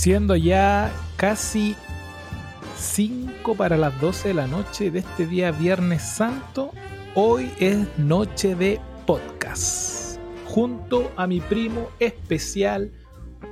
Siendo 0.00 0.34
ya 0.34 0.90
casi 1.16 1.76
5 2.78 3.54
para 3.54 3.76
las 3.76 4.00
12 4.00 4.28
de 4.28 4.34
la 4.34 4.46
noche 4.46 4.90
de 4.90 5.00
este 5.00 5.26
día 5.26 5.50
Viernes 5.50 6.00
Santo, 6.00 6.70
hoy 7.14 7.50
es 7.58 7.86
noche 7.98 8.54
de 8.54 8.80
podcast. 9.06 10.18
Junto 10.46 11.12
a 11.16 11.26
mi 11.26 11.40
primo 11.40 11.90
especial 11.98 12.90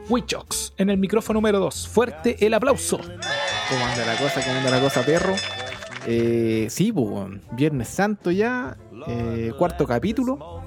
Wichox 0.09 0.73
en 0.79 0.89
el 0.89 0.97
micrófono 0.97 1.37
número 1.37 1.59
2. 1.59 1.87
Fuerte 1.87 2.43
el 2.47 2.55
aplauso. 2.55 2.97
¿Cómo 2.97 3.85
anda 3.85 4.07
la 4.07 4.17
cosa? 4.17 4.41
¿Cómo 4.43 4.57
anda 4.57 4.71
la 4.71 4.81
cosa, 4.81 5.03
perro? 5.03 5.35
Eh, 6.07 6.69
sí. 6.71 6.95
Viernes 7.53 7.89
Santo 7.89 8.31
ya, 8.31 8.75
eh, 9.07 9.53
cuarto 9.59 9.87
capítulo. 9.87 10.63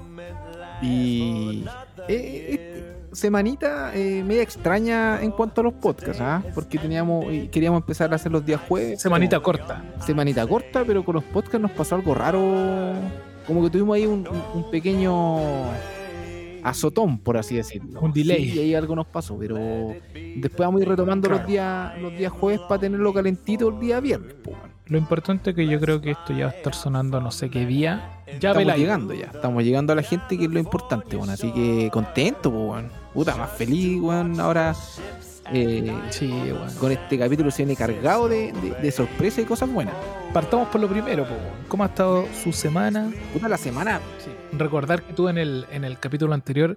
Y 0.80 1.64
eh, 2.08 2.71
semanita 3.12 3.94
eh, 3.94 4.24
media 4.24 4.42
extraña 4.42 5.22
en 5.22 5.30
cuanto 5.30 5.60
a 5.60 5.64
los 5.64 5.74
podcasts, 5.74 6.20
¿ah? 6.20 6.42
Porque 6.54 6.78
teníamos 6.78 7.32
y 7.32 7.48
queríamos 7.48 7.80
empezar 7.80 8.12
a 8.12 8.16
hacer 8.16 8.32
los 8.32 8.44
días 8.44 8.60
jueves. 8.68 9.00
Semanita 9.00 9.40
corta. 9.40 9.84
semanita 10.04 10.46
corta, 10.46 10.84
pero 10.84 11.04
con 11.04 11.16
los 11.16 11.24
podcasts 11.24 11.60
nos 11.60 11.70
pasó 11.72 11.94
algo 11.94 12.14
raro. 12.14 12.94
Como 13.46 13.62
que 13.62 13.70
tuvimos 13.70 13.96
ahí 13.96 14.06
un, 14.06 14.24
pequeño 14.70 15.38
azotón, 16.62 17.18
por 17.18 17.36
así 17.36 17.56
decirlo. 17.56 18.00
Un 18.00 18.12
delay. 18.12 18.50
Sí, 18.50 18.58
y 18.58 18.62
ahí 18.62 18.74
algo 18.74 18.96
nos 18.96 19.06
pasó, 19.06 19.36
pero 19.38 19.56
después 19.56 20.58
vamos 20.58 20.80
a 20.80 20.82
ir 20.84 20.88
retomando 20.88 21.28
los 21.28 21.46
días 21.46 21.98
los 22.00 22.16
días 22.16 22.32
jueves 22.32 22.60
para 22.68 22.80
tenerlo 22.80 23.12
calentito 23.12 23.68
el 23.68 23.80
día 23.80 24.00
viernes. 24.00 24.34
Lo 24.86 24.98
importante 24.98 25.50
es 25.50 25.56
que 25.56 25.66
yo 25.66 25.80
creo 25.80 26.00
que 26.00 26.10
esto 26.10 26.32
ya 26.34 26.46
va 26.46 26.52
a 26.52 26.54
estar 26.54 26.74
sonando 26.74 27.20
no 27.20 27.30
sé 27.30 27.50
qué 27.50 27.64
día. 27.66 28.22
Ya 28.40 28.50
Estamos 28.50 28.76
llegando 28.76 29.14
ya, 29.14 29.26
estamos 29.26 29.64
llegando 29.64 29.92
a 29.92 29.96
la 29.96 30.02
gente 30.02 30.38
que 30.38 30.44
es 30.44 30.50
lo 30.50 30.58
importante, 30.58 31.16
bueno, 31.16 31.32
así 31.32 31.52
que 31.52 31.90
contento, 31.92 32.50
pues, 32.50 32.62
weón. 32.62 33.01
Puta, 33.14 33.36
más 33.36 33.50
feliz, 33.52 34.00
weón, 34.00 34.40
ahora 34.40 34.74
eh, 35.52 35.92
Sí, 36.10 36.28
bueno. 36.28 36.66
con 36.80 36.92
este 36.92 37.18
capítulo 37.18 37.50
se 37.50 37.58
viene 37.64 37.76
cargado 37.76 38.26
de, 38.28 38.52
de, 38.52 38.70
de 38.80 38.90
sorpresas 38.90 39.40
y 39.44 39.46
cosas 39.46 39.70
buenas. 39.70 39.94
Partamos 40.32 40.68
por 40.68 40.80
lo 40.80 40.88
primero, 40.88 41.24
po. 41.24 41.34
¿cómo 41.68 41.84
ha 41.84 41.88
estado 41.88 42.24
su 42.42 42.52
semana? 42.52 43.12
Puta, 43.32 43.48
la 43.48 43.58
semana, 43.58 44.00
Recordar 44.52 45.02
que 45.02 45.12
tú 45.12 45.28
en 45.28 45.38
el, 45.38 45.66
en 45.70 45.84
el 45.84 45.98
capítulo 45.98 46.32
anterior, 46.34 46.76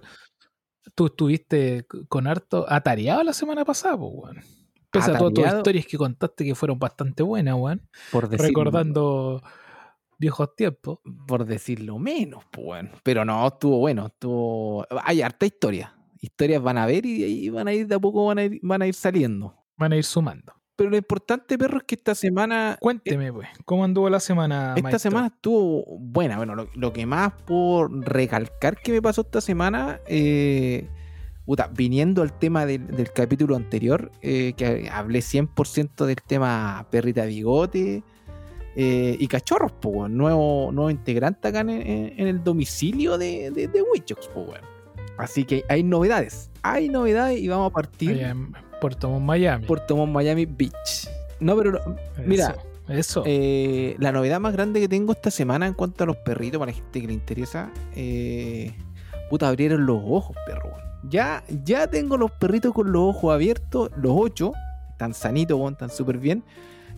tú 0.94 1.06
estuviste 1.06 1.86
con 2.08 2.26
harto 2.26 2.66
atareado 2.68 3.22
la 3.22 3.32
semana 3.32 3.64
pasada, 3.64 3.96
po, 3.96 4.08
weón. 4.08 4.40
Pese 4.90 5.12
a 5.12 5.18
todas 5.18 5.32
tus 5.34 5.46
historias 5.46 5.86
que 5.86 5.96
contaste 5.98 6.44
que 6.44 6.54
fueron 6.54 6.78
bastante 6.78 7.22
buenas, 7.22 7.54
weón. 7.54 7.82
por 8.12 8.28
decirlo, 8.28 8.48
Recordando 8.48 9.42
viejos 10.18 10.54
tiempos. 10.54 10.98
por 11.26 11.46
decirlo 11.46 11.98
menos, 11.98 12.44
pues, 12.50 12.66
weón. 12.66 12.90
Pero 13.02 13.24
no, 13.24 13.46
estuvo 13.46 13.78
bueno, 13.78 14.06
estuvo... 14.06 14.86
Hay 15.02 15.22
harta 15.22 15.46
historia. 15.46 15.94
Historias 16.20 16.62
van 16.62 16.78
a 16.78 16.86
ver 16.86 17.04
y 17.06 17.24
ahí 17.24 17.48
van 17.50 17.68
a 17.68 17.72
ir, 17.72 17.86
de 17.86 17.94
a 17.94 17.98
poco 17.98 18.26
van 18.26 18.38
a 18.38 18.44
ir, 18.44 18.58
van 18.62 18.82
a 18.82 18.86
ir 18.86 18.94
saliendo. 18.94 19.54
Van 19.76 19.92
a 19.92 19.96
ir 19.96 20.04
sumando. 20.04 20.52
Pero 20.76 20.90
lo 20.90 20.96
importante, 20.98 21.56
perro, 21.56 21.78
es 21.78 21.84
que 21.84 21.94
esta 21.94 22.14
semana 22.14 22.76
Cuénteme, 22.80 23.32
pues, 23.32 23.48
¿cómo 23.64 23.82
anduvo 23.84 24.10
la 24.10 24.20
semana? 24.20 24.74
Esta 24.76 24.82
maestro? 24.82 24.98
semana 25.10 25.26
estuvo 25.28 25.84
buena. 25.98 26.36
Bueno, 26.36 26.54
lo, 26.54 26.68
lo 26.74 26.92
que 26.92 27.06
más 27.06 27.32
por 27.46 27.90
recalcar 28.06 28.76
que 28.78 28.92
me 28.92 29.00
pasó 29.00 29.22
esta 29.22 29.40
semana, 29.40 30.00
eh, 30.06 30.86
puta, 31.46 31.70
viniendo 31.74 32.20
al 32.20 32.38
tema 32.38 32.66
del, 32.66 32.86
del 32.88 33.10
capítulo 33.12 33.56
anterior, 33.56 34.12
eh, 34.20 34.52
que 34.54 34.90
hablé 34.92 35.20
100% 35.20 36.04
del 36.04 36.16
tema 36.26 36.86
perrita 36.90 37.24
bigote 37.24 38.02
eh, 38.76 39.16
y 39.18 39.26
cachorros, 39.28 39.72
weón. 39.82 40.14
nuevo, 40.18 40.70
nuevo 40.72 40.90
integrante 40.90 41.48
acá 41.48 41.60
en, 41.60 41.70
en- 41.70 42.20
en 42.20 42.26
el 42.26 42.44
domicilio 42.44 43.16
de, 43.16 43.50
de, 43.50 43.68
de 43.68 43.80
Wichox, 43.82 44.28
po, 44.28 44.40
weón. 44.42 44.75
Así 45.18 45.44
que 45.44 45.64
hay 45.68 45.82
novedades, 45.82 46.50
hay 46.62 46.88
novedades 46.88 47.38
y 47.40 47.48
vamos 47.48 47.70
a 47.70 47.74
partir 47.74 48.20
en 48.20 48.52
Puerto 48.80 49.08
Montt, 49.08 49.24
Miami. 49.24 49.66
por 49.66 49.80
Tomón 49.80 50.12
Miami 50.12 50.46
Beach. 50.46 51.08
No, 51.40 51.56
pero 51.56 51.80
mira, 52.24 52.56
Eso. 52.88 53.22
eh, 53.26 53.96
la 53.98 54.12
novedad 54.12 54.40
más 54.40 54.52
grande 54.52 54.80
que 54.80 54.88
tengo 54.88 55.12
esta 55.12 55.30
semana 55.30 55.66
en 55.66 55.74
cuanto 55.74 56.04
a 56.04 56.06
los 56.06 56.16
perritos, 56.18 56.58
para 56.58 56.72
la 56.72 56.76
gente 56.76 57.00
que 57.00 57.06
le 57.06 57.12
interesa, 57.12 57.70
eh, 57.94 58.74
puta, 59.30 59.48
abrieron 59.48 59.86
los 59.86 60.00
ojos, 60.04 60.36
perro. 60.46 60.70
Ya, 61.08 61.44
ya 61.64 61.86
tengo 61.88 62.16
los 62.16 62.30
perritos 62.32 62.72
con 62.72 62.90
los 62.92 63.02
ojos 63.14 63.32
abiertos, 63.32 63.90
los 63.96 64.12
ocho, 64.14 64.52
están 64.90 65.14
sanitos, 65.14 65.58
weón, 65.58 65.74
están 65.74 65.90
súper 65.90 66.18
bien. 66.18 66.42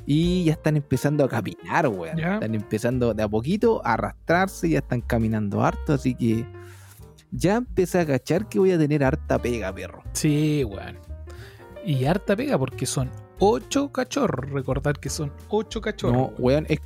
Y 0.06 0.44
ya 0.44 0.52
están 0.52 0.76
empezando 0.76 1.22
a 1.24 1.28
caminar, 1.28 1.86
weón. 1.88 2.16
Ya. 2.16 2.34
Están 2.34 2.54
empezando 2.54 3.12
de 3.12 3.22
a 3.22 3.28
poquito 3.28 3.82
a 3.84 3.92
arrastrarse, 3.94 4.70
ya 4.70 4.78
están 4.78 5.02
caminando 5.02 5.62
harto, 5.62 5.92
así 5.92 6.14
que 6.14 6.46
ya 7.30 7.56
empecé 7.56 8.00
a 8.00 8.06
cachar 8.06 8.48
que 8.48 8.58
voy 8.58 8.72
a 8.72 8.78
tener 8.78 9.04
harta 9.04 9.40
pega, 9.40 9.72
perro. 9.74 10.02
Sí, 10.12 10.64
weón. 10.64 10.98
Y 11.84 12.04
harta 12.04 12.36
pega 12.36 12.58
porque 12.58 12.86
son 12.86 13.10
ocho 13.38 13.92
cachorros. 13.92 14.50
Recordar 14.50 14.98
que 14.98 15.08
son 15.08 15.32
ocho 15.48 15.80
cachorros. 15.80 16.16
No, 16.16 16.22
weón. 16.38 16.64
weón, 16.64 16.66
es, 16.68 16.80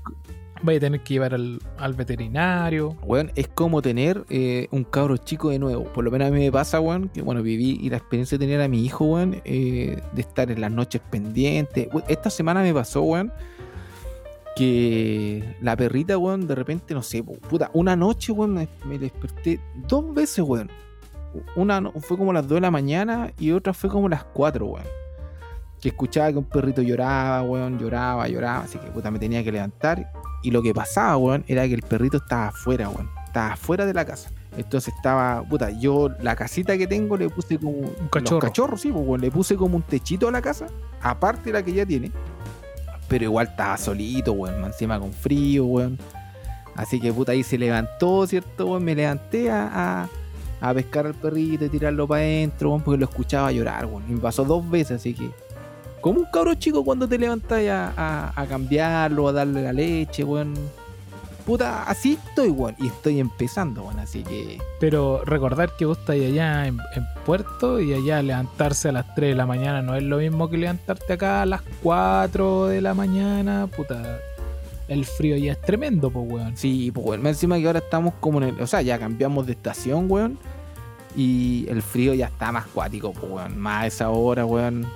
Vaya 0.65 0.77
a 0.77 0.81
tener 0.81 1.01
que 1.01 1.15
llevar 1.15 1.35
al, 1.35 1.59
al 1.77 1.95
veterinario. 1.95 2.97
Weón, 3.03 3.33
es 3.35 3.49
como 3.49 3.83
tener 3.83 4.25
eh, 4.31 4.69
un 4.71 4.85
cabro 4.85 5.17
chico 5.17 5.51
de 5.51 5.59
nuevo. 5.59 5.85
Por 5.93 6.05
lo 6.05 6.11
menos 6.13 6.29
a 6.29 6.31
mí 6.31 6.39
me 6.39 6.53
pasa, 6.53 6.79
weón, 6.79 7.09
que 7.09 7.21
bueno, 7.21 7.43
viví 7.43 7.79
y 7.83 7.91
la 7.91 7.97
experiencia 7.97 8.39
de 8.39 8.47
tener 8.47 8.61
a 8.61 8.69
mi 8.69 8.85
hijo, 8.85 9.05
weón, 9.05 9.43
eh, 9.45 10.01
de 10.13 10.21
estar 10.21 10.53
en 10.53 10.61
las 10.61 10.71
noches 10.71 11.03
pendientes. 11.11 11.89
Weón, 11.93 12.05
Esta 12.09 12.31
semana 12.31 12.63
me 12.63 12.73
pasó, 12.73 13.03
weón, 13.03 13.33
que 14.57 15.57
la 15.61 15.77
perrita, 15.77 16.19
weón, 16.19 16.47
de 16.47 16.55
repente, 16.55 16.95
no 16.95 17.03
sé, 17.03 17.25
pu- 17.25 17.39
puta, 17.41 17.71
una 17.75 17.97
noche, 17.97 18.33
weón, 18.33 18.55
me, 18.55 18.69
me 18.87 18.99
desperté 18.99 19.61
dos 19.89 20.13
veces, 20.15 20.45
weón. 20.45 20.71
Una 21.57 21.83
fue 22.01 22.19
como 22.19 22.33
las 22.33 22.47
2 22.47 22.57
de 22.57 22.61
la 22.61 22.71
mañana 22.71 23.33
y 23.39 23.53
otra 23.53 23.73
fue 23.73 23.89
como 23.89 24.09
las 24.09 24.25
4, 24.25 24.67
weón. 24.67 24.85
Que 25.81 25.89
escuchaba 25.89 26.31
que 26.31 26.39
un 26.39 26.45
perrito 26.45 26.83
lloraba, 26.83 27.43
weón, 27.43 27.79
lloraba, 27.79 28.29
lloraba, 28.29 28.65
así 28.65 28.79
que 28.79 28.87
puta 28.89 29.11
me 29.11 29.19
tenía 29.19 29.43
que 29.43 29.51
levantar. 29.51 30.13
Y 30.43 30.51
lo 30.51 30.63
que 30.63 30.75
pasaba, 30.75 31.17
weón, 31.17 31.45
era 31.49 31.67
que 31.67 31.75
el 31.75 31.83
perrito 31.83 32.19
estaba 32.19 32.49
afuera, 32.49 32.89
weón. 32.89 33.09
Estaba 33.27 33.53
afuera 33.55 33.87
de 33.87 33.95
la 33.95 34.05
casa. 34.05 34.31
Entonces 34.59 34.93
estaba, 34.95 35.43
puta, 35.49 35.71
yo 35.71 36.11
la 36.21 36.37
casita 36.37 36.77
que 36.77 36.87
tengo 36.87 37.17
le 37.17 37.31
puse 37.31 37.59
como 37.59 37.71
un 37.79 38.09
cachorro. 38.11 38.41
cachorros, 38.41 38.83
sí, 38.83 38.93
pues, 38.93 39.03
weón, 39.07 39.21
le 39.23 39.31
puse 39.31 39.57
como 39.57 39.77
un 39.77 39.83
techito 39.83 40.29
a 40.29 40.31
la 40.31 40.43
casa, 40.43 40.67
aparte 41.01 41.45
de 41.45 41.53
la 41.55 41.63
que 41.63 41.73
ya 41.73 41.87
tiene. 41.87 42.13
Pero 43.13 43.25
igual 43.25 43.49
estaba 43.49 43.77
solito, 43.77 44.33
weón, 44.33 44.65
encima 44.65 44.99
con 44.99 45.13
frío, 45.13 45.67
weón. 45.67 45.99
Así 46.75 46.99
que 46.99 47.13
puta 47.13 47.33
ahí 47.33 47.43
se 47.43 47.59
levantó, 47.59 48.27
¿cierto? 48.27 48.69
Weón? 48.69 48.85
Me 48.85 48.95
levanté 48.95 49.51
a, 49.51 49.69
a, 49.71 50.09
a 50.63 50.73
pescar 50.73 51.05
al 51.05 51.13
perrito 51.13 51.67
y 51.67 51.69
tirarlo 51.69 52.09
para 52.09 52.23
adentro, 52.23 52.71
weón, 52.71 52.81
porque 52.81 52.99
lo 52.99 53.05
escuchaba 53.05 53.53
llorar, 53.53 53.85
weón. 53.85 54.05
Y 54.09 54.13
me 54.15 54.21
pasó 54.21 54.45
dos 54.45 54.71
veces, 54.71 54.93
así 54.93 55.13
que. 55.13 55.29
Como 56.01 56.21
un 56.21 56.27
cabro 56.33 56.55
chico 56.55 56.83
cuando 56.83 57.07
te 57.07 57.19
levantas 57.19 57.63
a, 57.69 57.93
a, 57.95 58.33
a 58.35 58.47
cambiarlo, 58.47 59.29
a 59.29 59.33
darle 59.33 59.63
la 59.63 59.75
leche, 59.75 60.25
weón. 60.25 60.55
Puta, 61.45 61.85
así 61.85 62.19
estoy, 62.27 62.51
weón. 62.51 62.77
Y 62.79 62.89
estoy 62.89 63.21
empezando, 63.21 63.83
weón. 63.83 63.99
Así 63.99 64.23
que. 64.23 64.59
Pero 64.81 65.23
recordar 65.25 65.77
que 65.77 65.85
vos 65.85 65.99
estás 65.99 66.17
allá 66.17 66.67
en, 66.67 66.79
en 66.95 67.05
Puerto 67.25 67.81
y 67.81 67.93
allá 67.95 68.23
levantarse 68.23 68.89
a 68.89 68.93
las 68.93 69.15
3 69.15 69.31
de 69.31 69.35
la 69.35 69.47
mañana 69.47 69.83
no 69.83 69.95
es 69.95 70.03
lo 70.03 70.19
mismo 70.19 70.49
que 70.49 70.59
levantarte 70.59 71.13
acá 71.13 71.43
a 71.43 71.47
las 71.47 71.63
4 71.83 72.67
de 72.67 72.81
la 72.81 72.95
mañana. 72.95 73.69
Puta, 73.75 74.21
el 74.89 75.05
frío 75.05 75.37
ya 75.37 75.53
es 75.53 75.61
tremendo, 75.61 76.11
pues, 76.11 76.27
weón. 76.29 76.57
Sí, 76.57 76.91
pues, 76.93 77.07
weón. 77.07 77.27
Encima 77.27 77.59
que 77.59 77.67
ahora 77.67 77.79
estamos 77.79 78.15
como 78.21 78.39
en 78.43 78.49
el. 78.51 78.61
O 78.61 78.67
sea, 78.67 78.83
ya 78.83 78.99
cambiamos 78.99 79.47
de 79.47 79.53
estación, 79.53 80.11
weón. 80.11 80.39
Y 81.17 81.67
el 81.69 81.83
frío 81.83 82.15
ya 82.15 82.27
está 82.27 82.53
más 82.53 82.67
cuático, 82.67 83.13
pues, 83.13 83.31
weón. 83.31 83.59
Más 83.59 83.85
a 83.85 83.87
esa 83.87 84.11
hora, 84.11 84.45
weón. 84.45 84.87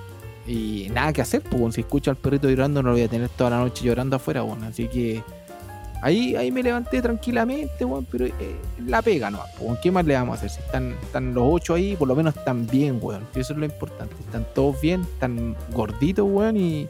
Y 0.45 0.87
nada 0.93 1.11
que 1.13 1.21
hacer, 1.21 1.41
pues, 1.41 1.55
weón. 1.55 1.73
Si 1.73 1.81
escucho 1.81 2.11
al 2.11 2.17
perrito 2.17 2.49
llorando, 2.49 2.83
no 2.83 2.89
lo 2.89 2.95
voy 2.95 3.03
a 3.03 3.07
tener 3.09 3.29
toda 3.29 3.49
la 3.49 3.57
noche 3.57 3.85
llorando 3.85 4.15
afuera, 4.15 4.43
weón. 4.43 4.63
Así 4.63 4.87
que. 4.87 5.23
Ahí, 6.01 6.35
ahí 6.35 6.51
me 6.51 6.61
levanté 6.63 7.01
tranquilamente, 7.01 7.83
weón. 7.85 8.05
Pero 8.11 8.25
eh, 8.25 8.55
la 8.85 9.01
pega, 9.01 9.29
¿no? 9.31 9.39
Weón. 9.59 9.77
¿Qué 9.81 9.91
más 9.91 10.05
le 10.05 10.13
vamos 10.13 10.33
a 10.33 10.37
hacer? 10.37 10.49
Si 10.51 10.59
están, 10.59 10.95
están 11.01 11.33
los 11.33 11.43
ocho 11.47 11.73
ahí, 11.73 11.95
por 11.95 12.07
lo 12.07 12.15
menos 12.15 12.35
están 12.35 12.67
bien, 12.67 12.99
weón. 13.01 13.23
Eso 13.35 13.53
es 13.53 13.59
lo 13.59 13.65
importante. 13.65 14.15
Están 14.19 14.45
todos 14.53 14.79
bien, 14.81 15.01
están 15.01 15.55
gorditos, 15.71 16.25
weón. 16.29 16.57
Y, 16.57 16.87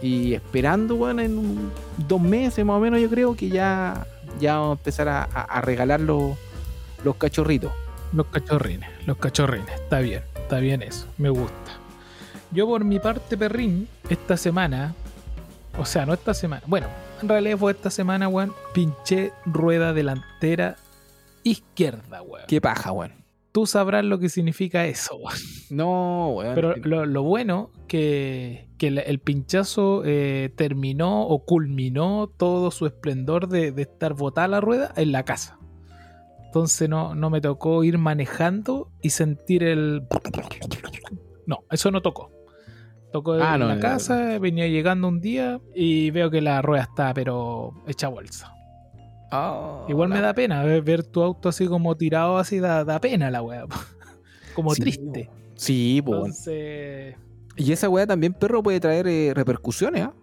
y 0.00 0.34
esperando, 0.34 0.94
weón, 0.94 1.20
en 1.20 1.70
dos 2.08 2.20
meses 2.20 2.64
más 2.64 2.76
o 2.76 2.80
menos, 2.80 3.00
yo 3.00 3.10
creo 3.10 3.34
que 3.36 3.48
ya, 3.48 4.06
ya 4.40 4.54
vamos 4.58 4.76
a 4.76 4.80
empezar 4.80 5.08
a, 5.08 5.22
a- 5.24 5.42
a 5.42 5.60
regalar 5.60 6.00
los, 6.00 6.36
los 7.04 7.16
cachorritos. 7.16 7.72
Los 8.12 8.26
cachorrines, 8.26 8.88
los 9.04 9.18
cachorrines. 9.18 9.68
Está 9.74 9.98
bien, 10.00 10.22
está 10.36 10.58
bien 10.60 10.80
eso. 10.82 11.06
Me 11.18 11.28
gusta. 11.28 11.72
Yo 12.50 12.66
por 12.66 12.82
mi 12.82 12.98
parte, 12.98 13.36
perrín, 13.36 13.86
esta 14.08 14.38
semana, 14.38 14.94
o 15.78 15.84
sea, 15.84 16.06
no 16.06 16.14
esta 16.14 16.32
semana, 16.32 16.62
bueno, 16.66 16.86
en 17.20 17.28
realidad 17.28 17.58
fue 17.58 17.72
esta 17.72 17.90
semana, 17.90 18.28
weón, 18.28 18.52
pinché 18.74 19.32
rueda 19.44 19.92
delantera 19.92 20.76
izquierda, 21.42 22.22
weón. 22.22 22.46
Qué 22.46 22.60
paja, 22.60 22.92
weón. 22.92 23.12
Tú 23.52 23.66
sabrás 23.66 24.04
lo 24.04 24.18
que 24.18 24.28
significa 24.28 24.86
eso, 24.86 25.16
weón. 25.16 25.38
No, 25.70 26.30
weón. 26.30 26.54
Pero 26.54 26.76
lo, 26.76 27.06
lo 27.06 27.22
bueno 27.22 27.70
que, 27.86 28.68
que 28.78 28.88
el, 28.88 28.98
el 28.98 29.18
pinchazo 29.18 30.02
eh, 30.04 30.52
terminó 30.56 31.26
o 31.26 31.44
culminó 31.44 32.30
todo 32.36 32.70
su 32.70 32.86
esplendor 32.86 33.48
de, 33.48 33.72
de 33.72 33.82
estar 33.82 34.14
botada 34.14 34.48
la 34.48 34.60
rueda 34.60 34.92
en 34.96 35.12
la 35.12 35.24
casa. 35.24 35.58
Entonces 36.46 36.88
no, 36.88 37.14
no 37.14 37.28
me 37.28 37.42
tocó 37.42 37.84
ir 37.84 37.98
manejando 37.98 38.90
y 39.02 39.10
sentir 39.10 39.62
el... 39.62 40.06
No, 41.46 41.58
eso 41.70 41.90
no 41.90 42.00
tocó. 42.00 42.30
Tocó 43.12 43.32
Ah, 43.34 43.54
en 43.54 43.60
no, 43.60 43.68
la 43.68 43.74
no, 43.76 43.80
casa, 43.80 44.38
venía 44.38 44.66
llegando 44.66 45.08
un 45.08 45.20
día 45.20 45.60
y 45.74 46.10
veo 46.10 46.30
que 46.30 46.40
la 46.40 46.60
rueda 46.62 46.82
está, 46.82 47.14
pero 47.14 47.72
hecha 47.86 48.08
bolsa. 48.08 48.52
Igual 49.88 50.08
me 50.08 50.20
da 50.20 50.32
pena 50.34 50.62
ver, 50.62 50.82
ver 50.82 51.02
tu 51.02 51.22
auto 51.22 51.48
así 51.50 51.66
como 51.66 51.94
tirado, 51.96 52.38
así 52.38 52.58
da, 52.60 52.84
da 52.84 53.00
pena 53.00 53.30
la 53.30 53.42
weá. 53.42 53.64
como 54.54 54.74
Sí, 54.74 54.80
triste. 54.80 55.30
Sí, 55.54 56.02
pues. 56.04 56.18
Entonces, 56.18 57.16
Y 57.56 57.72
esa 57.72 57.88
weá 57.88 58.06
también, 58.06 58.32
perro, 58.34 58.62
puede 58.62 58.80
traer 58.80 59.06
eh, 59.08 59.32
repercusiones, 59.34 60.02
¿ah? 60.04 60.14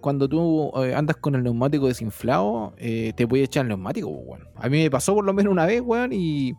Cuando 0.00 0.28
tú 0.28 0.72
eh, 0.82 0.94
andas 0.94 1.16
con 1.16 1.34
el 1.36 1.44
neumático 1.44 1.86
desinflado, 1.86 2.72
eh, 2.78 3.12
te 3.16 3.26
puede 3.28 3.44
echar 3.44 3.62
el 3.62 3.68
neumático, 3.68 4.08
weón. 4.08 4.48
A 4.56 4.68
mí 4.68 4.82
me 4.82 4.90
pasó 4.90 5.14
por 5.14 5.24
lo 5.24 5.32
menos 5.32 5.52
una 5.52 5.66
vez, 5.66 5.80
weón, 5.80 6.12
y, 6.12 6.52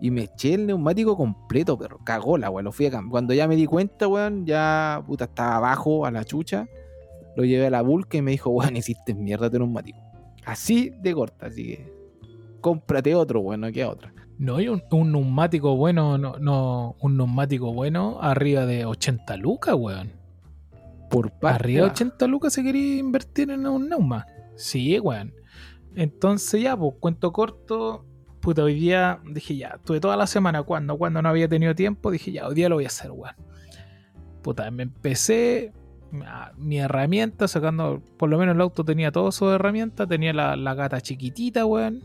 y 0.00 0.10
me 0.10 0.22
eché 0.24 0.54
el 0.54 0.66
neumático 0.66 1.16
completo, 1.16 1.76
perro. 1.76 1.98
Cagó 2.04 2.38
la 2.38 2.50
weón, 2.50 2.64
lo 2.64 2.72
fui 2.72 2.86
a 2.86 2.90
cambiar. 2.90 3.10
Cuando 3.10 3.34
ya 3.34 3.48
me 3.48 3.56
di 3.56 3.66
cuenta, 3.66 4.06
weón, 4.06 4.46
ya, 4.46 5.02
puta, 5.06 5.24
estaba 5.24 5.56
abajo 5.56 6.06
a 6.06 6.10
la 6.10 6.24
chucha. 6.24 6.68
Lo 7.36 7.44
llevé 7.44 7.66
a 7.66 7.70
la 7.70 7.82
bulca 7.82 8.18
y 8.18 8.22
me 8.22 8.30
dijo, 8.30 8.50
weón, 8.50 8.76
hiciste 8.76 9.14
mierda 9.14 9.50
tu 9.50 9.58
neumático. 9.58 9.98
Así 10.44 10.90
de 11.00 11.14
corta, 11.14 11.46
así 11.46 11.64
que 11.64 11.92
cómprate 12.60 13.14
otro, 13.14 13.40
weón, 13.40 13.60
no 13.60 13.72
queda 13.72 13.90
otra. 13.90 14.12
no 14.38 14.56
hay 14.56 14.68
un, 14.68 14.82
un 14.90 15.12
neumático 15.12 15.76
bueno, 15.76 16.18
no, 16.18 16.38
no, 16.38 16.96
un 17.00 17.16
neumático 17.16 17.72
bueno 17.72 18.18
arriba 18.20 18.66
de 18.66 18.84
80 18.84 19.36
lucas, 19.36 19.74
weón. 19.76 20.12
Por 21.10 21.30
parte 21.30 21.56
Arriba 21.56 21.76
de 21.76 21.88
baja. 21.88 21.94
80 21.94 22.26
lucas 22.26 22.52
se 22.52 22.62
quería 22.62 22.98
invertir 22.98 23.50
en 23.50 23.66
un 23.66 23.88
neuma. 23.88 24.26
Sí, 24.56 24.98
weón. 24.98 25.32
Entonces 25.94 26.62
ya, 26.62 26.76
pues, 26.76 26.94
cuento 27.00 27.32
corto. 27.32 28.04
Puta, 28.40 28.62
hoy 28.62 28.74
día 28.74 29.20
dije 29.30 29.56
ya, 29.56 29.78
tuve 29.84 30.00
toda 30.00 30.16
la 30.16 30.26
semana 30.26 30.62
cuando, 30.62 30.96
cuando 30.96 31.20
no 31.20 31.28
había 31.28 31.48
tenido 31.48 31.74
tiempo, 31.74 32.10
dije 32.10 32.32
ya, 32.32 32.46
hoy 32.46 32.54
día 32.54 32.68
lo 32.68 32.76
voy 32.76 32.84
a 32.84 32.88
hacer, 32.88 33.10
weón. 33.10 33.34
Puta, 34.42 34.70
me 34.70 34.84
empecé 34.84 35.72
a- 36.24 36.52
mi 36.56 36.78
herramienta, 36.78 37.48
sacando, 37.48 38.00
por 38.16 38.28
lo 38.30 38.38
menos 38.38 38.54
el 38.54 38.60
auto 38.60 38.84
tenía 38.84 39.10
todo 39.12 39.32
su 39.32 39.50
herramienta, 39.50 40.06
tenía 40.06 40.32
la, 40.32 40.56
la 40.56 40.74
gata 40.74 41.00
chiquitita, 41.00 41.66
weón. 41.66 42.02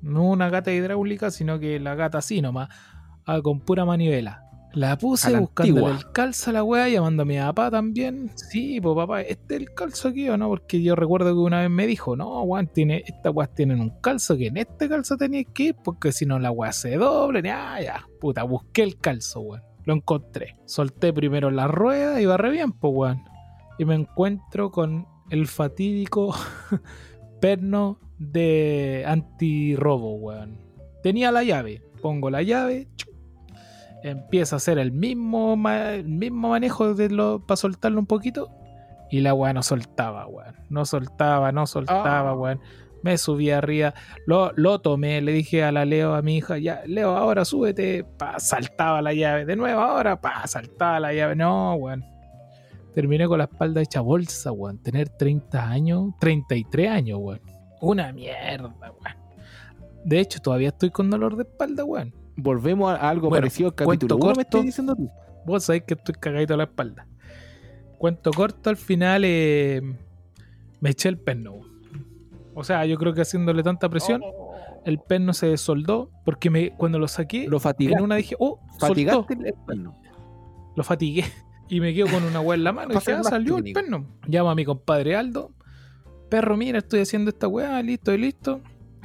No 0.00 0.24
una 0.24 0.48
gata 0.50 0.72
hidráulica, 0.72 1.30
sino 1.30 1.58
que 1.60 1.78
la 1.78 1.94
gata 1.94 2.18
así 2.18 2.40
nomás, 2.40 2.68
ah, 3.26 3.40
con 3.42 3.60
pura 3.60 3.84
manivela. 3.84 4.42
La 4.76 4.98
puse 4.98 5.34
antigua. 5.34 5.90
el 5.92 6.12
calzo 6.12 6.50
a 6.50 6.52
la 6.52 6.62
weá, 6.62 6.86
llamando 6.90 7.22
a 7.22 7.24
mi 7.24 7.38
papá 7.38 7.70
también. 7.70 8.30
Sí, 8.34 8.78
pues 8.78 8.94
papá, 8.94 9.22
¿este 9.22 9.54
es 9.54 9.62
el 9.62 9.72
calzo 9.72 10.08
aquí 10.08 10.28
o 10.28 10.36
no? 10.36 10.48
Porque 10.48 10.82
yo 10.82 10.94
recuerdo 10.94 11.32
que 11.32 11.40
una 11.40 11.62
vez 11.62 11.70
me 11.70 11.86
dijo, 11.86 12.14
no, 12.14 12.42
weón, 12.42 12.66
tiene, 12.66 13.02
estas 13.06 13.34
weas 13.34 13.54
tienen 13.54 13.80
un 13.80 13.88
calzo, 14.02 14.36
que 14.36 14.48
en 14.48 14.58
este 14.58 14.86
calzo 14.86 15.16
tenías 15.16 15.46
que 15.54 15.62
ir, 15.62 15.76
porque 15.82 16.12
si 16.12 16.26
no 16.26 16.38
la 16.38 16.50
weá 16.50 16.72
se 16.72 16.94
doble. 16.96 17.40
Ya, 17.42 17.80
ya, 17.80 18.06
puta, 18.20 18.42
busqué 18.42 18.82
el 18.82 18.98
calzo, 18.98 19.40
weón. 19.40 19.62
Lo 19.86 19.94
encontré. 19.94 20.56
Solté 20.66 21.10
primero 21.10 21.50
la 21.50 21.68
rueda 21.68 22.20
y 22.20 22.26
barré 22.26 22.50
bien, 22.50 22.72
pues, 22.72 22.92
weón. 22.94 23.24
Y 23.78 23.86
me 23.86 23.94
encuentro 23.94 24.70
con 24.70 25.06
el 25.30 25.46
fatídico 25.46 26.34
perno 27.40 27.98
de 28.18 29.04
antirrobo, 29.06 30.16
weón. 30.16 30.58
Tenía 31.02 31.32
la 31.32 31.44
llave. 31.44 31.80
Pongo 32.02 32.28
la 32.28 32.42
llave. 32.42 32.88
Empieza 34.06 34.56
a 34.56 34.58
hacer 34.58 34.78
el 34.78 34.92
mismo, 34.92 35.56
el 35.68 36.04
mismo 36.04 36.50
manejo 36.50 36.94
de 36.94 37.10
lo, 37.10 37.44
para 37.44 37.56
soltarlo 37.56 37.98
un 37.98 38.06
poquito. 38.06 38.50
Y 39.10 39.20
la 39.20 39.34
weá 39.34 39.52
no 39.52 39.62
soltaba, 39.62 40.26
weón. 40.26 40.54
No 40.68 40.84
soltaba, 40.84 41.52
no 41.52 41.66
soltaba, 41.66 42.30
Ah. 42.30 42.34
weón. 42.34 42.60
Me 43.02 43.18
subí 43.18 43.50
arriba. 43.50 43.94
Lo, 44.26 44.50
lo 44.56 44.80
tomé. 44.80 45.20
Le 45.20 45.30
dije 45.32 45.62
a 45.62 45.70
la 45.70 45.84
Leo, 45.84 46.14
a 46.14 46.22
mi 46.22 46.38
hija, 46.38 46.58
ya, 46.58 46.82
Leo, 46.86 47.16
ahora 47.16 47.44
súbete. 47.44 48.02
Pa, 48.04 48.40
saltaba 48.40 49.00
la 49.02 49.12
llave. 49.14 49.44
De 49.44 49.54
nuevo, 49.54 49.80
ahora, 49.80 50.20
pa, 50.20 50.44
saltaba 50.46 50.98
la 50.98 51.12
llave. 51.12 51.36
No, 51.36 51.74
weón. 51.74 52.04
Terminé 52.94 53.26
con 53.28 53.38
la 53.38 53.44
espalda 53.44 53.80
hecha 53.82 54.00
bolsa, 54.00 54.50
weón. 54.50 54.78
Tener 54.82 55.08
30 55.10 55.68
años, 55.68 56.14
33 56.18 56.90
años, 56.90 57.18
weón. 57.22 57.40
Una 57.80 58.12
mierda, 58.12 58.74
weón. 58.80 59.16
De 60.04 60.18
hecho, 60.18 60.40
todavía 60.40 60.68
estoy 60.68 60.90
con 60.90 61.10
dolor 61.10 61.36
de 61.36 61.42
espalda, 61.44 61.84
weón. 61.84 62.12
Volvemos 62.36 62.90
a 62.90 63.08
algo 63.08 63.28
Bueno, 63.28 63.42
parecido 63.42 63.70
al 63.70 63.74
capítulo 63.74 64.16
1, 64.16 64.32
me 64.36 64.42
estás 64.42 64.62
diciendo 64.62 64.94
tú. 64.94 65.10
Vos 65.46 65.64
sabés 65.64 65.84
que 65.84 65.94
estoy 65.94 66.14
cagadito 66.14 66.54
a 66.54 66.56
la 66.56 66.64
espalda. 66.64 67.06
Cuento 67.98 68.30
corto, 68.30 68.68
al 68.68 68.76
final 68.76 69.22
eh, 69.24 69.80
me 70.80 70.90
eché 70.90 71.08
el 71.08 71.18
perno. 71.18 71.60
O 72.54 72.64
sea, 72.64 72.84
yo 72.86 72.96
creo 72.98 73.14
que 73.14 73.22
haciéndole 73.22 73.62
tanta 73.62 73.88
presión, 73.88 74.22
el 74.84 74.98
perno 74.98 75.32
se 75.32 75.46
desoldó 75.46 76.10
porque 76.24 76.50
me, 76.50 76.70
cuando 76.70 76.98
lo 76.98 77.08
saqué, 77.08 77.46
Lo 77.48 77.56
en 77.56 77.60
fatigaste. 77.60 78.02
una 78.02 78.16
dije, 78.16 78.36
oh, 78.38 78.60
soltó. 78.72 78.86
fatigaste 78.88 79.34
el 79.34 79.54
perno. 79.66 79.96
Lo 80.74 80.82
fatigué. 80.84 81.24
Y 81.68 81.80
me 81.80 81.92
quedo 81.92 82.06
con 82.06 82.22
una 82.22 82.40
weá 82.40 82.54
en 82.56 82.62
la 82.62 82.72
mano. 82.72 82.90
Y 82.94 82.94
dije, 82.94 83.12
ah, 83.12 83.24
salió 83.24 83.58
el 83.58 83.72
perno. 83.72 84.06
Llamo 84.28 84.50
a 84.50 84.54
mi 84.54 84.64
compadre 84.64 85.16
Aldo. 85.16 85.50
Perro, 86.30 86.56
mira, 86.56 86.78
estoy 86.78 87.00
haciendo 87.00 87.30
esta 87.30 87.48
weá, 87.48 87.82
listo 87.82 88.12
y 88.12 88.18
listo. 88.18 88.60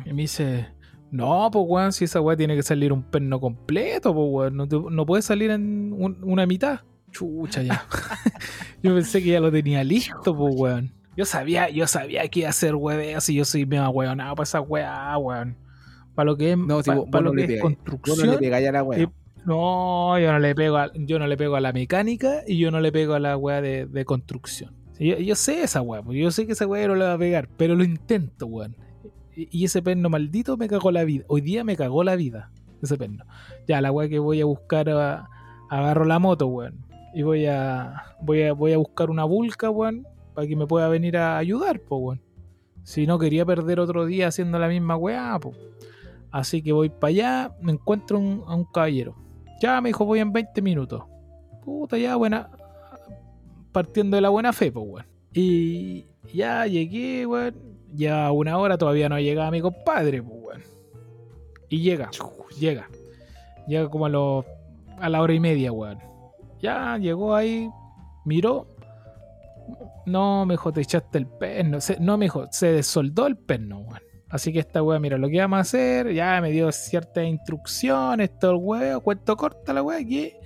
Y 0.05 0.13
me 0.13 0.21
dice, 0.21 0.67
no, 1.11 1.49
pues 1.51 1.65
weón, 1.67 1.91
si 1.93 2.05
esa 2.05 2.21
weá 2.21 2.35
tiene 2.37 2.55
que 2.55 2.63
salir 2.63 2.91
un 2.93 3.03
perno 3.03 3.39
completo, 3.39 4.13
pues 4.13 4.27
weón. 4.29 4.55
No, 4.57 4.67
te- 4.67 4.79
no 4.89 5.05
puede 5.05 5.21
salir 5.21 5.51
en 5.51 5.93
un- 5.97 6.17
una 6.23 6.45
mitad. 6.45 6.79
Chucha, 7.11 7.61
ya. 7.61 7.85
yo 8.83 8.95
pensé 8.95 9.21
que 9.21 9.29
ya 9.31 9.39
lo 9.39 9.51
tenía 9.51 9.83
listo, 9.83 10.35
pues 10.35 10.55
weón. 10.57 10.93
Yo 11.17 11.25
sabía, 11.25 11.69
yo 11.69 11.85
sabía 11.87 12.27
que 12.29 12.39
iba 12.39 12.47
a 12.47 12.51
hacer 12.51 12.73
weá, 12.75 13.19
si 13.21 13.35
yo 13.35 13.43
soy 13.45 13.65
mega 13.65 13.89
weonado 13.89 14.33
para 14.35 14.43
esa 14.43 14.61
weá, 14.61 15.17
weón. 15.17 15.57
Para 16.15 16.25
lo 16.31 16.37
que 16.37 16.51
es, 16.53 16.57
No, 16.57 16.81
si 16.81 16.89
pa- 16.89 16.95
vos- 16.95 17.09
pa 17.11 17.17
vos 17.19 17.25
lo 17.25 17.31
que 17.33 17.55
es 17.55 17.61
construcción. 17.61 18.25
no 18.27 18.31
le 18.33 18.37
pegáis 18.37 18.67
a 18.69 18.71
la 18.71 18.83
wea. 18.83 18.99
Y- 19.03 19.07
No, 19.45 20.19
yo 20.19 20.31
no 20.31 20.39
le 20.39 20.53
pego 20.55 20.77
a, 20.77 20.91
yo 20.93 21.17
no 21.19 21.25
le 21.27 21.35
pego 21.35 21.55
a 21.55 21.61
la 21.61 21.73
mecánica 21.73 22.43
y 22.47 22.57
yo 22.59 22.69
no 22.71 22.79
le 22.79 22.91
pego 22.91 23.15
a 23.15 23.19
la 23.19 23.35
weá 23.37 23.59
de, 23.61 23.85
de 23.87 24.05
construcción. 24.05 24.75
Yo, 24.99 25.17
yo 25.17 25.35
sé 25.35 25.63
esa 25.63 25.81
weá, 25.81 26.03
pues, 26.03 26.17
yo 26.19 26.29
sé 26.31 26.45
que 26.45 26.51
esa 26.53 26.67
weá 26.67 26.87
no 26.87 26.93
le 26.95 27.05
va 27.05 27.13
a 27.13 27.17
pegar, 27.17 27.49
pero 27.57 27.73
lo 27.75 27.83
intento, 27.83 28.45
weón. 28.45 28.75
Y, 29.35 29.63
ese 29.65 29.81
perno 29.81 30.09
maldito 30.09 30.57
me 30.57 30.67
cagó 30.67 30.91
la 30.91 31.03
vida. 31.03 31.23
Hoy 31.27 31.41
día 31.41 31.63
me 31.63 31.75
cagó 31.75 32.03
la 32.03 32.15
vida, 32.15 32.51
ese 32.81 32.97
perno. 32.97 33.23
Ya, 33.67 33.79
la 33.81 33.91
weá 33.91 34.09
que 34.09 34.19
voy 34.19 34.41
a 34.41 34.45
buscar, 34.45 34.89
a- 34.89 35.27
agarro 35.69 36.05
la 36.05 36.19
moto, 36.19 36.47
weón. 36.47 36.85
Y 37.13 37.23
voy 37.23 37.45
a, 37.45 38.03
voy 38.21 38.43
a, 38.43 38.53
voy 38.53 38.73
a 38.73 38.77
buscar 38.77 39.09
una 39.09 39.23
vulca, 39.23 39.69
weón, 39.69 40.05
para 40.33 40.47
que 40.47 40.55
me 40.55 40.67
pueda 40.67 40.87
venir 40.89 41.17
a 41.17 41.37
ayudar, 41.37 41.79
pues, 41.79 42.01
weón. 42.01 42.21
Si 42.83 43.05
no 43.07 43.19
quería 43.19 43.45
perder 43.45 43.79
otro 43.79 44.05
día 44.05 44.27
haciendo 44.27 44.57
la 44.59 44.67
misma 44.67 44.95
weá, 44.97 45.37
pues. 45.39 45.55
Así 46.31 46.61
que 46.61 46.71
voy 46.71 46.89
para 46.89 47.09
allá, 47.09 47.51
me 47.61 47.71
encuentro 47.73 48.17
un- 48.19 48.43
a 48.47 48.55
un 48.55 48.65
caballero. 48.65 49.15
Ya 49.61 49.79
me 49.81 49.89
dijo, 49.89 50.05
voy 50.05 50.19
en 50.19 50.33
20 50.33 50.61
minutos. 50.61 51.03
Puta, 51.63 51.97
ya 51.97 52.15
buena. 52.15 52.49
Partiendo 53.71 54.15
de 54.15 54.21
la 54.21 54.29
buena 54.29 54.51
fe, 54.51 54.71
pues, 54.71 54.85
weón. 54.87 55.05
Y 55.33 56.05
ya 56.33 56.65
llegué, 56.67 57.25
weón. 57.25 57.70
Ya 57.93 58.31
una 58.31 58.57
hora 58.57 58.77
todavía 58.77 59.09
no 59.09 59.19
llegaba 59.19 59.51
mi 59.51 59.61
compadre, 59.61 60.21
pues, 60.23 60.35
weón. 60.41 60.63
Y 61.69 61.81
llega, 61.81 62.09
llega. 62.59 62.87
Llega 63.67 63.89
como 63.89 64.05
a, 64.05 64.09
los, 64.09 64.45
a 64.99 65.09
la 65.09 65.21
hora 65.21 65.33
y 65.33 65.39
media, 65.39 65.71
weón. 65.71 65.99
Ya 66.61 66.97
llegó 66.97 67.35
ahí, 67.35 67.69
miró. 68.25 68.67
No, 70.05 70.45
me 70.45 70.53
dijo, 70.55 70.71
te 70.71 70.81
echaste 70.81 71.17
el 71.17 71.27
perno. 71.27 71.79
Se- 71.81 71.99
no, 71.99 72.17
me 72.17 72.25
dijo, 72.25 72.47
se 72.51 72.71
desoldó 72.71 73.27
el 73.27 73.37
perno, 73.37 73.79
weón. 73.79 74.01
Así 74.29 74.53
que 74.53 74.59
esta 74.59 74.81
weá, 74.81 74.97
mira, 74.97 75.17
lo 75.17 75.27
que 75.27 75.39
vamos 75.39 75.57
a 75.57 75.61
hacer, 75.61 76.13
ya 76.13 76.39
me 76.41 76.51
dio 76.51 76.71
ciertas 76.71 77.25
instrucciones, 77.25 78.39
todo 78.39 78.51
el 78.51 78.57
weá, 78.61 78.99
cuento 78.99 79.35
corta 79.35 79.73
la 79.73 79.83
weá, 79.83 79.99
que 80.05 80.39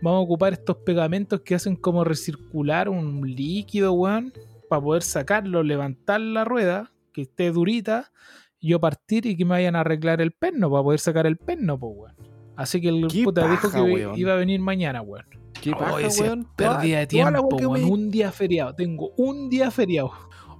vamos 0.00 0.20
a 0.20 0.22
ocupar 0.22 0.52
estos 0.52 0.76
pegamentos 0.78 1.40
que 1.40 1.56
hacen 1.56 1.74
como 1.74 2.04
recircular 2.04 2.88
un 2.88 3.20
líquido, 3.28 3.92
weón, 3.94 4.32
para 4.72 4.80
poder 4.82 5.02
sacarlo, 5.02 5.62
levantar 5.62 6.18
la 6.18 6.46
rueda, 6.46 6.92
que 7.12 7.20
esté 7.22 7.50
durita, 7.52 8.10
yo 8.58 8.80
partir 8.80 9.26
y 9.26 9.36
que 9.36 9.44
me 9.44 9.50
vayan 9.50 9.76
a 9.76 9.80
arreglar 9.80 10.22
el 10.22 10.32
perno, 10.32 10.70
para 10.70 10.82
poder 10.82 10.98
sacar 10.98 11.26
el 11.26 11.36
perno, 11.36 11.78
pues, 11.78 11.92
weón. 11.94 12.14
Así 12.56 12.80
que 12.80 12.88
el 12.88 13.06
puta 13.22 13.46
dijo 13.50 13.68
paja, 13.68 13.84
que 13.84 13.92
weón. 13.92 14.18
iba 14.18 14.32
a 14.32 14.36
venir 14.36 14.60
mañana, 14.60 15.02
weón. 15.02 15.26
¿Qué 15.60 15.72
paja, 15.72 15.92
Oye, 15.92 16.08
weón? 16.20 16.48
Pérdida 16.56 17.00
de 17.00 17.06
tiempo, 17.06 17.48
que 17.58 17.66
weón. 17.66 17.84
me- 17.84 17.90
Un 17.90 18.10
día 18.10 18.32
feriado. 18.32 18.74
Tengo 18.74 19.10
un 19.18 19.50
día 19.50 19.70
feriado. 19.70 20.12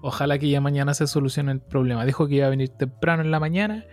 Ojalá 0.02 0.38
que 0.38 0.50
ya 0.50 0.60
mañana 0.60 0.92
se 0.92 1.06
solucione 1.06 1.52
el 1.52 1.60
problema. 1.60 2.04
Dijo 2.04 2.26
que 2.28 2.34
iba 2.34 2.48
a 2.48 2.50
venir 2.50 2.68
temprano 2.68 3.22
en 3.22 3.30
la 3.30 3.40
mañana. 3.40 3.86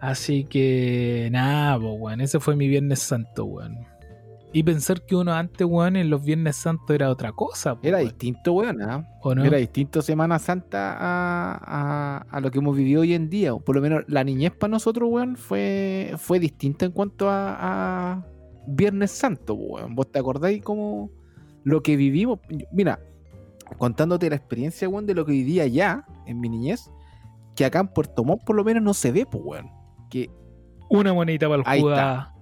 Así 0.00 0.44
que 0.46 1.28
nada, 1.30 1.78
po, 1.78 1.92
weón. 1.92 2.20
Ese 2.22 2.40
fue 2.40 2.56
mi 2.56 2.66
Viernes 2.66 2.98
Santo, 2.98 3.44
weón. 3.44 3.86
Y 4.52 4.62
pensar 4.62 5.04
que 5.04 5.14
uno 5.14 5.32
antes, 5.34 5.66
weón, 5.66 5.96
en 5.96 6.08
los 6.08 6.24
Viernes 6.24 6.56
Santos 6.56 6.88
era 6.94 7.10
otra 7.10 7.32
cosa, 7.32 7.74
po, 7.74 7.86
Era 7.86 7.98
weón. 7.98 8.08
distinto, 8.08 8.52
weón. 8.54 8.78
¿O 9.22 9.34
no? 9.34 9.44
Era 9.44 9.58
distinto 9.58 10.00
Semana 10.00 10.38
Santa 10.38 10.94
a, 10.98 11.52
a- 11.62 12.26
a 12.30 12.40
lo 12.40 12.50
que 12.50 12.58
hemos 12.58 12.74
vivido 12.76 13.02
hoy 13.02 13.12
en 13.12 13.28
día. 13.28 13.54
Por 13.54 13.76
lo 13.76 13.82
menos 13.82 14.04
la 14.08 14.24
niñez 14.24 14.52
para 14.52 14.70
nosotros, 14.70 15.08
weón, 15.12 15.36
fue, 15.36 16.14
fue 16.16 16.38
distinta 16.40 16.86
en 16.86 16.92
cuanto 16.92 17.28
a, 17.28 17.56
a 18.14 18.26
Viernes 18.66 19.10
Santo, 19.10 19.52
weón. 19.54 19.94
¿Vos 19.94 20.10
te 20.10 20.18
acordáis 20.18 20.62
como 20.62 21.10
lo 21.64 21.82
que 21.82 21.96
vivimos? 21.96 22.38
Mira, 22.72 23.00
contándote 23.76 24.30
la 24.30 24.36
experiencia, 24.36 24.88
weón, 24.88 25.04
de 25.04 25.14
lo 25.14 25.26
que 25.26 25.32
vivía 25.32 25.64
allá 25.64 26.06
en 26.26 26.40
mi 26.40 26.48
niñez, 26.48 26.90
que 27.54 27.66
acá 27.66 27.80
en 27.80 27.88
Puerto 27.88 28.24
Montt 28.24 28.44
por 28.44 28.56
lo 28.56 28.64
menos 28.64 28.82
no 28.82 28.94
se 28.94 29.12
ve, 29.12 29.26
pues, 29.30 29.44
weón. 29.44 29.70
Que 30.08 30.30
Una 30.88 31.12
monedita 31.12 31.48
para 31.50 31.60
el 31.60 31.68
Ahí 31.68 31.80
ahí 31.80 31.84
la. 31.84 32.34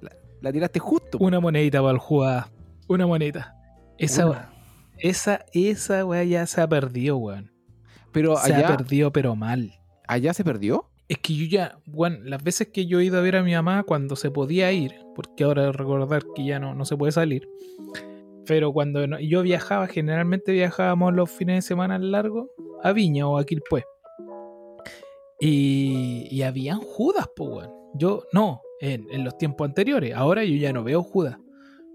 La, 0.00 0.10
la 0.40 0.52
tiraste 0.52 0.78
justo. 0.80 1.18
po. 1.18 1.24
Una 1.24 1.40
monedita 1.40 1.80
para 1.80 1.92
el 1.92 1.98
jugada. 1.98 2.48
Una 2.88 3.06
moneda. 3.06 3.54
Esa, 3.98 4.26
Una. 4.26 4.52
esa, 4.98 5.44
esa 5.52 6.04
weá 6.04 6.24
ya 6.24 6.46
se 6.46 6.60
ha 6.60 6.68
perdido, 6.68 7.16
weón. 7.18 7.52
Pero 8.12 8.36
Se 8.36 8.52
ha 8.52 8.58
allá, 8.58 8.76
perdido, 8.76 9.12
pero 9.12 9.36
mal. 9.36 9.72
allá 10.08 10.32
se 10.34 10.42
perdió. 10.44 10.86
Es 11.08 11.18
que 11.18 11.34
yo 11.34 11.44
ya, 11.46 11.78
weón, 11.86 12.28
las 12.28 12.42
veces 12.42 12.68
que 12.68 12.86
yo 12.86 13.00
he 13.00 13.04
ido 13.04 13.18
a 13.18 13.20
ver 13.22 13.36
a 13.36 13.42
mi 13.42 13.52
mamá 13.52 13.82
cuando 13.82 14.14
se 14.16 14.30
podía 14.30 14.70
ir, 14.72 14.94
porque 15.16 15.44
ahora 15.44 15.70
recordar 15.72 16.22
que 16.34 16.44
ya 16.44 16.58
no, 16.60 16.74
no 16.74 16.84
se 16.84 16.96
puede 16.96 17.10
salir, 17.12 17.48
pero 18.46 18.72
cuando 18.72 19.04
no- 19.06 19.18
yo 19.20 19.42
viajaba, 19.42 19.86
generalmente 19.88 20.52
viajábamos 20.52 21.12
los 21.14 21.28
fines 21.30 21.56
de 21.56 21.62
semana 21.62 21.98
largos 21.98 22.46
a 22.84 22.92
Viña 22.92 23.26
o 23.26 23.38
a 23.38 23.44
Quilpué. 23.44 23.84
Y, 25.40 26.28
y 26.30 26.42
habían 26.42 26.80
Judas, 26.80 27.28
po, 27.34 27.44
weón. 27.44 27.70
Yo, 27.94 28.24
no, 28.32 28.60
en, 28.80 29.06
en 29.10 29.24
los 29.24 29.36
tiempos 29.38 29.66
anteriores. 29.68 30.14
Ahora 30.14 30.44
yo 30.44 30.56
ya 30.56 30.72
no 30.72 30.82
veo 30.84 31.02
Judas. 31.02 31.38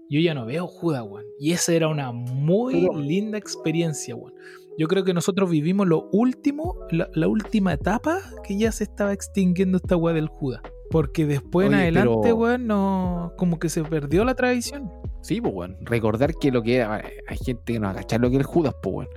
Yo 0.08 0.20
ya 0.20 0.34
no 0.34 0.46
veo 0.46 0.66
Judas, 0.68 1.02
weón. 1.02 1.24
Y 1.38 1.52
esa 1.52 1.72
era 1.72 1.88
una 1.88 2.12
muy 2.12 2.88
linda 2.94 3.38
experiencia, 3.38 4.14
weón. 4.14 4.34
Yo 4.78 4.88
creo 4.88 5.04
que 5.04 5.14
nosotros 5.14 5.48
vivimos 5.50 5.86
lo 5.88 6.08
último, 6.12 6.76
la, 6.90 7.08
la 7.14 7.28
última 7.28 7.72
etapa 7.72 8.18
que 8.44 8.58
ya 8.58 8.70
se 8.72 8.84
estaba 8.84 9.12
extinguiendo 9.12 9.78
esta 9.78 9.96
weá 9.96 10.14
del 10.14 10.28
Judas. 10.28 10.60
Porque 10.90 11.26
después 11.26 11.66
en 11.68 11.74
adelante, 11.74 12.18
pero- 12.22 12.36
weón, 12.36 12.66
no, 12.66 13.32
como 13.36 13.58
que 13.58 13.68
se 13.68 13.82
perdió 13.82 14.24
la 14.24 14.34
tradición. 14.34 14.90
Sí, 15.22 15.40
pues, 15.40 15.52
weón. 15.54 15.76
Recordar 15.80 16.34
que 16.34 16.52
lo 16.52 16.62
que 16.62 16.76
era. 16.76 17.02
Hay 17.26 17.36
gente 17.38 17.72
que 17.72 17.80
no 17.80 17.86
va 17.86 17.92
a 17.92 17.96
cachar 17.96 18.20
lo 18.20 18.28
que 18.28 18.36
era 18.36 18.42
el 18.42 18.46
Judas, 18.46 18.74
pues, 18.80 18.94
weón. 18.94 19.08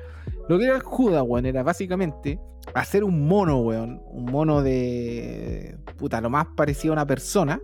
Lo 0.48 0.58
que 0.58 0.64
era 0.66 0.76
el 0.78 0.82
Judas, 0.82 1.24
weón, 1.28 1.46
era 1.46 1.62
básicamente 1.62 2.40
hacer 2.74 3.04
un 3.04 3.28
mono, 3.28 3.60
weón. 3.62 4.02
Un 4.12 4.26
mono 4.26 4.62
de. 4.62 5.78
Puta, 5.98 6.22
lo 6.22 6.30
más 6.30 6.48
parecido 6.56 6.94
a 6.94 6.96
una 6.96 7.06
persona. 7.08 7.60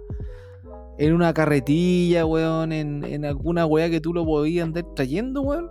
En 0.98 1.14
una 1.14 1.34
carretilla, 1.34 2.26
weón. 2.26 2.72
En, 2.72 3.04
en 3.04 3.26
alguna 3.26 3.66
weá 3.66 3.90
que 3.90 4.00
tú 4.02 4.14
lo 4.14 4.26
podías 4.26 4.66
andar 4.66 4.86
trayendo, 4.96 5.42
weón. 5.42 5.70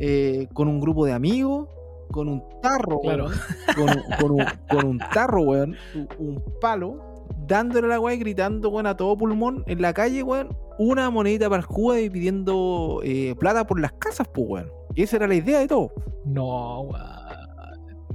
eh, 0.00 0.48
con 0.52 0.68
un 0.68 0.80
grupo 0.80 1.04
de 1.06 1.12
amigos. 1.12 1.68
Con 2.10 2.28
un 2.28 2.42
tarro, 2.60 3.00
Claro. 3.00 3.26
weón. 3.26 3.38
Con 3.74 3.88
un, 3.90 4.02
con 4.20 4.30
un- 4.32 4.46
con 4.70 4.86
un 4.86 4.98
tarro, 5.12 5.42
weón. 5.42 5.76
Un, 5.94 6.08
un 6.18 6.44
palo. 6.60 7.08
Dándole 7.46 7.86
a 7.86 7.90
la 7.90 8.00
weá 8.00 8.14
y 8.14 8.18
gritando, 8.18 8.68
weón, 8.68 8.86
a 8.86 8.96
todo 8.96 9.16
pulmón 9.16 9.64
en 9.66 9.80
la 9.82 9.92
calle, 9.92 10.22
weón. 10.22 10.56
Una 10.78 11.10
monedita 11.10 11.48
para 11.48 11.60
el 11.60 11.66
Judas 11.66 12.00
y 12.00 12.10
pidiendo 12.10 13.00
eh, 13.04 13.34
plata 13.38 13.66
por 13.66 13.80
las 13.80 13.92
casas, 13.92 14.28
pues, 14.32 14.46
weón. 14.48 14.70
Y 14.94 15.02
esa 15.02 15.16
era 15.16 15.26
la 15.26 15.34
idea 15.34 15.58
de 15.60 15.68
todo. 15.68 15.92
No, 16.24 16.80
weón. 16.82 17.21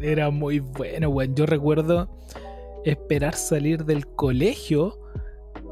Era 0.01 0.29
muy 0.29 0.59
bueno, 0.59 1.09
weón. 1.09 1.35
Yo 1.35 1.45
recuerdo 1.45 2.09
esperar 2.85 3.35
salir 3.35 3.85
del 3.85 4.07
colegio 4.07 4.97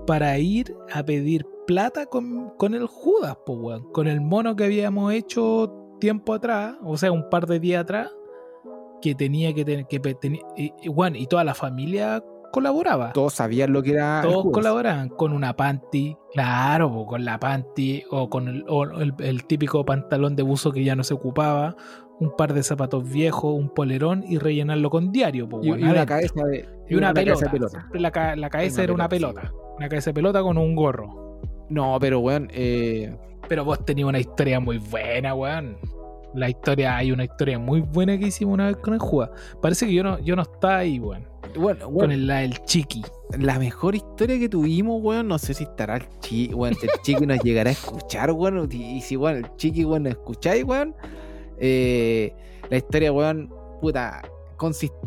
para 0.08 0.38
ir 0.38 0.76
a 0.94 1.04
pedir 1.04 1.46
plata 1.68 2.06
con, 2.06 2.52
con 2.58 2.74
el 2.76 2.86
Judas, 2.88 3.38
po, 3.46 3.54
weón. 3.54 3.92
Con 3.92 4.08
el 4.08 4.22
mono 4.22 4.56
que 4.56 4.66
habíamos 4.66 5.14
hecho 5.14 5.74
tiempo 6.00 6.34
atrás, 6.34 6.76
o 6.84 6.98
sea, 6.98 7.12
un 7.12 7.30
par 7.30 7.48
de 7.48 7.60
días 7.60 7.82
atrás, 7.84 8.12
que 9.02 9.16
tenía 9.16 9.54
que 9.54 9.64
tener, 9.66 9.88
que 9.88 10.02
teni- 10.02 10.42
y, 10.58 10.72
y, 10.82 10.90
weón, 10.90 11.16
y 11.16 11.28
toda 11.28 11.44
la 11.44 11.54
familia 11.54 12.24
colaboraba. 12.52 13.12
Todos 13.14 13.34
sabían 13.34 13.74
lo 13.74 13.84
que 13.84 13.92
era. 13.92 14.22
Todos 14.22 14.46
colaboraban 14.52 15.10
con 15.10 15.34
una 15.34 15.56
panty, 15.56 16.16
claro, 16.34 16.92
po, 16.92 17.06
con 17.06 17.26
la 17.26 17.40
panty 17.40 18.04
o 18.12 18.30
con 18.30 18.48
el, 18.48 18.66
o 18.68 18.84
el- 18.84 19.14
el 19.20 19.46
típico 19.46 19.84
pantalón 19.86 20.36
de 20.36 20.44
buzo 20.44 20.72
que 20.72 20.84
ya 20.84 20.96
no 20.96 21.04
se 21.04 21.14
ocupaba, 21.14 21.76
un 22.20 22.32
par 22.36 22.54
de 22.54 22.64
zapatos 22.64 23.10
viejos, 23.10 23.54
un 23.54 23.70
polerón 23.70 24.24
y 24.28 24.38
rellenarlo 24.38 24.90
con 24.90 25.12
diario. 25.12 25.48
po, 25.50 25.62
Y, 25.64 25.72
una 25.72 26.06
cabeza 26.06 26.44
de. 26.46 26.68
Y 26.90 26.96
una 26.96 27.14
pelota. 27.14 27.50
Siempre 27.50 28.00
La, 28.00 28.12
ca- 28.12 28.36
la 28.36 28.50
cabeza 28.50 28.76
Una 28.78 28.84
era 28.84 28.94
una 28.94 29.10
pelota. 29.10 29.52
Una 29.78 29.90
cabeza 29.90 30.10
de 30.12 30.14
pelota 30.14 30.42
con 30.42 30.58
un 30.58 30.76
gorro. 30.76 31.40
No, 31.70 31.98
pero 32.00 32.20
weón, 32.20 32.48
eh, 32.54 33.16
Pero 33.50 33.66
vos 33.66 33.84
tenías 33.86 34.08
una 34.08 34.20
historia 34.20 34.60
muy 34.60 34.78
buena, 34.78 35.34
weón. 35.34 35.78
La 36.34 36.50
historia, 36.50 36.98
hay 36.98 37.12
una 37.12 37.24
historia 37.24 37.58
muy 37.60 37.80
buena 37.82 38.18
que 38.18 38.28
hicimos 38.28 38.54
una 38.56 38.68
vez 38.68 38.78
con 38.78 38.94
el 38.94 39.00
Judas. 39.00 39.30
Parece 39.62 39.86
que 39.88 39.94
yo 39.94 40.04
no, 40.04 40.20
yo 40.20 40.36
no 40.36 40.42
estaba 40.42 40.78
ahí, 40.80 41.00
weón. 41.00 41.26
bueno, 41.58 41.86
Con 41.86 41.96
weón, 41.96 42.12
el, 42.12 42.28
la 42.28 42.40
del 42.40 42.58
chiqui. 42.66 43.04
la 43.40 43.58
mejor 43.58 43.96
historia 43.96 44.38
que 44.38 44.50
tuvimos, 44.50 45.02
weón, 45.02 45.28
no 45.28 45.38
sé 45.40 45.54
si 45.54 45.64
estará 45.64 45.96
el 45.98 46.04
chiqui, 46.20 46.54
weón, 46.54 46.76
el 46.82 46.90
chiqui 47.04 47.26
nos 47.26 47.40
llegará 47.40 47.70
a 47.70 47.74
escuchar, 47.74 48.32
weón, 48.32 48.68
y, 48.72 48.98
y 48.98 49.02
si, 49.02 49.16
weón, 49.18 49.38
el 49.38 49.56
chiqui, 49.56 49.86
weón, 49.86 50.04
nos 50.04 50.12
escucháis, 50.12 50.64
weón, 50.66 50.94
eh, 51.60 52.34
la 52.70 52.78
historia, 52.78 53.12
weón, 53.12 53.54
puta, 53.82 54.22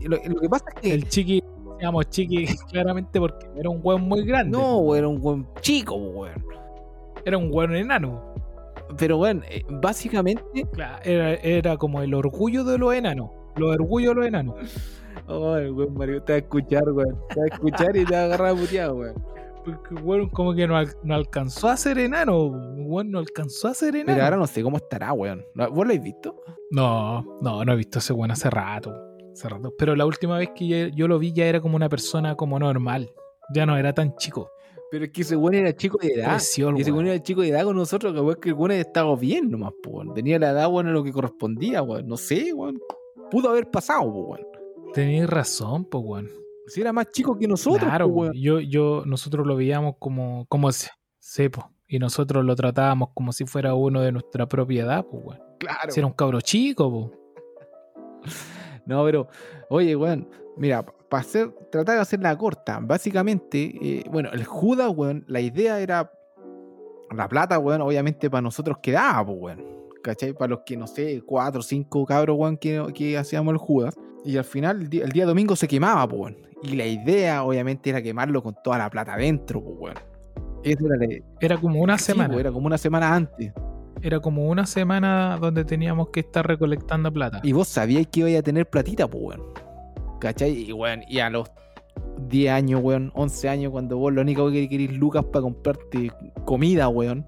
lo, 0.02 0.16
lo 0.24 0.40
que 0.40 0.48
pasa 0.48 0.64
es 0.74 0.80
que... 0.80 0.94
El 0.94 1.08
chiqui, 1.08 1.42
digamos 1.78 2.10
chiqui 2.10 2.46
claramente 2.70 3.18
porque 3.18 3.46
era 3.56 3.70
un 3.70 3.80
weón 3.82 4.02
muy 4.02 4.24
grande. 4.24 4.56
no, 4.56 4.78
weón, 4.78 4.98
era 4.98 5.08
un 5.08 5.18
weón 5.20 5.48
chico, 5.60 5.94
weón. 5.96 6.44
Era 7.24 7.38
un 7.38 7.50
weón 7.52 7.74
enano. 7.74 8.34
Pero, 8.96 9.18
weón, 9.18 9.44
eh, 9.50 9.64
básicamente... 9.68 10.42
Claro, 10.72 10.98
era, 11.04 11.34
era 11.34 11.76
como 11.76 12.00
el 12.02 12.14
orgullo 12.14 12.64
de 12.64 12.78
los 12.78 12.94
enanos. 12.94 13.30
Los 13.56 13.74
orgullos 13.74 14.10
de 14.10 14.14
los 14.14 14.26
enanos. 14.26 14.54
Oh, 15.30 15.56
el 15.56 15.72
weón 15.72 15.92
Mario 15.92 16.22
te 16.22 16.32
va 16.32 16.36
a 16.36 16.38
escuchar, 16.38 16.84
weón. 16.90 17.18
Te 17.28 17.40
va 17.40 17.44
a 17.44 17.54
escuchar 17.54 17.94
y 17.96 18.04
te 18.06 18.14
va 18.14 18.20
a 18.20 18.24
agarrar 18.24 18.54
puteado, 18.54 18.94
weón. 18.94 19.14
Porque 19.76 19.94
weón 20.02 20.28
como 20.30 20.54
que 20.54 20.66
no, 20.66 20.76
al- 20.76 20.94
no 21.04 21.14
alcanzó 21.14 21.68
a 21.68 21.76
ser 21.76 21.98
enano. 21.98 22.46
Weón 22.46 23.10
no 23.10 23.18
alcanzó 23.18 23.68
a 23.68 23.74
ser 23.74 23.96
enano. 23.96 24.14
Pero 24.14 24.24
ahora 24.24 24.36
no 24.36 24.46
sé 24.46 24.62
cómo 24.62 24.76
estará, 24.78 25.12
weón. 25.12 25.44
¿No- 25.54 25.68
¿Vos 25.70 25.78
lo 25.78 25.82
habéis 25.92 26.02
visto? 26.02 26.42
No, 26.70 27.24
no, 27.40 27.64
no 27.64 27.72
he 27.72 27.76
visto 27.76 27.98
ese 27.98 28.12
weón 28.12 28.30
hace 28.30 28.50
rato. 28.50 28.94
Hace 29.32 29.48
rato. 29.48 29.72
Pero 29.78 29.94
la 29.96 30.04
última 30.06 30.38
vez 30.38 30.50
que 30.54 30.66
yo, 30.66 30.76
yo 30.88 31.08
lo 31.08 31.18
vi 31.18 31.32
ya 31.32 31.46
era 31.46 31.60
como 31.60 31.76
una 31.76 31.88
persona 31.88 32.34
como 32.34 32.58
normal. 32.58 33.10
Ya 33.54 33.64
no 33.66 33.76
era 33.76 33.92
tan 33.92 34.14
chico. 34.16 34.50
Pero 34.90 35.04
es 35.04 35.10
que 35.10 35.20
ese 35.22 35.36
weón 35.36 35.54
era 35.54 35.74
chico 35.76 35.98
de 36.00 36.08
edad. 36.14 36.32
Y 36.78 36.80
ese 36.80 36.92
weón. 36.92 37.06
era 37.06 37.22
chico 37.22 37.42
de 37.42 37.48
edad 37.50 37.64
con 37.64 37.76
nosotros, 37.76 38.12
que 38.14 38.20
weón, 38.20 38.36
que 38.40 38.48
el 38.48 38.54
weón 38.54 38.70
estaba 38.72 39.14
bien 39.16 39.50
nomás, 39.50 39.72
weón. 39.86 40.14
Tenía 40.14 40.38
la 40.38 40.50
edad, 40.50 40.68
weón, 40.70 40.92
lo 40.92 41.04
que 41.04 41.12
correspondía, 41.12 41.82
weón. 41.82 42.06
No 42.08 42.16
sé, 42.16 42.52
weón. 42.54 42.78
Pudo 43.30 43.50
haber 43.50 43.70
pasado, 43.70 44.02
weón. 44.04 44.40
Tenías 44.94 45.28
razón, 45.28 45.84
pues 45.84 46.02
weón. 46.04 46.30
Si 46.68 46.80
era 46.80 46.92
más 46.92 47.10
chico 47.10 47.38
que 47.38 47.48
nosotros, 47.48 47.88
claro, 47.88 48.06
weón. 48.06 48.32
yo, 48.34 48.60
yo, 48.60 49.02
nosotros 49.06 49.46
lo 49.46 49.56
veíamos 49.56 49.96
como, 49.98 50.46
como 50.48 50.70
se, 50.72 50.90
sepo. 51.18 51.70
Y 51.86 51.98
nosotros 51.98 52.44
lo 52.44 52.54
tratábamos 52.54 53.10
como 53.14 53.32
si 53.32 53.46
fuera 53.46 53.74
uno 53.74 54.02
de 54.02 54.12
nuestra 54.12 54.46
propia 54.46 54.84
edad, 54.84 55.06
pues 55.06 55.22
weón. 55.24 55.42
Claro. 55.58 55.90
Si 55.90 56.00
era 56.00 56.06
un 56.06 56.12
cabro 56.12 56.40
chico, 56.40 57.10
pues. 58.22 58.34
No, 58.86 59.04
pero, 59.04 59.28
oye, 59.68 59.94
weón, 59.94 60.26
mira, 60.56 60.82
para 60.82 61.20
hacer, 61.20 61.50
tratar 61.70 61.96
de 61.96 62.00
hacerla 62.00 62.36
corta, 62.38 62.78
básicamente, 62.80 63.74
eh, 63.82 64.04
bueno, 64.10 64.30
el 64.32 64.44
Judas, 64.46 64.90
weón, 64.96 65.24
la 65.28 65.40
idea 65.40 65.78
era 65.78 66.10
la 67.14 67.28
plata, 67.28 67.58
weón, 67.58 67.82
obviamente 67.82 68.30
para 68.30 68.42
nosotros 68.42 68.78
quedaba, 68.82 69.26
pues, 69.26 69.38
weón. 69.38 69.78
¿Cachai? 70.02 70.32
Para 70.32 70.50
los 70.50 70.60
que, 70.64 70.76
no 70.76 70.86
sé, 70.86 71.22
cuatro 71.26 71.60
o 71.60 71.62
cinco 71.62 72.06
cabros, 72.06 72.38
weón, 72.38 72.56
que, 72.56 72.82
que 72.94 73.18
hacíamos 73.18 73.52
el 73.52 73.58
Judas. 73.58 73.94
Y 74.24 74.36
al 74.36 74.44
final, 74.44 74.82
el 74.82 74.88
día, 74.88 75.04
el 75.04 75.12
día 75.12 75.26
domingo 75.26 75.54
se 75.56 75.68
quemaba, 75.68 76.08
pues, 76.08 76.20
weón. 76.20 76.47
Y 76.62 76.74
la 76.76 76.86
idea, 76.86 77.44
obviamente, 77.44 77.90
era 77.90 78.02
quemarlo 78.02 78.42
con 78.42 78.54
toda 78.64 78.78
la 78.78 78.90
plata 78.90 79.14
adentro, 79.14 79.62
pues, 79.62 79.76
weón. 79.78 79.94
Esa 80.64 80.84
era 80.86 81.22
Era 81.40 81.56
como 81.58 81.80
una 81.80 81.96
sí, 81.98 82.04
semana. 82.06 82.28
pues, 82.30 82.40
era 82.40 82.52
como 82.52 82.66
una 82.66 82.78
semana 82.78 83.14
antes. 83.14 83.52
Era 84.02 84.20
como 84.20 84.48
una 84.48 84.66
semana 84.66 85.38
donde 85.40 85.64
teníamos 85.64 86.08
que 86.10 86.20
estar 86.20 86.46
recolectando 86.46 87.12
plata. 87.12 87.40
Y 87.42 87.52
vos 87.52 87.68
sabíais 87.68 88.06
que 88.08 88.20
iba 88.28 88.38
a 88.38 88.42
tener 88.42 88.68
platita, 88.68 89.08
pues, 89.08 89.22
weón. 89.38 89.42
¿Cachai? 90.20 90.52
Y, 90.68 90.72
weón, 90.72 91.02
y 91.08 91.20
a 91.20 91.30
los 91.30 91.48
10 92.28 92.52
años, 92.52 92.80
weón, 92.82 93.12
11 93.14 93.48
años, 93.48 93.70
cuando 93.70 93.96
vos 93.98 94.12
lo 94.12 94.20
único 94.22 94.50
que 94.50 94.68
querís 94.68 94.92
lucas 94.96 95.24
para 95.26 95.42
comprarte 95.42 96.10
comida, 96.44 96.88
weón, 96.88 97.24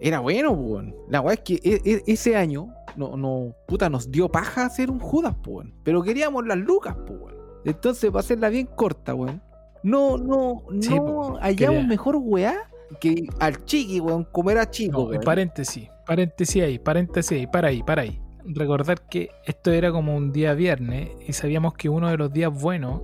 era 0.00 0.20
bueno, 0.20 0.54
pues, 0.54 0.68
weón. 0.70 0.94
La 1.08 1.20
weón 1.20 1.34
es 1.34 1.40
que 1.40 1.54
e- 1.68 1.80
e- 1.84 2.02
ese 2.06 2.36
año, 2.36 2.72
no, 2.96 3.16
no, 3.16 3.54
puta, 3.66 3.90
nos 3.90 4.10
dio 4.10 4.28
paja 4.28 4.66
hacer 4.66 4.90
un 4.90 5.00
Judas, 5.00 5.34
pues, 5.42 5.56
weón. 5.56 5.74
Pero 5.82 6.02
queríamos 6.02 6.46
las 6.46 6.58
lucas, 6.58 6.96
pues, 7.06 7.18
weón. 7.20 7.39
Entonces, 7.64 8.10
para 8.10 8.20
hacerla 8.20 8.48
bien 8.48 8.66
corta, 8.66 9.14
weón, 9.14 9.42
no, 9.82 10.16
no, 10.18 10.62
no 10.70 10.82
Sí, 10.82 10.96
po, 10.98 11.38
hallamos 11.40 11.86
mejor 11.86 12.16
weá 12.16 12.54
que 13.00 13.26
al 13.38 13.64
chiqui, 13.64 14.00
weón, 14.00 14.24
comer 14.24 14.58
a 14.58 14.70
chico, 14.70 15.02
No, 15.02 15.08
weón. 15.08 15.22
paréntesis, 15.22 15.88
paréntesis 16.06 16.62
ahí, 16.62 16.78
paréntesis 16.78 17.32
ahí, 17.38 17.46
para 17.46 17.68
ahí, 17.68 17.82
para 17.82 18.02
ahí. 18.02 18.20
Recordar 18.44 19.02
que 19.08 19.30
esto 19.44 19.70
era 19.70 19.92
como 19.92 20.16
un 20.16 20.32
día 20.32 20.54
viernes 20.54 21.10
y 21.26 21.32
sabíamos 21.32 21.74
que 21.74 21.88
uno 21.88 22.08
de 22.08 22.16
los 22.16 22.32
días 22.32 22.50
buenos 22.52 23.02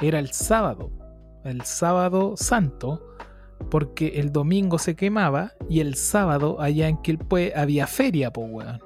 era 0.00 0.18
el 0.18 0.32
sábado, 0.32 0.90
el 1.44 1.62
sábado 1.62 2.34
santo, 2.36 3.06
porque 3.70 4.14
el 4.16 4.32
domingo 4.32 4.78
se 4.78 4.96
quemaba 4.96 5.52
y 5.68 5.80
el 5.80 5.94
sábado 5.94 6.60
allá 6.60 6.88
en 6.88 6.96
Quilpue 7.00 7.52
había 7.54 7.86
feria, 7.86 8.32
pues 8.32 8.48
weón. 8.50 8.80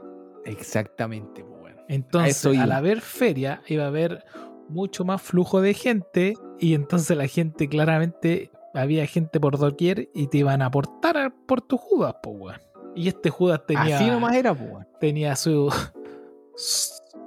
Exactamente, 0.44 1.42
pues, 1.44 1.62
weón. 1.62 1.76
Entonces, 1.88 2.44
al 2.58 2.72
haber 2.72 3.00
feria, 3.00 3.62
iba 3.68 3.84
a 3.84 3.88
haber 3.88 4.24
mucho 4.68 5.04
más 5.04 5.22
flujo 5.22 5.60
de 5.60 5.74
gente 5.74 6.34
y 6.58 6.74
entonces 6.74 7.16
la 7.16 7.26
gente 7.26 7.68
claramente 7.68 8.50
había 8.74 9.06
gente 9.06 9.40
por 9.40 9.58
doquier 9.58 10.08
y 10.14 10.26
te 10.26 10.38
iban 10.38 10.60
a 10.62 10.66
aportar 10.66 11.32
por 11.46 11.62
tu 11.62 11.76
Judas, 11.78 12.16
pues 12.22 12.36
weón. 12.38 12.60
Y 12.94 13.08
este 13.08 13.30
Judas 13.30 13.60
tenía, 13.66 13.96
Así 13.96 14.06
nomás 14.06 14.34
era, 14.36 14.54
pues, 14.54 14.70
weón. 14.70 14.86
tenía 15.00 15.36
su 15.36 15.70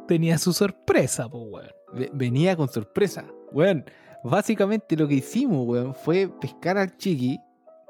tenía 0.07 0.37
su 0.37 0.53
sorpresa, 0.53 1.29
pues 1.29 1.43
weón. 1.49 1.69
Ve- 1.93 2.09
venía 2.13 2.55
con 2.55 2.67
sorpresa. 2.69 3.25
Weón, 3.51 3.85
básicamente 4.23 4.95
lo 4.95 5.07
que 5.07 5.15
hicimos, 5.15 5.65
weón, 5.67 5.93
fue 5.95 6.27
pescar 6.39 6.77
al 6.77 6.95
chiqui 6.97 7.39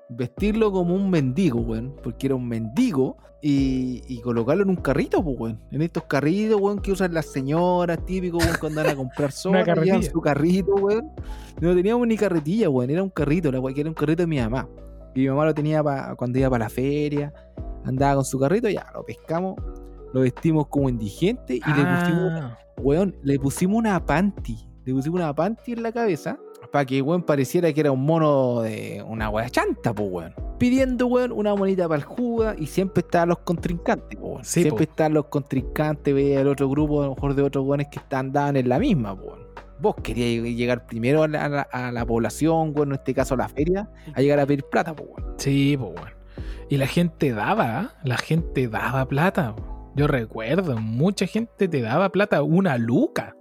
vestirlo 0.10 0.72
como 0.72 0.96
un 0.96 1.10
mendigo, 1.10 1.60
weón, 1.62 1.96
porque 2.04 2.28
era 2.28 2.36
un 2.36 2.48
mendigo, 2.48 3.18
y, 3.42 4.02
y 4.08 4.20
colocarlo 4.20 4.64
en 4.64 4.70
un 4.70 4.76
carrito, 4.76 5.24
pues, 5.24 5.38
weón. 5.40 5.60
En 5.72 5.82
estos 5.82 6.04
carritos, 6.04 6.60
weón, 6.60 6.80
que 6.80 6.92
usan 6.92 7.14
las 7.14 7.28
señoras, 7.28 8.04
típicos, 8.06 8.44
weón, 8.44 8.58
cuando 8.60 8.82
van 8.84 8.90
a 8.92 8.96
comprar 8.96 9.32
soda, 9.32 9.64
llevan 9.86 10.02
su 10.12 10.22
carrito, 10.22 10.74
weón. 10.76 11.12
No 11.62 11.74
teníamos 11.76 12.08
ni 12.08 12.18
carretilla, 12.18 12.70
weón, 12.70 12.90
era 12.90 13.04
un 13.04 13.10
carrito, 13.10 13.52
la 13.52 13.60
weón, 13.60 13.74
que 13.74 13.82
era 13.82 13.90
un 13.90 13.94
carrito 13.96 14.24
de 14.24 14.28
mi 14.28 14.40
mamá. 14.40 14.68
Y 15.16 15.22
mi 15.22 15.30
mamá 15.30 15.46
lo 15.46 15.54
tenía 15.54 15.84
pa- 15.84 16.16
cuando 16.16 16.38
iba 16.40 16.50
para 16.50 16.66
la 16.66 16.70
feria, 16.70 17.34
andaba 17.86 18.16
con 18.16 18.26
su 18.26 18.38
carrito, 18.40 18.70
ya, 18.70 18.86
lo 18.94 19.04
pescamos, 19.06 19.56
lo 20.14 20.22
vestimos 20.22 20.68
como 20.68 20.90
indigente 20.90 21.56
y 21.56 21.60
le 21.60 21.86
pusimos 21.86 22.32
Ah, 22.34 22.58
weón, 22.82 23.16
le 23.24 23.40
pusimos 23.40 23.78
una 23.78 24.06
panty. 24.06 24.58
Le 24.86 24.94
pusimos 24.94 25.20
una 25.20 25.34
panty 25.34 25.74
en 25.74 25.84
la 25.84 25.92
cabeza 25.92 26.38
para 26.72 26.86
que, 26.86 27.02
weón, 27.02 27.24
pareciera 27.24 27.72
que 27.74 27.80
era 27.82 27.92
un 27.92 28.06
mono 28.06 28.62
de 28.62 29.04
una 29.08 29.30
wea 29.30 29.50
chanta, 29.50 29.94
pues, 29.94 30.10
weón. 30.12 30.34
Pidiendo, 30.60 31.08
weón, 31.08 31.32
una 31.32 31.56
monita 31.56 31.88
para 31.88 32.00
el 32.00 32.04
juga 32.04 32.56
y 32.58 32.66
siempre 32.68 33.02
estaban 33.02 33.30
los 33.30 33.40
contrincantes, 33.40 34.20
po, 34.20 34.28
weón. 34.28 34.44
Sí, 34.44 34.62
siempre 34.62 34.86
po. 34.86 34.92
estaban 34.92 35.14
los 35.14 35.26
contrincantes, 35.26 36.14
veía 36.14 36.42
el 36.42 36.48
otro 36.48 36.70
grupo, 36.70 37.02
a 37.02 37.08
lo 37.08 37.16
mejor 37.16 37.34
de 37.36 37.42
otros 37.44 37.66
weones 37.66 37.88
que 37.88 38.00
andaban 38.16 38.56
en 38.58 38.70
la 38.70 38.80
misma, 38.80 39.14
weón. 39.14 39.40
Vos 39.82 39.96
querías 40.04 40.44
llegar 40.44 40.86
primero 40.86 41.24
a 41.24 41.28
la, 41.30 41.62
a 41.72 41.92
la- 41.92 42.06
población, 42.06 42.74
weón, 42.76 42.90
en 42.90 42.96
este 42.96 43.14
caso 43.14 43.36
a 43.36 43.38
la 43.38 43.48
feria, 43.48 43.90
a 44.14 44.22
llegar 44.22 44.40
a 44.40 44.46
pedir 44.46 44.64
plata, 44.66 44.94
pues, 44.94 45.10
weón. 45.10 45.34
sí, 45.38 45.78
pues 45.78 45.94
bueno. 45.94 46.18
Y 46.70 46.78
la 46.78 46.86
gente 46.86 47.32
daba, 47.32 47.80
¿ah? 47.80 47.94
la 48.04 48.18
gente 48.18 48.68
daba 48.68 49.08
plata. 49.08 49.56
Yo 49.96 50.06
recuerdo, 50.08 50.78
mucha 50.78 51.26
gente 51.26 51.68
te 51.68 51.82
daba 51.82 52.10
plata, 52.10 52.44
una 52.44 52.78
luca. 52.78 53.36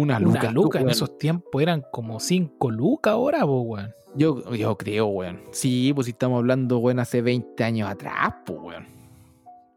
Una 0.00 0.16
Una 0.16 0.20
luca, 0.20 0.50
luca, 0.52 0.80
en 0.80 0.88
esos 0.90 1.18
tiempos 1.18 1.60
eran 1.60 1.84
como 1.90 2.20
cinco 2.20 2.70
lucas 2.70 3.12
ahora, 3.14 3.40
pues 3.46 3.62
weón. 3.66 3.94
Yo, 4.14 4.54
yo 4.54 4.76
creo, 4.78 5.06
weón. 5.06 5.40
Sí, 5.50 5.92
pues 5.94 6.06
si 6.06 6.12
estamos 6.12 6.38
hablando, 6.38 6.78
weón, 6.78 6.98
hace 6.98 7.20
20 7.22 7.62
años 7.64 7.88
atrás, 7.90 8.34
pues, 8.46 8.58
weón. 8.60 8.86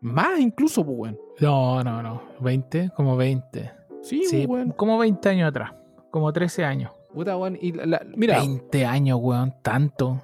Más 0.02 0.40
incluso, 0.40 0.86
pues, 0.86 0.98
weón. 0.98 1.20
No, 1.40 1.84
no, 1.84 2.02
no. 2.02 2.22
20, 2.40 2.92
como 2.96 3.18
20. 3.18 3.72
Sí, 4.02 4.24
Sí, 4.26 4.46
weón. 4.46 4.72
como 4.72 4.98
20 4.98 5.30
años 5.30 5.50
atrás. 5.50 5.74
Como 6.10 6.32
13 6.32 6.64
años. 6.66 6.92
Puta, 7.14 7.36
weón. 7.38 7.58
Y 7.62 7.72
la- 7.74 7.86
la- 7.86 8.02
mira, 8.16 8.40
20 8.40 8.86
años, 8.86 9.20
weón, 9.22 9.54
tanto. 9.62 10.22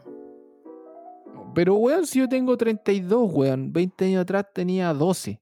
pero, 1.53 1.75
weón, 1.75 2.05
si 2.05 2.19
yo 2.19 2.29
tengo 2.29 2.55
32, 2.55 3.31
weón. 3.33 3.73
20 3.73 4.05
años 4.05 4.21
atrás 4.21 4.45
tenía 4.53 4.93
12. 4.93 5.39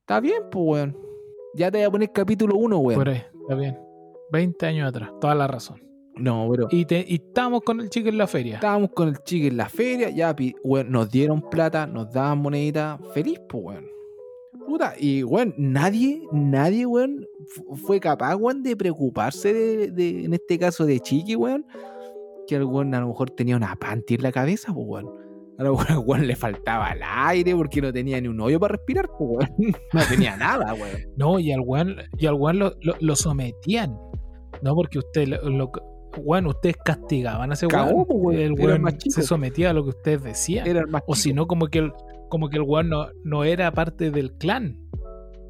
Está 0.00 0.20
bien, 0.20 0.42
pues, 0.50 0.64
weón. 0.66 0.96
Ya 1.54 1.70
te 1.70 1.78
voy 1.78 1.86
a 1.86 1.90
poner 1.90 2.12
capítulo 2.12 2.56
1, 2.56 2.78
weón. 2.78 2.98
Por 3.00 3.08
ahí, 3.08 3.22
está 3.48 3.54
bien. 3.54 3.78
20 4.30 4.66
años 4.66 4.88
atrás, 4.88 5.10
toda 5.20 5.34
la 5.34 5.46
razón. 5.46 5.82
No, 6.16 6.48
pero. 6.50 6.66
Y, 6.70 6.84
te, 6.84 7.04
y 7.06 7.14
estábamos 7.14 7.62
con 7.62 7.80
el 7.80 7.88
chico 7.90 8.08
en 8.08 8.18
la 8.18 8.26
feria. 8.26 8.56
Estábamos 8.56 8.90
con 8.90 9.08
el 9.08 9.18
chico 9.22 9.46
en 9.46 9.56
la 9.56 9.68
feria, 9.68 10.10
ya, 10.10 10.34
pi- 10.34 10.54
weón, 10.64 10.90
nos 10.90 11.10
dieron 11.10 11.40
plata, 11.48 11.86
nos 11.86 12.12
daban 12.12 12.38
moneditas, 12.38 12.98
feliz, 13.14 13.40
pues, 13.48 13.64
weón. 13.64 13.86
Puta, 14.66 14.94
y, 14.98 15.22
weón, 15.22 15.54
nadie, 15.56 16.20
nadie, 16.32 16.84
weón, 16.86 17.24
fu- 17.46 17.76
fue 17.76 18.00
capaz, 18.00 18.34
weón, 18.36 18.62
de 18.62 18.76
preocuparse 18.76 19.54
de, 19.54 19.90
de- 19.92 20.24
en 20.24 20.34
este 20.34 20.58
caso 20.58 20.84
de 20.84 20.98
Chiqui, 21.00 21.36
weón, 21.36 21.64
que 22.48 22.56
el 22.56 22.64
weón 22.64 22.92
a 22.94 23.00
lo 23.00 23.08
mejor 23.08 23.30
tenía 23.30 23.56
una 23.56 23.76
panty 23.76 24.14
en 24.16 24.22
la 24.24 24.32
cabeza, 24.32 24.74
pues, 24.74 24.86
weón. 24.88 25.27
A 25.58 25.64
lo 25.64 25.76
mejor 25.76 25.98
weón 26.06 26.26
le 26.26 26.36
faltaba 26.36 26.90
el 26.92 27.00
aire 27.02 27.54
porque 27.56 27.82
no 27.82 27.92
tenía 27.92 28.20
ni 28.20 28.28
un 28.28 28.40
hoyo 28.40 28.60
para 28.60 28.76
respirar, 28.76 29.08
pues, 29.18 29.50
weón. 29.58 29.74
No 29.92 30.00
tenía 30.08 30.36
nada, 30.36 30.72
weón. 30.74 31.02
No, 31.16 31.38
y 31.40 31.50
al 31.52 31.60
weón, 31.60 31.96
y 32.16 32.26
al 32.26 32.34
weón 32.34 32.58
lo, 32.60 32.74
lo- 32.80 32.94
lo 33.00 33.16
sometían. 33.16 33.96
No, 34.62 34.74
porque 34.74 34.98
usted 34.98 35.26
lo, 35.28 35.42
lo- 35.50 35.72
weón, 36.18 36.46
ustedes 36.46 36.76
castigaban 36.84 37.50
a 37.50 37.54
ese 37.54 37.66
Cagó, 37.66 38.04
weón. 38.04 38.40
El 38.40 38.52
weón 38.52 38.84
se 39.00 39.22
sometía 39.22 39.70
a 39.70 39.72
lo 39.72 39.82
que 39.82 39.90
ustedes 39.90 40.22
decían. 40.22 40.66
Era 40.66 40.80
el 40.80 40.86
más 40.88 41.02
O 41.08 41.14
si 41.16 41.32
no, 41.32 41.46
como 41.46 41.66
que 41.66 41.80
el, 41.80 41.92
como 42.28 42.48
que 42.48 42.56
el 42.56 42.62
weón 42.62 42.88
no, 42.88 43.08
no 43.24 43.42
era 43.44 43.72
parte 43.72 44.10
del 44.12 44.34
clan. 44.34 44.78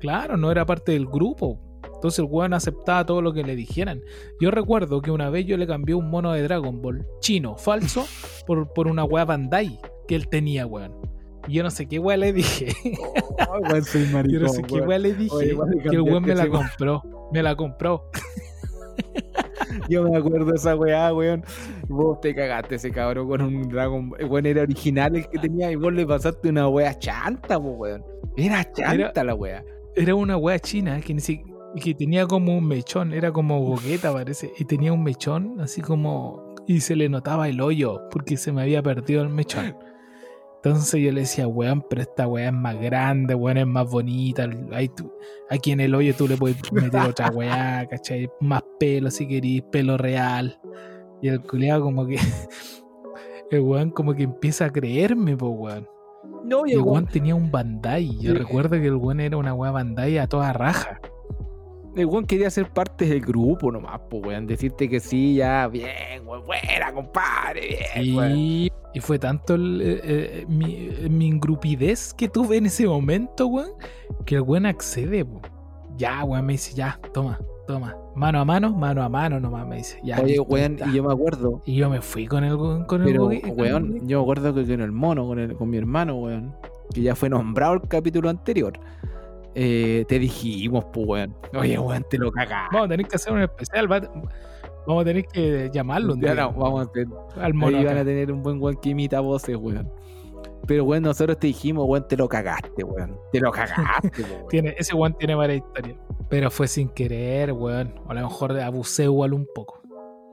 Claro, 0.00 0.36
no 0.38 0.50
era 0.50 0.64
parte 0.64 0.92
del 0.92 1.06
grupo. 1.06 1.60
Entonces 1.94 2.20
el 2.20 2.26
weón 2.30 2.54
aceptaba 2.54 3.04
todo 3.04 3.20
lo 3.20 3.32
que 3.32 3.42
le 3.42 3.56
dijeran. 3.56 4.00
Yo 4.40 4.50
recuerdo 4.52 5.02
que 5.02 5.10
una 5.10 5.28
vez 5.30 5.44
yo 5.46 5.56
le 5.56 5.66
cambié 5.66 5.94
un 5.96 6.08
mono 6.08 6.32
de 6.32 6.42
Dragon 6.44 6.80
Ball 6.80 7.04
chino, 7.20 7.56
falso, 7.56 8.06
por, 8.46 8.72
por 8.72 8.86
una 8.86 9.04
weá 9.04 9.24
Bandai 9.24 9.78
que 10.08 10.16
él 10.16 10.28
tenía, 10.28 10.66
weón. 10.66 10.92
Y 11.46 11.54
yo 11.54 11.62
no 11.62 11.70
sé 11.70 11.86
qué 11.86 11.98
weá 11.98 12.16
le 12.16 12.32
dije. 12.32 12.72
Ay, 13.38 13.60
weón, 13.70 13.84
soy 13.84 14.06
Yo 14.06 14.12
maricón, 14.12 14.42
no 14.42 14.48
sé 14.48 14.62
qué 14.62 14.80
weón. 14.80 15.02
le 15.02 15.14
dije. 15.14 15.34
Oye, 15.34 15.56
que 15.82 15.88
el 15.90 16.00
weón 16.00 16.24
me 16.24 16.34
la 16.34 16.48
compró. 16.48 17.02
Me 17.32 17.42
la 17.42 17.54
compró. 17.54 18.10
Yo 19.88 20.02
me 20.02 20.16
acuerdo 20.16 20.46
de 20.46 20.56
esa 20.56 20.74
weá, 20.74 21.14
weón. 21.14 21.44
Vos 21.88 22.20
te 22.20 22.34
cagaste 22.34 22.74
ese 22.74 22.90
cabrón 22.90 23.28
con 23.28 23.42
un 23.42 23.68
Dragon 23.68 24.10
Ball. 24.10 24.24
Weón, 24.24 24.46
era 24.46 24.62
original 24.62 25.14
el 25.14 25.28
que 25.28 25.38
tenía 25.38 25.70
y 25.70 25.76
vos 25.76 25.92
le 25.92 26.04
pasaste 26.04 26.48
una 26.48 26.68
weá 26.68 26.98
chanta, 26.98 27.58
weón. 27.58 28.04
Era 28.36 28.70
chanta 28.72 29.24
la 29.24 29.34
weá. 29.34 29.64
Era 29.94 30.14
una 30.14 30.36
weá 30.36 30.58
china 30.58 31.00
que, 31.00 31.16
que 31.80 31.94
tenía 31.94 32.26
como 32.26 32.56
un 32.56 32.66
mechón. 32.66 33.12
Era 33.12 33.32
como 33.32 33.60
gogueta, 33.60 34.12
parece. 34.12 34.52
Y 34.58 34.64
tenía 34.64 34.92
un 34.92 35.02
mechón 35.02 35.60
así 35.60 35.80
como. 35.80 36.54
Y 36.66 36.80
se 36.80 36.96
le 36.96 37.08
notaba 37.08 37.48
el 37.48 37.60
hoyo 37.62 38.02
porque 38.10 38.36
se 38.36 38.52
me 38.52 38.60
había 38.62 38.82
perdido 38.82 39.22
el 39.22 39.30
mechón. 39.30 39.74
Entonces 40.62 41.00
yo 41.00 41.12
le 41.12 41.20
decía, 41.20 41.46
weón, 41.46 41.84
pero 41.88 42.02
esta 42.02 42.26
weá 42.26 42.48
es 42.48 42.52
más 42.52 42.78
grande, 42.80 43.34
weón, 43.34 43.58
es 43.58 43.66
más 43.66 43.88
bonita. 43.90 44.48
Ahí 44.72 44.88
tú- 44.88 45.12
aquí 45.50 45.70
en 45.70 45.80
el 45.80 45.94
hoyo 45.94 46.14
tú 46.16 46.26
le 46.26 46.36
puedes 46.36 46.56
meter 46.72 47.00
otra 47.02 47.30
weá, 47.30 47.86
¿cachai? 47.90 48.28
Más 48.40 48.62
pelo 48.80 49.10
si 49.10 49.26
querís, 49.28 49.62
pelo 49.70 49.96
real. 49.96 50.58
Y 51.22 51.28
el 51.28 51.40
culiado 51.42 51.82
como 51.82 52.06
que. 52.06 52.16
El 53.50 53.60
weón 53.60 53.90
como 53.92 54.12
que 54.14 54.24
empieza 54.24 54.66
a 54.66 54.70
creerme, 54.70 55.34
po, 55.34 55.48
weón. 55.48 55.88
No, 56.44 56.66
Y 56.66 56.72
el 56.72 56.80
weón 56.82 57.06
tenía 57.06 57.34
un 57.34 57.50
Bandai. 57.50 58.06
Yo 58.20 58.32
Sí. 58.32 58.38
recuerdo 58.38 58.70
que 58.72 58.86
el 58.88 58.96
weón 58.96 59.20
era 59.20 59.38
una 59.38 59.54
weá 59.54 59.70
Bandai 59.70 60.18
a 60.18 60.26
toda 60.26 60.52
raja. 60.52 61.00
El 61.98 62.06
weón 62.06 62.26
quería 62.26 62.48
ser 62.50 62.70
parte 62.70 63.06
del 63.06 63.20
grupo 63.20 63.72
nomás, 63.72 63.98
po, 64.08 64.18
weón. 64.18 64.46
Decirte 64.46 64.88
que 64.88 65.00
sí, 65.00 65.34
ya, 65.34 65.66
bien, 65.66 66.26
weón, 66.26 66.46
buena, 66.46 66.92
compadre, 66.92 67.78
bien, 67.96 68.16
weón. 68.16 68.32
Y, 68.36 68.70
fue 69.00 69.18
tanto 69.18 69.54
el, 69.54 69.80
eh, 69.80 70.00
eh, 70.02 70.46
mi, 70.48 70.90
mi 71.08 71.26
ingrupidez 71.28 72.12
que 72.14 72.28
tuve 72.28 72.56
en 72.56 72.66
ese 72.66 72.86
momento, 72.86 73.46
weón, 73.46 73.70
que 74.24 74.36
el 74.36 74.42
weón 74.42 74.66
accede. 74.66 75.26
Ya, 75.96 76.24
weón, 76.24 76.46
me 76.46 76.54
dice, 76.54 76.74
ya, 76.74 76.98
toma, 77.12 77.38
toma. 77.66 77.96
Mano 78.14 78.40
a 78.40 78.44
mano, 78.44 78.72
mano 78.72 79.02
a 79.02 79.08
mano 79.08 79.38
nomás, 79.38 79.66
me 79.66 79.76
dice. 79.76 80.00
Ya, 80.02 80.20
Oye, 80.20 80.40
weón, 80.40 80.78
y 80.90 80.96
yo 80.96 81.04
me 81.04 81.12
acuerdo. 81.12 81.62
Y 81.66 81.76
yo 81.76 81.90
me 81.90 82.00
fui 82.00 82.26
con 82.26 82.44
el 82.44 82.54
weón, 82.54 82.84
con 82.84 83.02
el 83.02 83.08
Pero, 83.08 83.26
weón, 83.26 83.88
gogue. 83.88 84.00
yo 84.04 84.18
me 84.18 84.22
acuerdo 84.22 84.54
que 84.54 84.64
con 84.64 84.80
el 84.80 84.92
mono, 84.92 85.26
con, 85.26 85.38
el, 85.38 85.54
con 85.54 85.70
mi 85.70 85.76
hermano, 85.76 86.16
weón, 86.16 86.54
que 86.92 87.02
ya 87.02 87.14
fue 87.14 87.28
nombrado 87.28 87.74
el 87.74 87.82
capítulo 87.82 88.30
anterior. 88.30 88.80
Eh, 89.54 90.04
te 90.08 90.18
dijimos, 90.18 90.84
pues, 90.92 91.06
weón. 91.06 91.36
Oye, 91.58 91.78
weón, 91.78 92.04
te 92.10 92.18
lo 92.18 92.30
cagaste. 92.30 92.68
Vamos 92.74 92.86
a 92.86 92.88
tener 92.90 93.06
que 93.06 93.16
hacer 93.16 93.32
un 93.32 93.42
especial, 93.42 93.90
va- 93.90 94.00
vamos 94.86 95.02
a 95.02 95.04
tener 95.04 95.24
que 95.26 95.70
llamarlo 95.72 96.14
un 96.14 96.20
Ya 96.20 96.34
día, 96.34 96.42
no, 96.44 96.52
vamos 96.52 96.86
a 96.86 96.92
tener- 96.92 97.08
al 97.40 97.54
mono. 97.54 97.76
Ahí 97.78 97.84
van 97.84 97.98
a 97.98 98.04
tener 98.04 98.30
un 98.32 98.42
buen 98.42 98.60
weón 98.62 98.76
que 98.76 98.90
imita 98.90 99.20
voces, 99.20 99.56
weón. 99.56 99.90
Pero, 100.66 100.84
weón, 100.84 101.02
nosotros 101.02 101.38
te 101.38 101.46
dijimos, 101.46 101.86
weón, 101.88 102.06
te 102.08 102.16
lo 102.16 102.28
cagaste, 102.28 102.84
weón. 102.84 103.16
Te 103.32 103.40
lo 103.40 103.50
cagaste, 103.50 104.22
weón. 104.22 104.46
Tiene, 104.50 104.74
ese 104.78 104.94
weón 104.94 105.14
tiene 105.18 105.34
varias 105.34 105.58
historias. 105.58 105.96
Pero 106.28 106.50
fue 106.50 106.68
sin 106.68 106.88
querer, 106.90 107.52
weón. 107.52 107.94
O 108.06 108.10
a 108.10 108.14
lo 108.14 108.20
mejor 108.22 108.58
abusé 108.60 109.04
igual 109.04 109.32
un 109.32 109.46
poco. 109.54 109.80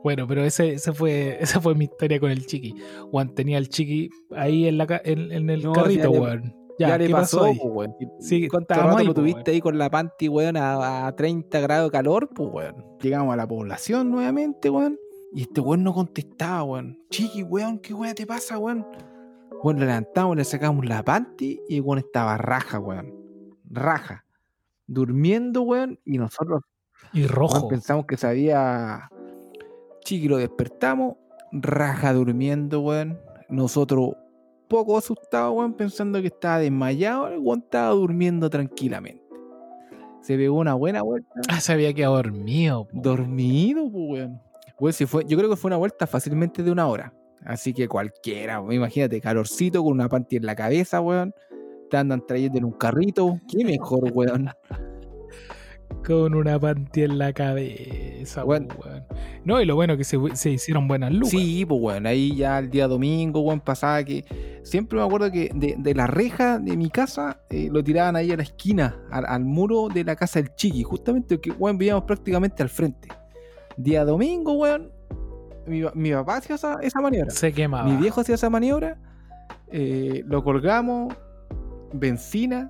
Bueno, 0.03 0.27
pero 0.27 0.43
ese, 0.43 0.73
ese 0.73 0.91
fue, 0.93 1.37
esa 1.41 1.59
fue 1.61 1.73
mi 1.73 1.85
historia 1.85 2.19
con 2.19 2.29
el 2.31 2.45
chiqui. 2.45 2.75
Juan 3.11 3.33
tenía 3.33 3.57
al 3.57 3.69
chiqui 3.69 4.09
ahí 4.35 4.67
en, 4.67 4.77
la, 4.77 5.01
en, 5.03 5.31
en 5.31 5.49
el 5.49 5.63
No, 5.63 5.73
carrito, 5.73 6.11
weón. 6.11 6.53
Ya, 6.77 6.89
Ya, 6.89 6.97
le 6.97 7.07
¿qué 7.07 7.13
pasó, 7.13 7.49
weón. 7.51 7.95
Sí, 8.19 8.47
¿Cuánto 8.49 8.73
rato 8.73 8.97
ahí, 8.97 9.05
lo 9.05 9.13
tuviste 9.13 9.51
ahí 9.51 9.61
con 9.61 9.77
la 9.77 9.89
panty, 9.89 10.27
weón, 10.27 10.57
a, 10.57 11.07
a 11.07 11.15
30 11.15 11.59
grados 11.61 11.89
de 11.89 11.97
calor, 11.97 12.29
pues, 12.33 12.49
weón? 12.51 12.85
Llegamos 13.01 13.33
a 13.33 13.37
la 13.37 13.47
población 13.47 14.11
nuevamente, 14.11 14.69
weón. 14.69 14.99
Y 15.33 15.43
este 15.43 15.61
weón 15.61 15.83
no 15.83 15.93
contestaba, 15.93 16.63
weón. 16.63 16.99
Chiqui, 17.09 17.43
weón, 17.43 17.79
¿qué 17.79 17.93
weón 17.93 18.13
te 18.15 18.25
pasa, 18.25 18.57
weón? 18.57 18.85
Weón, 19.63 19.79
le 19.79 19.85
levantamos, 19.85 20.35
le 20.35 20.43
sacamos 20.43 20.85
la 20.85 21.01
panty 21.03 21.61
y 21.69 21.77
el 21.77 21.81
weón 21.81 21.99
estaba 21.99 22.37
raja, 22.37 22.79
weón. 22.79 23.13
Raja. 23.69 24.25
Durmiendo, 24.87 25.61
weón, 25.63 25.99
y 26.05 26.17
nosotros 26.17 26.61
Y 27.13 27.21
weón, 27.21 27.29
rojo. 27.31 27.67
pensamos 27.69 28.05
que 28.05 28.17
sabía. 28.17 29.09
Chiqui 30.03 30.27
lo 30.27 30.37
despertamos, 30.37 31.15
raja 31.51 32.13
durmiendo, 32.13 32.81
weón. 32.81 33.19
Nosotros 33.49 34.15
poco 34.67 34.97
asustados, 34.97 35.55
weón, 35.55 35.73
pensando 35.73 36.21
que 36.21 36.27
estaba 36.27 36.59
desmayado, 36.59 37.27
el 37.27 37.39
weón 37.39 37.59
estaba 37.59 37.89
durmiendo 37.89 38.49
tranquilamente. 38.49 39.23
Se 40.21 40.35
pegó 40.37 40.57
una 40.57 40.73
buena 40.73 41.03
vuelta. 41.03 41.29
Ah, 41.49 41.61
se 41.61 41.71
había 41.73 41.93
quedado 41.93 42.15
dormido. 42.15 42.85
po. 42.85 42.99
Dormido, 42.99 43.89
pues, 43.91 44.05
weón. 44.09 44.41
Weón, 44.79 44.93
si 44.93 45.05
fue, 45.05 45.23
yo 45.25 45.37
creo 45.37 45.49
que 45.49 45.55
fue 45.55 45.69
una 45.69 45.77
vuelta 45.77 46.07
fácilmente 46.07 46.63
de 46.63 46.71
una 46.71 46.87
hora. 46.87 47.13
Así 47.45 47.73
que 47.73 47.87
cualquiera, 47.87 48.59
weón, 48.59 48.73
imagínate, 48.73 49.21
calorcito 49.21 49.83
con 49.83 49.93
una 49.93 50.09
panty 50.09 50.37
en 50.37 50.45
la 50.45 50.55
cabeza, 50.55 50.99
weón. 51.01 51.33
Te 51.89 51.97
andan 51.97 52.25
trayendo 52.25 52.57
en 52.57 52.65
un 52.65 52.71
carrito. 52.71 53.39
Qué 53.47 53.63
mejor, 53.63 54.11
weón. 54.13 54.49
Con 56.05 56.35
una 56.35 56.59
panty 56.59 57.03
en 57.03 57.17
la 57.17 57.33
cabeza, 57.33 58.41
po, 58.43 58.49
Weón. 58.49 58.67
weón. 58.77 59.03
No, 59.43 59.61
y 59.61 59.65
lo 59.65 59.75
bueno 59.75 59.97
que 59.97 60.03
se, 60.03 60.17
se 60.35 60.51
hicieron 60.51 60.87
buenas 60.87 61.11
lucas. 61.11 61.31
Sí, 61.31 61.65
pues 61.65 61.81
bueno, 61.81 62.09
ahí 62.09 62.35
ya 62.35 62.59
el 62.59 62.69
día 62.69 62.87
domingo, 62.87 63.41
weón, 63.41 63.59
pasaba 63.59 64.03
que 64.03 64.23
siempre 64.63 64.99
me 64.99 65.03
acuerdo 65.05 65.31
que 65.31 65.49
de, 65.53 65.75
de 65.77 65.95
la 65.95 66.07
reja 66.07 66.59
de 66.59 66.77
mi 66.77 66.89
casa 66.89 67.41
eh, 67.49 67.69
lo 67.71 67.83
tiraban 67.83 68.15
ahí 68.15 68.31
a 68.31 68.37
la 68.37 68.43
esquina, 68.43 68.95
al, 69.11 69.25
al 69.25 69.43
muro 69.45 69.87
de 69.93 70.03
la 70.03 70.15
casa 70.15 70.39
del 70.41 70.53
chiqui, 70.55 70.83
justamente 70.83 71.39
que, 71.39 71.51
weón, 71.51 71.77
vivíamos 71.77 72.03
prácticamente 72.03 72.61
al 72.61 72.69
frente. 72.69 73.07
Día 73.77 74.05
domingo, 74.05 74.53
weón, 74.53 74.91
mi, 75.65 75.81
mi 75.95 76.11
papá 76.11 76.37
hacía 76.37 76.55
esa, 76.55 76.77
esa 76.81 77.01
maniobra. 77.01 77.31
Se 77.31 77.51
quemaba. 77.51 77.89
Mi 77.89 77.97
viejo 77.97 78.21
hacía 78.21 78.35
esa 78.35 78.49
maniobra, 78.49 78.97
eh, 79.71 80.23
lo 80.27 80.43
colgamos, 80.43 81.15
benzina, 81.93 82.67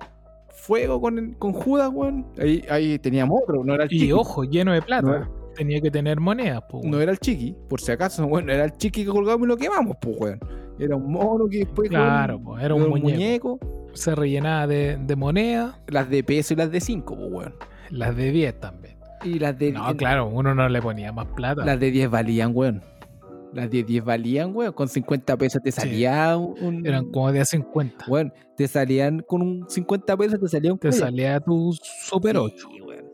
fuego 0.66 1.00
con, 1.00 1.34
con 1.34 1.52
Judas, 1.52 1.90
weón. 1.92 2.26
Ahí, 2.38 2.64
ahí 2.68 2.98
teníamos 2.98 3.40
otro, 3.42 3.62
no 3.64 3.74
era 3.74 3.84
el 3.84 3.92
Y 3.92 3.98
chiqui. 4.00 4.12
ojo, 4.12 4.44
lleno 4.44 4.72
de 4.72 4.82
plata. 4.82 5.06
No. 5.20 5.46
Tenía 5.56 5.80
que 5.80 5.90
tener 5.90 6.20
monedas, 6.20 6.62
po, 6.68 6.82
No 6.84 7.00
era 7.00 7.12
el 7.12 7.18
chiqui, 7.18 7.54
por 7.68 7.80
si 7.80 7.90
acaso, 7.92 8.26
bueno, 8.26 8.52
era 8.52 8.64
el 8.64 8.72
chiqui 8.72 9.04
que 9.04 9.10
colgamos 9.10 9.46
y 9.46 9.48
lo 9.48 9.56
quemamos, 9.56 9.96
pues, 10.00 10.16
weón. 10.20 10.40
Era 10.78 10.96
un 10.96 11.10
mono 11.10 11.46
que 11.48 11.58
después. 11.60 11.88
Claro, 11.88 12.38
pues, 12.38 12.62
era 12.62 12.74
un 12.74 12.90
con 12.90 13.00
muñeco. 13.00 13.58
Se 13.94 14.14
rellenaba 14.14 14.66
de, 14.66 14.98
de 14.98 15.16
monedas, 15.16 15.76
Las 15.86 16.10
de 16.10 16.22
peso 16.22 16.52
y 16.52 16.56
las 16.58 16.70
de 16.70 16.80
5, 16.80 17.16
pues, 17.16 17.32
weón. 17.32 17.54
las 17.90 18.14
de 18.14 18.30
10 18.30 18.60
también. 18.60 18.96
Y 19.24 19.38
las 19.38 19.58
de. 19.58 19.72
No, 19.72 19.96
claro, 19.96 20.26
uno 20.28 20.54
no 20.54 20.68
le 20.68 20.82
ponía 20.82 21.10
más 21.12 21.26
plata. 21.28 21.64
Las 21.64 21.80
de 21.80 21.90
10 21.90 22.10
valían, 22.10 22.50
weón. 22.54 22.82
Las 23.52 23.70
de 23.70 23.82
10 23.84 24.04
valían, 24.04 24.54
weón. 24.54 24.72
Con 24.72 24.88
50 24.88 25.36
pesos 25.36 25.62
te 25.62 25.72
Sí. 25.72 25.80
salía 25.80 26.36
un. 26.36 26.86
Eran 26.86 27.10
como 27.10 27.32
de 27.32 27.40
a 27.40 27.44
50. 27.44 28.04
Weón, 28.08 28.32
te 28.56 28.68
salían 28.68 29.20
con 29.26 29.42
un 29.42 29.64
50 29.68 30.16
pesos, 30.16 30.38
te 30.40 30.48
salía 30.48 30.72
un 30.72 30.78
Te 30.78 30.88
collar. 30.88 31.04
salía 31.08 31.40
tu 31.40 31.72
Super 32.02 32.36
8. 32.36 32.68
Sí, 32.72 32.80
weón. 32.80 33.04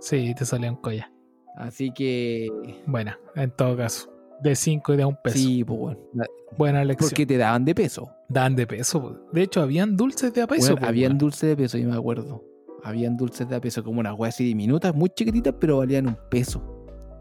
Sí, 0.00 0.34
te 0.36 0.44
salía 0.44 0.70
un 0.70 0.76
collar. 0.80 1.10
Así 1.56 1.90
que. 1.92 2.48
Bueno, 2.86 3.12
en 3.36 3.50
todo 3.50 3.76
caso. 3.76 4.08
De 4.42 4.56
5 4.56 4.94
y 4.94 4.96
de 4.96 5.04
un 5.04 5.16
peso. 5.22 5.38
Sí, 5.38 5.62
pues. 5.64 5.96
La- 6.14 6.26
Buena 6.58 6.82
elección. 6.82 7.08
Porque 7.10 7.24
te 7.26 7.36
daban 7.38 7.64
de 7.64 7.74
peso. 7.74 8.10
Dan 8.28 8.56
de 8.56 8.66
peso. 8.66 9.00
po. 9.00 9.16
De 9.32 9.42
hecho, 9.42 9.60
habían 9.62 9.96
dulces 9.96 10.34
de 10.34 10.42
a 10.42 10.46
peso. 10.46 10.74
Po, 10.76 10.84
habían 10.86 11.16
dulces 11.16 11.48
de 11.50 11.56
peso, 11.56 11.78
yo 11.78 11.88
me 11.88 11.94
acuerdo. 11.96 12.42
Habían 12.82 13.16
dulces 13.16 13.48
de 13.48 13.54
a 13.56 13.60
peso, 13.60 13.84
como 13.84 14.00
unas 14.00 14.18
weas 14.18 14.34
así 14.34 14.44
diminutas, 14.44 14.92
muy 14.94 15.08
chiquititas, 15.10 15.54
pero 15.60 15.78
valían 15.78 16.08
un 16.08 16.16
peso. 16.30 16.60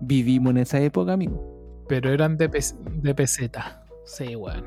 Vivimos 0.02 0.52
en 0.52 0.58
esa 0.58 0.80
época, 0.82 1.14
amigo. 1.14 1.51
Pero 1.92 2.10
eran 2.14 2.38
de, 2.38 2.48
pes- 2.48 2.78
de 2.86 3.14
peseta. 3.14 3.84
Sí, 4.06 4.34
weón. 4.38 4.64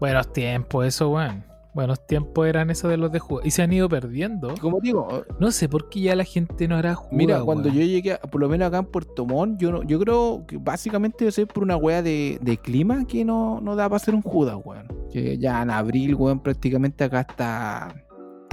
Buenos 0.00 0.32
tiempos, 0.32 0.84
eso, 0.84 1.10
weón. 1.10 1.44
Buenos 1.74 2.04
tiempos 2.08 2.46
eran 2.48 2.70
esos 2.70 2.90
de 2.90 2.96
los 2.96 3.12
de 3.12 3.20
juego. 3.20 3.40
Y 3.46 3.52
se 3.52 3.62
han 3.62 3.72
ido 3.72 3.88
perdiendo. 3.88 4.52
Como 4.60 4.80
digo, 4.80 5.24
No 5.38 5.52
sé 5.52 5.68
por 5.68 5.88
qué 5.90 6.00
ya 6.00 6.16
la 6.16 6.24
gente 6.24 6.66
no 6.66 6.74
hará 6.76 6.96
jugo. 6.96 7.16
mira, 7.16 7.40
cuando 7.42 7.68
yo 7.68 7.82
llegué, 7.82 8.14
a- 8.14 8.18
por 8.18 8.40
lo 8.40 8.48
menos 8.48 8.66
acá 8.66 8.78
en 8.78 8.86
Puerto 8.86 9.24
Montt, 9.24 9.60
yo, 9.60 9.70
no, 9.70 9.82
yo 9.84 10.00
creo 10.00 10.44
que 10.46 10.56
básicamente 10.56 11.30
ser 11.30 11.46
por 11.46 11.62
una 11.62 11.76
wea 11.76 12.02
de, 12.02 12.38
de 12.42 12.56
clima 12.58 13.04
que 13.06 13.24
no, 13.24 13.60
no 13.60 13.76
da 13.76 13.84
para 13.88 13.96
hacer 13.98 14.14
un 14.16 14.22
Judas, 14.22 14.56
weón. 14.64 14.88
Que 15.12 15.38
ya 15.38 15.62
en 15.62 15.70
abril, 15.70 16.16
weón, 16.16 16.40
prácticamente 16.40 17.04
acá 17.04 17.20
está 17.20 17.94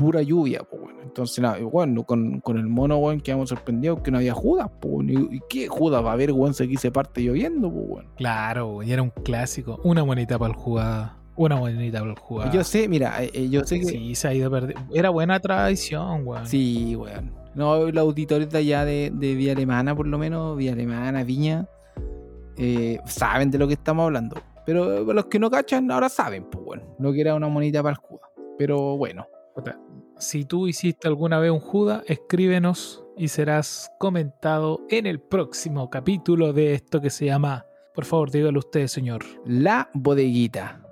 pura 0.02 0.22
lluvia, 0.24 0.64
pues, 0.64 0.82
weón. 0.82 0.96
Entonces, 1.04 1.40
nada, 1.40 1.60
bueno, 1.60 2.04
con, 2.04 2.40
con 2.42 2.58
el 2.58 2.68
mono, 2.68 2.98
weón, 2.98 3.22
quedamos 3.22 3.50
sorprendidos 3.50 4.02
que 4.02 4.12
no 4.12 4.18
había 4.18 4.34
Judas, 4.34 4.70
pues. 4.80 5.08
¿Y, 5.08 5.40
qué 5.50 5.68
Judas 5.68 6.04
va 6.04 6.10
a 6.10 6.14
haber, 6.14 6.32
weón, 6.32 6.54
si 6.54 6.64
aquí 6.64 6.78
se 6.78 6.92
parte 6.92 7.22
lloviendo, 7.22 7.72
pues, 7.72 7.86
weón? 7.88 8.08
Claro, 8.18 8.82
y 8.82 8.92
era 8.92 9.02
un 9.02 9.12
clásico. 9.12 9.80
Una 9.84 10.04
monita 10.04 10.40
para 10.40 10.54
el 10.54 10.58
jugada. 10.58 11.18
Una 11.36 11.56
monita 11.56 12.00
para 12.00 12.12
el 12.12 12.20
jugada. 12.20 12.52
Yo 12.52 12.64
sé, 12.64 12.88
mira, 12.88 13.24
eh, 13.24 13.30
eh, 13.34 13.50
yo 13.50 13.64
sé 13.64 13.80
que. 13.80 13.86
Sí, 13.86 14.16
se 14.16 14.28
ha 14.28 14.34
ido 14.34 14.50
perdiendo. 14.50 14.94
Era 14.94 15.10
buena 15.10 15.40
tradición, 15.40 16.26
weón. 16.26 16.48
Sí, 16.48 16.96
weón. 16.96 17.32
No, 17.54 17.92
los 17.92 18.02
auditores 18.02 18.50
de 18.50 18.58
allá 18.58 18.86
de, 18.86 19.12
de 19.14 19.36
Vía 19.36 19.52
Alemana, 19.52 19.96
por 19.96 20.08
lo 20.08 20.18
menos, 20.18 20.58
Vía 20.58 20.72
Alemana, 20.72 21.24
Viña, 21.24 21.68
eh, 22.58 23.00
saben 23.06 23.52
de 23.52 23.58
lo 23.58 23.68
que 23.68 23.74
estamos 23.74 24.06
hablando. 24.06 24.38
Pero 24.66 25.04
los 25.14 25.26
que 25.26 25.40
no 25.40 25.50
cachan 25.50 25.90
ahora 25.92 26.08
saben, 26.08 26.46
pues, 26.46 26.64
bueno, 26.64 26.84
lo 27.00 27.12
que 27.12 27.22
era 27.22 27.36
una 27.36 27.48
monita 27.48 27.84
para 27.84 27.94
el 27.94 27.98
Judas. 27.98 28.30
Pero 28.58 28.96
bueno, 28.96 29.28
Si 30.22 30.46
tú 30.46 30.68
hiciste 30.68 31.08
alguna 31.08 31.40
vez 31.40 31.50
un 31.50 31.60
Judas, 31.60 32.04
escríbenos 32.06 33.04
y 33.18 33.30
serás 33.30 33.90
comentado 34.00 34.86
en 34.90 35.08
el 35.08 35.20
próximo 35.20 35.90
capítulo 35.90 36.54
de 36.54 36.76
esto 36.76 37.02
que 37.02 37.10
se 37.10 37.26
llama. 37.26 37.66
Por 37.96 38.06
favor, 38.06 38.30
dígalo 38.30 38.60
usted, 38.60 38.86
señor. 38.86 39.26
la 39.46 39.90
bodeguita. 39.96 40.86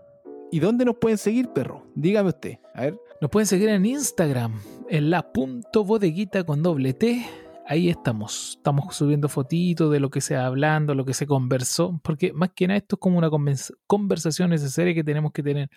¿Y 0.51 0.59
dónde 0.59 0.83
nos 0.83 0.95
pueden 0.95 1.19
seguir, 1.19 1.49
perro? 1.49 1.85
Dígame 1.93 2.29
usted. 2.29 2.57
A 2.73 2.81
ver. 2.81 2.99
Nos 3.21 3.29
pueden 3.29 3.45
seguir 3.45 3.69
en 3.69 3.85
Instagram, 3.85 4.59
en 4.89 5.11
la 5.11 5.31
punto 5.31 5.83
bodeguita 5.83 6.43
con 6.43 6.63
doble 6.63 6.93
T. 6.95 7.23
Ahí 7.67 7.87
estamos. 7.87 8.55
Estamos 8.57 8.95
subiendo 8.95 9.29
fotitos 9.29 9.91
de 9.91 9.99
lo 9.99 10.09
que 10.09 10.21
se 10.21 10.35
va 10.35 10.47
hablando, 10.47 10.95
lo 10.95 11.05
que 11.05 11.13
se 11.13 11.27
conversó. 11.27 11.99
Porque 12.03 12.33
más 12.33 12.49
que 12.55 12.67
nada 12.67 12.79
esto 12.79 12.95
es 12.95 12.99
como 12.99 13.19
una 13.19 13.29
convers- 13.29 13.75
conversación 13.85 14.49
necesaria 14.49 14.95
que 14.95 15.03
tenemos 15.03 15.31
que 15.33 15.43
tener 15.43 15.69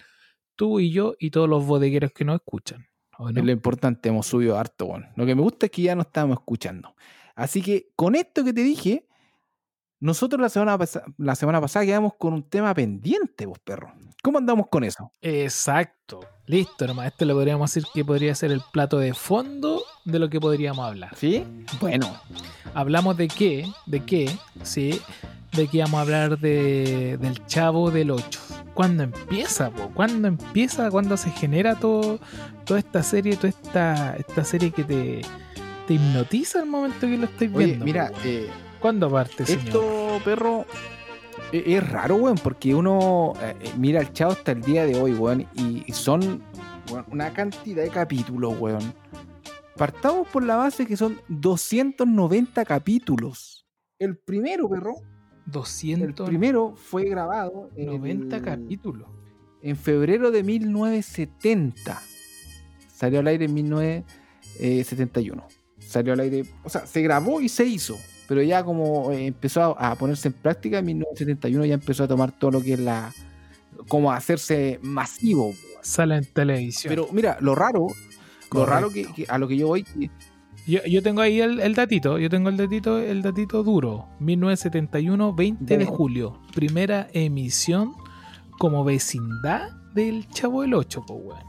tú 0.57 0.81
y 0.81 0.91
yo 0.91 1.15
y 1.19 1.31
todos 1.31 1.51
los 1.51 1.67
bodegueros 1.67 2.13
que 2.13 2.25
nos 2.25 2.37
escuchan. 2.37 2.87
¿O 3.19 3.31
no? 3.31 3.39
Es 3.39 3.45
lo 3.45 3.53
importante, 3.53 4.09
hemos 4.09 4.27
subido 4.27 4.59
harto, 4.59 4.87
bueno. 4.87 5.07
Lo 5.17 5.27
que 5.27 5.35
me 5.35 5.43
gusta 5.43 5.67
es 5.67 5.73
que 5.73 5.83
ya 5.83 5.95
no 5.95 6.03
estamos 6.03 6.39
escuchando. 6.39 6.95
Así 7.35 7.63
que 7.63 7.91
con 7.97 8.15
esto 8.15 8.45
que 8.45 8.53
te 8.53 8.63
dije, 8.63 9.07
nosotros 10.01 10.41
la 10.41 10.49
semana, 10.49 10.79
la 11.19 11.35
semana 11.35 11.61
pasada 11.61 11.87
quedamos 11.87 12.15
con 12.19 12.33
un 12.35 12.43
tema 12.43 12.75
pendiente, 12.75 13.47
vos 13.47 13.59
perro. 13.59 13.93
¿Cómo 14.23 14.39
andamos 14.39 14.69
con 14.69 14.85
eso? 14.85 15.13
Exacto. 15.21 16.21
Listo, 16.47 16.87
nomás. 16.87 17.09
Este 17.09 17.25
le 17.25 17.35
podríamos 17.35 17.73
decir 17.73 17.89
que 17.93 18.05
podría 18.05 18.35
ser 18.35 18.53
el 18.53 18.63
plato 18.73 18.99
de 18.99 19.15
fondo 19.15 19.83
de 20.05 20.19
lo 20.19 20.29
que 20.29 20.41
podríamos 20.41 20.87
hablar. 20.87 21.15
¿Sí? 21.17 21.45
Bueno, 21.81 22.21
Hablamos 22.75 23.19
de 23.19 23.29
qué, 23.29 23.71
de 23.85 24.01
qué, 24.01 24.31
sí, 24.63 24.99
de 25.53 25.69
que 25.69 25.79
íbamos 25.79 25.99
a 25.99 26.01
hablar 26.03 26.39
de, 26.39 27.19
del 27.21 27.45
chavo 27.47 27.91
del 27.91 28.11
8. 28.11 28.41
¿Cuándo 28.75 29.03
empieza, 29.03 29.71
po? 29.71 29.91
¿Cuándo 29.95 30.29
empieza? 30.29 30.91
¿Cuándo 30.91 31.17
se 31.17 31.31
genera 31.31 31.75
todo, 31.79 32.19
toda 32.65 32.79
esta 32.81 33.03
serie, 33.03 33.37
toda 33.37 33.49
esta, 33.51 34.17
esta 34.17 34.45
serie 34.45 34.71
que 34.71 34.83
te, 34.85 35.21
te 35.87 35.95
hipnotiza 35.95 36.61
al 36.61 36.67
momento 36.67 37.01
que 37.01 37.19
lo 37.19 37.25
estáis 37.27 37.51
oye, 37.55 37.67
viendo? 37.67 37.85
mira, 37.85 38.11
eh, 38.25 38.49
¿Cuándo 38.81 39.11
parte, 39.11 39.45
señor? 39.45 39.65
esto, 39.65 40.21
perro, 40.25 40.67
e- 41.53 41.77
es 41.77 41.91
raro, 41.91 42.17
weón, 42.17 42.37
porque 42.43 42.75
uno 42.75 43.35
eh, 43.43 43.55
eh, 43.61 43.73
mira 43.77 44.01
el 44.01 44.13
chavo 44.13 44.33
hasta 44.33 44.53
el 44.53 44.63
día 44.63 44.87
de 44.87 45.01
hoy, 45.01 45.13
weón, 45.13 45.47
y 45.55 45.85
y 45.87 45.93
son 45.93 46.43
weón, 46.91 47.05
una 47.11 47.33
cantidad 47.33 47.83
de 47.83 47.91
capítulos, 47.91 48.55
weón. 48.59 48.95
Partamos 49.77 50.29
por 50.29 50.43
la 50.45 50.57
base 50.57 50.87
que 50.87 50.97
son 50.97 51.21
290 51.29 52.65
capítulos. 52.65 53.67
El 53.99 54.17
primero, 54.19 54.69
perro, 54.69 54.95
el 55.47 55.53
290 55.53 56.25
primero 56.25 56.75
fue 56.77 57.05
grabado 57.05 57.71
en, 57.77 58.07
el- 58.07 58.43
capítulos. 58.43 59.09
en 59.63 59.77
febrero 59.77 60.31
de 60.31 60.43
1970. 60.43 62.01
Salió 62.95 63.21
al 63.21 63.27
aire 63.27 63.47
en 63.47 63.55
1971. 63.55 65.47
Salió 65.79 66.13
al 66.13 66.21
aire, 66.21 66.45
o 66.65 66.69
sea, 66.69 66.87
se 66.87 67.03
grabó 67.03 67.41
y 67.41 67.49
se 67.49 67.65
hizo. 67.65 67.99
Pero 68.29 68.41
ya 68.43 68.63
como 68.65 69.11
eh, 69.13 69.27
empezó 69.27 69.77
a, 69.79 69.91
a 69.91 69.95
ponerse 69.97 70.29
en 70.29 70.35
práctica 70.35 70.79
en 70.79 70.87
1971 70.87 71.65
ya 71.67 71.75
empezó 71.75 72.05
a 72.05 72.09
tomar 72.09 72.33
todo 72.33 72.53
lo 72.53 72.63
que 72.63 72.75
es 72.75 72.81
la... 72.81 73.13
como 73.89 74.11
a 74.13 74.17
hacerse 74.17 74.79
masivo. 74.83 75.53
Sale 75.83 76.17
en 76.17 76.25
televisión. 76.25 76.91
Pero 76.91 77.09
mira, 77.13 77.37
lo 77.41 77.55
raro, 77.55 77.89
lo 78.53 78.65
raro 78.65 78.91
que, 78.91 79.07
a 79.29 79.37
lo 79.39 79.49
que 79.49 79.57
yo 79.57 79.67
voy, 79.67 79.85
Yo, 80.67 80.79
yo 80.85 81.03
tengo 81.03 81.21
ahí 81.23 81.41
el, 81.41 81.59
el 81.61 81.75
datito, 81.75 82.19
yo 82.19 82.31
tengo 82.31 82.49
el 82.49 82.57
datito, 82.57 82.99
el 82.99 83.21
datito 83.23 83.63
duro. 83.65 84.07
1971, 84.21 85.35
20 85.35 85.77
de 85.79 85.85
julio. 85.87 86.39
Primera 86.55 87.09
emisión 87.13 87.93
como 88.59 88.85
vecindad 88.85 89.71
del 89.95 90.29
Chavo 90.29 90.63
del 90.63 90.75
8, 90.75 91.05
po, 91.07 91.15
weón. 91.15 91.41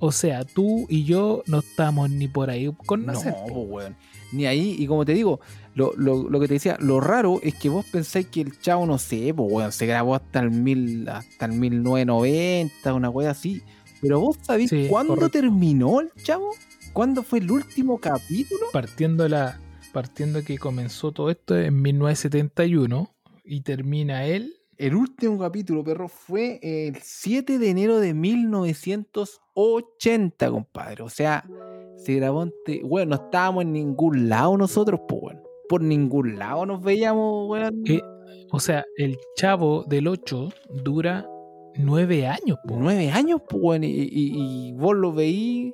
O 0.00 0.12
sea, 0.12 0.44
tú 0.44 0.86
y 0.88 1.04
yo 1.04 1.42
no 1.46 1.58
estamos 1.58 2.08
ni 2.08 2.28
por 2.28 2.50
ahí 2.50 2.72
con 2.86 3.04
no, 3.04 3.12
nacer. 3.12 3.34
po, 3.46 3.54
po. 3.54 3.60
weón. 3.62 3.96
Ni 4.32 4.46
ahí, 4.46 4.76
y 4.78 4.86
como 4.86 5.04
te 5.04 5.12
digo, 5.12 5.40
lo, 5.74 5.92
lo- 5.96 6.28
lo 6.30 6.40
que 6.40 6.48
te 6.48 6.54
decía, 6.54 6.76
lo 6.80 7.00
raro 7.00 7.40
es 7.42 7.54
que 7.54 7.68
vos 7.68 7.84
pensáis 7.90 8.26
que 8.28 8.40
el 8.42 8.58
chavo, 8.60 8.86
no 8.86 8.96
sé, 8.98 9.32
pues 9.34 9.52
weón, 9.52 9.72
se 9.72 9.86
grabó 9.86 10.14
hasta 10.14 10.40
el 10.40 10.50
mil, 10.50 11.08
hasta 11.08 11.46
el 11.46 11.52
1990, 11.52 12.94
una 12.94 13.10
wea 13.10 13.30
así. 13.32 13.62
Pero 14.00 14.20
vos 14.20 14.38
sabés 14.42 14.70
Sí, 14.70 14.86
cuándo 14.88 15.14
correcto. 15.14 15.40
terminó 15.40 16.00
el 16.00 16.10
chavo? 16.22 16.50
¿Cuándo 16.98 17.22
fue 17.22 17.38
el 17.38 17.48
último 17.52 18.00
capítulo? 18.00 18.66
Partiendo, 18.72 19.28
la, 19.28 19.60
partiendo 19.92 20.42
que 20.42 20.58
comenzó 20.58 21.12
todo 21.12 21.30
esto 21.30 21.56
en 21.56 21.80
1971 21.80 23.14
y 23.44 23.60
termina 23.60 24.24
él. 24.24 24.56
El 24.76 24.96
último 24.96 25.38
capítulo, 25.38 25.84
perro, 25.84 26.08
fue 26.08 26.58
el 26.60 26.96
7 27.00 27.60
de 27.60 27.70
enero 27.70 28.00
de 28.00 28.14
1980, 28.14 30.50
compadre. 30.50 31.04
O 31.04 31.08
sea, 31.08 31.48
se 31.94 32.16
grabó. 32.16 32.50
Bueno, 32.82 33.16
no 33.16 33.22
estábamos 33.26 33.62
en 33.62 33.74
ningún 33.74 34.28
lado 34.28 34.58
nosotros, 34.58 35.00
pues, 35.06 35.22
weón. 35.22 35.40
Por 35.68 35.82
ningún 35.82 36.36
lado 36.36 36.66
nos 36.66 36.82
veíamos, 36.82 37.48
weón. 37.48 37.80
Eh, 37.86 38.02
O 38.50 38.58
sea, 38.58 38.84
el 38.96 39.16
Chavo 39.36 39.84
del 39.84 40.08
8 40.08 40.48
dura 40.82 41.28
nueve 41.76 42.26
años, 42.26 42.58
po. 42.66 42.74
Nueve 42.76 43.12
años, 43.12 43.40
pues, 43.48 43.62
weón. 43.62 43.84
Y, 43.84 43.86
y- 43.86 44.68
y 44.70 44.72
vos 44.72 44.96
lo 44.96 45.12
veí 45.12 45.72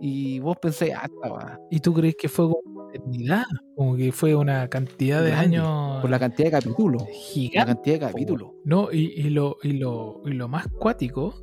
y 0.00 0.40
vos 0.40 0.56
pensáis, 0.60 0.94
ah, 0.96 1.04
estaba. 1.04 1.58
¿Y 1.70 1.80
tú 1.80 1.92
crees 1.92 2.16
que 2.16 2.28
fue 2.28 2.48
como 2.48 2.70
eternidad. 2.92 3.44
Como 3.74 3.96
que 3.96 4.12
fue 4.12 4.34
una 4.34 4.68
cantidad 4.68 5.22
de 5.22 5.30
Grande, 5.30 5.56
años 5.58 6.00
Por 6.00 6.10
la 6.10 6.18
cantidad 6.18 6.46
de 6.46 6.52
capítulos. 6.52 7.02
La 7.02 7.14
gigante. 7.14 7.72
cantidad 7.74 7.94
de 7.94 8.06
capítulos. 8.06 8.50
No, 8.64 8.92
y, 8.92 9.12
y 9.16 9.30
lo, 9.30 9.56
y, 9.62 9.72
lo, 9.72 10.22
y 10.24 10.32
lo 10.32 10.48
más 10.48 10.66
cuático 10.68 11.34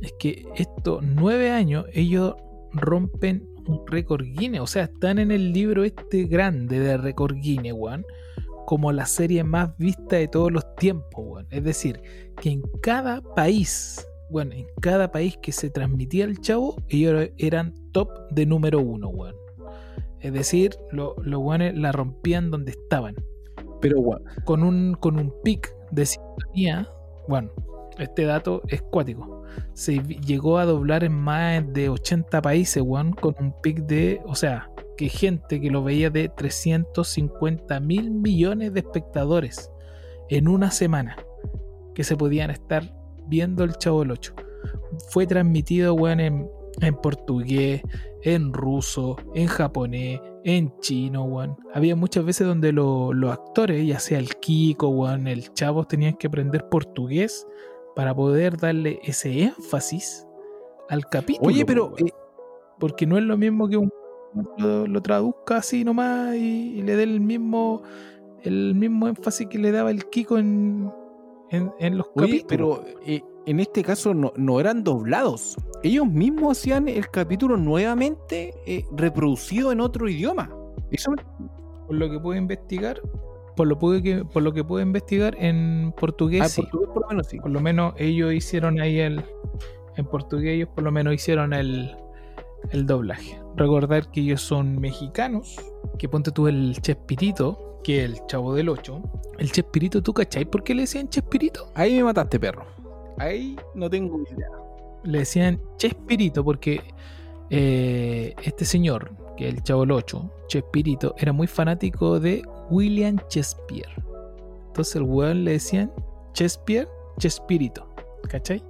es 0.00 0.12
que 0.18 0.46
estos 0.56 1.02
nueve 1.02 1.50
años 1.50 1.86
ellos 1.92 2.34
rompen 2.72 3.46
un 3.66 3.86
récord 3.86 4.24
Guinness. 4.24 4.60
O 4.60 4.66
sea, 4.66 4.84
están 4.84 5.18
en 5.18 5.30
el 5.30 5.52
libro 5.52 5.84
este 5.84 6.24
grande 6.24 6.78
de 6.80 6.96
récord 6.96 7.36
Guinness, 7.36 7.74
weón. 7.74 8.04
Como 8.66 8.92
la 8.92 9.06
serie 9.06 9.44
más 9.44 9.76
vista 9.76 10.16
de 10.16 10.28
todos 10.28 10.52
los 10.52 10.64
tiempos, 10.76 11.24
weón. 11.26 11.46
Es 11.50 11.64
decir, 11.64 12.00
que 12.40 12.50
en 12.50 12.62
cada 12.80 13.20
país, 13.20 14.06
bueno, 14.30 14.54
en 14.54 14.66
cada 14.80 15.10
país 15.10 15.36
que 15.42 15.52
se 15.52 15.68
transmitía 15.68 16.24
el 16.24 16.40
chavo, 16.40 16.76
ellos 16.88 17.28
eran 17.38 17.74
top 17.92 18.10
de 18.30 18.46
número 18.46 18.80
uno, 18.80 19.08
weón. 19.08 19.34
Es 20.20 20.32
decir, 20.32 20.76
lo- 20.90 21.16
los 21.22 21.40
weones 21.42 21.76
la 21.76 21.92
rompían 21.92 22.50
donde 22.50 22.72
estaban 22.72 23.14
Pero, 23.80 24.00
weón. 24.00 24.22
con 24.44 24.62
un, 24.62 24.94
con 24.94 25.18
un 25.18 25.32
pic 25.42 25.74
de 25.90 26.06
sintonía. 26.06 26.88
Bueno, 27.28 27.50
este 27.98 28.24
dato 28.24 28.62
es 28.68 28.82
cuático. 28.82 29.42
Se 29.74 29.98
llegó 29.98 30.58
a 30.58 30.64
doblar 30.64 31.04
en 31.04 31.12
más 31.12 31.70
de 31.72 31.88
80 31.88 32.40
países, 32.40 32.82
weón, 32.84 33.12
con 33.12 33.34
un 33.40 33.52
pic 33.62 33.80
de, 33.86 34.20
o 34.24 34.34
sea, 34.34 34.70
que 34.96 35.08
gente 35.08 35.60
que 35.60 35.70
lo 35.70 35.82
veía 35.82 36.10
de 36.10 36.28
350 36.28 37.80
mil 37.80 38.10
millones 38.10 38.72
de 38.72 38.80
espectadores 38.80 39.70
en 40.28 40.48
una 40.48 40.70
semana 40.70 41.16
que 41.94 42.04
se 42.04 42.16
podían 42.16 42.50
estar 42.50 42.94
viendo 43.26 43.64
el 43.64 43.72
Chavo 43.74 44.00
del 44.00 44.12
8. 44.12 44.34
Fue 45.08 45.26
transmitido, 45.26 45.94
weón, 45.94 46.20
en, 46.20 46.48
en 46.80 46.94
portugués, 46.96 47.82
en 48.22 48.52
ruso, 48.52 49.16
en 49.34 49.46
japonés, 49.46 50.20
en 50.44 50.72
chino, 50.80 51.24
weón. 51.24 51.56
Había 51.74 51.94
muchas 51.96 52.24
veces 52.24 52.46
donde 52.46 52.72
lo- 52.72 53.12
los 53.12 53.32
actores, 53.32 53.86
ya 53.86 53.98
sea 53.98 54.18
el 54.18 54.34
Kiko, 54.36 54.88
weón, 54.88 55.26
el 55.26 55.52
Chavo, 55.54 55.84
tenían 55.84 56.14
que 56.14 56.26
aprender 56.28 56.68
portugués 56.68 57.46
para 57.94 58.14
poder 58.14 58.56
darle 58.56 59.00
ese 59.04 59.42
énfasis 59.44 60.26
al 60.88 61.04
capítulo. 61.06 61.48
Oye, 61.48 61.64
pero 61.66 61.94
eh, 61.98 62.10
Porque 62.78 63.06
no 63.06 63.16
es 63.18 63.22
lo 63.24 63.36
mismo 63.36 63.68
que 63.68 63.76
un 63.76 63.90
lo, 64.56 64.86
lo 64.86 65.02
traduzca 65.02 65.58
así 65.58 65.84
nomás 65.84 66.34
y, 66.36 66.78
y 66.78 66.82
le 66.82 66.96
dé 66.96 67.02
el 67.02 67.20
mismo 67.20 67.82
el 68.44 68.74
mismo 68.74 69.06
énfasis 69.06 69.46
que 69.46 69.58
le 69.58 69.70
daba 69.70 69.90
el 69.90 70.06
Kiko 70.08 70.38
en, 70.38 70.90
en, 71.50 71.70
en 71.78 71.98
los 71.98 72.06
Oye, 72.16 72.38
capítulos. 72.42 72.80
pero 72.82 72.98
eh, 73.06 73.22
en 73.46 73.60
este 73.60 73.82
caso 73.82 74.14
no, 74.14 74.32
no 74.36 74.60
eran 74.60 74.84
doblados. 74.84 75.56
Ellos 75.82 76.06
mismos 76.06 76.58
hacían 76.58 76.88
el 76.88 77.08
capítulo 77.10 77.56
nuevamente 77.56 78.54
eh, 78.66 78.84
reproducido 78.92 79.72
en 79.72 79.80
otro 79.80 80.08
idioma. 80.08 80.50
Eso 80.90 81.12
por 81.86 81.96
lo 81.96 82.10
que 82.10 82.18
puedo 82.20 82.38
investigar, 82.38 83.00
por 83.56 83.66
lo, 83.66 83.78
pude 83.78 84.02
que, 84.02 84.24
por 84.24 84.42
lo 84.42 84.52
que 84.52 84.64
puedo 84.64 84.82
investigar 84.82 85.36
en 85.38 85.92
portugués, 85.96 86.42
ah, 86.42 86.48
sí. 86.48 86.62
portugués 86.62 86.90
por 86.92 87.02
lo 87.02 87.08
menos 87.08 87.26
sí. 87.26 87.38
Por 87.38 87.50
lo 87.50 87.60
menos 87.60 87.94
ellos 87.98 88.32
hicieron 88.32 88.80
ahí 88.80 89.00
el. 89.00 89.24
En 89.96 90.06
portugués, 90.06 90.54
ellos 90.54 90.68
por 90.74 90.84
lo 90.84 90.92
menos 90.92 91.14
hicieron 91.14 91.52
el, 91.52 91.94
el 92.70 92.86
doblaje. 92.86 93.38
Recordar 93.56 94.10
que 94.10 94.20
ellos 94.20 94.40
son 94.40 94.80
mexicanos. 94.80 95.56
Que 95.98 96.08
ponte 96.08 96.30
tú 96.30 96.48
el 96.48 96.80
Chespirito, 96.80 97.80
que 97.84 98.04
es 98.04 98.10
el 98.10 98.26
chavo 98.26 98.54
del 98.54 98.70
8. 98.70 99.02
El 99.38 99.52
Chespirito, 99.52 100.02
¿tú 100.02 100.14
cachai? 100.14 100.44
¿Por 100.46 100.64
qué 100.64 100.74
le 100.74 100.82
decían 100.82 101.08
Chespirito? 101.08 101.70
Ahí 101.74 101.96
me 101.96 102.04
mataste, 102.04 102.40
perro. 102.40 102.81
Ahí 103.18 103.56
no 103.74 103.88
tengo 103.90 104.18
idea. 104.22 104.48
Le 105.04 105.18
decían 105.20 105.60
Chespirito 105.76 106.44
porque 106.44 106.80
eh, 107.50 108.34
este 108.42 108.64
señor, 108.64 109.10
que 109.36 109.48
es 109.48 109.54
el 109.54 109.62
chavo 109.62 109.82
8, 109.88 110.30
Chespirito, 110.48 111.14
era 111.18 111.32
muy 111.32 111.46
fanático 111.46 112.18
de 112.20 112.42
William 112.70 113.16
Shakespeare. 113.28 113.90
Entonces 114.68 114.96
el 114.96 115.02
weón 115.02 115.44
le 115.44 115.52
decían 115.52 115.92
Shakespeare, 116.34 116.88
Chespirito. 117.18 117.86
¿Cachai? 118.28 118.62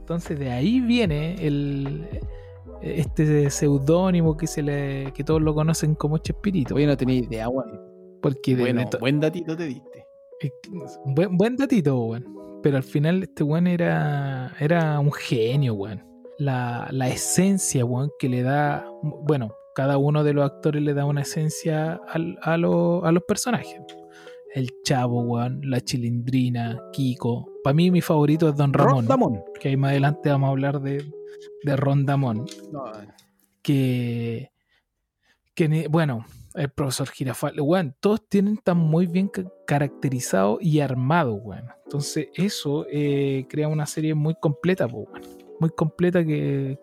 Entonces 0.00 0.38
de 0.38 0.50
ahí 0.50 0.80
viene 0.80 1.34
el 1.46 2.08
este 2.82 3.48
seudónimo 3.50 4.36
que 4.36 4.46
se 4.46 4.62
le 4.62 5.12
que 5.12 5.22
todos 5.22 5.40
lo 5.40 5.54
conocen 5.54 5.94
como 5.94 6.18
Chespirito. 6.18 6.74
Oye, 6.74 6.86
no 6.86 6.96
tenía 6.96 7.16
idea, 7.16 7.48
weón. 7.48 7.80
Porque 8.20 8.54
de- 8.56 8.62
Bueno, 8.62 8.82
buen 8.98 9.20
datito 9.20 9.56
te 9.56 9.66
diste. 9.66 10.06
buen 11.06 11.56
datito, 11.56 11.96
weón. 11.98 12.39
Pero 12.62 12.76
al 12.76 12.82
final 12.82 13.22
este 13.22 13.42
weón 13.42 13.66
era, 13.66 14.54
era 14.60 14.98
un 15.00 15.12
genio, 15.12 15.74
weón. 15.74 16.04
La, 16.38 16.88
la 16.90 17.08
esencia, 17.08 17.84
weón, 17.84 18.10
que 18.18 18.28
le 18.28 18.42
da... 18.42 18.86
Bueno, 19.02 19.52
cada 19.74 19.98
uno 19.98 20.24
de 20.24 20.32
los 20.34 20.44
actores 20.44 20.82
le 20.82 20.94
da 20.94 21.04
una 21.04 21.22
esencia 21.22 22.00
al- 22.08 22.38
a, 22.42 22.56
lo- 22.56 23.04
a 23.04 23.12
los 23.12 23.22
personajes. 23.24 23.80
El 24.54 24.68
Chavo, 24.84 25.20
weón, 25.22 25.60
la 25.64 25.80
Chilindrina, 25.80 26.80
Kiko. 26.92 27.48
Para 27.62 27.74
mí 27.74 27.90
mi 27.90 28.00
favorito 28.00 28.48
es 28.48 28.56
Don 28.56 28.72
Ramón. 28.72 28.96
Rondamón. 29.06 29.42
Que 29.60 29.68
ahí 29.68 29.76
más 29.76 29.90
adelante 29.92 30.28
vamos 30.30 30.48
a 30.48 30.50
hablar 30.50 30.80
de, 30.80 31.04
de 31.62 31.76
Rondamón 31.76 32.46
No, 32.72 32.84
que, 33.62 34.50
que 35.54 35.68
ne- 35.68 35.88
bueno, 35.88 36.24
el 36.54 36.68
profesor 36.70 37.08
Girafal, 37.08 37.60
weón, 37.60 37.94
todos 38.00 38.26
tienen 38.28 38.56
tan 38.58 38.76
muy 38.76 39.06
bien 39.06 39.28
ca- 39.28 39.44
caracterizado 39.66 40.58
y 40.60 40.80
armado, 40.80 41.34
weón. 41.34 41.66
Entonces 41.84 42.28
eso 42.34 42.86
eh, 42.90 43.46
crea 43.48 43.68
una 43.68 43.86
serie 43.86 44.14
muy 44.14 44.34
completa, 44.34 44.88
po, 44.88 44.98
weón. 45.10 45.22
Muy 45.60 45.70
completa 45.70 46.24
que, 46.24 46.78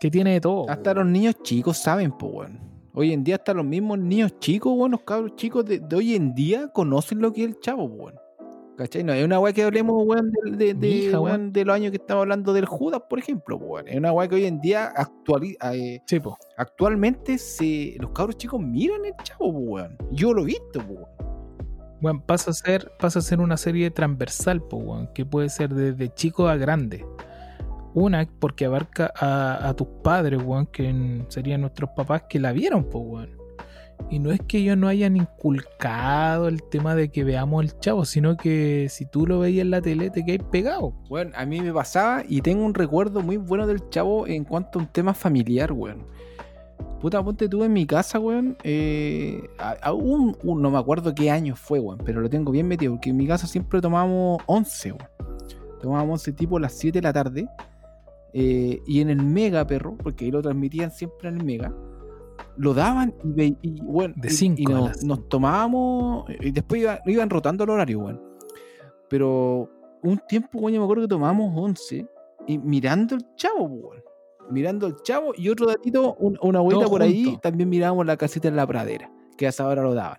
que 0.00 0.10
tiene 0.10 0.32
de 0.34 0.40
todo. 0.40 0.68
hasta 0.70 0.94
los 0.94 1.06
niños 1.06 1.34
chicos 1.42 1.78
saben, 1.78 2.12
pues, 2.12 2.32
weón. 2.32 2.60
Hoy 2.96 3.12
en 3.12 3.24
día 3.24 3.34
hasta 3.34 3.52
los 3.52 3.64
mismos 3.64 3.98
niños 3.98 4.38
chicos, 4.38 4.72
weón, 4.76 4.92
los 4.92 5.02
cabros 5.02 5.34
chicos 5.36 5.64
de, 5.64 5.80
de 5.80 5.96
hoy 5.96 6.14
en 6.14 6.34
día 6.34 6.68
conocen 6.68 7.20
lo 7.20 7.32
que 7.32 7.42
es 7.42 7.48
el 7.48 7.60
chavo, 7.60 7.84
weón. 7.84 8.14
¿Cachai? 8.76 9.04
No 9.04 9.12
es 9.12 9.24
una 9.24 9.38
weá 9.38 9.52
que 9.52 9.62
hablemos, 9.62 9.94
weón, 10.04 10.32
de, 10.32 10.50
de, 10.50 10.74
de, 10.74 10.74
Mi 10.74 10.92
hija, 10.94 11.20
weón, 11.20 11.52
de 11.52 11.64
los 11.64 11.74
años 11.76 11.90
que 11.92 11.98
estamos 11.98 12.22
hablando 12.22 12.52
del 12.52 12.66
Judas, 12.66 13.02
por 13.08 13.18
ejemplo, 13.20 13.56
weón. 13.56 13.86
Es 13.86 13.96
una 13.96 14.12
weá 14.12 14.26
que 14.28 14.34
hoy 14.34 14.46
en 14.46 14.60
día 14.60 14.92
eh, 15.72 16.00
Sí, 16.06 16.20
actualmente 16.56 17.38
se, 17.38 17.94
los 18.00 18.10
cabros 18.10 18.36
chicos 18.36 18.60
miran 18.60 19.04
el 19.04 19.14
chavo, 19.22 19.48
weón. 19.48 19.96
Yo 20.10 20.32
lo 20.34 20.42
he 20.42 20.46
visto, 20.46 20.80
weón. 22.00 22.20
Pasa 22.26 22.50
a 22.50 22.54
ser, 22.54 22.90
pasa 22.98 23.20
a 23.20 23.22
ser 23.22 23.40
una 23.40 23.56
serie 23.56 23.90
transversal, 23.90 24.60
po, 24.62 24.76
weón, 24.78 25.08
que 25.14 25.24
puede 25.24 25.48
ser 25.48 25.72
desde 25.72 26.12
chico 26.12 26.48
a 26.48 26.56
grande. 26.56 27.06
Una, 27.94 28.28
porque 28.40 28.64
abarca 28.64 29.12
a, 29.16 29.68
a 29.68 29.74
tus 29.74 29.86
padres, 30.02 30.42
weón, 30.42 30.66
que 30.66 30.88
en- 30.88 31.26
serían 31.28 31.60
nuestros 31.60 31.90
papás 31.96 32.24
que 32.28 32.40
la 32.40 32.50
vieron, 32.52 32.84
po, 32.90 32.98
weón. 32.98 33.30
Y 34.10 34.18
no 34.18 34.30
es 34.30 34.40
que 34.46 34.58
ellos 34.58 34.76
no 34.76 34.86
hayan 34.88 35.16
inculcado 35.16 36.46
el 36.48 36.62
tema 36.62 36.94
de 36.94 37.10
que 37.10 37.24
veamos 37.24 37.64
el 37.64 37.78
chavo, 37.80 38.04
sino 38.04 38.36
que 38.36 38.86
si 38.90 39.06
tú 39.06 39.26
lo 39.26 39.40
veías 39.40 39.62
en 39.64 39.70
la 39.70 39.80
tele 39.80 40.10
te 40.10 40.24
quedas 40.24 40.46
pegado. 40.50 40.92
Bueno, 41.08 41.30
a 41.34 41.44
mí 41.46 41.60
me 41.60 41.72
pasaba 41.72 42.22
y 42.28 42.40
tengo 42.42 42.64
un 42.64 42.74
recuerdo 42.74 43.22
muy 43.22 43.36
bueno 43.38 43.66
del 43.66 43.88
chavo 43.88 44.26
en 44.26 44.44
cuanto 44.44 44.78
a 44.78 44.82
un 44.82 44.88
tema 44.88 45.14
familiar, 45.14 45.72
weón. 45.72 46.06
Puta, 47.00 47.22
ponte 47.22 47.48
tú 47.48 47.64
en 47.64 47.72
mi 47.72 47.86
casa, 47.86 48.18
weón. 48.18 48.56
eh, 48.62 49.42
a- 49.58 49.76
a 49.82 49.92
un, 49.92 50.36
un- 50.42 50.62
no 50.62 50.70
me 50.70 50.78
acuerdo 50.78 51.14
qué 51.14 51.30
año 51.30 51.56
fue, 51.56 51.78
weón, 51.80 51.98
pero 52.04 52.20
lo 52.20 52.30
tengo 52.30 52.52
bien 52.52 52.68
metido, 52.68 52.92
porque 52.92 53.10
en 53.10 53.16
mi 53.16 53.26
casa 53.26 53.46
siempre 53.46 53.80
tomábamos 53.80 54.38
11, 54.46 54.92
weón. 54.92 55.08
Tomábamos 55.80 56.20
11 56.20 56.32
tipo 56.32 56.56
a 56.56 56.60
las 56.60 56.72
7 56.74 56.98
de 56.98 57.02
la 57.02 57.12
tarde. 57.12 57.46
eh, 58.36 58.80
y 58.86 59.00
en 59.00 59.10
el 59.10 59.22
Mega, 59.22 59.64
perro, 59.64 59.96
porque 59.96 60.24
ahí 60.24 60.30
lo 60.32 60.42
transmitían 60.42 60.90
siempre 60.90 61.28
en 61.28 61.36
el 61.38 61.44
Mega. 61.44 61.72
Lo 62.56 62.72
daban 62.74 63.14
y, 63.24 63.32
ve- 63.32 63.56
y, 63.62 63.80
De 64.16 64.28
y- 64.28 64.30
cinco 64.30 64.62
y 64.62 64.72
a 64.72 64.92
nos, 65.02 65.28
tomábamos. 65.28 66.24
Y 66.40 66.50
después 66.52 66.82
iba- 66.82 67.00
iban 67.06 67.28
rotando 67.30 67.64
el 67.64 67.70
horario, 67.70 68.00
weón. 68.00 68.20
Pero 69.08 69.68
un 70.02 70.20
tiempo, 70.28 70.60
yo 70.70 70.78
me 70.78 70.84
acuerdo 70.84 71.02
que 71.02 71.08
tomábamos 71.08 71.52
11 71.56 72.06
y 72.46 72.58
mirando 72.58 73.14
el 73.16 73.24
chavo. 73.36 73.90
Mirando 74.50 74.86
el 74.86 74.96
chavo 75.02 75.32
y 75.36 75.48
otro 75.48 75.66
datito, 75.66 76.14
un- 76.18 76.38
una 76.42 76.58
Todos 76.60 76.90
por 76.90 77.02
ahí, 77.02 77.38
también 77.42 77.68
mirábamos 77.68 78.04
la 78.06 78.16
casita 78.16 78.48
en 78.48 78.56
la 78.56 78.66
pradera, 78.66 79.10
que 79.38 79.46
a 79.46 79.48
esa 79.48 79.66
hora 79.66 79.82
lo 79.82 79.94
daban. 79.94 80.18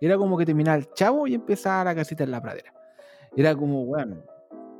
Era 0.00 0.16
como 0.16 0.36
que 0.38 0.46
terminaba 0.46 0.76
el 0.78 0.90
chavo 0.94 1.26
y 1.26 1.34
empezaba 1.34 1.84
la 1.84 1.94
casita 1.94 2.24
en 2.24 2.30
la 2.30 2.40
pradera. 2.40 2.72
Era 3.36 3.54
como, 3.54 3.82
weón, 3.82 4.24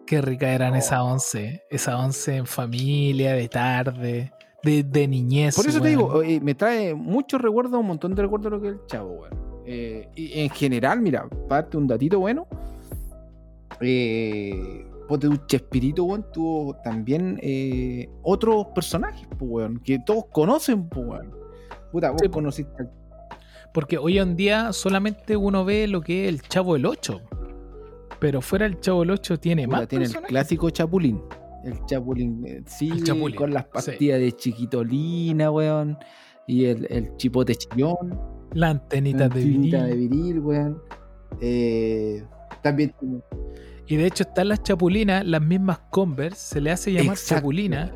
Qué 0.07 0.21
rica 0.23 0.49
eran 0.53 0.75
Oh. 0.75 0.77
esas 0.77 1.01
once. 1.01 1.65
Esas 1.69 1.97
once 1.97 2.37
en 2.37 2.47
familia, 2.47 3.33
de 3.33 3.49
tarde, 3.49 4.33
de, 4.67 4.83
de 4.83 5.09
niñez. 5.09 5.55
Por 5.57 5.67
eso 5.67 5.81
te 5.81 5.89
digo, 5.89 6.23
eh, 6.23 6.41
me 6.41 6.55
trae 6.55 6.95
muchos 6.95 7.41
recuerdos, 7.41 7.81
un 7.81 7.87
montón 7.87 8.15
de 8.15 8.23
recuerdos 8.23 8.51
de 8.53 8.57
lo 8.57 8.63
que 8.63 8.69
es 8.69 8.75
el 8.75 8.87
chavo, 8.87 9.11
weón. 9.13 9.35
Eh, 9.65 10.09
y 10.15 10.41
en 10.41 10.51
general, 10.51 11.01
mira, 11.01 11.27
parte 11.49 11.77
un 11.77 11.87
datito 11.87 12.19
bueno. 12.21 12.47
Eh, 13.81 14.87
ponte 15.09 15.29
un 15.29 15.47
Chespirito, 15.47 16.05
weón, 16.05 16.25
tuvo 16.33 16.75
también 16.83 17.39
eh, 17.43 18.09
otros 18.23 18.67
personajes, 18.75 19.27
pues, 19.39 19.51
weón, 19.51 19.79
que 19.81 19.99
todos 20.01 20.25
conocen, 20.33 20.89
pues, 20.89 21.07
weón. 21.07 21.31
Puta, 21.93 22.11
vos 22.11 22.21
Sí, 22.23 22.29
conociste 22.29 22.73
al- 22.83 22.91
Porque 23.73 23.99
hoy 23.99 24.19
en 24.19 24.37
día 24.37 24.73
solamente 24.73 25.37
uno 25.37 25.65
ve 25.65 25.87
lo 25.87 26.01
que 26.01 26.25
es 26.25 26.29
el 26.31 26.43
Chavo 26.43 26.75
del 26.75 26.87
8. 26.87 27.21
Pero 28.19 28.41
fuera 28.41 28.65
el 28.67 28.81
Chavo 28.81 29.01
del 29.01 29.11
8 29.11 29.39
tiene 29.39 29.65
puta, 29.67 29.77
más 29.79 29.89
tiene 29.89 30.07
el 30.07 30.13
clásico 30.13 30.71
Chapulín. 30.71 31.21
El 31.67 31.85
Chapulín, 31.87 32.45
eh, 32.47 32.63
sí, 32.67 32.91
El 32.91 33.03
Chapulín, 33.05 33.37
con 33.37 33.53
las 33.53 33.65
sí. 33.65 33.71
pastillas 33.73 34.21
de 34.21 34.33
chiquitolina, 34.33 35.51
weón. 35.51 35.99
Y 36.47 36.67
el, 36.67 36.87
el 36.91 37.17
chipote 37.17 37.55
chillón. 37.57 38.19
La 38.53 38.71
antenita 38.71 39.19
de 39.19 39.25
antenita 39.41 39.85
vinil. 39.87 40.11
de 40.11 40.17
viril, 40.17 40.39
weón. 40.41 40.83
Eh, 41.41 42.25
también 42.63 42.95
tiene- 43.01 43.21
Y 43.89 43.97
de 43.97 44.07
hecho 44.07 44.23
están 44.23 44.49
las 44.49 44.63
chapulinas, 44.63 45.27
las 45.27 45.43
mismas 45.43 45.81
Converse, 45.91 46.55
se 46.55 46.61
le 46.61 46.71
hace 46.71 46.93
llamar 46.93 47.15
Exacto. 47.17 47.41
chapulina 47.41 47.93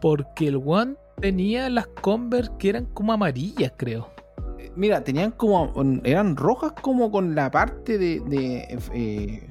porque 0.00 0.48
el 0.48 0.56
one 0.64 0.94
tenía 1.20 1.68
las 1.70 1.86
Converse 1.86 2.50
que 2.58 2.70
eran 2.70 2.86
como 2.86 3.12
amarillas, 3.12 3.72
creo. 3.76 4.08
Mira, 4.74 5.04
tenían 5.04 5.32
como. 5.32 5.70
Eran 6.02 6.34
rojas 6.36 6.72
como 6.80 7.10
con 7.10 7.34
la 7.34 7.50
parte 7.50 7.98
de. 7.98 8.20
de 8.20 8.66
eh, 8.94 9.50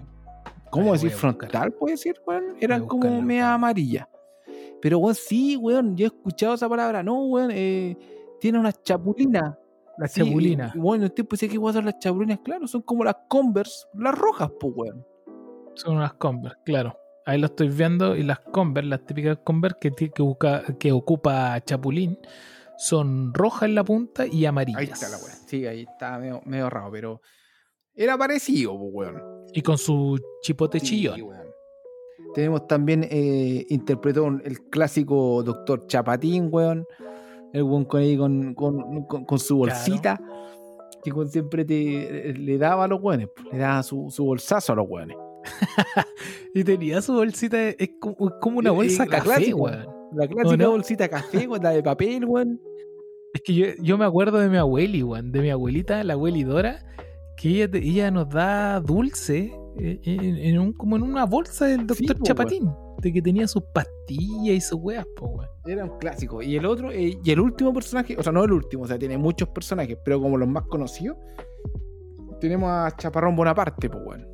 ¿Cómo 0.71 0.93
decir? 0.93 1.11
Frontal, 1.11 1.71
puede 1.73 1.93
decir, 1.93 2.15
weón. 2.25 2.55
Eran 2.59 2.79
Voy 2.79 2.85
a 2.85 2.89
como 2.89 3.21
media 3.21 3.53
amarilla. 3.53 4.09
Pero, 4.81 4.97
weón, 4.99 5.15
sí, 5.15 5.55
weón. 5.57 5.95
Yo 5.95 6.05
he 6.05 6.07
escuchado 6.07 6.55
esa 6.55 6.67
palabra. 6.67 7.03
No, 7.03 7.25
weón. 7.25 7.51
Eh, 7.53 7.95
tiene 8.39 8.59
Sí, 8.71 8.77
chapulinas. 8.83 9.55
y- 10.73 10.77
y 10.77 10.79
Bueno, 10.81 11.05
usted 11.05 11.25
pensé 11.25 11.47
que 11.47 11.55
iban 11.55 11.69
a 11.69 11.73
ser 11.73 11.83
las 11.85 11.99
chapulinas, 11.99 12.39
claro. 12.39 12.67
Son 12.67 12.81
como 12.81 13.03
las 13.03 13.15
Converse, 13.27 13.85
las 13.93 14.17
rojas, 14.17 14.49
pues, 14.59 14.73
weón. 14.75 15.05
Son 15.75 15.97
unas 15.97 16.13
Converse, 16.13 16.57
claro. 16.65 16.97
Ahí 17.25 17.39
lo 17.39 17.45
estoy 17.45 17.69
viendo 17.69 18.15
y 18.15 18.23
las 18.23 18.39
Converse, 18.39 18.89
las 18.89 19.05
típicas 19.05 19.37
Converse 19.43 19.77
que, 19.79 19.91
que, 20.09 20.23
busca- 20.23 20.63
que 20.79 20.91
ocupa 20.91 21.59
Chapulín, 21.61 22.17
son 22.77 23.31
rojas 23.33 23.63
en 23.69 23.75
la 23.75 23.83
punta 23.83 24.25
y 24.25 24.43
amarillas. 24.45 24.79
Ahí 24.81 24.87
está 24.87 25.07
la 25.09 25.17
weón. 25.17 25.37
Sí, 25.45 25.67
ahí 25.67 25.81
está 25.83 26.17
medio, 26.17 26.41
medio 26.45 26.69
raro, 26.69 26.89
pero. 26.91 27.21
Era 27.93 28.17
parecido, 28.17 28.75
pues, 28.79 28.91
weón. 29.13 29.30
Y 29.53 29.61
con 29.61 29.77
su 29.77 30.19
chipote 30.41 30.79
Sí, 30.79 30.85
chillón. 30.87 31.21
Tenemos 32.33 32.65
también, 32.67 33.05
eh, 33.09 33.65
interpretó 33.69 34.27
el 34.27 34.59
clásico 34.69 35.43
Doctor 35.43 35.85
Chapatín, 35.87 36.47
weón. 36.51 36.85
El 37.53 37.63
weón 37.63 37.83
con, 37.85 38.53
con, 38.53 39.03
con- 39.05 39.25
con- 39.25 39.39
su 39.39 39.57
bolsita. 39.57 40.19
Que 41.03 41.11
weón 41.11 41.29
siempre 41.29 41.65
te, 41.65 42.33
le 42.37 42.57
daba 42.57 42.85
a 42.85 42.87
los 42.87 43.01
weones. 43.01 43.27
Le 43.51 43.57
daba 43.57 43.83
su, 43.83 44.07
su 44.09 44.23
bolsazo 44.23 44.73
a 44.73 44.75
los 44.77 44.87
weones. 44.87 45.17
Y 46.53 46.63
tenía 46.63 47.01
su 47.01 47.13
bolsita, 47.13 47.69
es 47.69 47.91
como, 47.99 48.15
es 48.29 48.35
como 48.41 48.59
una 48.59 48.71
bolsa 48.71 49.07
café, 49.07 49.23
clásica, 49.23 49.55
weón. 49.55 49.85
La 50.13 50.27
clásica 50.27 50.57
no? 50.63 50.71
bolsita 50.71 51.07
café, 51.09 51.47
weón, 51.47 51.63
la 51.63 51.71
de 51.71 51.81
papel, 51.83 52.25
weón. 52.25 52.61
Es 53.33 53.41
que 53.41 53.53
yo, 53.53 53.65
yo 53.81 53.97
me 53.97 54.03
acuerdo 54.05 54.37
de 54.39 54.49
mi 54.49 54.57
abueli, 54.57 55.01
weón, 55.03 55.31
de 55.31 55.39
mi 55.41 55.49
abuelita, 55.49 56.03
la 56.03 56.13
abueli 56.13 56.43
Dora, 56.43 56.85
que 57.41 57.49
ella, 57.63 57.69
ella 57.73 58.11
nos 58.11 58.29
da 58.29 58.79
dulce 58.79 59.51
eh, 59.79 59.99
en, 60.03 60.37
en 60.37 60.59
un, 60.59 60.73
como 60.73 60.95
en 60.97 61.03
una 61.03 61.25
bolsa 61.25 61.65
del 61.65 61.81
Sí, 61.93 62.05
doctor 62.05 62.17
po, 62.17 62.23
Chapatín, 62.25 62.69
de 63.01 63.11
que 63.13 63.21
tenía 63.21 63.47
sus 63.47 63.63
pastillas 63.73 64.55
y 64.57 64.61
sus 64.61 64.79
weas, 64.81 65.05
po. 65.15 65.41
Era 65.65 65.85
un 65.85 65.97
clásico. 65.97 66.41
Y 66.41 66.55
el 66.55 66.65
otro, 66.65 66.91
eh, 66.91 67.17
y 67.23 67.31
el 67.31 67.39
último 67.39 67.73
personaje, 67.73 68.15
o 68.17 68.23
sea, 68.23 68.31
no 68.31 68.43
el 68.43 68.51
último, 68.51 68.83
o 68.83 68.87
sea, 68.87 68.99
tiene 68.99 69.17
muchos 69.17 69.49
personajes, 69.49 69.97
pero 70.03 70.21
como 70.21 70.37
los 70.37 70.47
más 70.47 70.63
conocidos, 70.67 71.17
tenemos 72.39 72.69
a 72.69 72.91
Chaparrón 72.97 73.35
Bonaparte, 73.35 73.89
pues, 73.89 74.03
weón. 74.05 74.27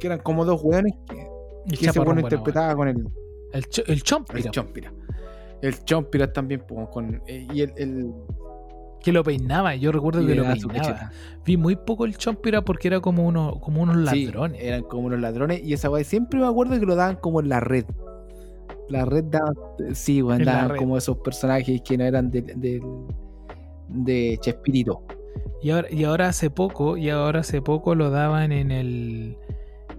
Que 0.00 0.06
eran 0.08 0.18
como 0.20 0.44
dos 0.44 0.60
weones 0.62 0.92
que, 1.08 1.26
El 1.70 1.78
que 1.78 1.86
ese 1.86 2.00
bueno 2.00 2.20
interpretaba 2.20 2.74
con 2.74 2.88
el. 2.88 3.06
El, 3.52 3.66
cho- 3.66 3.84
el 3.86 4.02
Chompira, 4.02 4.38
el 4.38 4.50
Chompira. 4.50 4.92
El 5.60 5.84
Chompira 5.84 6.32
también, 6.32 6.64
pues, 6.66 6.88
con. 6.90 7.22
eh, 7.26 7.46
y 7.52 7.60
el. 7.62 7.72
el 7.76 8.12
que 9.02 9.12
lo 9.12 9.22
peinaba, 9.24 9.74
yo 9.74 9.92
recuerdo 9.92 10.22
y 10.22 10.26
que 10.26 10.34
lo 10.34 10.44
daba 10.44 10.54
peinaba. 10.54 11.10
Vi 11.44 11.56
muy 11.56 11.76
poco 11.76 12.04
el 12.04 12.16
Chompira 12.16 12.62
porque 12.62 12.88
era 12.88 13.00
como, 13.00 13.26
uno, 13.26 13.58
como 13.60 13.82
unos 13.82 14.08
Sí, 14.10 14.26
ladrones. 14.26 14.60
eran 14.62 14.82
como 14.84 15.06
unos 15.06 15.20
ladrones. 15.20 15.60
Y 15.64 15.72
esa 15.72 15.90
weá 15.90 16.04
siempre 16.04 16.38
me 16.40 16.46
acuerdo 16.46 16.78
que 16.78 16.86
lo 16.86 16.94
daban 16.94 17.16
como 17.16 17.40
en 17.40 17.48
la 17.48 17.60
red. 17.60 17.84
La 18.88 19.04
red 19.04 19.24
daban. 19.24 19.54
Sí, 19.92 20.22
weón, 20.22 20.44
daban 20.44 20.76
como 20.76 20.96
esos 20.96 21.18
personajes 21.18 21.80
que 21.82 21.98
no 21.98 22.04
eran 22.04 22.30
del. 22.30 22.46
del- 22.60 22.82
de 23.88 24.38
Chespirito. 24.40 25.02
Y 25.62 25.70
ahora, 25.70 25.88
y 25.90 26.04
ahora 26.04 26.28
hace 26.28 26.48
poco, 26.50 26.96
y 26.96 27.10
ahora 27.10 27.40
hace 27.40 27.60
poco 27.60 27.94
lo 27.94 28.10
daban 28.10 28.52
en 28.52 28.70
el. 28.70 29.36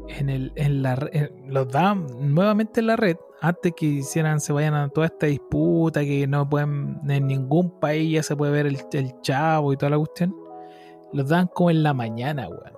En 0.07 0.29
el, 0.29 0.51
en 0.55 0.81
la 0.81 0.97
en- 1.13 1.31
los 1.53 1.67
daban 1.71 2.05
nuevamente 2.33 2.79
en 2.81 2.87
la 2.87 2.95
red 2.97 3.15
antes 3.43 3.73
que 3.75 3.85
hicieran, 3.85 4.39
se 4.39 4.53
vayan 4.53 4.73
a 4.73 4.87
toda 4.87 5.07
esta 5.07 5.25
disputa, 5.25 5.99
que 5.99 6.25
no 6.27 6.49
pueden, 6.49 7.01
en 7.09 7.27
ningún 7.27 7.77
país 7.77 8.13
ya 8.13 8.23
se 8.23 8.37
puede 8.37 8.53
ver 8.53 8.67
el, 8.67 8.77
el 8.93 9.19
chavo 9.19 9.73
y 9.73 9.75
toda 9.77 9.89
la 9.89 9.97
cuestión. 9.97 10.33
Los 11.11 11.27
daban 11.27 11.47
como 11.47 11.69
en 11.69 11.83
la 11.83 11.93
mañana, 11.93 12.47
weón. 12.47 12.71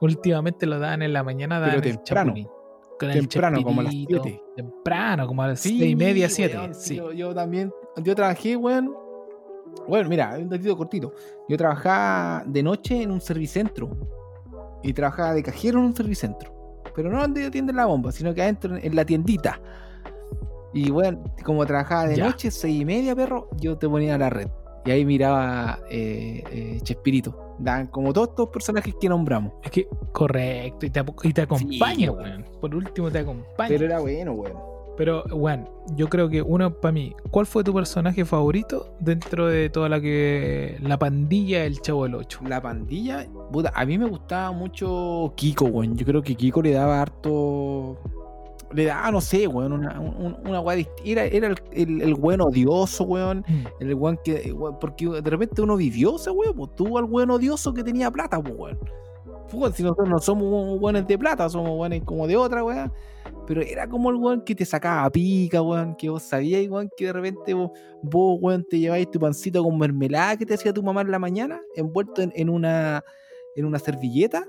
Últimamente 0.00 0.66
lo 0.66 0.78
daban 0.78 1.02
en 1.02 1.12
la 1.12 1.24
mañana, 1.24 1.58
daban 1.58 1.80
Pero 1.80 1.96
temprano. 1.96 2.30
Chapulín. 2.30 2.48
Con 2.96 3.10
el 3.10 3.28
Temprano, 3.28 3.62
como 3.64 3.80
a 3.80 3.84
las 3.84 3.92
Chespirito. 3.92 4.22
siete. 4.22 4.42
Temprano, 4.54 5.26
como 5.26 5.42
a 5.42 5.48
las 5.48 5.60
seis 5.60 5.82
y 5.82 5.96
media, 5.96 6.28
siete. 6.28 6.56
weón, 6.56 6.74
sí. 6.76 6.94
Yo, 6.94 7.12
yo 7.12 7.34
también, 7.34 7.72
yo 7.96 8.14
trabajé, 8.14 8.54
weón. 8.56 8.94
Bueno, 9.88 10.08
mira, 10.08 10.36
un 10.38 10.48
datito 10.48 10.76
cortito. 10.76 11.12
Yo 11.48 11.56
trabajaba 11.56 12.44
de 12.46 12.62
noche 12.62 13.02
en 13.02 13.10
un 13.10 13.20
servicentro. 13.20 13.90
Y 14.84 14.92
trabajaba 14.92 15.34
de 15.34 15.42
cajero 15.42 15.80
en 15.80 15.86
un 15.86 15.96
servicentro. 15.96 16.54
Pero 16.94 17.10
no 17.10 17.20
donde 17.20 17.46
atienden 17.46 17.74
la 17.74 17.86
bomba, 17.86 18.12
sino 18.12 18.32
que 18.32 18.42
adentro 18.42 18.76
en 18.76 18.94
la 18.94 19.04
tiendita. 19.04 19.60
Y 20.72 20.90
bueno, 20.90 21.22
como 21.44 21.64
trabajaba 21.66 22.06
de 22.08 22.16
Ya. 22.16 22.26
noche, 22.26 22.50
seis 22.50 22.80
y 22.80 22.84
media, 22.84 23.14
perro, 23.16 23.48
yo 23.60 23.76
te 23.78 23.88
ponía 23.88 24.14
a 24.14 24.18
la 24.18 24.30
red. 24.30 24.48
Y 24.84 24.90
ahí 24.90 25.04
miraba 25.04 25.80
eh, 25.90 26.42
eh, 26.50 26.78
Chespirito. 26.82 27.54
Dan 27.58 27.88
como 27.88 28.12
todos 28.12 28.28
estos 28.30 28.48
personajes 28.48 28.94
que 29.00 29.08
nombramos. 29.08 29.52
Es 29.64 29.70
que, 29.70 29.88
correcto, 30.12 30.86
y 30.86 30.90
te, 30.90 31.02
y 31.24 31.32
te 31.32 31.42
acompaña, 31.42 32.10
weón. 32.12 32.24
weón. 32.24 32.44
Por 32.60 32.74
último, 32.74 33.10
te 33.10 33.18
acompaña. 33.18 33.68
Pero 33.68 33.84
era 33.84 33.98
bueno, 34.00 34.32
weón. 34.32 34.56
Pero, 34.96 35.22
bueno, 35.30 35.64
yo 35.94 36.08
creo 36.08 36.28
que 36.28 36.42
uno 36.42 36.72
para 36.74 36.90
mí, 36.90 37.14
¿cuál 37.30 37.46
fue 37.46 37.62
tu 37.62 37.72
personaje 37.72 38.24
favorito 38.24 38.96
dentro 38.98 39.46
de 39.46 39.70
toda 39.70 39.88
la 39.88 40.00
que 40.00 40.76
la 40.80 40.98
pandilla 40.98 41.62
del 41.62 41.80
Chavo 41.80 42.02
del 42.04 42.16
8? 42.16 42.40
La 42.48 42.60
pandilla, 42.60 43.24
puta, 43.52 43.72
a 43.76 43.84
mí 43.84 43.96
me 43.96 44.06
gustaba 44.06 44.50
mucho 44.50 45.32
Kiko, 45.36 45.66
weón. 45.66 45.96
Yo 45.96 46.04
creo 46.04 46.20
que 46.22 46.34
Kiko 46.34 46.62
le 46.62 46.72
daba 46.72 47.00
harto. 47.00 47.96
Le 48.72 48.84
daba, 48.84 49.10
no 49.10 49.20
sé, 49.20 49.46
weón, 49.46 49.72
una, 49.72 49.98
un- 49.98 50.36
una 50.46 50.60
weá 50.60 50.84
Era, 51.04 51.24
era 51.24 51.46
el, 51.48 51.56
el, 51.72 52.02
el 52.02 52.14
weón 52.14 52.42
odioso, 52.42 53.04
weón. 53.04 53.44
El 53.80 53.94
weón 53.94 54.18
que. 54.22 54.52
weón, 54.52 54.78
porque 54.78 55.06
de 55.08 55.30
repente 55.30 55.62
uno 55.62 55.76
vivió 55.76 56.16
ese 56.16 56.30
weón, 56.30 56.54
pues 56.54 56.74
tuvo 56.76 56.98
al 56.98 57.04
weón 57.04 57.30
odioso 57.30 57.72
que 57.72 57.82
tenía 57.82 58.10
plata, 58.10 58.40
pues 58.42 58.54
weón. 58.56 58.78
Si 59.74 59.82
nosotros 59.82 60.08
no 60.10 60.18
somos 60.18 60.78
weones 60.78 61.06
de 61.06 61.16
plata, 61.16 61.48
somos 61.48 61.70
weones 61.78 62.02
como 62.04 62.26
de 62.26 62.36
otra, 62.36 62.62
weón. 62.62 62.92
Pero 63.46 63.62
era 63.62 63.88
como 63.88 64.10
el 64.10 64.16
weón 64.16 64.42
que 64.44 64.54
te 64.54 64.66
sacaba 64.66 65.08
pica, 65.08 65.62
weón. 65.62 65.94
Que 65.96 66.10
vos 66.10 66.22
sabíais, 66.22 66.68
weón, 66.68 66.90
que 66.94 67.06
de 67.06 67.12
repente 67.14 67.54
vos, 67.54 67.70
vos 68.02 68.38
weón, 68.42 68.66
te 68.68 68.78
lleváis 68.78 69.10
tu 69.10 69.18
pancito 69.18 69.62
con 69.64 69.78
mermelada 69.78 70.36
que 70.36 70.44
te 70.44 70.52
hacía 70.52 70.74
tu 70.74 70.82
mamá 70.82 71.00
en 71.00 71.10
la 71.10 71.18
mañana, 71.18 71.58
envuelto 71.74 72.20
en, 72.20 72.30
en 72.34 72.50
una, 72.50 73.02
en 73.56 73.64
una 73.64 73.78
servilleta. 73.78 74.46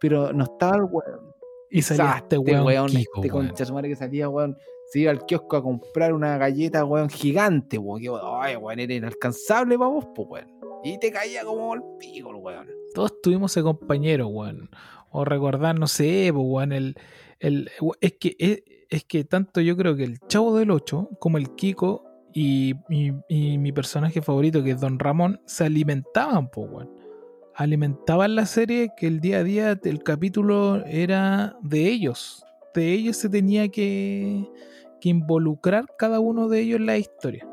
Pero 0.00 0.34
no 0.34 0.44
estaba 0.44 0.76
el 0.76 0.82
weón. 0.82 1.33
Y 1.76 1.82
salía 1.82 2.14
este 2.18 2.38
weón, 2.38 2.86
Kiko, 2.88 3.20
este 3.22 3.32
weón. 3.32 3.46
concha 3.48 3.64
su 3.64 3.74
madre 3.74 3.88
que 3.88 3.96
salía, 3.96 4.28
weón. 4.28 4.56
Se 4.86 5.00
iba 5.00 5.10
al 5.10 5.24
kiosco 5.26 5.56
a 5.56 5.62
comprar 5.62 6.12
una 6.12 6.36
galleta, 6.38 6.84
weón, 6.84 7.08
gigante, 7.10 7.78
weón. 7.78 8.00
Que, 8.00 8.10
ay, 8.40 8.56
weón, 8.56 8.78
era 8.80 8.94
inalcanzable 8.94 9.76
para 9.78 9.90
vos, 9.90 10.06
pues, 10.14 10.28
weón. 10.30 10.46
Y 10.84 10.98
te 10.98 11.10
caía 11.10 11.44
como 11.44 11.74
el 11.74 11.82
pico, 11.98 12.30
weón. 12.36 12.68
Todos 12.94 13.20
tuvimos 13.22 13.50
ese 13.52 13.62
compañero, 13.62 14.28
weón. 14.28 14.70
O 15.10 15.24
recordar, 15.24 15.78
no 15.78 15.86
sé, 15.86 16.30
weón, 16.30 16.72
el, 16.72 16.94
el, 17.40 17.70
es, 18.00 18.12
que, 18.20 18.36
es, 18.38 18.62
es 18.90 19.04
que 19.04 19.24
tanto 19.24 19.60
yo 19.60 19.76
creo 19.76 19.96
que 19.96 20.04
el 20.04 20.18
Chavo 20.28 20.56
del 20.56 20.70
8 20.70 21.10
como 21.18 21.38
el 21.38 21.54
Kiko 21.56 22.04
y, 22.32 22.74
y- 22.88 23.12
y 23.28 23.58
mi 23.58 23.72
personaje 23.72 24.20
favorito, 24.22 24.62
que 24.62 24.72
es 24.72 24.80
Don 24.80 24.98
Ramón, 24.98 25.40
se 25.46 25.64
alimentaban, 25.64 26.50
pues, 26.50 26.68
weón. 26.70 26.90
Alimentaban 27.56 28.34
la 28.34 28.46
serie 28.46 28.90
que 28.96 29.06
el 29.06 29.20
día 29.20 29.38
a 29.38 29.44
día 29.44 29.74
del 29.76 30.02
capítulo 30.02 30.84
era 30.86 31.56
de 31.62 31.88
ellos. 31.88 32.44
De 32.74 32.92
ellos 32.92 33.16
se 33.16 33.28
tenía 33.28 33.68
que, 33.68 34.44
que 35.00 35.08
involucrar 35.08 35.86
cada 35.96 36.18
uno 36.20 36.48
de 36.48 36.60
ellos 36.60 36.80
en 36.80 36.86
la 36.86 36.96
historia. 36.98 37.46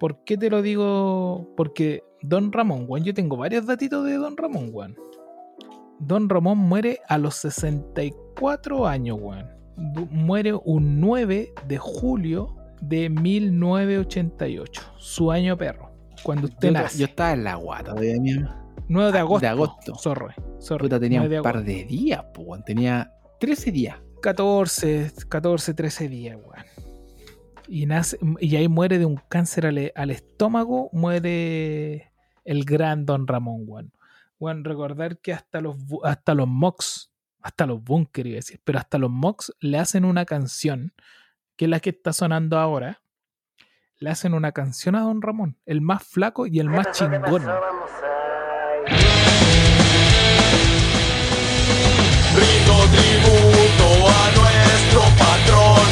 ¿Por 0.00 0.24
qué 0.24 0.36
te 0.36 0.50
lo 0.50 0.62
digo? 0.62 1.48
Porque 1.56 2.02
Don 2.22 2.50
Ramón, 2.52 2.86
weón, 2.88 3.04
yo 3.04 3.14
tengo 3.14 3.36
varios 3.36 3.66
datitos 3.66 4.04
de 4.04 4.14
Don 4.14 4.36
Ramón, 4.36 4.70
weón. 4.72 4.96
Don 6.00 6.28
Ramón 6.28 6.58
muere 6.58 6.98
a 7.08 7.16
los 7.18 7.36
64 7.36 8.86
años, 8.88 9.18
weón. 9.20 9.46
Du- 9.76 10.06
Muere 10.10 10.52
un 10.64 11.00
9 11.00 11.52
de 11.68 11.78
julio 11.78 12.56
de 12.82 13.08
1988, 13.10 14.82
su 14.98 15.30
año 15.30 15.56
perro, 15.56 15.90
cuando 16.22 16.46
usted 16.48 16.68
Yo, 16.68 16.72
nace. 16.72 16.98
yo 16.98 17.04
estaba 17.06 17.32
en 17.32 17.44
la 17.44 17.54
guata 17.56 17.94
de 17.94 18.18
mi 18.20 18.32
9 18.90 19.12
de 19.12 19.18
ah, 19.18 19.20
agosto. 19.20 19.40
de 19.40 19.48
agosto. 19.48 19.94
Sorry, 19.94 20.34
sorry, 20.58 20.82
Puta, 20.82 20.98
tenía 20.98 21.20
9 21.20 21.32
de 21.32 21.40
un 21.40 21.44
par 21.44 21.62
de 21.62 21.84
días, 21.84 22.24
pues, 22.34 22.46
weón. 22.46 22.64
Tenía 22.64 23.12
13 23.38 23.70
días. 23.70 23.96
14, 24.20 25.12
14, 25.28 25.74
13 25.74 26.08
días, 26.08 26.36
weón. 26.36 26.64
Y, 27.68 27.86
nace, 27.86 28.18
y 28.40 28.56
ahí 28.56 28.66
muere 28.66 28.98
de 28.98 29.06
un 29.06 29.20
cáncer 29.28 29.66
al, 29.66 29.92
al 29.94 30.10
estómago, 30.10 30.90
muere 30.92 32.12
el 32.44 32.64
gran 32.64 33.06
Don 33.06 33.28
Ramón, 33.28 33.62
weón. 33.64 33.92
Weón, 34.40 34.64
recordar 34.64 35.18
que 35.18 35.34
hasta 35.34 35.60
los, 35.60 35.76
hasta 36.02 36.34
los 36.34 36.48
mocks, 36.48 37.12
hasta 37.42 37.66
los 37.66 37.80
bunkers, 37.80 38.26
iba 38.26 38.34
a 38.34 38.42
decir, 38.42 38.60
pero 38.64 38.80
hasta 38.80 38.98
los 38.98 39.10
mocks 39.10 39.54
le 39.60 39.78
hacen 39.78 40.04
una 40.04 40.24
canción, 40.24 40.94
que 41.56 41.66
es 41.66 41.70
la 41.70 41.78
que 41.78 41.90
está 41.90 42.12
sonando 42.12 42.58
ahora, 42.58 43.02
le 43.98 44.10
hacen 44.10 44.34
una 44.34 44.50
canción 44.50 44.96
a 44.96 45.02
Don 45.02 45.22
Ramón, 45.22 45.58
el 45.64 45.80
más 45.80 46.02
flaco 46.02 46.48
y 46.48 46.58
el 46.58 46.68
más 46.68 46.90
chingón. 46.90 47.44
Rindo 52.32 52.86
tributo 52.94 54.08
a 54.08 54.30
nuestro 54.38 55.02
patrón. 55.18 55.86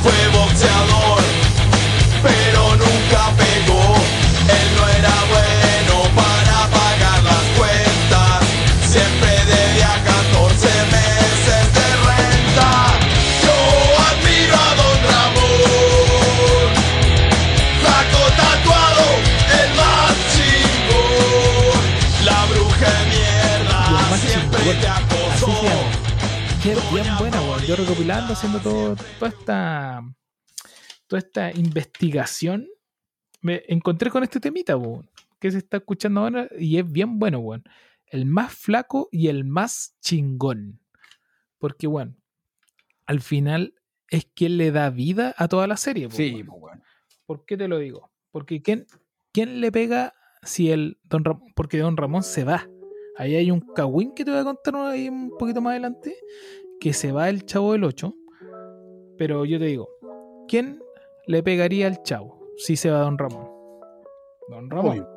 Fue 0.00 0.28
boxeador, 0.32 1.22
pero 2.22 2.76
nunca 2.76 3.32
pegó. 3.36 3.96
Él 4.46 4.68
no 4.76 4.88
era 4.88 5.14
bueno 5.34 5.94
para 6.14 6.56
pagar 6.70 7.22
las 7.24 7.44
cuentas. 7.58 8.46
Siempre 8.92 9.30
debía 9.44 9.92
14 10.04 10.68
meses 10.96 11.62
de 11.74 11.86
renta. 12.06 12.70
Yo 13.42 13.56
admiro 14.08 14.54
a 14.54 14.70
Don 14.80 14.98
Ramón. 15.10 16.68
Flaco 17.80 18.22
tatuado, 18.38 19.06
el 19.60 19.70
más 19.74 20.14
chingón. 20.32 21.82
La 22.24 22.38
bruja 22.46 22.88
de 22.98 23.04
mierda 23.10 23.80
siempre 24.16 24.74
te 24.74 25.09
Bien, 26.62 26.76
bien 26.92 27.06
buena, 27.18 27.40
weón. 27.40 27.62
Yo 27.66 27.74
recopilando, 27.74 28.34
haciendo 28.34 28.58
todo, 28.58 28.96
toda 29.18 29.30
esta 29.30 30.02
toda 31.06 31.18
esta 31.18 31.52
investigación, 31.52 32.68
me 33.40 33.62
encontré 33.66 34.10
con 34.10 34.22
este 34.22 34.40
temita, 34.40 34.76
weón, 34.76 35.10
que 35.40 35.50
se 35.50 35.58
está 35.58 35.78
escuchando 35.78 36.20
ahora 36.20 36.48
y 36.58 36.78
es 36.78 36.90
bien 36.90 37.18
bueno, 37.18 37.38
weón. 37.38 37.64
El 38.06 38.26
más 38.26 38.52
flaco 38.52 39.08
y 39.10 39.28
el 39.28 39.44
más 39.44 39.96
chingón. 40.00 40.80
Porque, 41.58 41.86
bueno, 41.86 42.14
al 43.06 43.20
final 43.20 43.74
es 44.08 44.26
quien 44.26 44.58
le 44.58 44.70
da 44.70 44.90
vida 44.90 45.34
a 45.38 45.48
toda 45.48 45.66
la 45.66 45.78
serie. 45.78 46.08
Sí, 46.10 46.34
weón. 46.34 46.62
weón. 46.62 46.82
¿Por 47.24 47.46
qué 47.46 47.56
te 47.56 47.68
lo 47.68 47.78
digo? 47.78 48.12
Porque 48.30 48.60
¿quién, 48.60 48.86
quién 49.32 49.60
le 49.60 49.72
pega 49.72 50.14
si 50.42 50.70
el 50.70 50.98
Don 51.04 51.24
Ramón? 51.24 51.52
Porque 51.56 51.78
Don 51.78 51.96
Ramón 51.96 52.22
se 52.22 52.44
va. 52.44 52.68
Ahí 53.20 53.36
hay 53.36 53.50
un 53.50 53.60
cagüín 53.60 54.14
que 54.14 54.24
te 54.24 54.30
voy 54.30 54.40
a 54.40 54.44
contar 54.44 54.74
ahí 54.76 55.10
un 55.10 55.36
poquito 55.36 55.60
más 55.60 55.72
adelante. 55.72 56.16
Que 56.80 56.94
se 56.94 57.12
va 57.12 57.28
el 57.28 57.44
chavo 57.44 57.72
del 57.72 57.84
8. 57.84 58.14
Pero 59.18 59.44
yo 59.44 59.58
te 59.58 59.66
digo, 59.66 59.90
¿quién 60.48 60.82
le 61.26 61.42
pegaría 61.42 61.86
al 61.86 62.02
chavo 62.02 62.40
si 62.56 62.76
se 62.76 62.90
va 62.90 63.00
Don 63.00 63.18
Ramón? 63.18 63.46
Don 64.48 64.70
Ramón. 64.70 64.92
Obvio. 64.92 65.08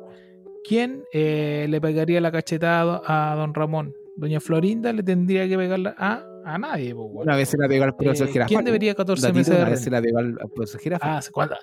¿Quién 0.68 1.04
eh, 1.14 1.64
le 1.70 1.80
pegaría 1.80 2.20
la 2.20 2.30
cachetada 2.30 3.00
a 3.06 3.34
Don 3.36 3.54
Ramón? 3.54 3.94
Doña 4.16 4.38
Florinda 4.38 4.92
le 4.92 5.02
tendría 5.02 5.48
que 5.48 5.56
pegarla 5.56 5.94
a, 5.96 6.22
a 6.44 6.58
nadie. 6.58 6.92
Una 6.92 7.36
vez 7.36 7.48
se 7.48 7.56
la 7.56 7.66
pegó 7.66 7.84
al 7.84 7.96
profesor 7.96 8.28
Eh, 8.28 8.32
Girafales. 8.32 8.54
¿Quién 8.54 8.64
debería 8.66 8.94
14 8.94 9.22
Datito, 9.22 9.38
meses 9.38 9.54
de 9.54 9.62
Una 9.62 9.70
vez 9.70 9.80
se 9.80 9.90
la 9.90 10.02
pegó 10.02 10.18
al, 10.18 10.34
profesor 10.54 10.80
Girafales. 10.82 11.26
Ah, 11.26 11.30
¿cuándo? 11.32 11.56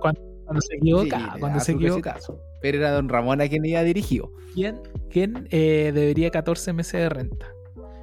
Cuando, 0.00 0.33
cuando 0.44 0.60
se 0.60 0.76
equivoca, 0.76 1.18
Sí, 1.34 1.40
cuando 1.40 1.60
se 1.60 1.72
equivoca. 1.72 2.16
Pero 2.60 2.78
era 2.78 2.90
don 2.92 3.08
Ramón 3.08 3.40
a 3.40 3.48
quien 3.48 3.64
iba 3.64 3.82
dirigido. 3.82 4.30
¿Quién, 4.54 4.80
quién 5.10 5.48
eh, 5.50 5.90
debería 5.94 6.30
14 6.30 6.72
meses 6.72 6.92
de 7.00 7.08
renta? 7.08 7.46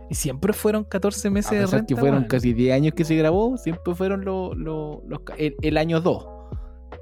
Y 0.09 0.15
siempre 0.15 0.51
fueron 0.53 0.83
14 0.83 1.27
A 1.27 1.31
meses 1.31 1.51
de 1.51 1.57
pesar 1.61 1.79
renta. 1.79 1.87
que 1.87 1.95
fueron 1.99 2.23
casi 2.25 2.53
10 2.53 2.73
años 2.75 2.93
que 2.93 3.05
se 3.05 3.15
grabó, 3.15 3.57
siempre 3.57 3.95
fueron 3.95 4.25
los, 4.25 4.55
los 4.57 5.19
ca- 5.23 5.35
el, 5.37 5.55
el 5.61 5.77
año 5.77 6.01
2. 6.01 6.25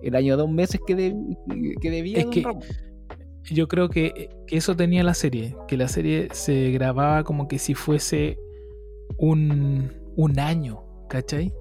El 0.03 0.15
año 0.15 0.37
2 0.37 0.49
meses 0.51 0.79
que, 0.85 0.95
deb- 0.95 1.79
que 1.81 1.89
debía 1.91 2.19
Es 2.19 2.23
don 2.25 2.33
que- 2.33 2.41
Ramón. 2.43 2.63
Yo 3.51 3.67
creo 3.67 3.89
que, 3.89 4.29
que 4.45 4.57
eso 4.57 4.75
tenía 4.75 5.03
la 5.03 5.15
serie, 5.15 5.55
que 5.67 5.75
la 5.75 5.87
serie 5.87 6.27
se 6.33 6.69
grababa 6.71 7.23
como 7.23 7.47
que 7.47 7.57
si 7.57 7.73
fuese 7.73 8.37
un, 9.17 9.91
un 10.15 10.39
año, 10.39 10.83
¿cachai? 11.09 11.51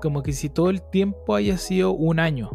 Como 0.00 0.22
que 0.22 0.32
si 0.32 0.48
todo 0.48 0.70
el 0.70 0.80
tiempo 0.90 1.34
haya 1.34 1.58
sido 1.58 1.92
un 1.92 2.18
año, 2.18 2.50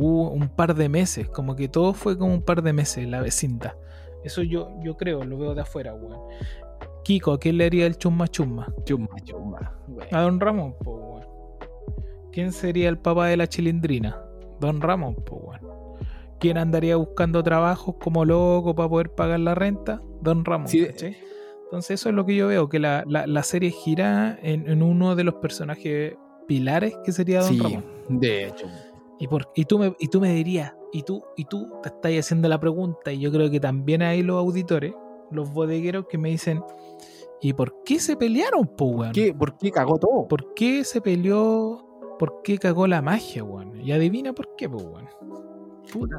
hubo 0.00 0.30
un 0.30 0.48
par 0.48 0.74
de 0.74 0.88
meses, 0.88 1.28
como 1.28 1.56
que 1.56 1.68
todo 1.68 1.92
fue 1.92 2.16
como 2.16 2.32
un 2.34 2.42
par 2.42 2.62
de 2.62 2.72
meses 2.72 3.06
la 3.08 3.20
vecinda. 3.20 3.76
Eso 4.24 4.42
yo, 4.42 4.70
yo 4.82 4.96
creo, 4.96 5.24
lo 5.24 5.38
veo 5.38 5.54
de 5.54 5.62
afuera, 5.62 5.94
weón. 5.94 6.20
Kiko, 7.04 7.32
¿a 7.32 7.38
quién 7.38 7.56
le 7.58 7.64
haría 7.66 7.86
el 7.86 7.96
chumma 7.96 8.28
chumma? 8.28 8.66
Chumba. 8.84 9.16
güey. 9.88 10.08
A 10.12 10.20
Don 10.22 10.38
Ramón, 10.40 10.74
po, 10.82 10.92
weón. 10.92 11.26
¿Quién 12.32 12.52
sería 12.52 12.88
el 12.88 12.98
papá 12.98 13.26
de 13.28 13.36
la 13.36 13.46
chilindrina? 13.46 14.22
Don 14.60 14.80
Ramón, 14.80 15.14
po, 15.16 15.36
weón. 15.36 15.60
¿Quién 16.38 16.56
andaría 16.58 16.96
buscando 16.96 17.42
trabajos 17.42 17.96
como 18.02 18.24
loco 18.24 18.74
para 18.74 18.88
poder 18.88 19.10
pagar 19.10 19.40
la 19.40 19.54
renta? 19.54 20.00
Don 20.22 20.44
Ramón. 20.44 20.68
Sí. 20.68 20.86
Entonces 21.64 22.00
eso 22.00 22.08
es 22.08 22.14
lo 22.14 22.24
que 22.26 22.34
yo 22.36 22.48
veo, 22.48 22.68
que 22.68 22.78
la, 22.78 23.04
la- 23.06 23.26
la 23.26 23.42
serie 23.42 23.70
gira 23.70 24.38
en, 24.42 24.68
en 24.68 24.82
uno 24.82 25.14
de 25.16 25.24
los 25.24 25.34
personajes 25.34 26.14
pilares 26.48 26.96
que 27.04 27.12
sería 27.12 27.40
Don 27.40 27.48
Sí, 27.48 27.60
Ramón. 27.60 27.84
de 28.08 28.46
hecho. 28.48 28.66
Y, 29.20 29.28
por, 29.28 29.50
y, 29.54 29.66
tú 29.66 29.78
me, 29.78 29.94
y 29.98 30.08
tú 30.08 30.18
me 30.18 30.32
dirías, 30.32 30.74
y 30.92 31.02
tú, 31.02 31.22
y 31.36 31.44
tú 31.44 31.70
te 31.82 31.90
estás 31.90 32.12
haciendo 32.12 32.48
la 32.48 32.58
pregunta, 32.58 33.12
y 33.12 33.20
yo 33.20 33.30
creo 33.30 33.50
que 33.50 33.60
también 33.60 34.00
hay 34.00 34.22
los 34.22 34.38
auditores, 34.38 34.94
los 35.30 35.52
bodegueros 35.52 36.06
que 36.08 36.16
me 36.16 36.30
dicen, 36.30 36.62
¿y 37.42 37.52
por 37.52 37.82
qué 37.84 38.00
se 38.00 38.16
pelearon, 38.16 38.66
po, 38.66 38.86
weón? 38.86 39.12
¿Qué? 39.12 39.34
¿Por 39.34 39.58
qué 39.58 39.70
cagó 39.70 39.98
todo? 39.98 40.26
¿Por 40.26 40.54
qué 40.54 40.84
se 40.84 41.02
peleó? 41.02 41.86
¿Por 42.18 42.40
qué 42.42 42.56
cagó 42.56 42.86
la 42.86 43.02
magia, 43.02 43.44
weón? 43.44 43.78
Y 43.78 43.92
adivina 43.92 44.32
por 44.32 44.56
qué, 44.56 44.70
pues, 44.70 44.84
weón. 44.84 45.08
Puta. 45.92 46.16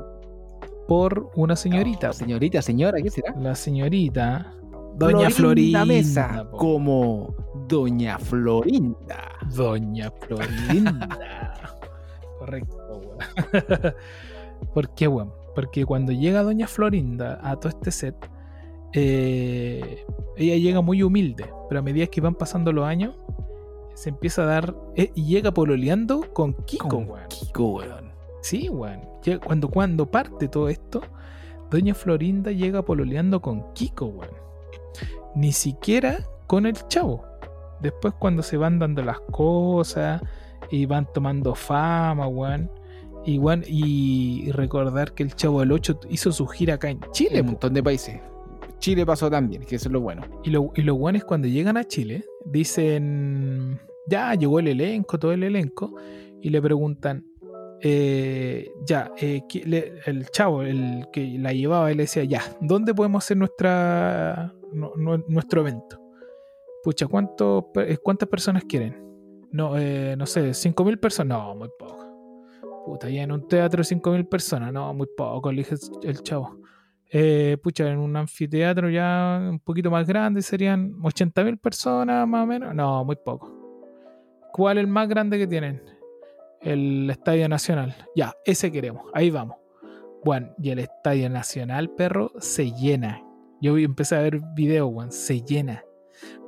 Por 0.88 1.32
una 1.36 1.56
señorita. 1.56 2.08
No, 2.08 2.14
señorita, 2.14 2.62
señora, 2.62 3.02
¿qué 3.02 3.10
será? 3.10 3.36
La 3.36 3.56
señorita. 3.56 4.54
Doña 4.96 5.32
Florinda. 5.32 5.86
Mesa, 5.86 6.48
po. 6.52 6.58
como 6.58 7.36
Doña 7.68 8.20
Florinda. 8.20 9.32
Doña 9.56 10.12
Florinda. 10.12 11.78
Correcto, 12.42 12.76
weón. 12.90 13.94
¿Por 14.74 14.90
qué, 14.96 15.08
weón? 15.08 15.32
Porque 15.54 15.86
cuando 15.86 16.12
llega 16.12 16.42
Doña 16.42 16.66
Florinda 16.66 17.40
a 17.44 17.56
todo 17.60 17.70
este 17.70 17.92
set, 17.92 18.16
eh, 18.94 20.04
ella 20.38 20.56
llega 20.56 20.82
muy 20.82 21.04
humilde, 21.04 21.46
pero 21.70 21.82
a 21.82 21.84
medida 21.84 22.08
que 22.08 22.20
van 22.20 22.34
pasando 22.34 22.74
los 22.74 22.84
años, 22.84 23.14
se 23.94 24.10
empieza 24.10 24.42
a 24.42 24.46
dar. 24.46 24.76
eh, 24.96 25.12
y 25.14 25.26
llega 25.26 25.54
pololeando 25.54 26.34
con 26.34 26.54
Kiko, 26.66 26.88
Con 26.88 27.08
weón. 27.12 27.28
Kiko, 27.30 27.68
weón. 27.74 28.12
Sí, 28.42 28.70
weón. 28.70 29.02
Cuando, 29.46 29.70
cuando 29.70 30.10
parte 30.10 30.48
todo 30.48 30.68
esto, 30.68 31.02
Doña 31.70 31.94
Florinda 31.94 32.52
llega 32.52 32.82
pololeando 32.82 33.40
con 33.40 33.72
Kiko, 33.74 34.06
weón. 34.08 34.34
Ni 35.36 35.52
siquiera 35.52 36.26
con 36.48 36.66
el 36.66 36.74
chavo. 36.88 37.24
Después 37.82 38.16
cuando 38.18 38.42
se 38.42 38.58
van 38.58 38.80
dando 38.80 39.04
las 39.04 39.20
cosas 39.20 40.24
y 40.72 40.86
van 40.86 41.08
tomando 41.14 41.54
fama, 41.56 42.28
weón. 42.28 42.70
Y, 43.26 43.38
weón, 43.38 43.64
y 43.68 44.52
recordar 44.52 45.14
que 45.14 45.22
el 45.24 45.36
chavo 45.36 45.60
del 45.60 45.72
8 45.72 46.00
hizo 46.10 46.32
su 46.32 46.48
gira 46.48 46.76
acá 46.76 46.90
en 46.90 47.00
Chile, 47.12 47.38
En 47.40 47.42
un 47.46 47.52
montón 47.52 47.74
de 47.74 47.84
países. 47.84 48.20
Chile 48.80 49.06
pasó 49.06 49.30
también, 49.30 49.62
que 49.64 49.76
eso 49.76 49.90
es 49.90 49.94
lo 49.94 50.02
bueno. 50.02 50.24
Y 50.44 50.50
lo, 50.50 50.72
y 50.76 50.82
lo 50.82 50.96
bueno 50.96 51.20
es 51.20 51.24
cuando 51.24 51.48
llegan 51.48 51.78
a 51.78 51.84
Chile, 51.84 52.26
dicen, 52.46 53.80
ya 54.08 54.34
llegó 54.34 54.60
el 54.60 54.70
elenco, 54.70 55.20
todo 55.20 55.34
el 55.34 55.44
elenco, 55.44 55.94
y 56.42 56.50
le 56.50 56.60
preguntan, 56.62 57.24
eh, 57.84 58.72
ya, 58.86 59.12
eh, 59.20 59.42
le- 59.66 59.94
el 60.06 60.26
chavo, 60.32 60.64
el 60.64 61.06
que 61.14 61.38
la 61.40 61.54
llevaba, 61.54 61.90
le 61.92 61.96
decía, 62.04 62.24
ya, 62.24 62.42
¿dónde 62.60 62.94
podemos 62.94 63.24
hacer 63.24 63.38
nuestra, 63.38 64.54
nu- 64.72 64.94
nu- 64.98 65.24
nuestro 65.28 65.62
evento? 65.62 66.00
Pucha, 66.84 67.06
¿cuánto, 67.08 67.72
eh, 67.76 67.98
¿cuántas 68.02 68.28
personas 68.30 68.64
quieren? 68.68 69.01
No, 69.52 69.78
eh, 69.78 70.16
no 70.18 70.26
sé, 70.26 70.54
¿5.000 70.54 71.00
personas? 71.00 71.38
No, 71.38 71.56
muy 71.56 71.70
poco. 71.78 72.02
Puta, 72.86 73.10
ya 73.10 73.24
en 73.24 73.32
un 73.32 73.48
teatro 73.48 73.84
5.000 73.84 74.28
personas, 74.28 74.74
no, 74.74 74.94
muy 74.94 75.08
poco, 75.16 75.52
le 75.52 75.60
dije 75.60 75.76
el 76.04 76.24
chavo. 76.24 76.62
Eh, 77.14 77.58
pucha, 77.62 77.90
en 77.90 78.00
un 78.00 78.16
anfiteatro 78.16 78.90
ya 78.90 79.38
un 79.52 79.60
poquito 79.60 79.92
más 79.92 80.08
grande 80.08 80.42
serían 80.42 80.94
80.000 81.02 81.60
personas 81.60 82.26
más 82.26 82.44
o 82.44 82.48
menos. 82.48 82.74
No, 82.74 83.04
muy 83.04 83.18
poco. 83.18 83.52
¿Cuál 84.54 84.78
es 84.78 84.84
el 84.84 84.88
más 84.88 85.10
grande 85.10 85.38
que 85.38 85.48
tienen? 85.48 85.82
El 86.62 87.10
Estadio 87.10 87.50
Nacional. 87.50 87.96
Ya, 88.16 88.34
ese 88.46 88.72
queremos. 88.72 89.04
Ahí 89.14 89.30
vamos. 89.30 89.58
Bueno, 90.24 90.54
y 90.58 90.70
el 90.70 90.80
Estadio 90.80 91.30
Nacional, 91.30 91.90
perro, 91.90 92.32
se 92.40 92.72
llena. 92.72 93.22
Yo 93.62 93.78
empecé 93.78 94.16
a 94.16 94.22
ver 94.22 94.40
videos, 94.56 94.90
weón, 94.92 95.12
se 95.12 95.42
llena. 95.42 95.84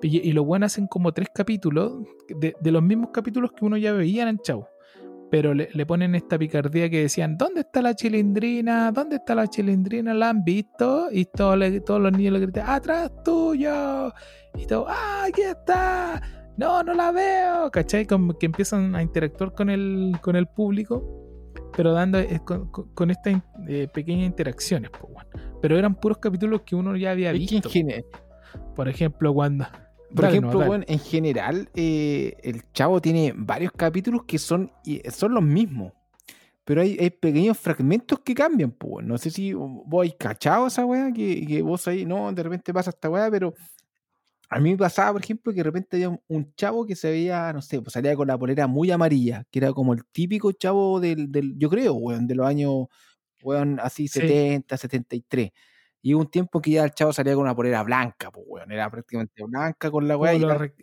Y, 0.01 0.17
y 0.30 0.32
lo 0.34 0.43
bueno 0.43 0.65
hacen 0.65 0.88
como 0.88 1.11
tres 1.13 1.30
capítulos 1.34 1.93
de, 2.39 2.55
de 2.59 2.71
los 2.71 2.84
mismos 2.84 3.09
capítulos 3.13 3.51
que 3.51 3.65
uno 3.65 3.78
ya 3.78 3.93
veía 3.93 4.28
en 4.30 4.38
Chavo. 4.39 4.67
Pero 5.32 5.53
le, 5.55 5.69
le 5.74 5.86
ponen 5.88 6.13
esta 6.13 6.38
picardía 6.38 6.89
que 6.91 7.01
decían, 7.01 7.38
¿dónde 7.38 7.61
está 7.61 7.82
la 7.82 7.95
chilindrina? 7.95 8.91
¿Dónde 8.91 9.15
está 9.15 9.34
la 9.34 9.47
chilindrina? 9.47 10.13
¿La 10.13 10.30
han 10.30 10.43
visto? 10.43 11.07
Y 11.11 11.26
todos, 11.26 11.57
le- 11.57 11.82
todos 11.82 11.99
los 12.01 12.11
niños 12.11 12.34
le 12.34 12.39
gritan, 12.41 12.69
¡atrás 12.69 13.11
tuyo! 13.24 14.13
Y 14.55 14.67
todo, 14.67 14.86
¡ah, 14.88 15.24
aquí 15.28 15.41
está! 15.41 16.21
No, 16.55 16.84
no 16.84 16.93
la 16.93 17.11
veo, 17.11 17.71
¿cachai? 17.71 18.05
Como 18.05 18.38
que 18.38 18.45
empiezan 18.45 18.95
a 18.95 19.01
interactuar 19.01 19.53
con 19.55 19.71
el, 19.71 20.11
con 20.21 20.36
el 20.36 20.45
público, 20.45 21.03
pero 21.76 21.93
dando 21.93 22.19
eh, 22.19 22.39
con, 22.45 22.69
con- 22.69 23.09
estas 23.09 23.41
eh, 23.67 23.88
pequeñas 23.91 24.28
interacciones, 24.28 24.91
pues, 24.91 25.11
bueno. 25.11 25.30
Pero 25.63 25.80
eran 25.80 25.95
puros 25.95 26.19
capítulos 26.19 26.61
que 26.61 26.76
uno 26.76 26.95
ya 26.95 27.09
había 27.09 27.32
Es 27.32 27.49
que 27.49 27.55
en, 27.55 27.61
visto. 27.63 27.69
Por 28.76 28.88
ejemplo, 28.88 29.34
cuando... 29.34 29.66
por 30.16 30.26
Dale, 30.26 30.38
ejemplo, 30.38 30.60
no, 30.62 30.70
weón, 30.70 30.86
en 30.88 30.99
general, 30.99 31.70
eh, 31.76 32.36
el 32.43 32.64
chavo 32.72 33.01
tiene 33.01 33.34
varios 33.36 33.72
capítulos 33.72 34.24
que 34.26 34.38
son, 34.39 34.72
son 35.12 35.34
los 35.34 35.43
mismos. 35.43 35.93
Pero 36.66 36.82
hay, 36.82 36.97
hay 36.99 37.10
pequeños 37.10 37.58
fragmentos 37.58 38.20
que 38.20 38.34
cambian, 38.34 38.72
pues. 38.72 39.06
No 39.06 39.18
sé 39.18 39.30
si 39.30 39.51
vos 39.54 40.04
hay 40.04 40.14
cachado 40.14 40.68
esa 40.68 40.86
weá, 40.86 41.12
que, 41.12 41.45
que 41.45 41.62
vos 41.62 41.88
ahí, 41.89 42.06
no, 42.06 42.32
de 42.32 42.41
repente 42.43 42.74
pasa 42.74 42.89
esta 42.91 43.10
weá, 43.10 43.30
pero 43.30 43.54
A 44.49 44.60
mí 44.60 44.70
me 44.72 44.78
pasaba, 44.78 45.14
por 45.14 45.22
ejemplo, 45.24 45.51
que 45.51 45.58
de 45.58 45.64
repente 45.64 45.97
había 45.97 46.10
un, 46.10 46.22
un 46.28 46.54
chavo 46.56 46.86
que 46.86 46.95
se 46.95 47.10
veía, 47.10 47.51
no 47.54 47.62
sé, 47.62 47.82
pues 47.82 47.93
salía 47.93 48.16
con 48.16 48.28
la 48.28 48.38
polera 48.38 48.68
muy 48.68 48.91
amarilla, 48.91 49.45
que 49.49 49.60
era 49.60 49.74
como 49.74 49.93
el 49.93 50.06
típico 50.12 50.51
chavo 50.51 50.99
del, 50.99 51.32
del 51.32 51.56
yo 51.58 51.70
creo, 51.70 51.95
weón, 51.95 52.28
de 52.28 52.36
los 52.36 52.45
años, 52.47 52.86
weón, 53.41 53.80
así 53.82 54.08
Sí. 54.08 54.20
70, 54.22 54.78
73. 54.78 55.51
Y 56.06 56.14
hubo 56.14 56.22
un 56.24 56.30
tiempo 56.30 56.62
que 56.62 56.72
ya 56.72 56.84
el 56.84 56.91
chavo 56.91 57.14
salía 57.14 57.34
con 57.34 57.43
una 57.43 57.56
polera 57.56 57.82
blanca, 57.82 58.30
pues, 58.30 58.45
weón, 58.47 58.72
era 58.72 58.91
prácticamente 58.91 59.41
blanca 59.45 59.89
con 59.89 60.06
la 60.06 60.18
weá. 60.18 60.34
Como, 60.34 60.54
re- 60.54 60.74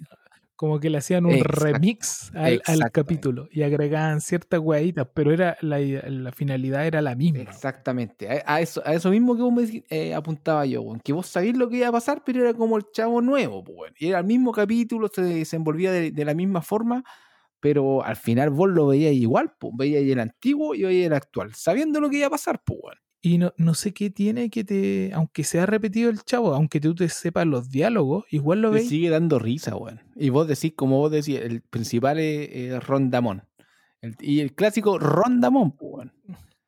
que 0.80 0.90
le 0.90 0.98
hacían 0.98 1.26
un 1.26 1.38
remix 1.40 2.30
al, 2.34 2.62
al 2.66 2.90
capítulo 2.90 3.48
y 3.50 3.62
agregaban 3.62 4.20
ciertas 4.20 4.60
hueaditas, 4.60 5.08
pero 5.14 5.32
era 5.32 5.56
la, 5.60 5.78
la 5.78 6.32
finalidad 6.32 6.86
era 6.86 7.00
la 7.02 7.14
misma. 7.14 7.40
Exactamente, 7.40 8.28
a, 8.30 8.54
a 8.56 8.60
eso, 8.60 8.82
a 8.84 8.94
eso 8.94 9.10
mismo 9.10 9.36
que 9.36 9.42
vos 9.42 9.52
me 9.52 9.84
eh, 9.90 10.14
apuntaba 10.14 10.64
yo, 10.66 10.82
weón, 10.82 11.00
que 11.00 11.12
vos 11.12 11.26
sabías 11.26 11.56
lo 11.56 11.68
que 11.68 11.76
iba 11.78 11.88
a 11.88 11.92
pasar, 11.92 12.22
pero 12.24 12.40
era 12.42 12.54
como 12.54 12.76
el 12.78 12.84
chavo 12.92 13.20
nuevo, 13.22 13.62
pues, 13.62 13.76
weón. 13.78 13.94
Y 13.98 14.08
era 14.08 14.18
el 14.20 14.24
mismo 14.26 14.52
capítulo, 14.52 15.08
se 15.12 15.22
desenvolvía 15.22 15.92
de, 15.92 16.10
de 16.12 16.24
la 16.24 16.34
misma 16.34 16.62
forma, 16.62 17.04
pero 17.60 18.02
al 18.04 18.16
final 18.16 18.50
vos 18.50 18.68
lo 18.70 18.86
veías 18.88 19.12
igual, 19.14 19.52
pues, 19.58 19.72
veías 19.76 20.02
el 20.02 20.20
antiguo 20.20 20.74
y 20.74 20.82
veías 20.82 21.06
el 21.08 21.14
actual, 21.14 21.54
sabiendo 21.54 22.00
lo 22.00 22.10
que 22.10 22.18
iba 22.18 22.26
a 22.26 22.30
pasar, 22.30 22.62
pues, 22.64 22.80
weón. 22.82 22.98
Y 23.22 23.36
no, 23.38 23.52
no 23.58 23.74
sé 23.74 23.92
qué 23.92 24.08
tiene 24.08 24.48
que 24.48 24.64
te, 24.64 25.10
aunque 25.12 25.44
sea 25.44 25.66
repetido 25.66 26.08
el 26.08 26.22
chavo, 26.22 26.54
aunque 26.54 26.80
tú 26.80 26.94
te 26.94 27.08
sepas 27.10 27.46
los 27.46 27.68
diálogos, 27.70 28.24
igual 28.30 28.62
lo 28.62 28.70
Te 28.70 28.76
veis. 28.78 28.88
sigue 28.88 29.10
dando 29.10 29.38
risa, 29.38 29.76
weón. 29.76 30.00
Y 30.16 30.30
vos 30.30 30.48
decís, 30.48 30.72
como 30.74 30.96
vos 30.98 31.10
decís, 31.10 31.38
el 31.38 31.60
principal 31.60 32.18
es, 32.18 32.48
es 32.50 32.86
Rondamón. 32.86 33.42
El- 34.00 34.16
y 34.20 34.40
el 34.40 34.54
clásico 34.54 34.98
Rondamón, 34.98 35.74
weón. 35.80 36.12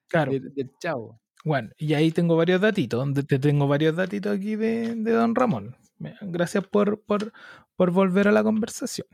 Claro. 0.08 0.32
Del, 0.32 0.52
del 0.54 0.70
chavo. 0.78 1.20
Bueno, 1.44 1.70
y 1.78 1.94
ahí 1.94 2.10
tengo 2.12 2.36
varios 2.36 2.60
datitos, 2.60 3.08
te 3.26 3.38
tengo 3.38 3.66
varios 3.66 3.96
datitos 3.96 4.36
aquí 4.36 4.54
de, 4.56 4.94
de 4.94 5.10
Don 5.12 5.34
Ramón. 5.34 5.74
Gracias 6.20 6.66
por, 6.66 7.00
por, 7.02 7.32
por 7.76 7.90
volver 7.92 8.28
a 8.28 8.32
la 8.32 8.42
conversación. 8.44 9.06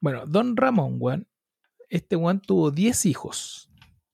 Bueno, 0.00 0.26
Don 0.26 0.56
Ramón, 0.56 0.96
weón, 0.98 1.28
este 1.88 2.16
weón 2.16 2.40
tuvo 2.40 2.72
10 2.72 3.06
hijos. 3.06 3.70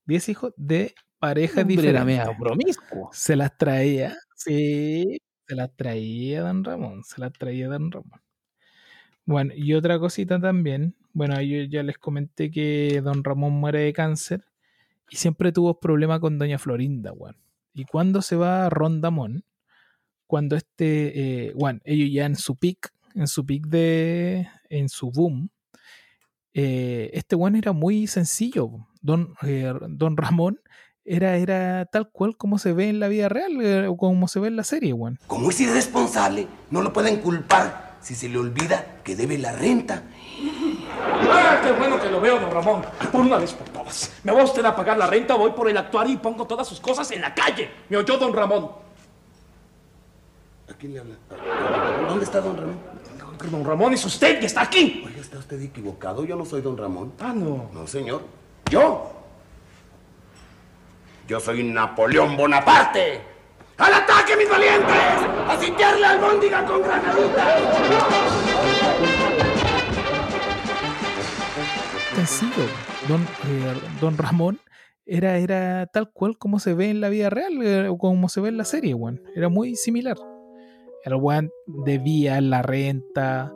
10 0.07 0.29
hijos 0.29 0.53
de 0.57 0.95
parejas 1.19 1.67
diferentes. 1.67 2.27
Se 3.13 3.37
las 3.37 3.57
traía, 3.57 4.17
sí, 4.37 5.21
se 5.47 5.55
las 5.55 5.75
traía 5.77 6.43
Don 6.43 6.65
Ramón, 6.65 7.05
se 7.05 7.21
las 7.21 7.33
traía 7.33 7.69
Don 7.69 7.91
Ramón. 7.91 8.21
Bueno, 9.25 9.53
y 9.55 9.75
otra 9.75 9.99
cosita 9.99 10.41
también, 10.41 10.95
bueno, 11.13 11.41
yo 11.43 11.63
ya 11.65 11.83
les 11.83 11.99
comenté 11.99 12.51
que 12.51 13.01
Don 13.03 13.25
Ramón 13.25 13.53
muere 13.53 13.81
de 13.81 13.93
cáncer 13.93 14.45
y 15.11 15.17
siempre 15.17 15.53
tuvo 15.53 15.81
problemas 15.81 16.21
con 16.21 16.39
Doña 16.39 16.59
Florinda, 16.59 17.13
weón. 17.13 17.37
Y 17.75 17.85
cuando 17.85 18.23
se 18.23 18.37
va 18.37 18.67
a 18.67 18.71
Rondamón, 18.71 19.45
cuando 20.27 20.57
este, 20.57 21.49
eh, 21.49 21.53
bueno, 21.55 21.81
ellos 21.85 22.11
ya 22.13 22.27
en 22.27 22.37
su 22.37 22.57
pic, 22.57 22.93
en 23.15 23.27
su 23.27 23.47
pic 23.47 23.67
de, 23.67 24.49
en 24.69 24.89
su 24.89 25.11
boom, 25.11 25.51
eh, 26.55 27.11
este 27.13 27.37
weón 27.37 27.57
era 27.57 27.73
muy 27.73 28.07
sencillo. 28.07 28.89
Don, 29.01 29.35
eh, 29.43 29.73
Don 29.89 30.17
Ramón 30.17 30.61
era, 31.09 31.37
era 31.37 31.87
tal 31.87 32.11
cual 32.11 32.37
como 32.37 32.59
se 32.59 32.73
ve 32.73 32.89
en 32.89 33.01
la 33.01 33.09
vida 33.09 33.29
real 33.29 33.61
eh, 33.63 33.87
o 33.89 33.97
como 33.97 34.29
se 34.29 34.41
ve 34.41 34.49
en 34.49 34.57
la 34.57 34.65
serie, 34.65 34.93
weón. 34.93 35.19
Como 35.27 35.51
es 35.51 35.61
irresponsable, 35.61 36.47
no 36.71 36.83
lo 36.83 36.93
pueden 36.93 37.17
culpar 37.21 37.97
si 38.01 38.15
se 38.15 38.29
le 38.29 38.39
olvida 38.39 38.99
que 39.03 39.17
debe 39.17 39.39
la 39.39 39.53
renta. 39.53 40.03
¡Ah, 41.31 41.61
qué 41.63 41.73
bueno 41.73 42.01
que 42.01 42.11
lo 42.11 42.21
veo, 42.21 42.39
don 42.39 42.51
Ramón! 42.51 42.83
Por 43.11 43.23
una 43.23 43.39
vez 43.39 43.53
por 43.53 43.69
todas. 43.71 44.13
¿Me 44.23 44.33
va 44.33 44.45
usted 44.45 44.65
a 44.65 44.77
pagar 44.77 44.99
la 44.99 45.07
renta? 45.07 45.35
Voy 45.35 45.51
por 45.51 45.69
el 45.69 45.77
actuario 45.77 46.13
y 46.13 46.17
pongo 46.19 46.47
todas 46.47 46.69
sus 46.69 46.81
cosas 46.81 47.11
en 47.11 47.23
la 47.23 47.35
calle. 47.35 47.71
¿Me 47.89 47.97
oyó, 47.97 48.19
don 48.19 48.33
Ramón? 48.33 48.71
¿A 50.71 50.75
quién 50.75 50.93
le 50.93 51.01
habla? 51.01 51.15
¿Dónde 52.07 52.25
está 52.25 52.41
don 52.41 52.57
Ramón? 52.57 52.79
Que 53.41 53.49
don 53.49 53.65
Ramón 53.65 53.95
es 53.95 54.05
usted 54.05 54.43
y 54.43 54.47
está 54.47 54.63
aquí. 54.63 55.05
Oiga, 55.07 55.21
está 55.21 55.39
usted 55.39 55.61
equivocado. 55.63 56.25
Yo 56.25 56.37
no 56.37 56.45
soy 56.45 56.61
don 56.61 56.77
Ramón. 56.77 57.13
Ah, 57.21 57.33
no. 57.35 57.71
No, 57.73 57.87
señor. 57.87 58.23
¿Yo? 58.71 59.18
Yo 61.29 61.39
soy 61.39 61.63
Napoleón 61.63 62.39
Bonaparte. 62.39 63.21
¡Al 63.77 63.93
ataque, 63.93 64.35
mis 64.35 64.49
valientes! 64.49 64.97
¡A 65.47 65.59
sitiar 65.61 65.99
la 65.99 66.13
albóndiga 66.13 66.65
con 66.65 66.81
granaditas! 66.81 67.63
Sencillo. 72.15 72.65
Don, 73.09 73.21
eh, 73.21 73.75
don 74.01 74.17
Ramón 74.17 74.59
era, 75.05 75.37
era 75.37 75.85
tal 75.93 76.11
cual 76.11 76.39
como 76.39 76.61
se 76.61 76.73
ve 76.73 76.89
en 76.89 77.03
la 77.03 77.11
vida 77.11 77.29
real 77.29 77.63
eh, 77.63 77.89
o 77.89 77.99
como 77.99 78.31
se 78.31 78.41
ve 78.41 78.49
en 78.49 78.57
la 78.57 78.65
serie, 78.65 78.95
weón. 78.95 79.21
Era 79.37 79.51
muy 79.51 79.77
similar. 79.77 80.17
El 81.05 81.15
weón 81.17 81.51
debía 81.67 82.41
la 82.41 82.63
renta. 82.63 83.53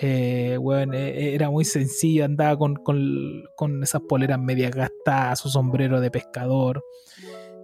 Eh, 0.00 0.56
weón, 0.58 0.94
eh, 0.94 1.34
era 1.34 1.50
muy 1.50 1.64
sencillo, 1.64 2.24
andaba 2.24 2.56
con, 2.56 2.76
con, 2.76 3.42
con 3.56 3.82
esas 3.82 4.00
poleras 4.02 4.38
medias 4.38 4.72
gastadas, 4.72 5.40
su 5.40 5.48
sombrero 5.48 6.00
de 6.00 6.10
pescador. 6.10 6.84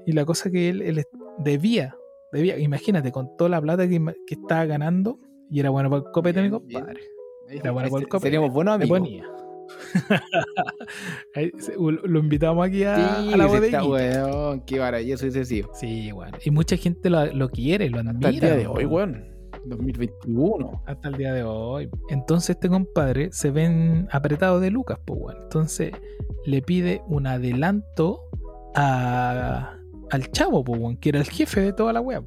Y 0.07 0.13
la 0.13 0.25
cosa 0.25 0.51
que 0.51 0.69
él, 0.69 0.83
él 0.83 1.05
debía, 1.39 1.97
debía, 2.33 2.59
imagínate, 2.59 3.13
con 3.13 3.37
toda 3.37 3.51
la 3.51 3.61
plata 3.61 3.89
que, 3.89 4.01
que 4.27 4.35
estaba 4.35 4.65
ganando, 4.67 5.21
y 5.49 5.61
era 5.61 5.71
bueno 5.71 5.89
para 5.89 6.03
el 6.03 6.11
copete, 6.11 6.43
mi 6.43 6.51
compadre. 6.51 7.01
Era 7.49 7.71
bueno 7.71 7.89
para 7.89 8.03
el 8.03 8.09
copete. 8.09 8.27
Seríamos 8.27 8.53
buenos 8.53 8.75
amigos. 8.75 8.99
ponía. 8.99 9.25
Lo 12.05 12.19
invitamos 12.19 12.67
aquí 12.67 12.85
a, 12.85 12.97
Sí, 12.97 13.33
a 13.33 13.37
la 13.37 13.47
bodeguita. 13.47 13.85
weón, 13.85 14.61
qué 14.63 14.79
maravilloso 14.79 15.27
ese 15.27 15.45
sí. 15.45 15.63
Sí, 15.75 16.13
weón. 16.13 16.33
Y 16.45 16.51
mucha 16.51 16.77
gente 16.77 17.09
lo, 17.09 17.25
lo 17.27 17.49
quiere, 17.49 17.89
lo 17.91 18.01
admira. 18.01 18.17
Hasta 18.17 18.29
el 18.29 18.41
día 18.41 18.57
de 18.57 18.67
hoy, 18.67 18.85
weón. 18.87 19.34
2021. 19.67 20.83
Hasta 20.87 21.09
el 21.09 21.17
día 21.17 21.33
de 21.33 21.43
hoy. 21.45 21.89
Entonces 22.09 22.51
este 22.51 22.69
compadre 22.69 23.31
se 23.33 23.51
ven 23.51 24.09
apretado 24.13 24.61
de 24.61 24.71
lucas, 24.71 24.99
pues, 25.05 25.21
weón. 25.21 25.43
Entonces 25.43 25.93
le 26.47 26.63
pide 26.63 27.03
un 27.09 27.27
adelanto 27.27 28.21
a, 28.75 29.77
al 30.11 30.31
chavo, 30.31 30.65
pues, 30.65 30.81
weón, 30.81 30.97
que 30.97 31.09
era 31.11 31.21
el 31.21 31.27
jefe 31.29 31.61
de 31.61 31.73
toda 31.73 31.93
la 31.93 32.01
web. 32.01 32.25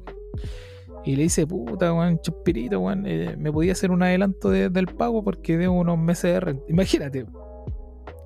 Y 1.04 1.16
le 1.16 1.22
dice, 1.24 1.46
puta, 1.46 1.92
weón, 1.94 2.20
chuspirito, 2.20 2.80
weón, 2.80 3.04
eh, 3.06 3.34
me 3.38 3.52
podía 3.52 3.72
hacer 3.72 3.90
un 3.90 4.02
adelanto 4.02 4.50
de- 4.50 4.68
del 4.68 4.86
pago 4.86 5.22
porque 5.22 5.56
debo 5.56 5.74
unos 5.78 5.98
meses 5.98 6.32
de 6.34 6.40
renta. 6.40 6.64
Imagínate, 6.68 7.24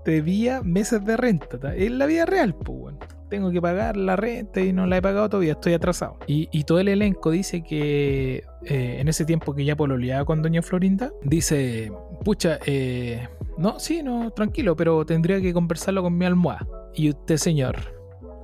debía 0.05 0.63
meses 0.63 1.05
de 1.05 1.17
renta, 1.17 1.59
ta- 1.59 1.75
en 1.75 1.99
la 1.99 2.07
vida 2.07 2.27
real, 2.27 2.55
pues. 2.55 2.95
Tengo 3.29 3.51
que 3.51 3.63
pagar 3.63 3.97
la 3.97 4.15
renta 4.15 4.61
y 4.61 4.75
no 4.75 4.87
la 4.87 4.99
he 4.99 5.03
pagado 5.03 5.27
todavía, 5.31 5.53
estoy 5.53 5.73
atrasado. 5.73 6.19
Y, 6.27 6.49
y 6.53 6.65
todo 6.65 6.81
el 6.81 6.89
elenco 6.89 7.31
dice 7.31 7.63
que 7.63 8.45
eh, 8.67 8.97
en 9.01 9.09
ese 9.09 9.25
tiempo 9.25 9.55
que 9.55 9.65
ya 9.65 9.75
pololeaba 9.75 10.27
con 10.27 10.43
Doña 10.43 10.61
Florinda, 10.61 11.11
dice, 11.23 11.91
pucha, 12.27 12.59
eh, 12.67 13.27
no, 13.57 13.81
sí, 13.81 14.03
no, 14.03 14.31
tranquilo, 14.33 14.77
pero 14.77 15.07
tendría 15.07 15.41
que 15.41 15.55
conversarlo 15.55 16.03
con 16.03 16.19
mi 16.19 16.27
almohada. 16.27 16.67
Y 16.95 17.09
usted, 17.09 17.39
señor, 17.39 17.77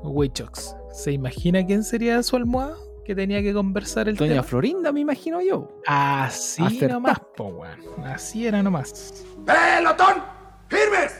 Wichox, 0.04 0.74
¿se 0.92 1.12
imagina 1.12 1.66
quién 1.66 1.84
sería 1.84 2.22
su 2.22 2.36
almohada? 2.36 2.74
Que 3.04 3.14
tenía 3.14 3.42
que 3.42 3.52
conversar 3.52 4.08
el 4.08 4.16
Doña 4.16 4.30
tema? 4.32 4.42
Florinda, 4.42 4.90
me 4.92 5.00
imagino 5.00 5.40
yo. 5.42 5.80
Así 5.86 6.62
Acertá. 6.64 6.94
nomás, 6.94 7.18
po, 7.36 7.44
weón. 7.48 7.78
Así 8.06 8.46
era 8.46 8.62
nomás. 8.62 9.24
¡Pelotón! 9.46 10.22
¡Firmes! 10.68 11.12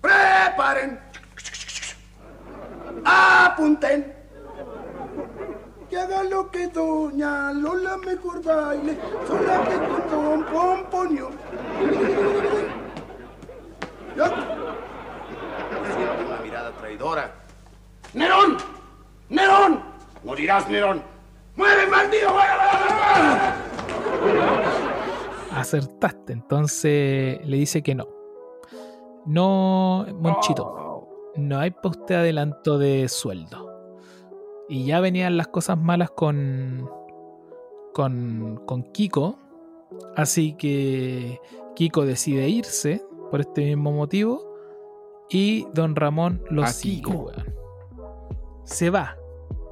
¡Preparen! 0.00 1.00
¡Apunten! 3.04 4.14
Que 5.88 5.98
haga 5.98 6.22
lo 6.24 6.50
que 6.50 6.68
doña 6.68 7.52
Lola 7.52 7.96
mejor 7.96 8.42
baile, 8.42 8.98
sola 9.26 9.64
que 9.64 9.76
con 9.76 10.10
don 10.10 10.44
Pomponio. 10.44 11.30
¿Ya? 14.16 14.26
Siente 15.96 16.24
una 16.26 16.40
mirada 16.42 16.72
traidora. 16.72 17.32
¡Nerón! 18.12 18.58
¡Nerón! 19.30 19.82
¡Morirás, 20.24 20.68
Nerón! 20.68 21.02
¡Muere, 21.56 21.86
maldito! 21.86 22.36
Acertaste. 25.52 26.32
Entonces 26.32 27.40
le 27.44 27.56
dice 27.56 27.82
que 27.82 27.94
no. 27.94 28.17
No, 29.28 30.06
Monchito. 30.20 31.06
No 31.36 31.58
hay 31.58 31.70
para 31.70 31.90
usted 31.90 32.14
adelanto 32.14 32.78
de 32.78 33.08
sueldo. 33.10 33.68
Y 34.70 34.86
ya 34.86 35.00
venían 35.00 35.36
las 35.36 35.48
cosas 35.48 35.76
malas 35.76 36.10
con, 36.10 36.88
con, 37.92 38.62
con 38.64 38.84
Kiko. 38.84 39.38
Así 40.16 40.54
que 40.54 41.40
Kiko 41.76 42.06
decide 42.06 42.48
irse 42.48 43.04
por 43.30 43.40
este 43.40 43.66
mismo 43.66 43.92
motivo. 43.92 44.56
Y 45.28 45.66
don 45.74 45.94
Ramón 45.94 46.42
lo 46.48 46.66
sigue, 46.66 47.12
weón. 47.12 47.54
Se 48.64 48.88
va. 48.88 49.18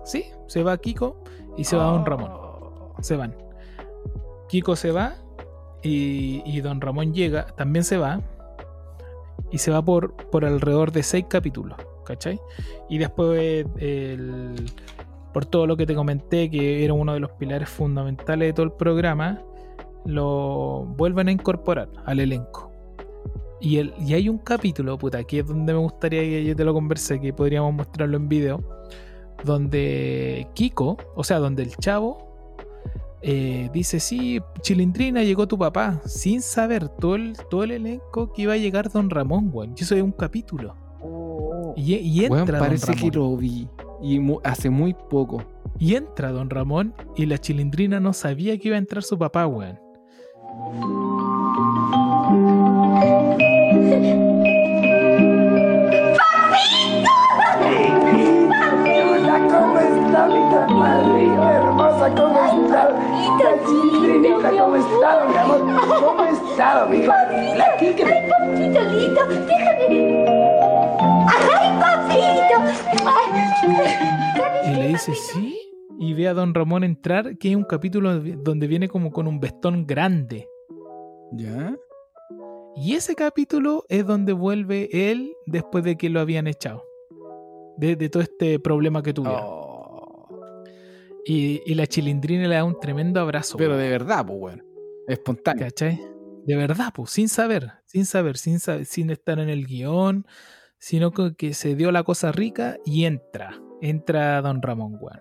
¿Sí? 0.05 0.27
Se 0.49 0.63
va 0.63 0.77
Kiko 0.77 1.25
y 1.57 1.65
se 1.65 1.77
va 1.77 1.85
don 1.85 2.05
Ramón. 2.05 2.31
Se 3.01 3.17
van. 3.17 3.35
Kiko 4.49 4.77
se 4.77 4.93
va 4.93 5.15
y, 5.83 6.43
y 6.45 6.61
don 6.61 6.83
Ramón 6.83 7.15
llega, 7.15 7.47
también 7.57 7.85
se 7.85 7.97
va. 7.97 8.21
Y 9.51 9.59
se 9.59 9.71
va 9.71 9.85
por, 9.85 10.15
por 10.31 10.45
alrededor 10.45 10.93
de 10.93 11.03
seis 11.03 11.27
capítulos, 11.29 11.79
¿cachai? 12.05 12.41
Y 12.89 12.99
después, 12.99 13.67
por 15.33 15.47
todo 15.47 15.67
lo 15.67 15.77
que 15.77 15.87
te 15.87 15.95
comenté, 15.95 16.51
que 16.51 16.85
era 16.85 16.95
uno 16.95 17.15
de 17.15 17.21
los 17.21 17.31
pilares 17.33 17.69
fundamentales 17.69 18.49
de 18.49 18.53
todo 18.53 18.67
el 18.67 18.73
programa, 18.73 19.43
lo 20.05 20.85
vuelven 20.97 21.29
a 21.29 21.33
incorporar 21.33 21.89
al 22.05 22.21
elenco. 22.21 22.71
Y, 23.61 23.79
el, 23.79 23.95
y 23.99 24.15
hay 24.15 24.29
un 24.29 24.39
capítulo, 24.39 24.99
puta, 24.99 25.25
que 25.25 25.41
es 25.41 25.47
donde 25.47 25.73
me 25.73 25.79
gustaría 25.79 26.21
que 26.21 26.45
yo 26.45 26.55
te 26.55 26.65
lo 26.65 26.75
converse, 26.75 27.21
que 27.21 27.33
podríamos 27.33 27.73
mostrarlo 27.73 28.17
en 28.17 28.29
video, 28.29 28.63
donde 29.45 30.47
Kiko, 30.55 30.97
o 31.15 31.25
sea, 31.25 31.39
donde 31.39 31.63
el 31.63 31.75
chavo 31.77 32.36
eh, 33.29 33.69
dice, 33.73 33.99
sí, 33.99 34.41
Chilindrina, 34.61 35.25
llegó 35.25 35.49
tu 35.49 35.59
papá, 35.59 36.01
sin 36.07 36.41
saber 36.41 36.89
todo 36.89 37.17
el, 37.17 37.37
todo 37.51 37.65
el 37.65 37.73
elenco 37.73 38.33
que 38.33 38.43
iba 38.43 38.53
a 38.53 38.57
llegar 38.57 38.89
Don 38.91 39.11
Ramón, 39.11 39.51
weón. 39.53 39.75
Y 39.77 39.83
eso 39.83 39.97
es 39.97 40.03
un 40.03 40.13
capítulo. 40.13 40.77
Y, 41.75 41.95
y 41.97 42.25
entra 42.25 42.59
Don 42.59 42.67
parece 42.69 42.93
que 42.95 43.11
Ramón. 43.11 43.31
lo 43.33 43.37
vi. 43.37 43.69
Y 44.01 44.21
mu- 44.21 44.39
hace 44.45 44.71
muy 44.71 44.95
poco. 44.95 45.43
Y 45.79 45.95
entra 45.97 46.31
Don 46.31 46.49
Ramón 46.51 46.95
y 47.17 47.27
la 47.27 47.39
Chilindrina 47.39 47.99
no 47.99 48.13
sabía 48.13 48.57
que 48.59 48.69
iba 48.69 48.77
a 48.77 48.79
entrar 48.79 49.03
su 49.03 49.19
papá, 49.19 49.47
weón. 49.49 49.77
Hola, 58.09 59.39
¿cómo 59.51 59.79
está 59.79 60.27
mi 60.29 60.41
camarilla 60.55 61.53
hermosa? 61.55 62.15
¿Cómo 62.15 62.65
está? 62.65 62.89
Chilindrinita, 63.39 64.51
¿cómo 64.51 64.77
está, 64.77 65.27
mi 65.27 65.37
amor? 65.37 65.61
¿Cómo 66.01 66.25
está, 66.25 66.87
mi 66.87 66.99
La 67.07 67.77
Kike. 67.79 68.05
Ay, 68.05 68.31
papito 68.31 68.81
lindo, 68.83 69.21
déjame. 69.47 70.27
Ay, 71.29 71.69
papito. 71.81 72.57
Ay. 73.07 74.71
Y 74.71 74.75
le 74.77 74.89
dice, 74.89 75.15
sí. 75.15 75.59
Y 75.99 76.15
ve 76.15 76.29
a 76.29 76.35
Don 76.35 76.55
Ramón 76.55 76.85
entrar, 76.85 77.37
que 77.39 77.49
hay 77.49 77.55
un 77.55 77.65
capítulo 77.65 78.21
donde 78.21 78.67
viene 78.67 78.89
como 78.89 79.11
con 79.11 79.27
un 79.27 79.41
vestón 79.41 79.87
grande. 79.87 80.49
¿Ya? 81.33 81.75
Y 82.77 82.95
ese 82.95 83.15
capítulo 83.15 83.85
es 83.89 84.07
donde 84.07 84.33
vuelve 84.33 84.89
él 84.93 85.35
después 85.47 85.83
de 85.85 85.97
que 85.97 86.11
lo 86.11 86.21
habían 86.21 86.47
echado. 86.47 86.85
De, 87.79 87.97
de 87.97 88.09
todo 88.09 88.23
este 88.23 88.59
problema 88.59 89.03
que 89.03 89.13
tuvieron. 89.13 89.43
Oh. 89.43 89.66
Y, 91.29 91.61
y 91.67 91.75
la 91.75 91.89
chilindrina 91.89 92.47
le 92.47 92.55
da 92.55 92.63
un 92.65 92.79
tremendo 92.79 93.21
abrazo. 93.21 93.59
Pero 93.59 93.71
weón. 93.73 93.83
de 93.83 93.91
verdad, 93.91 94.25
pues, 94.25 94.39
weón. 94.41 94.65
Espontáneo. 95.09 95.65
¿Cachai? 95.65 96.01
De 96.47 96.55
verdad, 96.55 96.93
pues, 96.95 97.11
sin 97.11 97.29
saber, 97.29 97.73
sin 97.85 98.07
saber, 98.07 98.37
sin 98.39 98.61
saber, 98.61 98.85
sin 98.87 99.11
estar 99.11 99.41
en 99.41 99.49
el 99.49 99.67
guion, 99.67 100.25
sino 100.79 101.11
que, 101.11 101.53
se 101.55 101.75
dio 101.75 101.91
la 101.91 102.05
cosa 102.05 102.31
rica 102.31 102.77
y 102.85 103.05
entra, 103.07 103.61
entra 103.81 104.41
Don 104.41 104.63
Ramón, 104.63 104.99
weón. 105.01 105.21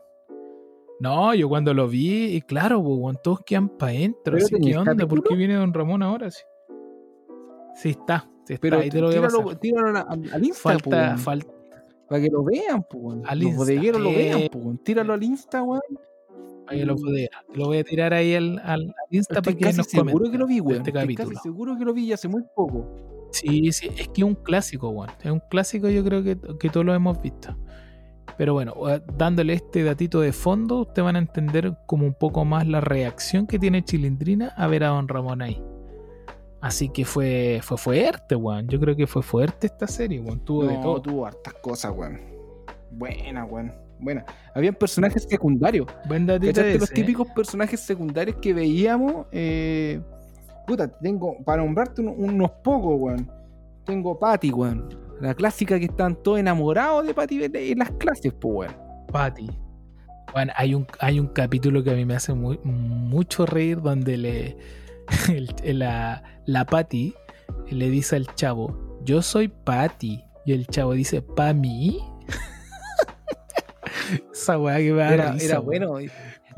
No, 1.00 1.34
yo 1.34 1.50
cuando 1.50 1.74
lo 1.74 1.88
vi, 1.88 2.36
y 2.36 2.42
claro, 2.42 2.84
pues, 2.84 2.98
weón, 3.00 3.18
todos 3.24 3.40
quedan 3.44 3.70
para 3.70 3.94
adentro. 3.94 4.34
¿Pero 4.34 4.38
así, 4.38 4.56
¿Qué 4.62 4.78
onda? 4.78 5.08
¿Por 5.08 5.24
qué 5.24 5.36
viene 5.36 5.56
Don 5.56 5.74
Ramón 5.74 6.04
ahora? 6.04 6.30
Sí, 6.30 6.44
sí 7.76 7.90
está, 7.90 8.30
sí 8.46 8.54
está, 8.54 8.62
Pero 8.62 8.78
ahí 8.80 8.90
te 8.92 9.02
lo 9.02 9.08
voy 9.08 9.16
a 9.16 9.22
tíralo, 9.22 9.44
pasar. 9.44 9.60
tíralo 9.60 9.98
al, 10.08 10.34
al 10.34 10.46
Insta, 10.46 10.64
pues, 10.64 10.84
Falta, 10.84 10.90
weón. 11.08 11.18
falta, 11.18 11.55
Para 12.10 12.22
que 12.22 12.30
lo 12.30 12.44
vean, 12.44 12.84
pues, 12.90 13.18
Los 13.18 13.42
Insta, 13.42 13.58
bodegueros 13.58 14.02
lo 14.02 14.10
vean, 14.12 14.42
pues. 14.52 14.84
Tíralo 14.84 15.14
al 15.14 15.24
Insta, 15.24 15.64
weón. 15.64 15.82
ahí 16.68 16.84
lo, 16.84 16.96
podía- 16.96 17.30
lo 17.54 17.66
voy 17.68 17.78
a 17.80 17.84
tirar 17.84 18.14
ahí 18.14 18.34
al, 18.36 18.60
al 18.64 18.94
Insta 19.12 19.36
Estoy 19.36 19.54
para 19.54 19.58
que 19.58 19.64
casi 19.66 19.78
nos 19.78 19.88
seguro 19.88 20.12
comenten 20.14 20.32
que 20.32 20.38
lo 20.38 20.48
vi, 20.48 20.60
weón. 20.60 20.78
este 20.86 20.90
Estoy 21.00 21.16
casi 21.16 21.36
seguro 21.36 21.78
que 21.78 21.86
lo 21.86 21.94
vi 21.94 22.12
hace 22.14 22.28
muy 22.28 22.44
poco. 22.56 23.30
Sí, 23.32 23.72
sí, 23.72 23.88
es 23.98 24.08
que 24.10 24.22
es 24.22 24.24
un 24.24 24.36
clásico, 24.36 24.90
weón. 24.90 25.10
Es 25.24 25.32
un 25.32 25.42
clásico, 25.50 25.90
yo 25.90 26.04
creo 26.04 26.24
que, 26.24 26.38
que 26.60 26.70
todos 26.70 26.86
lo 26.86 26.94
hemos 26.94 27.22
visto. 27.22 27.56
Pero 28.38 28.54
bueno, 28.54 28.74
dándole 29.18 29.54
este 29.54 29.84
datito 29.84 30.20
de 30.20 30.34
fondo, 30.34 30.82
ustedes 30.82 31.06
van 31.06 31.16
a 31.16 31.20
entender 31.20 31.74
como 31.86 32.06
un 32.06 32.14
poco 32.14 32.44
más 32.44 32.68
la 32.68 32.82
reacción 32.82 33.48
que 33.48 33.60
tiene 33.60 33.84
Chilindrina 33.84 34.50
a 34.58 34.68
ver 34.68 34.84
a 34.84 34.90
Don 34.90 35.08
Ramón 35.08 35.42
ahí. 35.42 35.62
Así 36.66 36.90
que 36.90 37.06
fue, 37.06 37.60
fue 37.62 37.78
fuerte, 37.78 38.36
weón. 38.36 38.68
Yo 38.68 38.80
creo 38.80 38.96
que 38.96 39.06
fue 39.06 39.22
fuerte 39.22 39.68
esta 39.68 39.86
serie, 39.86 40.20
weón. 40.20 40.40
Tuvo 40.44 40.66
de 40.66 40.74
no, 40.74 40.82
todo. 40.82 41.02
tuvo 41.04 41.26
hartas 41.28 41.54
cosas, 41.62 41.94
weón. 41.96 42.20
Buena, 42.90 43.46
weón. 43.46 43.72
Buena. 44.00 44.26
Habían 44.56 44.74
personajes 44.74 45.28
secundarios. 45.30 45.86
Buen 46.08 46.26
datito 46.26 46.54
¿Cachaste 46.56 46.80
los 46.80 46.90
típicos 46.90 47.28
personajes 47.36 47.80
secundarios 47.82 48.38
que 48.42 48.52
veíamos? 48.54 49.28
Eh, 49.32 50.02
puta, 50.66 50.88
tengo, 50.88 51.38
para 51.46 51.62
nombrarte 51.64 52.02
un- 52.02 52.16
unos 52.18 52.50
pocos, 52.64 52.96
weón. 53.00 53.32
Tengo 53.86 54.18
Patty, 54.18 54.50
weón. 54.52 54.90
La 55.22 55.36
clásica 55.36 55.78
que 55.78 55.86
están 55.86 56.16
todos 56.24 56.40
enamorados 56.40 57.06
de 57.06 57.14
Patty 57.14 57.44
en 57.54 57.78
las 57.78 57.92
clases, 57.92 58.34
pues, 58.34 58.72
weón. 58.72 58.76
Patty. 59.12 59.50
Bueno, 60.34 60.52
hay 60.56 60.74
un, 60.74 60.88
hay 61.00 61.20
un 61.20 61.28
capítulo 61.28 61.84
que 61.84 61.92
a 61.92 61.94
mí 61.94 62.06
me 62.06 62.16
hace 62.16 62.34
muy- 62.34 62.60
mucho 62.64 63.46
reír 63.46 63.82
donde 63.82 64.18
le 64.18 64.58
el- 65.30 65.80
la, 65.80 66.24
la 66.46 66.66
Patty 66.66 67.14
le 67.70 67.90
dice 67.90 68.16
al 68.16 68.34
chavo, 68.36 69.00
yo 69.04 69.22
soy 69.22 69.48
Patty. 69.48 70.24
Y 70.48 70.54
el 70.54 70.68
chavo 70.68 70.94
dice, 70.94 71.24
¿pa 71.24 71.54
mí? 71.54 72.00
Esa 74.32 74.58
weá 74.60 74.78
que 74.78 74.92
me 74.92 75.00
da 75.00 75.14
Era, 75.14 75.32
risa, 75.32 75.46
era 75.46 75.60
bueno. 75.60 76.00
Y, 76.00 76.10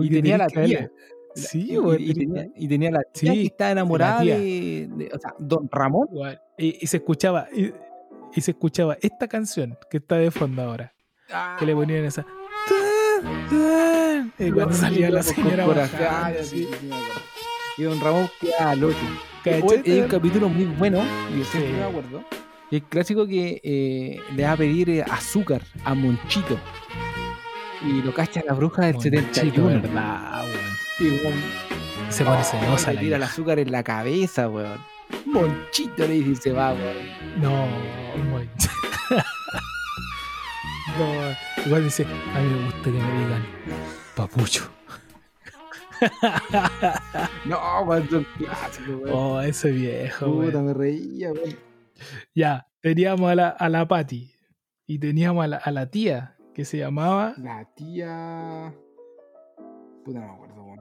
tenía 0.09 0.37
la 0.37 0.47
tía. 0.47 0.91
Sí, 1.35 1.77
y, 1.99 2.13
tenía, 2.13 2.47
y 2.55 2.67
tenía 2.67 2.91
la 2.91 3.01
tía 3.13 3.31
Sí, 3.31 3.41
que 3.41 3.47
estaba 3.47 3.71
enamorada 3.71 4.21
de, 4.23 4.89
de- 4.91 5.09
O 5.13 5.19
sea, 5.19 5.33
Don 5.39 5.69
Ramón. 5.71 6.07
Y, 6.57 6.85
se 6.87 6.97
escuchaba, 6.97 7.47
y, 7.53 7.71
se 8.41 8.51
escuchaba 8.51 8.97
esta 9.01 9.27
canción 9.27 9.77
que 9.89 9.97
está 9.97 10.15
de 10.17 10.31
fondo 10.31 10.63
ahora. 10.63 10.93
Que 11.59 11.65
le 11.65 11.73
ponían 11.73 12.05
esa. 12.05 12.25
"Tan, 12.67 13.49
tan", 13.49 14.33
Y 14.47 14.51
cuando 14.51 14.73
salía 14.73 15.09
la 15.09 15.23
señora 15.23 15.87
sí, 15.87 15.95
así. 16.39 16.67
Y 17.77 17.83
Don 17.83 17.99
Ramón 18.01 18.29
quedaba 18.39 18.75
loco. 18.75 18.95
Oye, 19.63 19.81
Hay 19.85 19.99
un 20.01 20.07
capítulo 20.07 20.49
muy 20.49 20.65
bueno, 20.65 21.03
y 21.33 21.39
yo 21.39 21.45
siempre 21.45 21.71
Sí. 21.71 21.77
me 21.77 21.83
acuerdo. 21.83 22.23
y 22.71 22.75
El 22.77 22.83
clásico 22.83 23.25
que 23.27 23.61
eh, 23.63 24.19
le 24.35 24.43
va 24.43 24.51
a 24.53 24.57
pedir 24.57 24.89
eh, 24.89 25.03
azúcar 25.03 25.61
a 25.85 25.93
Monchito. 25.93 26.57
Y 27.85 28.01
lo 28.01 28.13
cacha 28.13 28.41
la 28.45 28.53
bruja 28.53 28.85
del 28.87 28.95
Monchito, 28.95 29.17
71. 29.19 29.81
verdad, 29.81 30.43
weón. 30.45 30.77
Y 30.99 31.23
weón, 31.23 31.41
Se 32.09 32.25
pone 32.25 32.41
oh, 32.41 32.43
celosa 32.43 32.93
le 32.93 32.99
tira 32.99 33.17
el 33.17 33.23
azúcar 33.23 33.59
en 33.59 33.71
la 33.71 33.83
cabeza, 33.83 34.49
weón. 34.49 34.79
Monchito 35.25 36.07
le 36.07 36.15
dice 36.15 36.29
y 36.31 36.35
se 36.35 36.51
va, 36.51 36.73
weón. 36.73 36.97
No, 37.41 37.67
muy... 38.31 38.49
no, 40.97 41.63
igual 41.65 41.83
dice, 41.83 42.03
a 42.03 42.39
mí 42.41 42.49
me 42.49 42.65
gusta 42.65 42.83
que 42.83 42.91
me 42.91 42.97
digan 42.97 43.45
papucho. 44.15 44.69
No, 47.45 47.81
weón, 47.85 48.09
son 48.09 48.25
clásicos, 48.37 48.95
weón. 49.01 49.09
Oh, 49.13 49.41
ese 49.41 49.71
viejo, 49.71 50.25
Puta, 50.31 50.61
me 50.61 50.73
reía, 50.73 51.31
weón. 51.31 51.55
Ya, 52.35 52.67
teníamos 52.81 53.31
a 53.31 53.35
la, 53.35 53.49
a 53.49 53.69
la 53.69 53.87
Patty 53.87 54.31
y 54.85 54.99
teníamos 54.99 55.43
a 55.43 55.47
la, 55.47 55.57
a 55.57 55.71
la 55.71 55.89
tía 55.89 56.35
que 56.53 56.65
se 56.65 56.77
llamaba 56.77 57.33
La 57.37 57.65
tía. 57.75 58.73
Puta, 60.05 60.19
no 60.19 60.27
me 60.27 60.33
acuerdo, 60.33 60.63
weón. 60.63 60.79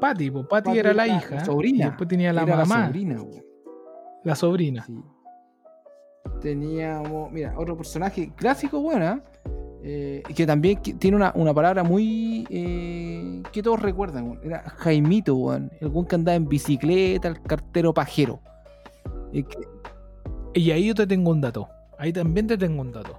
Patty, 0.00 0.30
pues 0.30 0.46
Patty 0.48 0.66
Patty 0.68 0.78
era 0.78 0.94
la 0.94 1.06
hija. 1.06 1.34
la 1.36 1.44
sobrina. 1.44 1.84
Y 1.84 1.88
después 1.88 2.08
tenía 2.08 2.32
la 2.32 2.42
Era 2.42 2.56
mamá, 2.56 2.78
La 2.80 2.86
sobrina, 2.86 3.22
weón. 3.22 3.44
la 4.24 4.34
sobrina. 4.36 4.84
Sí. 4.86 5.04
Teníamos, 6.40 7.30
mira, 7.30 7.54
otro 7.56 7.76
personaje 7.76 8.32
clásico, 8.34 8.80
bueno, 8.80 9.04
eh, 9.16 9.22
que 10.34 10.46
también 10.46 10.80
tiene 10.80 11.16
una, 11.16 11.32
una 11.34 11.52
palabra 11.52 11.84
muy. 11.84 12.46
eh, 12.48 13.42
que 13.52 13.62
todos 13.62 13.80
recuerdan, 13.82 14.38
era 14.42 14.62
Jaimito, 14.78 15.34
weón. 15.36 15.70
El 15.80 15.88
weón 15.88 16.06
que 16.06 16.14
andaba 16.14 16.36
en 16.36 16.48
bicicleta, 16.48 17.28
el 17.28 17.42
cartero 17.42 17.92
pajero. 17.92 18.40
Eh, 19.32 19.42
que- 19.44 20.60
Y 20.60 20.70
ahí 20.70 20.86
yo 20.86 20.94
te 20.94 21.06
tengo 21.06 21.30
un 21.30 21.40
dato. 21.40 21.68
Ahí 21.98 22.12
también 22.12 22.46
te 22.46 22.56
tengo 22.56 22.80
un 22.80 22.92
dato. 22.92 23.18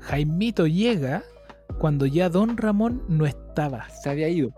Jaimito 0.00 0.66
llega 0.66 1.22
cuando 1.78 2.06
ya 2.06 2.28
Don 2.30 2.56
Ramón 2.56 3.02
no 3.08 3.26
estaba. 3.26 3.88
se 3.90 4.08
había 4.08 4.28
ido. 4.28 4.50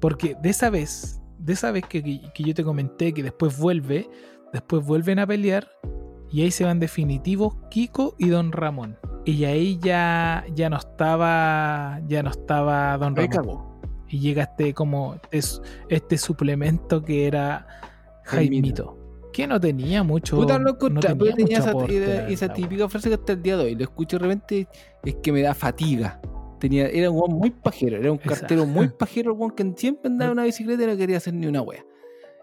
Porque 0.00 0.36
de 0.42 0.50
esa 0.50 0.70
vez, 0.70 1.20
de 1.38 1.54
esa 1.54 1.72
vez 1.72 1.84
que, 1.88 2.02
que- 2.02 2.20
que 2.34 2.42
yo 2.44 2.54
te 2.54 2.62
comenté 2.62 3.12
que 3.12 3.22
después 3.22 3.58
vuelve, 3.58 4.08
después 4.52 4.84
vuelven 4.84 5.18
a 5.18 5.26
pelear 5.26 5.66
y 6.30 6.42
ahí 6.42 6.50
se 6.50 6.64
van 6.64 6.78
definitivos 6.78 7.54
Kiko 7.70 8.14
y 8.18 8.28
Don 8.28 8.52
Ramón. 8.52 8.96
Y 9.24 9.44
ahí 9.44 9.78
ya, 9.80 10.44
ya 10.54 10.68
no 10.68 10.76
estaba, 10.76 12.00
ya 12.08 12.22
no 12.22 12.30
estaba 12.30 12.96
Don 12.98 13.14
Ramón. 13.14 13.72
Y 14.08 14.18
llega 14.18 14.42
este 14.42 14.74
como 14.74 15.14
este, 15.30 15.62
este 15.88 16.18
suplemento 16.18 17.02
que 17.02 17.26
era 17.26 17.66
Jaimito. 18.24 18.98
Que 19.32 19.46
no 19.46 19.58
tenía 19.58 20.02
mucho. 20.02 20.36
Puta, 20.36 20.58
no 20.58 20.70
encontré, 20.70 21.14
tenía 21.14 21.16
pero 21.18 21.36
tenía 21.36 21.58
mucho 21.72 21.86
esa, 22.28 22.52
típica 22.52 22.88
frase 22.88 23.08
que 23.08 23.14
hasta 23.14 23.32
el 23.32 23.42
día 23.42 23.56
de 23.56 23.64
hoy 23.64 23.74
lo 23.74 23.82
escucho 23.84 24.18
de 24.18 24.22
repente, 24.24 24.68
es 25.04 25.14
que 25.22 25.32
me 25.32 25.40
da 25.40 25.54
fatiga. 25.54 26.20
Tenía, 26.60 26.86
era 26.88 27.10
un 27.10 27.16
weón 27.18 27.32
muy 27.38 27.50
pajero, 27.50 27.96
era 27.96 28.12
un 28.12 28.18
Exacto. 28.18 28.40
cartero 28.40 28.66
muy 28.66 28.88
pajero, 28.98 29.32
el 29.32 29.38
weón 29.38 29.52
que 29.52 29.72
siempre 29.76 30.08
andaba 30.10 30.32
en 30.32 30.38
una 30.38 30.44
bicicleta 30.44 30.82
y 30.82 30.86
no 30.86 30.96
quería 30.96 31.16
hacer 31.16 31.32
ni 31.32 31.46
una 31.46 31.62
wea. 31.62 31.82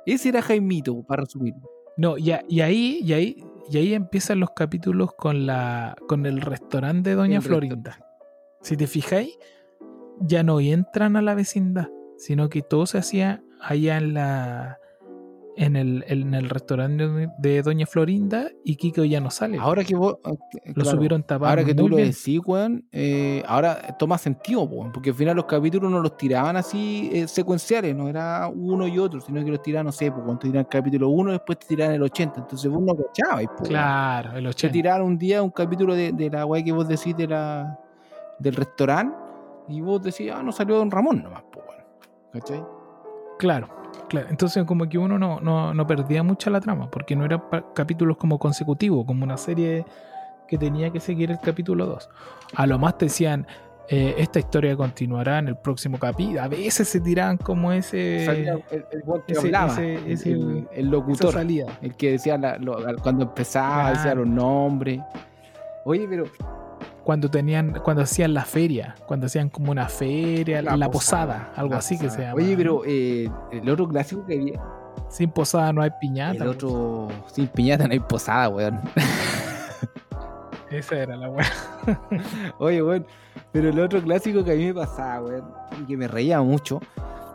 Ese 0.06 0.30
era 0.30 0.42
Jaimito, 0.42 1.04
para 1.04 1.22
resumir. 1.24 1.54
No, 1.98 2.18
y, 2.18 2.32
a- 2.32 2.44
y 2.50 2.62
ahí, 2.62 3.00
y 3.04 3.14
ahí, 3.14 3.44
y 3.70 3.78
ahí 3.78 3.94
empiezan 3.94 4.40
los 4.40 4.52
capítulos 4.52 5.14
con 5.14 5.46
la, 5.46 5.96
con 6.08 6.26
el 6.26 6.42
restaurante 6.42 7.12
de 7.12 7.16
Doña 7.16 7.38
El 7.38 7.42
Florinda. 7.44 8.00
Si 8.62 8.76
te 8.76 8.88
fijáis, 8.88 9.38
ya 10.20 10.44
no 10.44 10.60
entran 10.60 11.16
a 11.16 11.22
la 11.22 11.36
vecindad, 11.36 11.90
sino 12.18 12.50
que 12.50 12.62
todo 12.62 12.86
se 12.86 12.98
hacía 12.98 13.44
allá 13.62 13.98
en 13.98 14.14
la 14.14 14.80
en 15.62 15.76
el, 15.76 16.06
en 16.08 16.34
el 16.34 16.50
restaurante 16.50 17.30
de- 17.38 17.62
Doña 17.62 17.86
Florinda 17.86 18.50
y 18.64 18.78
Kiko 18.78 19.04
ya 19.04 19.20
no 19.20 19.30
sale. 19.30 19.58
Ahora 19.60 19.84
que 19.84 19.94
vos. 19.94 20.16
eh, 20.26 20.32
lo 20.68 20.74
claro, 20.76 20.90
subieron 20.92 21.24
tapado. 21.24 21.50
Ahora 21.50 21.66
que 21.66 21.76
tú 21.76 21.90
lo 21.90 21.98
bien. 21.98 22.10
decís, 22.12 22.40
weón, 22.46 22.86
eh, 22.94 23.44
ahora 23.46 23.96
toma 24.00 24.18
sentido, 24.18 24.62
weón, 24.64 24.94
porque 24.94 25.10
al 25.10 25.16
final 25.18 25.36
los 25.36 25.46
capítulos 25.46 25.92
no 25.92 26.00
los 26.00 26.16
tiraban 26.16 26.56
así 26.56 27.10
eh, 27.12 27.28
secuenciales, 27.28 27.94
no 27.94 28.08
era 28.08 28.48
uno 28.48 28.88
y 28.88 28.98
otro, 29.00 29.20
sino 29.20 29.44
que 29.44 29.52
los 29.52 29.62
tiraban, 29.62 29.88
no 29.88 29.92
sé, 29.92 30.10
pues 30.12 30.24
cuando 30.24 30.40
te 30.40 30.48
tiraban 30.48 30.66
el 30.66 30.70
capítulo 30.70 31.10
1, 31.10 31.32
después 31.34 31.60
te 31.60 31.68
tiraban 31.68 31.96
el 31.96 32.04
80, 32.04 32.40
entonces 32.40 32.72
vos 32.72 32.82
no 32.82 32.96
cachabas. 32.96 33.46
Claro, 33.66 34.38
el 34.38 34.44
Te 34.44 34.50
80. 34.50 34.72
tiraron 34.72 35.08
un 35.08 35.18
día 35.18 35.44
un 35.44 35.50
capítulo 35.52 35.94
de, 35.94 36.14
de 36.14 36.30
la 36.30 36.46
weá 36.46 36.64
que 36.64 36.72
vos 36.72 36.88
decís 36.88 37.18
de 37.18 37.28
la, 37.28 37.78
del 38.40 38.56
restaurante 38.56 39.14
y 39.68 39.82
vos 39.82 40.02
decís, 40.02 40.32
ah, 40.34 40.42
no 40.42 40.54
salió 40.54 40.78
Don 40.78 40.90
Ramón 40.90 41.22
nomás, 41.22 41.44
pues, 41.52 41.66
weón. 41.68 41.84
¿Cachai? 42.32 42.64
Claro, 43.38 43.68
claro. 44.08 44.28
Entonces 44.30 44.64
como 44.66 44.88
que 44.88 44.98
uno 44.98 45.18
no, 45.20 45.40
no, 45.42 45.74
no 45.74 45.88
perdía 45.88 46.24
mucho 46.24 46.50
la 46.50 46.60
trama, 46.62 46.90
porque 46.90 47.16
no 47.16 47.26
eran 47.26 47.42
capítulos 47.76 48.18
como 48.18 48.40
consecutivos, 48.40 49.06
como 49.06 49.24
una 49.24 49.38
serie 49.38 49.86
que 50.48 50.58
tenía 50.58 50.90
que 50.92 51.00
seguir 51.00 51.30
el 51.32 51.40
capítulo 51.40 51.86
2. 51.86 52.10
A 52.56 52.66
lo 52.68 52.80
más 52.80 52.98
te 52.98 53.06
decían, 53.06 53.46
eh, 53.88 54.16
esta 54.18 54.40
historia 54.40 54.76
continuará 54.76 55.40
en 55.40 55.48
el 55.48 55.56
próximo 55.58 55.98
capítulo. 56.00 56.42
A 56.42 56.48
veces 56.48 56.88
se 56.88 57.00
tiraban 57.00 57.38
como 57.38 57.72
ese... 57.72 58.24
Salía 58.26 58.54
el, 58.72 58.86
el 58.92 59.04
que 59.26 59.34
ese- 59.34 59.40
hablaba, 59.48 59.74
ese- 59.74 59.96
el- 59.96 60.12
ese- 60.12 60.32
el, 60.32 60.42
el 60.42 60.68
esa 60.72 60.82
locutor. 60.92 61.36
El 61.82 61.96
que 61.96 62.12
decía 62.12 62.38
la- 62.38 62.58
lo- 62.58 62.78
cuando 63.02 63.24
empezaba, 63.26 63.92
decía 63.92 64.14
los 64.16 64.28
nombres. 64.28 65.02
Oye, 65.86 66.06
pero 66.10 66.26
Cuando 67.10 67.32
tenían, 67.32 67.74
cuando 67.84 68.04
hacían 68.04 68.36
la 68.36 68.46
feria, 68.46 68.94
cuando 69.08 69.26
hacían 69.26 69.50
como 69.50 69.72
una 69.72 69.90
feria, 69.90 70.62
la, 70.62 70.92
posada, 70.92 71.52
algo 71.56 71.72
la 71.72 71.80
así 71.80 71.98
que 71.98 72.08
se 72.08 72.22
llama. 72.22 72.36
Oye, 72.36 72.56
pero 72.56 72.84
eh, 72.86 73.28
el 73.52 73.68
otro 73.68 73.88
clásico 73.88 74.24
que 74.28 74.36
había, 74.36 74.62
Sin 75.10 75.32
posada 75.32 75.74
no 75.74 75.82
hay 75.82 75.90
piñata. 76.00 76.44
el 76.44 76.50
otro 76.52 77.08
sin 77.26 77.48
piñata 77.48 77.88
no 77.88 77.94
hay 77.94 78.00
posada, 78.00 78.50
weón. 78.50 78.80
Esa 80.70 80.98
era 80.98 81.16
la 81.18 81.30
weá. 81.32 81.48
Oye, 82.60 82.84
weón, 82.84 83.08
pero 83.52 83.70
el 83.70 83.80
otro 83.80 84.04
clásico 84.04 84.44
que 84.44 84.52
a 84.52 84.56
mí 84.56 84.68
me 84.68 84.76
pasaba, 84.76 85.22
weón, 85.26 85.46
y 85.82 85.86
que 85.88 85.98
me 85.98 86.08
reía 86.08 86.40
mucho, 86.44 86.80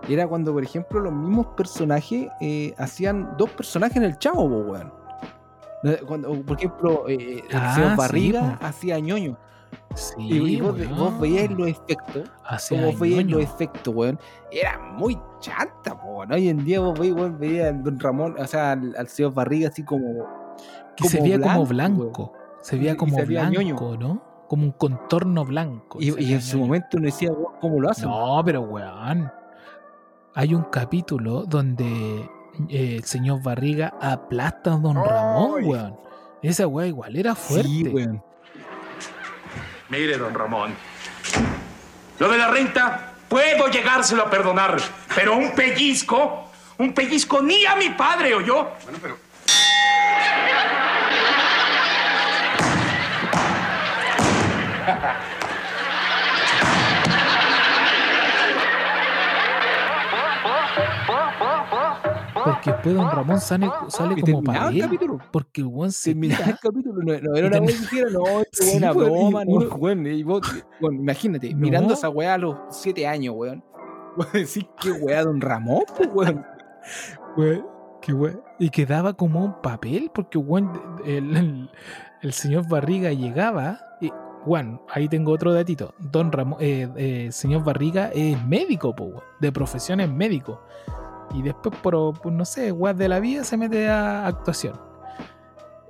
era 0.08 0.28
cuando, 0.28 0.52
por 0.52 0.62
ejemplo, 0.62 1.00
los 1.00 1.12
mismos 1.12 1.46
personajes 1.56 2.28
eh, 2.40 2.72
hacían 2.78 3.34
dos 3.36 3.50
personajes 3.50 3.96
en 3.96 4.04
el 4.04 4.18
chavo, 4.20 4.44
weón. 4.44 4.92
Eh, 5.82 6.00
Cuando, 6.06 6.32
por 6.42 6.56
ejemplo, 6.58 7.08
eh, 7.08 7.42
el 7.50 7.56
Ah, 7.56 7.74
señor 7.74 7.90
sí, 7.90 7.96
Barriga 7.96 8.56
po. 8.60 8.66
hacía 8.66 9.00
ñoño. 9.00 9.36
Sí, 9.94 10.14
Y, 10.18 10.60
vos, 10.60 10.76
veías 11.20 11.50
los 11.50 11.68
efectos. 11.68 12.30
Como 12.68 12.92
veías 12.96 13.24
los 13.24 13.42
efectos, 13.42 13.94
weón, 13.94 14.18
era 14.50 14.78
muy 14.78 15.18
chanta, 15.40 15.94
weón. 15.94 16.32
Hoy 16.32 16.48
en 16.48 16.64
día 16.64 16.80
vos 16.80 16.98
veis, 16.98 17.12
weón, 17.12 17.38
veías 17.38 17.68
al 17.68 17.82
Don 17.82 18.00
Ramón, 18.00 18.36
o 18.38 18.46
sea, 18.46 18.72
al, 18.72 18.94
al 18.96 19.08
señor 19.08 19.34
Barriga 19.34 19.68
así 19.68 19.84
como. 19.84 20.26
Que 20.96 21.08
se 21.08 21.20
veía 21.20 21.40
como 21.40 21.66
blanco, 21.66 22.02
blanco. 22.02 22.32
Se 22.60 22.76
veía 22.76 22.96
como 22.96 23.18
ñoño. 23.18 23.60
blanco, 23.60 23.96
¿no? 23.96 24.22
Como 24.48 24.64
un 24.64 24.72
contorno 24.72 25.44
blanco. 25.44 25.98
Y, 26.00 26.32
en 26.32 26.40
su 26.40 26.56
ñoño. 26.56 26.66
momento 26.66 26.88
uno 26.96 27.06
decía, 27.06 27.30
weón, 27.32 27.54
¿cómo 27.60 27.80
lo 27.80 27.90
hacen? 27.90 28.08
No, 28.08 28.42
pero 28.44 28.62
weón. 28.62 29.30
Hay 30.34 30.54
un 30.54 30.64
capítulo 30.64 31.44
donde 31.44 32.28
eh, 32.68 32.96
el 32.96 33.04
señor 33.04 33.42
Barriga 33.42 33.94
aplasta 34.00 34.74
a 34.74 34.76
Don 34.76 34.96
Ramón, 34.96 35.64
weón. 35.64 35.96
Esa 36.42 36.66
weá 36.66 36.86
igual 36.86 37.16
era 37.16 37.34
fuerte. 37.34 37.68
Sí, 37.68 37.88
weón. 37.88 38.22
Mire, 39.95 40.18
don 40.18 40.34
Ramón. 40.34 40.74
Lo 42.18 42.28
de 42.28 42.36
la 42.36 42.49
renta 42.49 43.12
puedo 43.28 43.68
llegárselo 43.68 44.24
a 44.24 44.30
perdonar, 44.30 44.76
pero 45.14 45.36
un 45.36 45.55
pellizco, 45.55 46.51
un 46.78 46.92
pellizco 46.92 47.40
ni 47.40 47.64
a 47.64 47.76
mi 47.76 47.90
padre, 47.90 48.30
yo. 48.45 48.76
Bueno, 48.82 48.99
pero. 49.01 49.18
Porque 62.45 62.70
después 62.72 62.95
Don 62.95 63.11
Ramón 63.11 63.40
sale, 63.40 63.70
sale 63.88 64.20
como 64.20 64.42
para 64.42 64.70
capítulo. 64.78 65.18
Porque 65.32 65.61
el 65.62 65.66
weón 65.68 65.92
se 65.92 66.11
Terminaba 66.11 66.45
el 66.47 66.59
capítulo, 66.59 67.03
no, 67.03 67.18
no 67.20 67.34
era 67.36 67.49
una 67.49 67.61
que 67.61 67.66
dijera, 67.72 68.11
no, 68.11 68.22
qué 68.24 68.45
Sí, 68.53 68.70
buena 68.72 68.92
weón, 68.92 69.11
y 69.11 69.14
broma, 69.30 69.45
no, 69.45 69.76
weón, 69.76 70.07
y 70.07 70.22
vos, 70.22 70.40
bueno, 70.80 71.01
imagínate, 71.01 71.53
No. 71.55 71.61
mirando 71.61 71.95
esa 71.95 72.09
weá 72.11 72.34
a 72.34 72.38
los 72.38 72.57
siete 72.70 73.07
años, 73.07 73.34
weón. 73.36 73.64
Vos 74.16 74.30
decís, 74.32 74.64
qué 74.80 74.92
weá, 74.92 75.24
don 75.24 75.40
Ramón, 75.40 75.82
pues, 75.97 76.09
weón. 76.12 76.45
Weón, 77.36 77.66
qué 78.01 78.12
weón. 78.12 78.40
Y 78.59 78.70
quedaba 78.70 79.14
como 79.14 79.45
un 79.45 79.61
papel, 79.62 80.11
porque 80.14 80.38
weón, 80.38 80.70
el, 81.05 81.36
el- 81.36 81.70
el 82.22 82.32
señor 82.32 82.66
Barriga 82.68 83.12
llegaba 83.12 83.78
y, 84.01 84.11
bueno, 84.47 84.80
ahí 84.90 85.09
tengo 85.09 85.32
otro 85.32 85.53
datito. 85.53 85.95
Don 85.99 86.32
Ramón, 86.32 86.59
eh, 86.61 86.88
eh, 86.97 87.28
señor 87.32 87.64
Barriga 87.64 88.11
es 88.14 88.42
médico, 88.47 88.95
po, 88.95 89.05
weón. 89.05 89.22
de 89.40 89.53
profesión 89.53 90.01
es 90.01 90.11
médico. 90.11 90.61
Y 91.35 91.43
después, 91.43 91.76
por, 91.82 92.18
por, 92.20 92.32
no 92.32 92.45
sé, 92.45 92.70
weón 92.72 92.97
de 92.97 93.09
la 93.09 93.20
vida, 93.20 93.45
se 93.45 93.57
mete 93.57 93.89
a 93.89 94.26
actuación. 94.26 94.80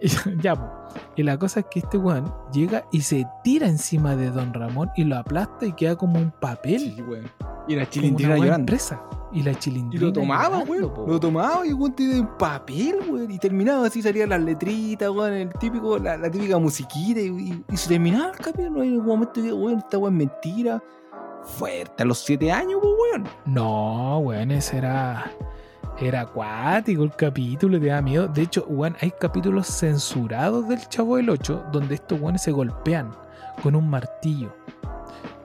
Y, 0.01 0.09
ya, 0.43 0.57
po. 0.57 0.69
Y 1.17 1.23
la 1.23 1.39
cosa 1.39 1.61
es 1.61 1.67
que 1.71 1.81
este 1.81 1.97
weón 1.99 2.33
llega 2.53 2.85
y 2.93 3.01
se 3.03 3.27
tira 3.43 3.69
encima 3.69 4.17
de 4.17 4.31
Don 4.31 4.53
Ramón 4.55 4.91
y 4.97 5.05
lo 5.05 5.17
aplasta 5.17 5.67
y 5.67 5.73
queda 5.73 5.97
como 5.97 6.19
un 6.19 6.31
papel. 6.41 6.81
Sí, 6.97 7.03
weón. 7.03 7.25
Y 7.69 7.77
la 7.77 7.89
chilindrina 7.89 8.37
llorando. 8.37 8.59
impresa. 8.61 9.01
Y 9.33 9.43
la 9.43 9.53
Y 9.53 9.57
chilindrina. 9.57 10.05
lo 10.07 10.13
tomaba, 10.13 10.59
llorando, 10.65 10.73
weón. 10.73 10.95
po, 10.95 11.07
Lo 11.09 11.21
tomaba 11.21 11.67
y 11.67 11.73
weón 11.73 11.95
tenía 11.95 12.21
un 12.21 12.37
papel, 12.39 12.97
weón. 13.11 13.31
Y 13.31 13.39
terminaba 13.39 13.87
así, 13.87 14.03
salían 14.03 14.29
las 14.31 14.41
letritas, 14.43 15.09
weón, 15.11 15.33
el 15.33 15.53
típico, 15.55 15.99
la, 15.99 16.17
la 16.17 16.31
típica 16.31 16.59
musiquita. 16.59 17.21
Y, 17.21 17.27
y- 17.29 17.65
y 17.71 17.77
se 17.77 17.89
terminaba 17.89 18.31
el 18.33 18.39
capítulo. 18.39 18.83
En 18.83 18.99
un 18.99 19.07
momento 19.07 19.35
que, 19.43 19.53
weón, 19.53 19.79
esta 19.79 19.99
weón 19.99 20.15
es 20.15 20.19
mentira. 20.19 20.83
Fuerte, 21.45 22.03
a 22.03 22.07
los 22.07 22.19
siete 22.19 22.51
años, 22.51 22.81
pues, 22.81 22.95
weón. 23.13 23.29
No, 23.45 24.19
weón, 24.19 24.51
ese 24.51 24.79
era. 24.79 25.31
Era 26.01 26.23
acuático 26.23 27.05
el 27.05 27.13
capítulo, 27.13 27.79
te 27.79 27.87
da 27.87 28.03
miedo. 28.03 28.27
De 28.27 28.43
hecho, 28.43 28.65
weón, 28.67 28.97
hay 29.01 29.13
capítulos 29.13 29.69
censurados 29.69 30.69
del 30.69 30.81
Chavo 30.89 31.17
del 31.17 31.31
8 31.31 31.67
donde 31.73 31.95
estos 31.95 32.21
weones 32.21 32.43
se 32.43 32.51
golpean 32.51 33.13
con 33.63 33.77
un 33.77 33.89
martillo. 33.89 34.53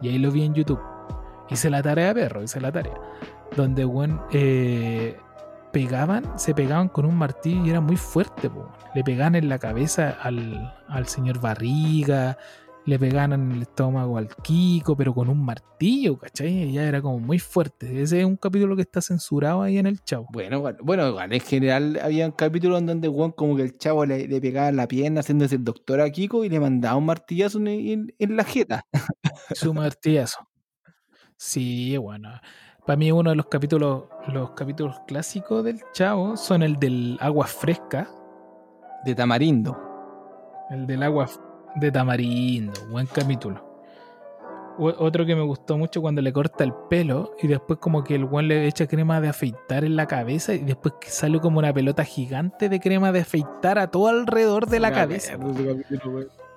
Y 0.01 0.09
ahí 0.09 0.17
lo 0.17 0.31
vi 0.31 0.43
en 0.43 0.55
YouTube. 0.55 0.81
Hice 1.49 1.69
la 1.69 1.83
tarea, 1.83 2.13
perro, 2.15 2.41
hice 2.41 2.59
la 2.59 2.71
tarea. 2.71 2.99
Donde, 3.55 3.85
weón, 3.85 4.21
eh, 4.31 5.19
pegaban, 5.71 6.39
se 6.39 6.53
pegaban 6.53 6.89
con 6.89 7.05
un 7.05 7.15
martillo 7.15 7.65
y 7.65 7.69
era 7.69 7.81
muy 7.81 7.97
fuerte, 7.97 8.49
po. 8.49 8.71
Le 8.95 9.03
pegaban 9.03 9.35
en 9.35 9.49
la 9.49 9.59
cabeza 9.59 10.17
al, 10.21 10.75
al 10.87 11.07
señor 11.07 11.39
Barriga, 11.39 12.37
le 12.85 12.97
pegaban 12.97 13.33
en 13.33 13.51
el 13.51 13.61
estómago 13.63 14.17
al 14.17 14.29
Kiko, 14.41 14.95
pero 14.95 15.13
con 15.13 15.29
un 15.29 15.43
martillo, 15.45 16.17
¿cachai? 16.17 16.71
Ya 16.71 16.83
era 16.87 17.01
como 17.01 17.19
muy 17.19 17.37
fuerte. 17.37 18.01
Ese 18.01 18.19
es 18.21 18.25
un 18.25 18.35
capítulo 18.35 18.75
que 18.75 18.81
está 18.81 18.99
censurado 19.01 19.61
ahí 19.61 19.77
en 19.77 19.85
el 19.85 20.01
Chavo. 20.03 20.25
Bueno, 20.31 20.63
bueno, 20.81 21.07
igual, 21.09 21.31
en 21.33 21.39
general 21.41 21.99
había 22.01 22.31
capítulos 22.31 22.79
en 22.79 22.87
donde 22.87 23.07
weón 23.07 23.31
como 23.31 23.55
que 23.55 23.61
el 23.63 23.77
chavo 23.77 24.05
le, 24.05 24.27
le 24.27 24.41
pegaba 24.41 24.71
la 24.71 24.87
pierna 24.87 25.19
haciéndose 25.19 25.55
el 25.55 25.63
doctor 25.63 26.01
a 26.01 26.09
Kiko 26.09 26.43
y 26.45 26.49
le 26.49 26.59
mandaba 26.59 26.95
un 26.95 27.05
martillazo 27.05 27.59
en, 27.59 27.67
en- 27.67 28.15
en 28.17 28.35
la 28.35 28.43
jeta. 28.43 28.81
Su 29.53 29.73
martillazo. 29.73 30.47
Sí, 31.37 31.95
bueno. 31.97 32.29
Para 32.85 32.97
mí 32.97 33.11
uno 33.11 33.29
de 33.29 33.35
los 33.35 33.45
capítulos, 33.47 34.05
los 34.33 34.51
capítulos 34.51 34.99
clásicos 35.07 35.63
del 35.63 35.79
Chavo 35.93 36.35
son 36.37 36.63
el 36.63 36.77
del 36.77 37.17
agua 37.21 37.45
fresca, 37.45 38.09
De 39.05 39.13
tamarindo. 39.13 39.77
el 40.71 40.87
del 40.87 41.03
agua 41.03 41.25
f- 41.25 41.39
de 41.75 41.91
tamarindo, 41.91 42.73
buen 42.89 43.05
capítulo. 43.07 43.67
O- 44.77 44.93
Otro 45.05 45.25
que 45.25 45.35
me 45.35 45.41
gustó 45.41 45.77
mucho 45.77 46.01
cuando 46.01 46.21
le 46.21 46.31
corta 46.31 46.63
el 46.63 46.73
pelo 46.89 47.33
y 47.41 47.47
después 47.47 47.79
como 47.79 48.03
que 48.03 48.15
el 48.15 48.25
buen 48.25 48.47
le 48.47 48.65
echa 48.67 48.87
crema 48.87 49.19
de 49.19 49.27
afeitar 49.29 49.83
en 49.83 49.95
la 49.95 50.05
cabeza 50.07 50.53
y 50.53 50.59
después 50.59 50.93
que 51.01 51.09
sale 51.09 51.39
como 51.39 51.59
una 51.59 51.73
pelota 51.73 52.03
gigante 52.05 52.69
de 52.69 52.79
crema 52.79 53.11
de 53.11 53.19
afeitar 53.21 53.77
a 53.77 53.87
todo 53.87 54.07
alrededor 54.07 54.67
de 54.67 54.79
la 54.79 54.91
cabeza. 54.91 55.37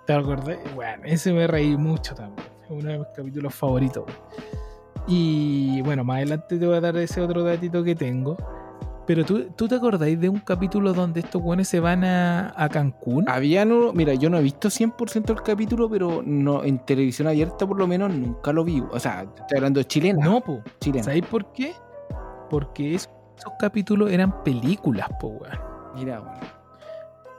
¿Te 0.07 0.13
acordás? 0.15 0.59
Bueno, 0.75 1.03
ese 1.05 1.33
me 1.33 1.47
reí 1.47 1.77
mucho 1.77 2.15
también. 2.15 2.47
Es 2.65 2.71
uno 2.71 2.91
de 2.93 2.99
mis 2.99 3.09
capítulos 3.15 3.55
favoritos. 3.55 4.05
Y 5.07 5.83
bueno, 5.83 6.05
más 6.05 6.19
adelante 6.19 6.59
te 6.59 6.67
voy 6.67 6.77
a 6.77 6.81
dar 6.81 6.97
ese 6.97 7.21
otro 7.21 7.43
datito 7.43 7.83
que 7.83 7.95
tengo. 7.97 8.37
Pero 9.07 9.25
tú, 9.25 9.51
¿tú 9.57 9.67
te 9.67 9.75
acordáis 9.75 10.21
de 10.21 10.29
un 10.29 10.39
capítulo 10.39 10.93
donde 10.93 11.21
estos 11.21 11.43
buenos 11.43 11.67
se 11.67 11.81
van 11.81 12.05
a, 12.05 12.53
a 12.57 12.69
Cancún? 12.69 13.29
Había 13.29 13.65
no, 13.65 13.93
mira, 13.93 14.15
yo 14.15 14.31
no 14.31 14.39
he 14.39 14.43
visto 14.43 14.69
100% 14.69 15.31
el 15.31 15.43
capítulo, 15.43 15.91
pero 15.91 16.23
no 16.25 16.63
en 16.63 16.79
televisión 16.79 17.27
abierta 17.27 17.67
por 17.67 17.79
lo 17.79 17.87
menos 17.87 18.15
nunca 18.15 18.53
lo 18.53 18.65
vi. 18.65 18.83
O 18.91 19.01
sea, 19.01 19.23
estoy 19.23 19.57
hablando 19.57 19.81
de 19.81 19.87
chilena. 19.87 20.25
No, 20.25 20.41
po. 20.41 20.63
chilena. 20.81 21.05
¿Sabéis 21.05 21.27
por 21.27 21.53
qué? 21.53 21.75
Porque 22.49 22.95
esos, 22.95 23.11
esos 23.37 23.53
capítulos 23.59 24.11
eran 24.11 24.45
películas, 24.45 25.09
po, 25.19 25.29
weón. 25.29 25.59
Mira, 25.97 26.21
weón. 26.21 26.63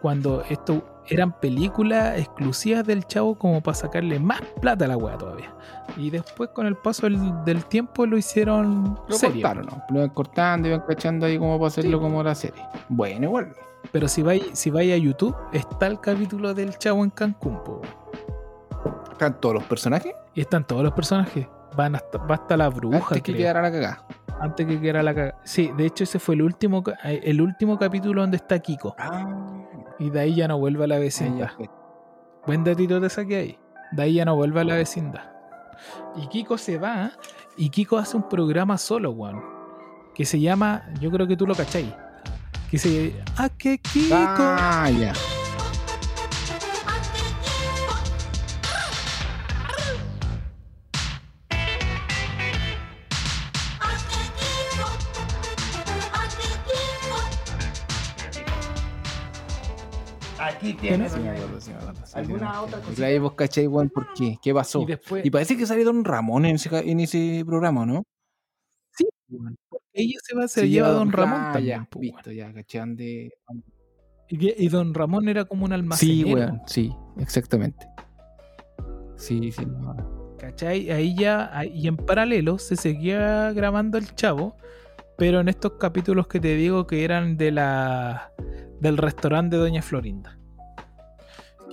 Cuando 0.01 0.43
esto, 0.49 0.83
eran 1.07 1.31
películas 1.39 2.17
exclusivas 2.19 2.85
del 2.85 3.05
chavo 3.05 3.35
como 3.35 3.61
para 3.61 3.75
sacarle 3.75 4.19
más 4.19 4.41
plata 4.61 4.85
a 4.85 4.87
la 4.89 4.97
wea 4.97 5.17
todavía. 5.17 5.53
Y 5.97 6.09
después 6.09 6.49
con 6.49 6.65
el 6.65 6.75
paso 6.75 7.07
del, 7.07 7.19
del 7.45 7.65
tiempo 7.65 8.05
lo 8.05 8.17
hicieron 8.17 8.99
Lo 9.07 9.15
serie. 9.15 9.41
cortaron, 9.41 9.65
¿no? 9.67 9.83
Lo 9.89 9.97
iban 9.99 10.09
cortando, 10.09 10.67
iban 10.67 10.81
cachando 10.87 11.25
ahí 11.25 11.37
como 11.37 11.57
para 11.57 11.67
hacerlo 11.67 11.99
como 11.99 12.23
la 12.23 12.35
serie. 12.35 12.63
Bueno, 12.89 13.25
igual. 13.25 13.53
Pero 13.91 14.07
si 14.07 14.21
vais 14.21 14.43
si 14.53 14.69
vais 14.69 14.93
a 14.93 14.97
YouTube, 14.97 15.35
está 15.51 15.87
el 15.87 15.99
capítulo 15.99 16.53
del 16.53 16.77
chavo 16.77 17.03
en 17.03 17.09
Cancún, 17.09 17.61
po. 17.63 17.81
Están 19.11 19.39
todos 19.39 19.55
los 19.55 19.63
personajes. 19.65 20.13
Y 20.33 20.41
están 20.41 20.65
todos 20.65 20.83
los 20.83 20.93
personajes. 20.93 21.47
Van 21.75 21.95
hasta, 21.95 22.17
va 22.19 22.35
hasta 22.35 22.55
la 22.57 22.69
bruja, 22.69 22.97
Antes 22.97 23.17
que 23.21 23.31
creo. 23.33 23.37
quedara 23.37 23.61
la 23.61 23.71
cagada. 23.71 24.05
Antes 24.39 24.65
que 24.65 24.79
quedara 24.79 25.03
la 25.03 25.13
cagada. 25.13 25.39
Sí, 25.43 25.71
de 25.77 25.85
hecho 25.85 26.03
ese 26.03 26.19
fue 26.19 26.35
el 26.35 26.41
último, 26.43 26.83
eh, 27.03 27.21
el 27.23 27.41
último 27.41 27.77
capítulo 27.77 28.21
donde 28.21 28.37
está 28.37 28.57
Kiko. 28.59 28.95
Ah, 28.97 29.27
Y 30.03 30.09
de 30.09 30.19
ahí 30.19 30.35
ya 30.35 30.49
no 30.49 30.57
vuelve 30.57 30.83
a 30.83 30.87
la 30.87 30.99
vecindad. 30.99 31.51
Buen 32.45 32.65
datito 32.65 32.99
te 32.99 33.09
saqué 33.09 33.37
ahí. 33.37 33.59
De 33.93 34.03
ahí 34.03 34.15
ya 34.15 34.25
no 34.25 34.35
vuelve 34.35 34.59
a 34.59 34.65
la 34.65 34.75
vecindad. 34.75 35.31
Y 36.17 36.27
Kiko 36.27 36.57
se 36.57 36.77
va 36.77 37.11
y 37.55 37.69
Kiko 37.69 37.97
hace 37.97 38.17
un 38.17 38.27
programa 38.27 38.77
solo, 38.77 39.11
weón. 39.11 39.41
Que 40.13 40.25
se 40.25 40.41
llama, 40.41 40.83
yo 40.99 41.09
creo 41.09 41.25
que 41.25 41.37
tú 41.37 41.47
lo 41.47 41.55
cacháis. 41.55 41.93
Que 42.69 42.77
se... 42.77 43.15
¡Ah, 43.37 43.47
que 43.47 43.77
Kiko! 43.77 44.13
Ah, 44.13 44.89
ya. 44.89 45.13
Acuerdo, 60.71 61.61
sí, 61.61 61.71
¿Alguna 62.13 62.53
sí, 62.53 62.75
otra 62.91 63.05
ahí 63.07 63.19
vos 63.19 63.33
cachai, 63.33 63.67
weón, 63.67 63.89
¿por 63.89 64.13
qué? 64.13 64.37
¿Qué 64.41 64.53
pasó? 64.53 64.81
Y 64.81 64.85
después... 64.85 65.25
Y 65.25 65.29
parece 65.29 65.57
que 65.57 65.65
salió 65.65 65.85
Don 65.85 66.03
Ramón 66.05 66.45
en 66.45 66.55
ese, 66.55 66.69
en 66.89 66.99
ese 66.99 67.43
programa, 67.45 67.85
¿no? 67.85 68.03
Sí, 68.95 69.05
weón. 69.29 69.55
Porque 69.69 69.85
ella 69.93 70.17
se 70.23 70.35
va, 70.35 70.47
se 70.47 70.61
Sí, 70.61 70.69
lleva 70.69 70.87
a 70.87 70.91
Don 70.91 71.11
Ramón 71.11 71.41
ah, 71.43 71.51
también, 71.53 71.79
ya, 71.81 71.87
weón. 71.95 72.01
visto, 72.15 72.31
ya, 72.31 72.53
cachan 72.53 72.95
de... 72.95 73.31
Y, 74.29 74.67
Don 74.69 74.93
Ramón 74.93 75.27
era 75.27 75.45
como 75.45 75.65
un 75.65 75.71
Sí, 75.71 75.75
almacenero. 75.75 76.29
weón, 76.33 76.61
sí, 76.65 76.91
exactamente. 77.19 77.85
Sí, 79.15 79.51
sí. 79.51 79.65
no. 79.65 80.35
¿Cachai? 80.39 80.89
Ahí 80.91 81.15
ya, 81.15 81.55
ahí- 81.57 81.71
y 81.73 81.87
en 81.87 81.95
paralelo 81.95 82.57
se 82.57 82.75
seguía 82.75 83.51
grabando 83.53 83.97
el 83.97 84.13
chavo, 84.15 84.57
pero 85.17 85.39
en 85.39 85.47
estos 85.47 85.73
capítulos 85.79 86.27
que 86.27 86.39
te 86.39 86.55
digo 86.55 86.85
que 86.87 87.03
eran 87.05 87.37
de 87.37 87.51
la 87.51 88.31
del 88.81 88.97
restaurante 88.97 89.55
de 89.55 89.61
Doña 89.61 89.81
Florinda. 89.81 90.37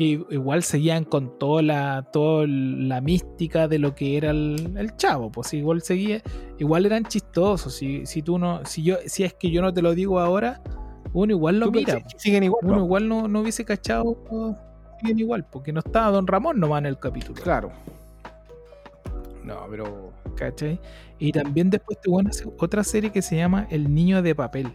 Que 0.01 0.25
igual 0.31 0.63
seguían 0.63 1.05
con 1.05 1.39
toda 1.39 1.61
la, 1.61 2.09
toda 2.11 2.47
la 2.47 3.03
mística 3.03 3.69
de 3.69 3.79
lo 3.79 3.95
que 3.95 4.17
era 4.17 4.31
el, 4.31 4.75
el 4.79 4.97
chavo, 4.97 5.31
pues 5.31 5.53
igual 5.53 5.83
seguía, 5.83 6.23
igual 6.59 6.87
eran 6.87 7.05
chistosos. 7.05 7.75
Si, 7.75 8.07
si 8.07 8.23
tú 8.23 8.39
no, 8.39 8.65
si 8.65 8.83
yo, 8.83 8.97
si 9.05 9.25
es 9.25 9.35
que 9.35 9.51
yo 9.51 9.61
no 9.61 9.75
te 9.75 9.83
lo 9.83 9.95
digo 9.95 10.19
ahora, 10.19 10.63
uno 11.13 11.35
igual 11.35 11.61
lo 11.61 11.67
¿Tú 11.67 11.73
mira. 11.73 12.03
Siguen 12.17 12.45
igual, 12.45 12.65
Uno 12.65 12.77
no? 12.77 12.85
igual 12.85 13.09
no, 13.09 13.29
no 13.29 13.41
hubiese 13.43 13.67
cachado 13.67 14.17
siguen 15.03 15.19
igual, 15.19 15.45
porque 15.45 15.71
no 15.71 15.81
estaba 15.81 16.11
Don 16.13 16.27
Ramón 16.27 16.59
nomás 16.59 16.79
en 16.79 16.87
el 16.87 16.99
capítulo. 16.99 17.43
Claro. 17.43 17.71
No, 19.45 19.67
pero... 19.71 20.15
¿Cachai? 20.35 20.81
Y 21.19 21.31
también 21.33 21.69
después 21.69 22.01
te 22.01 22.11
van 22.11 22.27
a 22.27 22.31
hacer 22.31 22.49
otra 22.59 22.85
serie 22.85 23.11
que 23.11 23.21
se 23.21 23.37
llama 23.37 23.67
El 23.71 23.93
Niño 23.95 24.23
de 24.23 24.35
Papel. 24.35 24.73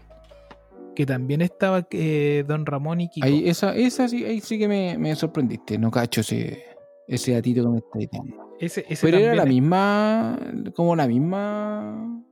Que 0.96 1.06
también 1.06 1.42
estaba 1.42 1.86
eh, 1.92 2.46
Don 2.48 2.66
Ramón 2.66 3.02
y 3.02 3.10
Kiko. 3.10 3.28
Ahí, 3.28 3.48
esa, 3.50 3.76
esa 3.76 4.08
sí, 4.08 4.24
ahí 4.24 4.40
sí 4.40 4.58
que 4.58 4.68
me, 4.68 4.98
me 4.98 5.16
sorprendiste. 5.16 5.78
No 5.78 5.92
cacho 5.92 6.22
ese, 6.22 6.64
ese 7.08 7.34
datito 7.34 7.64
que 7.64 7.70
me 7.70 7.78
está 7.78 8.00
diciendo. 8.00 8.36
Ese, 8.60 8.86
ese 8.88 9.06
Pero 9.06 9.18
era 9.18 9.36
la 9.36 9.46
misma, 9.46 10.40
como 10.74 10.96
la 10.96 11.08
misma, 11.08 12.24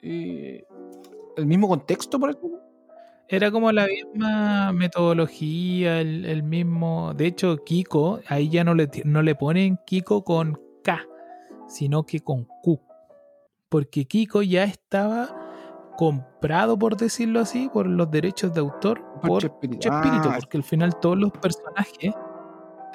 eh, 0.00 0.64
el 1.36 1.46
mismo 1.46 1.68
contexto, 1.68 2.20
por 2.20 2.30
ejemplo. 2.30 2.60
Era 3.26 3.50
como 3.50 3.72
la 3.72 3.86
misma 3.86 4.72
metodología, 4.72 6.00
el, 6.00 6.24
el 6.24 6.42
mismo. 6.44 7.14
De 7.14 7.26
hecho, 7.26 7.64
Kiko, 7.64 8.20
ahí 8.28 8.48
ya 8.48 8.62
no 8.62 8.74
le, 8.74 8.88
no 9.04 9.22
le 9.22 9.34
ponen 9.34 9.78
Kiko 9.86 10.22
con 10.22 10.60
K, 10.84 11.04
sino 11.66 12.04
que 12.04 12.20
con 12.20 12.44
Q. 12.62 12.80
Porque 13.68 14.04
Kiko 14.04 14.42
ya 14.42 14.62
estaba 14.62 15.43
comprado, 15.96 16.78
por 16.78 16.96
decirlo 16.96 17.40
así, 17.40 17.68
por 17.72 17.86
los 17.86 18.10
derechos 18.10 18.52
de 18.54 18.60
autor, 18.60 19.02
Por 19.20 19.28
por 19.28 19.42
Chespirito. 19.42 19.80
Chespirito, 19.80 20.28
Ah, 20.30 20.36
porque 20.40 20.56
al 20.56 20.62
final 20.62 20.94
todos 21.00 21.18
los 21.18 21.30
personajes 21.32 22.14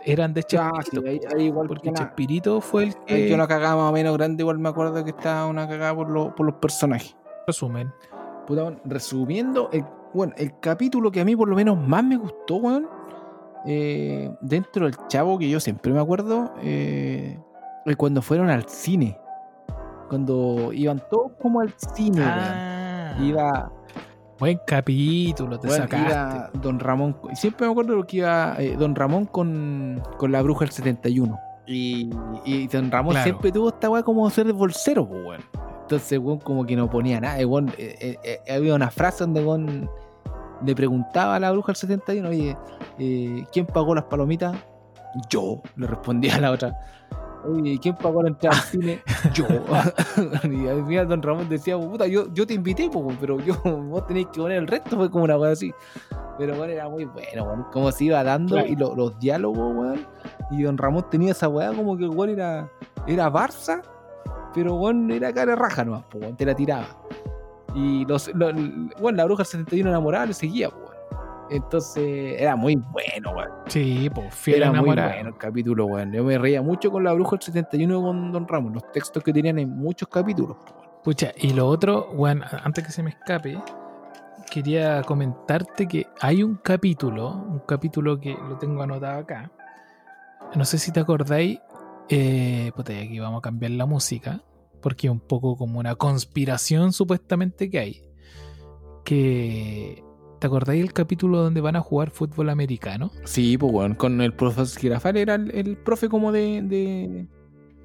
eran 0.06 0.34
de 0.34 0.44
Chespirito. 0.44 1.02
sí, 1.02 1.08
ahí- 1.08 1.20
ahí 1.36 1.46
igual 1.46 1.68
porque. 1.68 1.92
Chespirito 1.92 2.62
fue 2.62 2.84
el 2.86 2.96
que 3.06 3.28
que 3.28 3.34
una 3.34 3.48
cagada 3.48 3.76
más 3.76 3.90
o 3.90 3.94
menos 3.94 4.18
grande, 4.18 4.44
igual 4.44 4.60
me 4.60 4.70
acuerdo 4.70 5.04
que 5.04 5.10
estaba 5.12 5.46
una 5.48 5.68
cagada 5.68 5.96
por, 5.96 6.10
lo- 6.10 6.34
por 6.36 6.46
los 6.46 6.56
personajes. 6.56 7.16
resumen. 7.48 7.92
Puta, 8.46 8.76
resumiendo, 8.86 9.70
el, 9.72 9.84
bueno, 10.14 10.34
el 10.38 10.60
capítulo 10.60 11.12
que 11.12 11.22
a 11.22 11.26
mí 11.26 11.36
por 11.36 11.48
lo 11.50 11.56
menos 11.56 11.78
más 11.78 12.04
me 12.04 12.16
gustó, 12.18 12.56
weón, 12.58 12.88
eh, 13.66 14.34
dentro 14.42 14.86
del 14.86 14.96
chavo 15.08 15.38
que 15.38 15.50
yo 15.50 15.60
siempre 15.60 15.92
me 15.94 16.00
acuerdo, 16.00 16.54
eh, 16.62 17.40
cuando 17.98 18.22
fueron 18.22 18.50
al 18.50 18.66
cine. 18.70 19.20
Cuando 20.10 20.72
iban 20.74 21.02
todos 21.12 21.32
como 21.42 21.60
al 21.60 21.74
cine, 21.96 22.22
weón. 22.22 22.79
Iba, 23.20 23.72
buen 24.40 24.60
capítulo, 24.66 25.60
te 25.60 25.70
sacaste. 25.70 26.10
iba 26.10 26.50
Don 26.62 26.80
Ramón. 26.80 27.16
Siempre 27.34 27.66
me 27.68 27.72
acuerdo 27.72 28.06
que 28.06 28.18
iba 28.18 28.56
eh, 28.60 28.76
Don 28.78 28.96
Ramón 28.96 29.26
con, 29.26 30.02
con 30.18 30.32
la 30.32 30.42
bruja 30.42 30.66
del 30.66 30.72
71. 30.72 31.40
Y, 31.68 32.10
y 32.46 32.68
Don 32.68 32.90
Ramón 32.92 33.12
Claro. 33.12 33.24
siempre 33.24 33.52
tuvo 33.52 33.70
esta 33.70 33.90
weá 33.90 34.02
como 34.04 34.30
ser 34.30 34.52
bolsero, 34.54 35.08
pues, 35.08 35.24
weón. 35.26 35.42
Entonces, 35.82 36.20
weón, 36.20 36.40
como 36.40 36.66
que 36.66 36.76
no 36.76 36.90
ponía 36.90 37.20
nada. 37.22 37.42
Y, 37.42 37.46
weón, 37.46 37.70
eh, 37.78 37.96
eh, 38.24 38.40
eh, 38.48 38.54
había 38.54 38.74
una 38.76 38.90
frase 38.90 39.24
donde, 39.24 39.44
weón, 39.44 39.90
le 40.66 40.76
preguntaba 40.76 41.36
a 41.36 41.40
la 41.40 41.52
bruja 41.52 41.68
del 41.68 41.76
71, 41.78 42.30
oye, 42.30 42.58
eh, 42.98 43.46
¿quién 43.52 43.66
pagó 43.66 43.96
las 43.96 44.06
palomitas? 44.06 44.56
Yo, 45.30 45.62
le 45.76 45.88
respondía 45.88 46.40
la 46.40 46.52
otra. 46.52 46.76
Oye, 47.46 47.80
¿quién 47.82 47.96
pagó 47.96 48.22
la 48.22 48.30
entrada 48.30 48.58
al 48.58 48.64
cine? 48.64 49.02
Yo. 49.34 49.46
y 50.44 50.68
al 50.68 50.86
final 50.86 51.08
Don 51.08 51.22
Ramón 51.22 51.48
decía, 51.50 51.78
puta, 51.78 52.06
yo, 52.08 52.26
yo 52.34 52.46
te 52.46 52.54
invité, 52.54 52.90
po, 52.90 53.08
pero 53.20 53.40
yo, 53.40 53.56
vos 53.64 54.06
tenéis 54.08 54.28
que 54.34 54.42
poner 54.42 54.58
el 54.58 54.68
resto, 54.68 54.98
fue 54.98 55.10
como 55.10 55.24
una 55.24 55.38
weá 55.38 55.52
así. 55.54 55.74
Pero 56.38 56.56
bueno, 56.56 56.74
era 56.74 56.88
muy 56.90 57.06
bueno, 57.06 57.44
weón. 57.46 57.64
Como 57.72 57.92
se 57.92 58.06
iba 58.06 58.24
dando 58.24 58.56
Claro. 58.56 58.68
y 58.70 58.76
lo- 58.76 58.96
los 58.96 59.18
diálogos, 59.20 59.76
weón. 59.76 60.06
Y 60.52 60.64
Don 60.64 60.78
Ramón 60.78 61.06
tenía 61.10 61.32
esa 61.32 61.48
weá 61.48 61.72
como 61.74 61.98
que 61.98 62.08
weón 62.08 62.30
era, 62.32 62.70
era 63.08 63.32
Barça, 63.32 63.82
pero 64.54 64.76
weón 64.76 65.10
era 65.12 65.32
cara 65.34 65.56
raja 65.56 65.86
nomás, 65.86 66.04
po, 66.06 66.18
weón, 66.20 66.36
te 66.36 66.46
la 66.46 66.56
tiraba. 66.56 66.88
Y 67.76 68.06
los, 68.06 68.34
lo- 68.36 68.52
bueno, 69.00 69.18
la 69.18 69.26
bruja 69.26 69.44
del 69.44 69.48
71 69.48 69.90
enamorada 69.90 70.26
le 70.26 70.34
seguía, 70.34 70.70
po, 70.70 70.78
weón. 70.78 70.89
Entonces 71.50 72.40
era 72.40 72.56
muy 72.56 72.76
bueno, 72.76 73.32
weón. 73.32 73.50
Sí, 73.68 74.10
pues 74.14 74.34
fiel 74.34 74.64
Era 74.64 74.72
muy 74.72 74.96
bueno 74.96 75.30
el 75.30 75.38
capítulo, 75.38 75.86
weón. 75.86 76.12
Yo 76.12 76.24
me 76.24 76.38
reía 76.38 76.62
mucho 76.62 76.92
con 76.92 77.04
la 77.04 77.14
bruja 77.14 77.38
del 77.38 77.42
71 77.42 78.02
con 78.02 78.32
Don 78.32 78.48
Ramón, 78.48 78.74
los 78.74 78.92
textos 78.92 79.24
que 79.24 79.34
tenían 79.34 79.60
en 79.60 79.70
muchos 79.70 80.08
capítulos, 80.10 80.58
weón. 80.66 80.90
Pucha, 81.04 81.32
y 81.38 81.54
lo 81.54 81.66
otro, 81.68 82.10
bueno, 82.14 82.46
antes 82.64 82.86
que 82.86 82.92
se 82.92 83.02
me 83.02 83.12
escape, 83.12 83.58
quería 84.50 85.02
comentarte 85.04 85.88
que 85.88 86.08
hay 86.20 86.44
un 86.44 86.56
capítulo, 86.56 87.30
un 87.30 87.60
capítulo 87.60 88.20
que 88.20 88.34
lo 88.34 88.58
tengo 88.58 88.82
anotado 88.82 89.20
acá. 89.20 89.52
No 90.56 90.66
sé 90.66 90.78
si 90.78 90.92
te 90.92 91.00
acordáis, 91.00 91.60
eh, 92.10 92.72
puta, 92.76 92.94
y 92.94 92.98
aquí 92.98 93.20
vamos 93.20 93.40
a 93.40 93.42
cambiar 93.42 93.72
la 93.72 93.86
música, 93.86 94.44
porque 94.82 95.08
es 95.08 95.12
un 95.12 95.20
poco 95.20 95.56
como 95.56 95.80
una 95.80 95.96
conspiración 95.96 96.92
supuestamente 96.92 97.70
que 97.70 97.80
hay. 97.80 98.04
Que, 99.06 100.04
¿te 100.40 100.48
acordáis 100.48 100.82
el 100.84 100.94
capítulo 100.94 101.40
donde 101.44 101.62
van 101.62 101.76
a 101.76 101.82
jugar 101.82 102.10
fútbol 102.12 102.50
americano? 102.50 103.12
Sí, 103.26 103.58
pues 103.58 103.72
weón, 103.74 103.96
con 103.96 104.22
el 104.22 104.34
profesor 104.34 104.80
Girafal 104.80 105.18
era 105.18 105.36
el, 105.36 105.52
el 105.52 105.78
profe 105.78 106.10
como 106.10 106.32
de. 106.32 106.62
de 106.64 107.28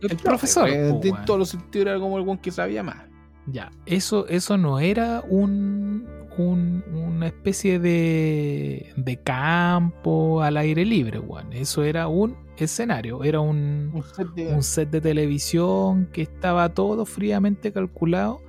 El 0.09 0.17
profesor, 0.19 0.71
de 0.71 0.93
weón. 0.93 1.25
todos 1.25 1.39
los 1.39 1.49
sentidos 1.51 1.89
era 1.89 1.99
como 1.99 2.19
el 2.19 2.25
weón 2.25 2.39
que 2.39 2.51
sabía 2.51 2.83
más. 2.83 2.99
Ya, 3.47 3.71
eso, 3.85 4.27
eso 4.29 4.57
no 4.57 4.81
era 4.81 5.23
un, 5.29 6.07
un- 6.39 6.83
una 6.95 7.27
especie 7.27 7.79
de, 7.79 8.91
de 8.97 9.17
campo 9.19 10.43
al 10.43 10.57
aire 10.57 10.85
libre, 10.85 11.19
weón. 11.19 11.53
Eso 11.53 11.83
era 11.85 12.09
un 12.09 12.37
escenario, 12.57 13.23
era 13.25 13.41
un, 13.41 13.91
Un 13.93 14.03
set 14.03 14.29
de- 14.35 14.47
un 14.49 14.63
set 14.63 14.91
de 14.91 15.01
televisión 15.03 16.09
que 16.13 16.23
estaba 16.23 16.69
todo 16.73 17.05
fríamente 17.05 17.71
calculado. 17.73 18.41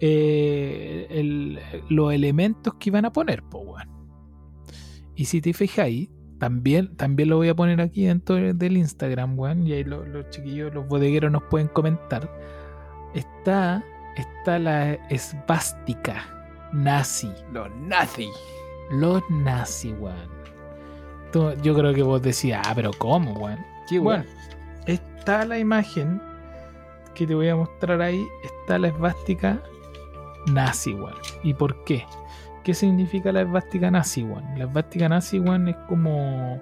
Eh, 0.00 1.06
el- 1.10 1.60
los 1.88 2.12
elementos 2.12 2.74
que 2.74 2.90
iban 2.90 3.04
a 3.04 3.12
poner. 3.12 3.42
Y 5.14 5.26
si 5.26 5.40
te 5.40 5.52
fijáis, 5.52 6.08
también, 6.38 6.96
también 6.96 7.28
lo 7.28 7.36
voy 7.36 7.48
a 7.50 7.54
poner 7.54 7.80
aquí 7.82 8.06
dentro 8.06 8.36
del 8.36 8.76
Instagram, 8.78 9.38
weón. 9.38 9.66
Y 9.66 9.72
ahí 9.74 9.84
lo- 9.84 10.06
los 10.06 10.30
chiquillos, 10.30 10.72
los 10.72 10.88
bodegueros 10.88 11.30
nos 11.30 11.42
pueden 11.44 11.68
comentar. 11.68 12.30
Está, 13.14 13.84
está 14.16 14.58
la 14.58 14.94
esvástica 15.10 16.24
nazi. 16.72 17.30
Los 17.52 17.68
nazis. 17.76 18.30
Los 18.92 19.22
nazis, 19.30 19.92
weón. 19.98 20.40
Yo 21.62 21.74
creo 21.76 21.92
que 21.94 22.02
vos 22.02 22.22
decías, 22.22 22.66
ah, 22.66 22.72
pero 22.74 22.90
¿cómo, 22.98 23.32
weón? 23.34 23.58
Bueno, 24.04 24.24
está 24.86 25.44
la 25.44 25.58
imagen 25.58 26.20
que 27.14 27.26
te 27.26 27.34
voy 27.34 27.48
a 27.48 27.56
mostrar 27.56 28.00
ahí. 28.00 28.24
Está 28.44 28.78
la 28.78 28.88
esvástica 28.88 29.60
nazi, 30.46 30.94
weón. 30.94 31.14
¿Y 31.42 31.54
por 31.54 31.84
qué? 31.84 32.04
¿Qué 32.64 32.74
significa 32.74 33.32
la 33.32 33.42
esvástica 33.42 33.90
nazi? 33.90 34.26
La 34.56 34.64
esvástica 34.64 35.08
nazi, 35.08 35.38
weón, 35.38 35.68
es 35.68 35.76
como 35.88 36.60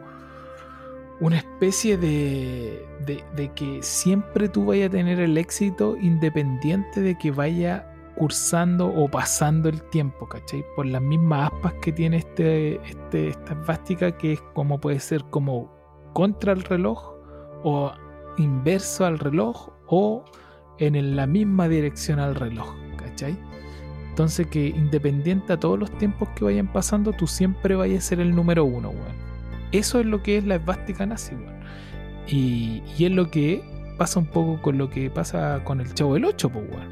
una 1.20 1.36
especie 1.36 1.96
de, 1.98 2.86
de, 3.04 3.48
que 3.54 3.82
siempre 3.82 4.48
tú 4.48 4.66
vayas 4.66 4.88
a 4.88 4.92
tener 4.92 5.20
el 5.20 5.36
éxito 5.36 5.96
independiente 5.96 7.00
de 7.00 7.18
que 7.18 7.30
vaya 7.30 7.92
cursando 8.14 8.86
o 8.86 9.08
pasando 9.08 9.68
el 9.68 9.82
tiempo, 9.90 10.28
¿cachai? 10.28 10.64
Por 10.76 10.86
las 10.86 11.02
mismas 11.02 11.52
aspas 11.52 11.74
que 11.82 11.92
tiene 11.92 12.18
este, 12.18 12.76
este, 12.88 13.28
esta 13.28 13.52
esvástica, 13.52 14.12
que 14.16 14.34
es 14.34 14.40
como 14.54 14.80
puede 14.80 15.00
ser 15.00 15.24
como 15.24 15.72
contra 16.12 16.52
el 16.52 16.62
reloj 16.62 17.14
o 17.64 17.92
inverso 18.38 19.04
al 19.04 19.18
reloj 19.18 19.70
o 19.86 20.24
en 20.78 21.16
la 21.16 21.26
misma 21.26 21.68
dirección 21.68 22.20
al 22.20 22.34
reloj, 22.34 22.74
¿cachai? 22.96 23.36
Entonces 24.18 24.48
que 24.48 24.66
independiente 24.66 25.52
a 25.52 25.60
todos 25.60 25.78
los 25.78 25.96
tiempos 25.96 26.28
que 26.30 26.42
vayan 26.44 26.66
pasando, 26.66 27.12
tú 27.12 27.28
siempre 27.28 27.76
vayas 27.76 27.98
a 28.04 28.08
ser 28.08 28.18
el 28.18 28.34
número 28.34 28.64
uno, 28.64 28.88
weón. 28.90 29.14
Eso 29.70 30.00
es 30.00 30.06
lo 30.06 30.24
que 30.24 30.38
es 30.38 30.44
la 30.44 30.56
esvástica 30.56 31.06
nazi, 31.06 31.36
weón. 31.36 31.54
Y, 32.26 32.82
y 32.98 33.04
es 33.04 33.12
lo 33.12 33.30
que 33.30 33.62
pasa 33.96 34.18
un 34.18 34.26
poco 34.26 34.60
con 34.60 34.76
lo 34.76 34.90
que 34.90 35.08
pasa 35.08 35.62
con 35.62 35.80
el 35.80 35.94
Chavo 35.94 36.14
del 36.14 36.24
8, 36.24 36.50
pues, 36.50 36.64
weón. 36.68 36.88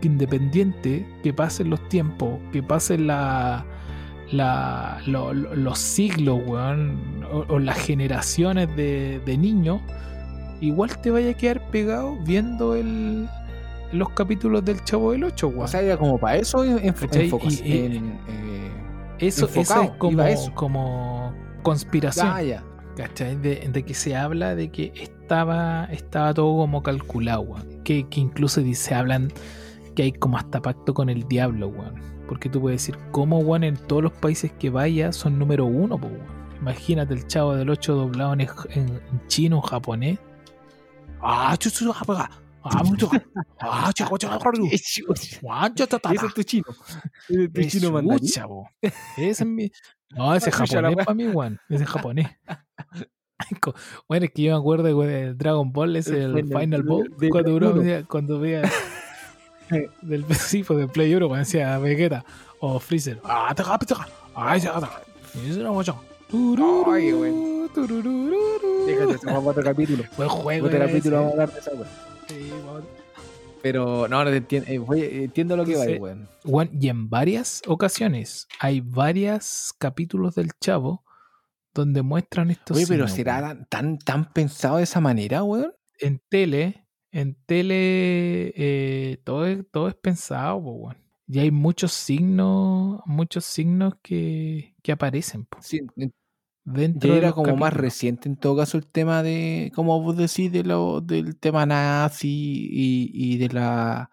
Que 0.00 0.06
independiente 0.06 1.04
que 1.24 1.32
pasen 1.32 1.70
los 1.70 1.88
tiempos, 1.88 2.38
que 2.52 2.62
pasen 2.62 3.08
la, 3.08 3.64
la- 4.30 5.00
lo- 5.06 5.34
lo- 5.34 5.56
los 5.56 5.76
siglos, 5.80 6.40
weón, 6.46 7.24
o, 7.32 7.46
o 7.48 7.58
las 7.58 7.78
generaciones 7.78 8.68
de, 8.76 9.20
de 9.26 9.36
niños, 9.36 9.80
igual 10.60 11.00
te 11.00 11.10
vaya 11.10 11.30
a 11.30 11.34
quedar 11.34 11.68
pegado 11.72 12.16
viendo 12.24 12.76
el, 12.76 13.28
los 13.94 14.10
capítulos 14.10 14.64
del 14.64 14.82
Chavo 14.84 15.12
del 15.12 15.24
8, 15.24 15.48
weón. 15.48 15.64
O 15.64 15.68
sea, 15.68 15.80
era 15.80 15.96
como 15.96 16.18
para 16.18 16.36
eso 16.36 16.64
en, 16.64 16.78
y- 16.84 17.72
en, 17.72 18.20
eh, 18.28 18.70
eso, 19.18 19.46
eso 19.46 19.82
es 19.82 19.90
como, 19.98 20.22
eso. 20.22 20.52
conspiración. 21.62 22.26
ah, 22.30 22.42
ya. 22.42 22.62
¿Cachai? 22.96 23.36
De, 23.36 23.68
de 23.72 23.82
que 23.82 23.92
se 23.94 24.14
habla 24.14 24.54
de 24.54 24.70
que 24.70 24.92
estaba, 24.94 25.86
estaba 25.90 26.32
todo 26.32 26.56
como 26.58 26.82
calculado, 26.82 27.40
weón. 27.42 27.82
Que, 27.82 28.08
que 28.08 28.20
incluso 28.20 28.60
dice, 28.60 28.94
hablan 28.94 29.32
que 29.96 30.04
hay 30.04 30.12
como 30.12 30.36
hasta 30.38 30.60
pacto 30.60 30.94
con 30.94 31.08
el 31.08 31.26
diablo, 31.26 31.68
weón. 31.68 31.94
Porque 32.28 32.48
tú 32.48 32.60
puedes 32.60 32.80
decir, 32.82 32.96
¿cómo, 33.10 33.38
weón, 33.40 33.64
en 33.64 33.76
todos 33.76 34.02
los 34.02 34.12
países 34.12 34.52
que 34.52 34.70
vaya 34.70 35.12
son 35.12 35.38
número 35.38 35.64
uno, 35.66 35.96
weón? 35.96 36.34
Imagínate 36.60 37.14
el 37.14 37.26
chavo 37.26 37.54
del 37.56 37.68
8 37.68 37.94
doblado 37.94 38.32
en, 38.34 38.40
en- 38.70 39.00
chino, 39.26 39.60
japonés. 39.60 40.18
Ah, 41.20 41.56
chu, 41.58 41.70
chu, 41.70 41.92
pa, 42.06 42.28
ah, 42.30 42.30
mucho. 42.84 43.10
Ah, 43.60 43.92
chu, 43.92 44.04
ah, 45.50 45.70
ta, 45.74 45.98
ta, 45.98 46.12
Ese 46.12 46.26
es 46.26 46.34
tu 46.34 46.42
chino. 46.42 46.64
Ese 47.28 47.44
es 47.44 47.52
tu 47.52 47.60
Es 47.60 47.72
chino 47.72 47.92
mandarín. 47.92 48.28
Ese 49.16 49.30
es 49.30 49.46
mi. 49.46 49.70
No, 50.10 50.34
ese 50.34 50.50
es 50.50 50.56
japonés 50.56 50.96
para 50.96 51.14
mí, 51.14 51.26
weón. 51.26 51.58
Ese 51.68 51.84
es 51.84 51.90
japonés. 51.90 52.28
Bueno, 54.08 54.26
es 54.26 54.32
que 54.32 54.42
yo 54.42 54.52
me 54.52 54.58
acuerdo 54.58 54.84
del 55.06 55.36
Dragon 55.36 55.72
Ball, 55.72 55.96
ese 55.96 56.22
El 56.22 56.38
el 56.38 56.46
Final- 56.46 56.82
Ball. 56.84 57.10
Cuando 57.30 57.74
veía, 57.74 58.04
cuando 58.04 58.38
veía 58.40 58.62
del 60.02 60.24
sí, 60.34 60.62
pues, 60.62 60.78
del 60.78 60.88
Play 60.88 61.14
1, 61.14 61.26
cuando 61.28 61.44
decía 61.44 61.78
Vegeta 61.78 62.24
o 62.60 62.78
Freezer. 62.78 63.20
Ah, 63.24 63.52
te 63.54 63.62
capi, 63.62 63.86
te. 63.86 63.94
Ay, 64.34 64.60
se 64.60 64.68
gata. 64.68 64.88
Y 65.34 65.50
eso 65.50 65.60
era 65.60 65.72
mucho. 65.72 66.00
Ay, 66.32 67.12
güey. 67.12 67.32
Déjate, 68.86 69.18
se 69.18 69.26
va 69.26 69.34
para 69.34 69.50
otro 69.50 69.62
capítulo. 69.62 70.04
Buen 70.16 70.28
juego. 70.28 70.66
Otro 70.66 70.78
capítulo 70.78 71.16
vamos 71.16 71.30
a 71.30 71.32
hablar 71.32 71.52
de 71.52 71.58
esa. 71.58 71.70
Sí, 72.28 72.50
Pero 73.62 74.08
no, 74.08 74.24
no 74.24 74.30
te 74.30 74.36
entiendo. 74.36 74.94
eh, 74.94 75.24
entiendo 75.24 75.56
lo 75.56 75.64
que 75.64 75.76
va. 75.76 76.26
Juan, 76.44 76.70
y 76.78 76.88
en 76.88 77.08
varias 77.08 77.62
ocasiones 77.66 78.46
hay 78.60 78.80
varios 78.80 79.74
capítulos 79.78 80.34
del 80.34 80.50
Chavo 80.60 81.04
donde 81.72 82.02
muestran 82.02 82.50
estos 82.50 82.76
Oye, 82.76 82.86
pero 82.86 83.08
signos, 83.08 83.16
¿será 83.16 83.40
weón. 83.42 83.66
tan, 83.68 83.98
tan, 83.98 84.32
pensado 84.32 84.76
de 84.76 84.84
esa 84.84 85.00
manera, 85.00 85.40
güey? 85.40 85.64
en 85.98 86.20
tele, 86.28 86.86
en 87.10 87.34
tele 87.46 88.52
eh, 88.56 89.18
todo, 89.24 89.46
es, 89.46 89.64
todo 89.70 89.88
es 89.88 89.94
pensado, 89.94 90.56
weón. 90.56 90.96
Y 91.26 91.38
hay 91.38 91.50
muchos 91.50 91.92
signos, 91.92 93.00
muchos 93.06 93.44
signos 93.46 93.94
que, 94.02 94.74
que 94.82 94.92
aparecen 94.92 95.46
po, 95.46 95.58
Sí, 95.62 95.80
dentro 96.64 97.14
era 97.14 97.32
como 97.32 97.56
más 97.56 97.72
reciente 97.74 98.28
en 98.28 98.36
todo 98.36 98.56
caso 98.56 98.76
el 98.78 98.86
tema 98.86 99.22
de, 99.22 99.70
como 99.74 100.00
vos 100.00 100.16
decís, 100.16 100.50
de 100.50 100.62
lo, 100.64 101.00
del 101.00 101.36
tema 101.36 101.66
nazi 101.66 102.28
y, 102.70 103.10
y 103.12 103.36
de 103.38 103.48
la 103.48 104.10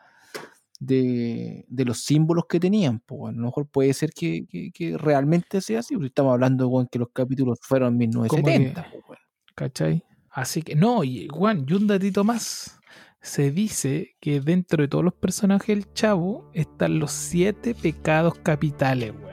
de, 0.80 1.66
de 1.68 1.86
los 1.86 2.00
símbolos 2.04 2.46
que 2.50 2.60
tenían. 2.60 3.00
Pues, 3.06 3.34
a 3.34 3.38
lo 3.38 3.46
mejor 3.46 3.68
puede 3.68 3.94
ser 3.94 4.12
que, 4.14 4.46
que- 4.48 4.72
que 4.72 4.98
realmente 4.98 5.62
sea 5.62 5.80
así, 5.80 5.94
porque 5.94 6.08
estamos 6.08 6.34
hablando 6.34 6.68
weón, 6.68 6.88
que 6.92 7.00
los 7.00 7.10
capítulos 7.14 7.60
fueron 7.62 7.94
en 7.94 7.98
1970. 8.00 8.88
pues, 8.92 9.04
weón. 9.08 9.20
¿Cachai? 9.56 10.04
Así 10.32 10.62
que, 10.62 10.76
no, 10.76 11.04
y 11.04 11.28
Juan, 11.28 11.66
y 11.68 11.74
un 11.74 11.88
datito 11.88 12.24
más. 12.24 12.80
Se 13.22 13.52
dice 13.52 14.16
que 14.20 14.42
dentro 14.42 14.82
de 14.82 14.88
todos 14.88 15.04
los 15.04 15.14
personajes 15.14 15.68
del 15.68 15.94
Chavo 15.94 16.50
están 16.54 16.98
los 16.98 17.12
siete 17.12 17.76
pecados 17.76 18.34
capitales, 18.40 19.12
weón. 19.12 19.31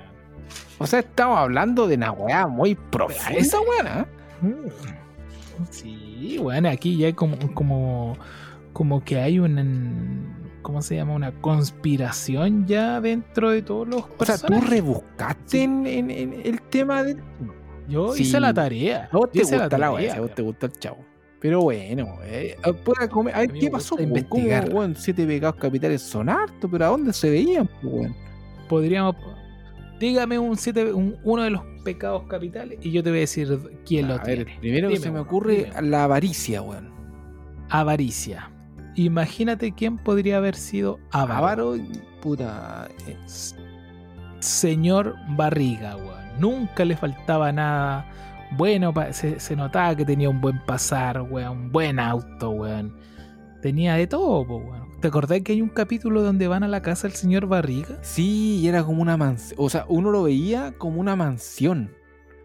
O 0.79 0.87
sea, 0.87 1.01
estamos 1.01 1.39
hablando 1.39 1.87
de 1.89 1.97
una 1.97 2.13
weá 2.13 2.47
muy 2.47 2.75
profunda, 2.75 3.31
esa 3.39 3.59
weón. 3.61 4.07
Mm. 4.41 4.69
Sí, 5.71 6.39
bueno, 6.41 6.69
aquí 6.69 6.97
ya 6.97 7.07
hay 7.09 7.13
como, 7.15 7.37
como, 7.55 8.17
como 8.73 9.03
que 9.03 9.19
hay 9.21 9.39
un, 9.41 10.33
¿cómo 10.63 10.83
se 10.83 10.95
llama? 10.97 11.15
Una 11.15 11.33
conspiración 11.33 12.67
ya 12.67 13.01
dentro 13.01 13.51
de 13.51 13.63
todos 13.63 13.89
los 13.89 14.05
O 14.19 14.25
sea, 14.25 14.39
tú 14.39 14.61
rebuscaste 14.61 15.63
en, 15.65 15.87
en- 15.87 16.11
en 16.11 16.33
el 16.45 16.63
tema 16.63 17.03
del... 17.03 17.21
Yo 17.89 18.13
Sí. 18.13 18.23
hice 18.23 18.39
la 18.39 18.53
tarea. 18.53 19.09
Vos 19.13 19.31
te 19.33 19.41
gusta 19.41 19.57
la 19.57 19.69
tarea, 19.69 19.91
weá, 19.93 20.15
a 20.15 20.21
vos 20.21 20.35
te 20.35 20.43
gusta 20.43 20.67
el 20.67 20.73
chavo. 20.73 20.99
Pero 21.41 21.63
bueno, 21.63 22.19
eh, 22.25 22.57
ah, 22.65 23.09
comer- 23.09 23.35
a 23.35 23.39
ver, 23.41 23.53
¿qué 23.53 23.71
pasó? 23.71 23.97
¿Cómo, 24.29 24.43
weón, 24.73 24.95
siete 24.97 25.25
pecados 25.27 25.57
capitales 25.57 26.03
son 26.03 26.29
hartos, 26.29 26.69
pero 26.71 26.85
¿a 26.85 26.89
dónde 26.89 27.13
se 27.13 27.31
veían? 27.31 27.69
weón? 27.83 28.15
Podríamos. 28.69 29.17
Dígame 29.99 30.39
un 30.39 30.57
siete, 30.57 30.93
un- 30.93 31.17
uno 31.25 31.43
de 31.43 31.51
los 31.51 31.63
pecados 31.85 32.25
capitales 32.29 32.79
y 32.83 32.93
yo 32.93 33.03
te 33.03 33.11
voy 33.11 33.19
a 33.19 33.21
decir 33.23 33.59
quién 33.87 34.09
lo 34.09 34.15
A 34.15 34.19
ver, 34.19 34.45
tiene. 34.45 34.61
primero 34.61 34.89
que 34.89 34.95
Dime, 34.95 35.05
se 35.07 35.11
me 35.11 35.19
ocurre 35.21 35.71
dime. 35.75 35.83
la 35.91 36.05
avaricia, 36.05 36.63
weón. 36.63 36.91
Avaricia. 37.71 38.51
Imagínate 38.95 39.73
quién 39.73 39.97
podría 39.99 40.39
haber 40.39 40.55
sido 40.57 40.99
avaro. 41.13 41.39
Avaro, 41.39 41.77
puta. 42.21 42.89
eh, 43.07 43.17
señor 44.41 45.15
Barriga, 45.37 45.97
weón. 45.97 46.19
Nunca 46.41 46.85
le 46.85 46.97
faltaba 46.97 47.51
nada. 47.53 48.07
Bueno, 48.57 48.95
se, 49.11 49.39
se 49.41 49.57
notaba 49.57 49.95
que 49.97 50.05
tenía 50.05 50.31
un 50.31 50.41
buen 50.41 50.59
pasar, 50.65 51.21
weón. 51.23 51.59
Un 51.59 51.73
buen 51.73 51.99
auto, 52.01 52.51
weón. 52.51 52.97
Tenía 53.63 53.95
de 53.95 54.07
todo, 54.07 54.43
weón. 54.43 54.88
¿Te 55.01 55.09
acordás 55.09 55.41
que 55.43 55.53
hay 55.53 55.63
un 55.63 55.69
capítulo 55.69 56.23
donde 56.23 56.49
van 56.49 56.65
a 56.65 56.69
la 56.69 56.83
casa 56.83 57.07
del 57.07 57.17
señor 57.17 57.47
Barriga? 57.47 57.99
Sí, 58.03 58.59
y 58.59 58.69
era 58.69 58.83
como 58.83 59.01
una 59.01 59.17
mansión. 59.17 59.57
O 59.61 59.69
sea, 59.71 59.85
uno 59.89 60.11
lo 60.11 60.25
veía 60.25 60.73
como 60.77 61.01
una 61.01 61.15
mansión. 61.15 61.95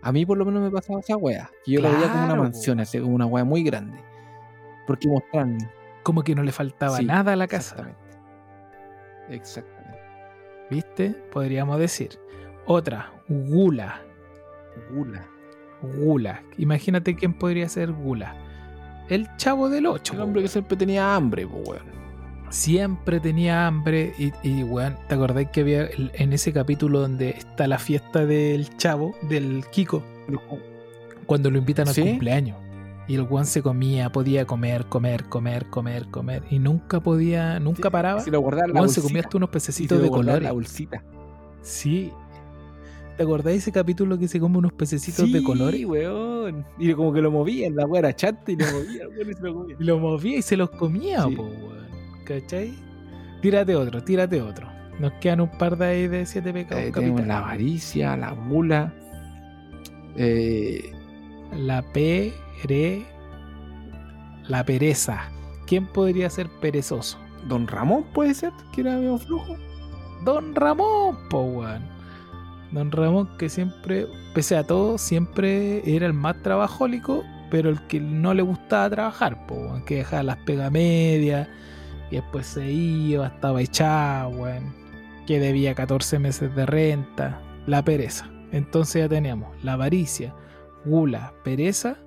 A 0.03 0.11
mí 0.11 0.25
por 0.25 0.37
lo 0.37 0.45
menos 0.45 0.61
me 0.61 0.69
pasaba 0.69 0.99
esa 0.99 1.17
wea. 1.17 1.49
Que 1.65 1.71
yo 1.73 1.81
lo 1.81 1.89
veía 1.89 2.03
como 2.03 2.17
una 2.17 2.25
Claro, 2.27 2.43
mansión, 2.43 2.79
así 2.79 2.99
como 2.99 3.15
una 3.15 3.25
wea 3.25 3.43
muy 3.43 3.63
grande. 3.63 3.97
Porque 4.85 5.07
mostraron. 5.07 5.57
Como 6.03 6.23
que 6.23 6.35
no 6.35 6.43
le 6.43 6.51
faltaba 6.51 6.97
Sí, 6.97 7.05
nada 7.05 7.33
a 7.33 7.35
la 7.35 7.47
casa. 7.47 7.75
Exactamente. 7.75 8.17
Exactamente. 9.29 9.99
¿Viste? 10.69 11.09
Podríamos 11.31 11.79
decir. 11.79 12.19
Otra, 12.65 13.11
Gula. 13.29 14.01
Gula. 14.91 15.25
Gula. 15.81 16.43
Imagínate 16.57 17.15
quién 17.15 17.33
podría 17.33 17.67
ser 17.67 17.91
Gula. 17.91 18.35
El 19.09 19.27
chavo 19.37 19.69
del 19.69 19.87
8. 19.87 20.13
El 20.13 20.21
hombre 20.21 20.41
que 20.43 20.47
siempre 20.49 20.77
tenía 20.77 21.15
hambre, 21.15 21.47
pues, 21.47 21.67
weón. 21.67 22.02
Siempre 22.53 23.19
tenía 23.19 23.65
hambre 23.67 24.13
y, 24.17 24.31
y 24.47 24.63
weón, 24.63 24.95
¿te 25.07 25.15
acordás 25.15 25.47
que 25.49 25.61
había 25.61 25.89
en 25.95 26.33
ese 26.33 26.53
capítulo 26.53 26.99
donde 26.99 27.31
está 27.31 27.67
la 27.67 27.79
fiesta 27.79 28.25
del 28.25 28.69
chavo, 28.77 29.15
del 29.23 29.65
Kiko, 29.71 30.03
cuando 31.25 31.49
lo 31.49 31.57
invitan 31.57 31.87
al 31.87 31.93
¿Sí? 31.95 32.01
cumpleaños? 32.03 32.57
Y 33.07 33.15
el 33.15 33.23
weón 33.23 33.45
se 33.45 33.61
comía, 33.61 34.11
podía 34.11 34.45
comer, 34.45 34.85
comer, 34.85 35.25
comer, 35.25 35.65
comer, 35.65 36.05
comer 36.09 36.43
y 36.51 36.59
nunca 36.59 36.99
podía, 37.01 37.59
nunca 37.59 37.89
paraba. 37.89 38.21
Se 38.21 38.31
lo 38.31 38.39
guardaba 38.39 38.67
la 38.67 38.73
Weón 38.75 38.87
se 38.89 39.01
bolsita. 39.01 39.07
comía 39.09 39.21
hasta 39.23 39.37
unos 39.37 39.49
pececitos 39.49 39.97
lo 39.97 40.03
de 40.03 40.09
colores. 40.09 40.43
la 40.43 40.51
bolsita. 40.53 41.03
Sí. 41.61 42.11
¿Te 43.17 43.23
acordás 43.23 43.45
de 43.45 43.55
ese 43.55 43.71
capítulo 43.71 44.17
que 44.17 44.27
se 44.27 44.39
come 44.39 44.57
unos 44.59 44.73
pececitos 44.73 45.31
de 45.31 45.43
colores? 45.43 45.83
weón. 45.85 46.65
Y 46.79 46.93
como 46.93 47.11
que 47.11 47.21
lo 47.21 47.29
movía, 47.31 47.69
la 47.71 47.85
weá 47.85 47.99
era 47.99 48.15
chata 48.15 48.51
y 48.51 48.55
lo 48.55 48.65
movía, 48.71 49.07
weón, 49.09 49.29
y 49.29 49.33
se 49.33 49.41
lo 49.43 49.53
comía. 49.53 49.75
Y 49.79 49.83
lo 49.83 49.99
movía 49.99 50.37
y 50.37 50.41
se 50.41 50.55
los 50.57 50.69
comía, 50.69 51.23
Sí. 51.23 51.35
po, 51.35 51.43
weón. 51.43 51.82
¿Cachai? 52.25 52.73
Tírate 53.41 53.75
otro, 53.75 54.03
tírate 54.03 54.41
otro. 54.41 54.67
Nos 54.99 55.11
quedan 55.13 55.41
un 55.41 55.49
par 55.57 55.77
de 55.77 55.85
ahí 55.85 56.07
de 56.07 56.25
siete 56.25 56.53
pecados 56.53 56.83
Eh, 56.83 56.91
tenemos 56.93 57.25
la 57.25 57.39
avaricia, 57.39 58.15
la 58.15 58.31
gula. 58.31 58.93
Eh, 60.15 60.91
La 61.57 61.81
pere. 61.93 63.05
La 64.47 64.63
pereza. 64.63 65.29
¿Quién 65.67 65.87
podría 65.87 66.29
ser 66.29 66.49
perezoso? 66.61 67.17
Don 67.47 67.67
Ramón 67.67 68.05
puede 68.13 68.33
ser, 68.33 68.51
que 68.73 68.81
era 68.81 68.95
medio 68.95 69.17
flojo. 69.17 69.57
Don 70.23 70.55
Ramón, 70.55 71.17
po, 71.29 71.41
weón. 71.41 71.83
Don 72.71 72.91
Ramón 72.91 73.29
que 73.37 73.49
siempre, 73.49 74.07
pese 74.33 74.55
a 74.55 74.63
todo, 74.63 74.97
siempre 74.97 75.81
era 75.95 76.05
el 76.05 76.13
más 76.13 76.41
trabajólico, 76.41 77.23
pero 77.51 77.69
el 77.69 77.85
que 77.87 77.99
no 77.99 78.33
le 78.33 78.41
gustaba 78.41 78.89
trabajar, 78.89 79.45
po, 79.47 79.55
weón, 79.55 79.83
que 79.85 79.97
dejaba 79.97 80.23
las 80.23 80.37
pegas 80.37 80.71
medias 80.71 81.47
y 82.11 82.15
después 82.15 82.45
se 82.47 82.71
iba, 82.71 83.27
estaba 83.27 83.61
echado, 83.61 84.29
weón, 84.29 84.73
que 85.25 85.39
debía 85.39 85.73
14 85.75 86.19
meses 86.19 86.55
de 86.55 86.65
renta, 86.65 87.41
la 87.65 87.83
pereza. 87.83 88.29
Entonces 88.51 89.01
ya 89.03 89.09
tenemos 89.09 89.49
la 89.63 89.73
avaricia, 89.73 90.35
gula, 90.85 91.33
pereza 91.43 91.97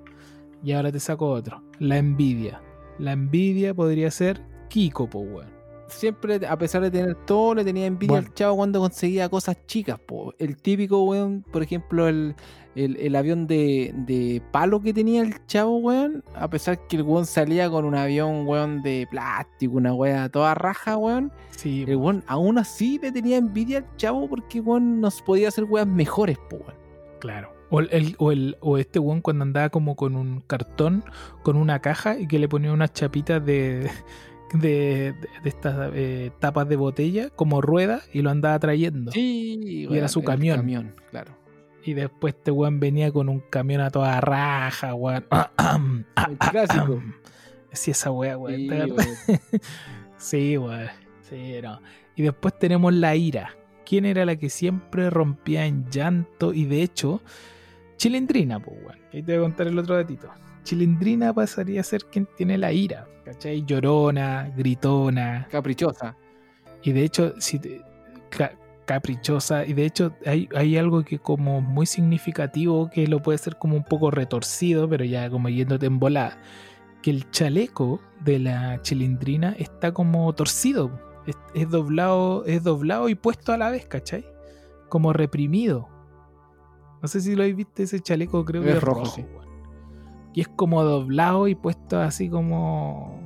y 0.63 0.71
ahora 0.71 0.91
te 0.91 0.99
saco 0.99 1.27
otro, 1.29 1.63
la 1.79 1.97
envidia. 1.97 2.61
La 2.99 3.11
envidia 3.11 3.73
podría 3.73 4.09
ser 4.11 4.41
Kiko, 4.69 5.09
po, 5.09 5.19
weón. 5.19 5.57
Siempre, 5.87 6.45
a 6.45 6.57
pesar 6.57 6.81
de 6.81 6.91
tener 6.91 7.15
todo, 7.25 7.55
le 7.55 7.63
tenía 7.63 7.85
envidia 7.85 8.11
Bueno. 8.11 8.27
al 8.27 8.33
chavo 8.33 8.57
cuando 8.57 8.79
conseguía 8.79 9.29
cosas 9.29 9.57
chicas. 9.67 9.99
Po. 9.99 10.33
El 10.37 10.57
típico, 10.57 11.03
weón, 11.03 11.45
por 11.51 11.63
ejemplo, 11.63 12.07
el, 12.09 12.35
el, 12.77 12.95
el 12.97 13.15
avión 13.15 13.47
de, 13.47 13.93
de 13.95 14.41
palo 14.51 14.79
que 14.81 14.93
tenía 14.93 15.21
el 15.21 15.45
chavo, 15.47 15.77
weón. 15.77 16.23
A 16.35 16.49
pesar 16.49 16.79
que 16.87 16.97
el 16.97 17.03
weón 17.03 17.25
salía 17.25 17.69
con 17.69 17.85
un 17.85 17.95
avión, 17.95 18.47
weón, 18.47 18.81
de 18.83 19.07
plástico, 19.09 19.75
una 19.77 19.93
weá 19.93 20.29
toda 20.29 20.53
raja, 20.55 20.95
weón. 20.97 21.31
Sí, 21.51 21.83
El 21.87 21.95
weón 21.97 22.23
aún 22.27 22.57
así 22.57 22.99
le 23.01 23.11
tenía 23.11 23.37
envidia 23.37 23.79
al 23.79 23.95
chavo 23.97 24.29
porque, 24.29 24.59
weón, 24.61 25.01
nos 25.01 25.21
podía 25.21 25.47
hacer 25.47 25.63
weas 25.65 25.87
mejores, 25.87 26.37
po, 26.49 26.57
weón. 26.57 26.75
Claro. 27.19 27.51
O, 27.69 27.81
el, 27.81 28.15
o, 28.19 28.31
el- 28.31 28.55
o 28.61 28.77
este 28.77 28.99
weón 28.99 29.19
cuando 29.21 29.43
andaba 29.43 29.69
como 29.69 29.95
con 29.95 30.15
un 30.15 30.39
cartón, 30.41 31.03
con 31.43 31.57
una 31.57 31.79
caja 31.81 32.17
y 32.17 32.27
que 32.27 32.39
le 32.39 32.47
ponía 32.47 32.71
unas 32.71 32.93
chapitas 32.93 33.43
de, 33.45 33.89
de, 34.53 34.59
de- 34.59 35.13
de 35.43 35.49
estas 35.49 35.91
eh, 35.93 36.31
tapas 36.39 36.69
de 36.69 36.75
botella 36.77 37.29
como 37.31 37.59
rueda 37.61 38.01
y 38.13 38.21
lo 38.21 38.29
andaba 38.29 38.57
trayendo. 38.59 39.11
Sí, 39.11 39.59
Y 39.89 39.97
era 39.97 40.07
su 40.07 40.23
camión. 40.23 40.57
camión, 40.57 40.95
claro. 41.11 41.33
Y 41.87 41.93
después 41.93 42.33
este 42.35 42.51
weón 42.51 42.81
venía 42.81 43.13
con 43.13 43.29
un 43.29 43.39
camión 43.39 43.79
a 43.79 43.89
toda 43.89 44.19
raja, 44.19 44.93
weón. 44.93 45.25
El 46.27 46.37
clásico. 46.37 47.01
Sí, 47.71 47.91
esa 47.91 48.11
weá, 48.11 48.37
weón. 48.37 48.57
Sí, 48.57 48.67
weón. 48.69 48.95
Sí, 50.17 50.57
weón. 50.57 50.87
Sí, 51.29 51.53
no. 51.63 51.79
Y 52.17 52.23
después 52.23 52.59
tenemos 52.59 52.93
la 52.93 53.15
ira. 53.15 53.55
¿Quién 53.85 54.03
era 54.03 54.25
la 54.25 54.35
que 54.35 54.49
siempre 54.49 55.09
rompía 55.09 55.65
en 55.65 55.89
llanto? 55.89 56.53
Y 56.53 56.65
de 56.65 56.83
hecho, 56.83 57.21
Chilindrina, 57.95 58.59
pues, 58.59 58.77
weón. 58.85 58.99
Ahí 59.13 59.23
te 59.23 59.37
voy 59.37 59.45
a 59.45 59.47
contar 59.47 59.67
el 59.67 59.79
otro 59.79 59.95
datito. 59.95 60.27
Chilindrina 60.63 61.33
pasaría 61.33 61.79
a 61.79 61.83
ser 61.85 62.03
quien 62.11 62.27
tiene 62.35 62.57
la 62.57 62.73
ira, 62.73 63.07
¿cachai? 63.23 63.63
Llorona, 63.63 64.51
gritona. 64.57 65.47
Caprichosa. 65.49 66.17
Y 66.83 66.91
de 66.91 67.03
hecho, 67.05 67.33
si 67.39 67.59
te- 67.59 67.81
caprichosa. 68.87 69.65
Y 69.65 69.73
de 69.73 69.85
hecho, 69.85 70.13
hay, 70.25 70.49
hay 70.55 70.77
algo 70.77 71.03
que 71.03 71.19
como 71.19 71.61
muy 71.61 71.85
significativo, 71.85 72.89
que 72.89 73.05
lo 73.05 73.21
puede 73.21 73.37
ser 73.37 73.57
como 73.57 73.75
un 73.75 73.83
poco 73.83 74.09
retorcido, 74.09 74.89
pero 74.89 75.05
ya 75.05 75.29
como 75.29 75.49
yéndote 75.49 75.85
en 75.85 75.99
volada. 75.99 76.39
Que 77.03 77.11
el 77.11 77.29
chaleco 77.29 77.99
de 78.25 78.39
la 78.39 78.81
chilindrina 78.81 79.55
está 79.59 79.93
como 79.93 80.33
torcido. 80.33 80.89
Es, 81.27 81.37
es 81.53 81.69
doblado, 81.69 82.43
es 82.45 82.63
doblado 82.63 83.09
y 83.09 83.15
puesto 83.15 83.53
a 83.53 83.57
la 83.57 83.69
vez, 83.69 83.85
¿cachai? 83.85 84.25
Como 84.89 85.13
reprimido. 85.13 85.89
No 87.01 87.07
sé 87.07 87.21
si 87.21 87.35
lo 87.35 87.43
habéis 87.43 87.57
visto 87.57 87.83
ese 87.83 87.99
chaleco, 87.99 88.43
creo 88.45 88.63
que 88.63 88.71
Es 88.71 88.81
rojo, 88.81 89.01
rojo. 89.01 89.15
sí. 89.15 89.21
weón. 89.21 89.47
Y 90.33 90.41
es 90.41 90.47
como 90.47 90.83
doblado 90.83 91.47
y 91.47 91.55
puesto 91.55 91.99
así 91.99 92.29
como 92.29 93.19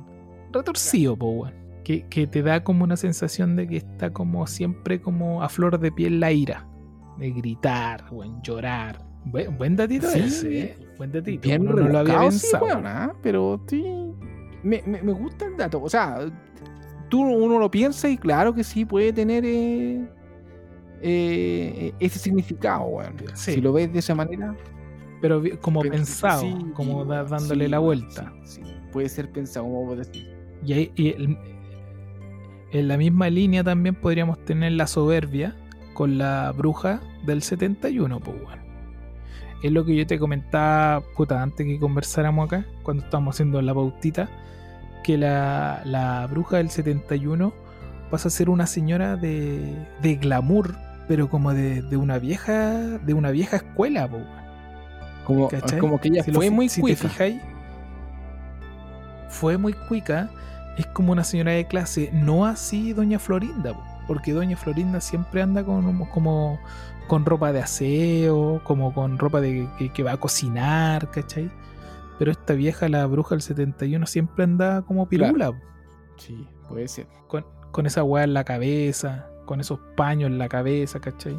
retorcido, 0.52 1.14
weón. 1.14 1.54
Que, 1.84 2.06
que 2.08 2.26
te 2.26 2.42
da 2.42 2.62
como 2.62 2.84
una 2.84 2.96
sensación 2.96 3.56
de 3.56 3.66
que 3.66 3.76
está 3.78 4.12
como 4.12 4.46
siempre 4.46 5.00
como 5.00 5.42
a 5.42 5.48
flor 5.48 5.78
de 5.80 5.90
piel 5.90 6.20
la 6.20 6.30
ira. 6.32 6.68
De 7.18 7.30
gritar, 7.30 8.04
weón, 8.10 8.40
llorar. 8.42 9.04
Buen, 9.24 9.56
buen 9.58 9.76
datito 9.76 10.08
Sí. 10.08 10.18
ese, 10.20 10.60
¿eh? 10.60 10.76
Buen 10.98 11.12
datito. 11.12 11.42
Bien 11.48 11.62
Uno 11.62 11.72
no 11.74 11.88
lo 11.88 11.98
había 11.98 12.18
rebuscado, 12.18 12.30
sí, 12.30 12.38
pensado. 12.50 12.64
weón, 12.66 12.86
ah, 12.86 13.12
pero 13.22 13.60
sí. 13.68 13.84
Me, 14.62 14.82
me- 14.86 15.02
me 15.02 15.12
gusta 15.12 15.46
el 15.46 15.56
dato. 15.56 15.82
O 15.82 15.88
sea, 15.88 16.20
tú 17.08 17.20
uno 17.22 17.58
lo 17.58 17.70
piensa 17.70 18.08
y 18.08 18.16
claro 18.16 18.54
que 18.54 18.62
sí 18.64 18.84
puede 18.84 19.12
tener 19.12 19.44
eh, 19.44 20.04
eh, 21.02 21.92
ese 22.00 22.18
significado. 22.18 22.86
Sí. 23.34 23.52
Si 23.54 23.60
lo 23.60 23.72
ves 23.72 23.92
de 23.92 23.98
esa 23.98 24.14
manera. 24.14 24.54
Pero 25.20 25.40
como 25.60 25.80
pero 25.82 25.92
pensado, 25.94 26.40
sí, 26.40 26.56
como 26.74 27.04
da- 27.04 27.24
dándole 27.24 27.68
la 27.68 27.78
vuelta. 27.78 28.32
Puede 28.92 29.08
ser 29.08 29.30
pensado, 29.30 29.66
como 29.66 29.86
vos 29.86 29.98
decís. 29.98 30.26
Y, 30.64 30.72
ahí- 30.72 30.92
y 30.96 31.08
el- 31.10 31.38
en 32.72 32.88
la 32.88 32.96
misma 32.96 33.28
línea 33.30 33.62
también 33.62 33.94
podríamos 33.94 34.44
tener 34.44 34.72
la 34.72 34.86
soberbia 34.86 35.54
con 35.94 36.18
la 36.18 36.52
bruja 36.56 37.00
del 37.26 37.42
71, 37.42 38.18
pues 38.20 38.42
bueno. 38.42 38.62
Es 39.62 39.70
lo 39.70 39.84
que 39.84 39.94
yo 39.94 40.06
te 40.06 40.18
comentaba, 40.18 41.02
puta, 41.16 41.40
antes 41.42 41.64
que 41.66 41.78
conversáramos 41.78 42.46
acá, 42.46 42.64
cuando 42.82 43.04
estábamos 43.04 43.36
haciendo 43.36 43.62
la 43.62 43.72
pautita, 43.74 44.28
que 45.04 45.16
la, 45.18 45.82
la 45.84 46.26
bruja 46.28 46.56
del 46.56 46.70
71 46.70 47.52
pasa 48.10 48.28
a 48.28 48.30
ser 48.30 48.50
una 48.50 48.66
señora 48.66 49.16
de, 49.16 49.74
de 50.00 50.14
glamour, 50.16 50.74
pero 51.08 51.28
como 51.28 51.52
de, 51.54 51.82
de 51.82 51.96
una 51.96 52.18
vieja 52.18 52.70
de 52.98 53.14
una 53.14 53.30
vieja 53.30 53.56
escuela, 53.56 54.08
pues 54.08 54.24
bueno. 54.24 54.42
Como, 55.26 55.48
como 55.80 56.00
que 56.00 56.08
ella 56.08 56.24
Si 56.24 56.30
lo 56.32 56.36
fue 56.38 56.48
fi- 56.48 56.54
muy 56.54 56.68
si 56.68 56.80
cuica. 56.80 57.02
te 57.02 57.08
fijáis, 57.08 57.40
fue 59.28 59.56
muy 59.58 59.72
cuica. 59.72 60.30
Es 60.78 60.86
como 60.86 61.12
una 61.12 61.24
señora 61.24 61.52
de 61.52 61.66
clase, 61.66 62.10
no 62.12 62.46
así 62.46 62.92
Doña 62.92 63.18
Florinda, 63.18 63.74
po, 63.74 63.82
porque 64.06 64.32
Doña 64.32 64.56
Florinda 64.56 65.00
siempre 65.00 65.42
anda 65.42 65.64
con 65.64 66.04
como 66.06 66.58
con 67.08 67.26
ropa 67.26 67.52
de 67.52 67.60
aseo, 67.60 68.60
como 68.64 68.94
con 68.94 69.18
ropa 69.18 69.40
de 69.40 69.68
que, 69.78 69.90
que 69.90 70.02
va 70.02 70.12
a 70.12 70.16
cocinar, 70.16 71.10
¿cachai? 71.10 71.50
Pero 72.18 72.30
esta 72.30 72.54
vieja, 72.54 72.88
la 72.88 73.04
bruja 73.06 73.34
del 73.34 73.42
71, 73.42 74.06
siempre 74.06 74.44
anda 74.44 74.82
como 74.82 75.08
pirula, 75.08 75.52
Sí, 76.16 76.46
puede 76.68 76.88
ser. 76.88 77.06
con, 77.28 77.44
con 77.72 77.86
esa 77.86 78.04
weá 78.04 78.24
en 78.24 78.32
la 78.34 78.44
cabeza, 78.44 79.28
con 79.44 79.60
esos 79.60 79.80
paños 79.96 80.30
en 80.30 80.38
la 80.38 80.48
cabeza, 80.48 81.00
¿cachai? 81.00 81.38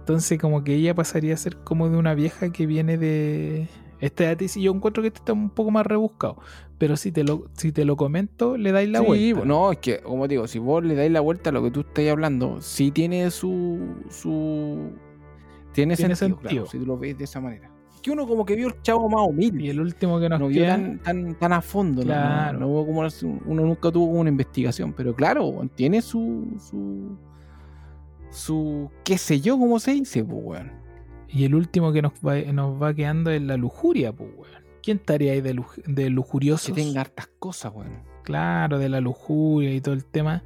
Entonces 0.00 0.38
como 0.38 0.62
que 0.64 0.74
ella 0.74 0.94
pasaría 0.94 1.34
a 1.34 1.36
ser 1.36 1.56
como 1.58 1.88
de 1.88 1.96
una 1.96 2.14
vieja 2.14 2.50
que 2.50 2.66
viene 2.66 2.98
de... 2.98 3.68
Este 4.00 4.24
dato 4.24 4.46
sí, 4.48 4.62
yo 4.62 4.72
encuentro 4.72 5.02
que 5.02 5.08
este 5.08 5.18
está 5.20 5.32
un 5.32 5.50
poco 5.50 5.70
más 5.70 5.86
rebuscado, 5.86 6.38
pero 6.80 6.96
si 6.96 7.12
te 7.12 7.24
lo, 7.24 7.44
si 7.52 7.72
te 7.72 7.84
lo 7.84 7.94
comento, 7.94 8.56
le 8.56 8.72
dais 8.72 8.88
la 8.88 9.00
sí, 9.00 9.04
vuelta. 9.04 9.44
no, 9.44 9.70
es 9.70 9.78
que, 9.80 9.98
como 10.00 10.26
digo, 10.26 10.48
si 10.48 10.58
vos 10.58 10.82
le 10.82 10.94
dais 10.94 11.12
la 11.12 11.20
vuelta 11.20 11.50
a 11.50 11.52
lo 11.52 11.62
que 11.62 11.70
tú 11.70 11.80
estás 11.80 12.08
hablando, 12.08 12.62
sí 12.62 12.90
tiene 12.90 13.30
su. 13.30 13.78
su 14.08 14.90
tiene, 15.74 15.94
Tiene 15.94 16.16
sentido, 16.16 16.16
sentido. 16.16 16.62
claro, 16.62 16.66
si 16.70 16.78
tú 16.78 16.86
lo 16.86 16.96
ves 16.96 17.18
de 17.18 17.24
esa 17.24 17.38
manera. 17.38 17.70
Que 18.00 18.10
uno 18.10 18.26
como 18.26 18.46
que 18.46 18.56
vio 18.56 18.68
el 18.68 18.80
chavo 18.80 19.10
más 19.10 19.28
humilde. 19.28 19.64
Y 19.64 19.68
el 19.68 19.78
último 19.78 20.18
que 20.18 20.30
nos 20.30 20.40
no 20.40 20.48
vio 20.48 20.64
tan, 20.64 20.98
tan, 21.00 21.34
tan 21.34 21.52
a 21.52 21.60
fondo. 21.60 22.00
Claro. 22.00 22.58
no, 22.58 22.66
no 22.66 22.86
como 22.86 23.00
uno 23.00 23.66
nunca 23.66 23.92
tuvo 23.92 24.06
como 24.06 24.20
una 24.20 24.30
investigación, 24.30 24.94
pero 24.94 25.14
claro, 25.14 25.68
tiene 25.74 26.00
su 26.00 26.46
su 26.58 27.14
su 28.30 28.90
qué 29.04 29.18
sé 29.18 29.42
yo, 29.42 29.58
cómo 29.58 29.78
se 29.80 29.92
dice, 29.92 30.24
pues 30.24 30.40
weón. 30.42 30.72
Y 31.28 31.44
el 31.44 31.54
último 31.54 31.92
que 31.92 32.00
nos 32.00 32.14
va, 32.26 32.40
nos 32.54 32.80
va 32.82 32.94
quedando 32.94 33.30
es 33.30 33.42
la 33.42 33.58
lujuria, 33.58 34.14
pues, 34.14 34.30
weón. 34.34 34.59
¿Quién 34.82 34.98
estaría 34.98 35.32
ahí 35.32 35.40
de, 35.40 35.54
luj- 35.54 35.82
de 35.86 36.10
lujuriosos? 36.10 36.74
Que 36.74 36.82
tenga 36.82 37.00
hartas 37.02 37.28
cosas, 37.38 37.72
weón. 37.74 38.02
Claro, 38.22 38.78
de 38.78 38.88
la 38.88 39.00
lujuria 39.00 39.72
y 39.74 39.80
todo 39.80 39.94
el 39.94 40.04
tema. 40.04 40.42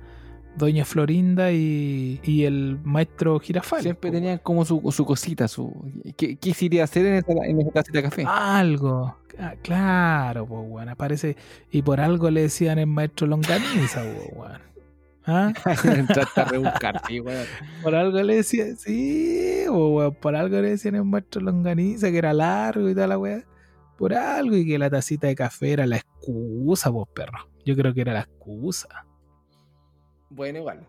Doña 0.56 0.85
Florinda 0.85 1.51
y, 1.51 2.20
y 2.23 2.44
el 2.44 2.78
maestro 2.85 3.40
Girafales. 3.40 3.82
Siempre 3.82 4.11
po, 4.11 4.15
tenían 4.15 4.39
como 4.39 4.65
su, 4.65 4.81
su 4.93 5.05
cosita, 5.05 5.48
su 5.48 5.73
¿qué, 6.16 6.36
qué 6.36 6.55
se 6.55 6.66
iría 6.66 6.82
a 6.82 6.85
hacer 6.85 7.05
en 7.06 7.15
esa, 7.15 7.32
en 7.44 7.61
esa 7.61 7.70
tacita 7.73 7.98
de 7.98 8.02
café? 8.05 8.24
Algo. 8.27 9.16
Ah, 9.39 9.55
Claro, 9.62 10.47
pues, 10.47 10.61
weón. 10.69 10.89
Aparece. 10.89 11.36
Y 11.73 11.82
por 11.82 12.01
algo 12.01 12.31
le 12.31 12.43
decían 12.43 12.78
el 12.78 12.86
maestro 12.86 13.27
Longaniza, 13.27 14.02
weón. 14.36 14.61
¿Ah? 15.27 15.52
Entraste 15.85 16.40
a 16.40 16.44
rebuscar, 16.44 17.01
sí, 17.09 17.19
weón. 17.19 17.47
Por 17.82 17.94
algo 17.97 18.23
le 18.23 18.36
decían. 18.36 18.77
Sí, 18.77 19.65
weón. 19.69 20.15
Por 20.15 20.36
algo 20.36 20.61
le 20.61 20.70
decían 20.70 20.94
el 20.94 21.05
maestro 21.05 21.40
Longaniza 21.43 22.12
que 22.12 22.19
era 22.19 22.32
largo 22.32 22.89
y 22.89 22.94
toda 22.94 23.09
la 23.09 23.19
weá. 23.19 23.43
Por 23.96 24.14
algo. 24.14 24.56
Y 24.56 24.66
que 24.66 24.78
la 24.78 24.90
tacita 24.90 25.26
de 25.26 25.34
café 25.34 25.72
era 25.72 25.86
la 25.86 25.96
excusa, 25.96 26.90
pues, 26.92 27.08
perro. 27.14 27.48
Yo 27.64 27.76
creo 27.76 27.94
que 27.94 28.00
era 28.00 28.12
la 28.12 28.20
excusa. 28.20 29.06
Bueno, 30.30 30.58
igual. 30.58 30.86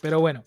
Pero 0.00 0.20
bueno, 0.20 0.42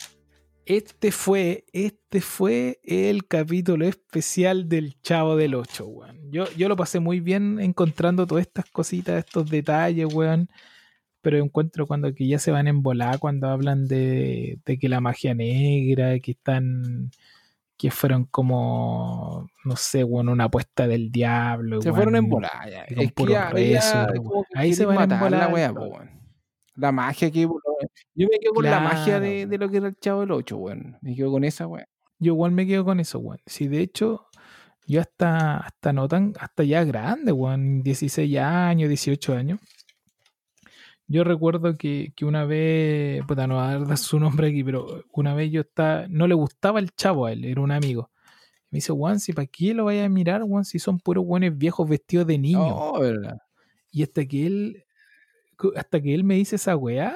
este 0.66 1.12
fue, 1.12 1.66
este 1.74 2.22
fue 2.22 2.80
el 2.84 3.28
capítulo 3.28 3.86
especial 3.86 4.70
del 4.70 5.00
Chavo 5.02 5.36
del 5.36 5.56
8, 5.56 5.86
weón. 5.86 6.32
Yo, 6.32 6.46
yo 6.58 6.70
lo 6.70 6.78
pasé 6.78 7.00
muy 7.00 7.20
bien 7.20 7.60
encontrando 7.60 8.26
todas 8.26 8.46
estas 8.46 8.70
cositas, 8.72 9.26
estos 9.26 9.50
detalles, 9.50 10.08
weón. 10.14 10.50
Pero 11.22 11.38
encuentro 11.38 11.86
cuando 11.86 12.14
que 12.14 12.28
ya 12.28 12.40
se 12.40 12.52
van 12.52 12.68
en 12.68 12.82
volar, 12.82 13.20
cuando 13.20 13.48
hablan 13.48 13.88
de, 13.88 14.60
de 14.66 14.78
que 14.80 14.90
la 14.90 15.02
magia 15.02 15.34
negra, 15.34 16.20
que 16.20 16.32
están 16.32 17.12
que 17.78 17.92
fueron 17.92 18.26
como, 18.26 19.48
no 19.66 19.76
sé, 19.76 20.04
weón, 20.04 20.30
una 20.30 20.46
apuesta 20.46 20.88
del 20.88 21.12
diablo. 21.12 21.82
Se 21.82 21.92
fueron 21.92 22.16
en 22.16 22.30
bola. 22.30 22.52
con 22.96 23.10
puro 23.10 23.50
rezo, 23.52 24.08
Ahí 24.56 24.74
se 24.74 24.86
van 24.86 24.98
a 24.98 25.00
matar 25.02 25.32
la 25.32 25.46
embolar, 25.46 25.54
wea, 25.54 25.74
po, 25.74 25.86
weón. 25.86 26.12
La 26.76 26.92
magia 26.92 27.30
que. 27.30 27.42
Yo 27.42 28.28
me 28.32 28.40
quedo 28.40 28.54
con 28.54 28.66
la 28.66 28.80
magia 28.80 29.20
de, 29.20 29.46
de 29.48 29.58
lo 29.58 29.70
que 29.70 29.78
era 29.78 29.88
el 29.88 29.96
Chavo 30.00 30.22
del 30.22 30.32
8, 30.32 30.58
weón. 30.58 30.98
Me 31.02 31.16
quedo 31.16 31.32
con 31.32 31.44
esa, 31.44 31.68
weón. 31.68 31.86
Yo 32.20 32.34
igual 32.34 32.52
me 32.52 32.66
quedo 32.66 32.86
con 32.86 33.00
eso, 33.00 33.20
weón. 33.20 33.40
Si 33.46 33.68
de 33.68 33.82
hecho, 33.82 34.28
yo 34.88 35.02
hasta, 35.02 35.58
hasta 35.58 35.94
no 35.94 36.08
tan, 36.08 36.34
hasta 36.40 36.64
ya 36.64 36.84
grande, 36.84 37.32
weón, 37.32 37.84
16 37.84 38.38
años, 38.38 38.90
18 38.90 39.34
años. 39.36 39.60
Yo 41.08 41.24
recuerdo 41.24 41.76
que, 41.76 42.14
que 42.16 42.26
una 42.26 42.46
vez, 42.46 43.24
puta, 43.26 43.46
no 43.48 43.56
voy 43.56 43.64
a 43.64 43.80
dar 43.80 43.98
su 43.98 44.20
nombre 44.20 44.48
aquí, 44.48 44.64
pero 44.64 45.04
una 45.12 45.34
vez 45.34 45.52
yo 45.52 45.62
estaba, 45.62 46.08
no 46.08 46.28
le 46.28 46.36
gustaba 46.36 46.80
el 46.80 46.92
chavo 46.92 47.26
a 47.26 47.34
él, 47.34 47.46
era 47.46 47.62
un 47.62 47.72
amigo. 47.72 48.10
Me 48.70 48.78
dice, 48.78 48.92
Juan, 48.92 49.20
si 49.20 49.34
para 49.34 49.46
qué 49.46 49.74
lo 49.74 49.86
vaya 49.86 50.06
a 50.06 50.10
mirar, 50.10 50.42
Juan, 50.42 50.66
si 50.66 50.80
son 50.80 51.00
puros 51.00 51.26
buenos 51.26 51.56
viejos 51.58 51.88
vestidos 51.88 52.26
de 52.26 52.40
niño. 52.40 52.76
Oh, 52.76 53.00
verdad. 53.00 53.38
Y 53.92 54.02
hasta 54.02 54.26
que 54.26 54.48
él, 54.48 54.86
hasta 55.76 56.02
que 56.02 56.16
él 56.16 56.24
me 56.24 56.36
dice 56.36 56.56
esa 56.56 56.76
weá, 56.76 57.16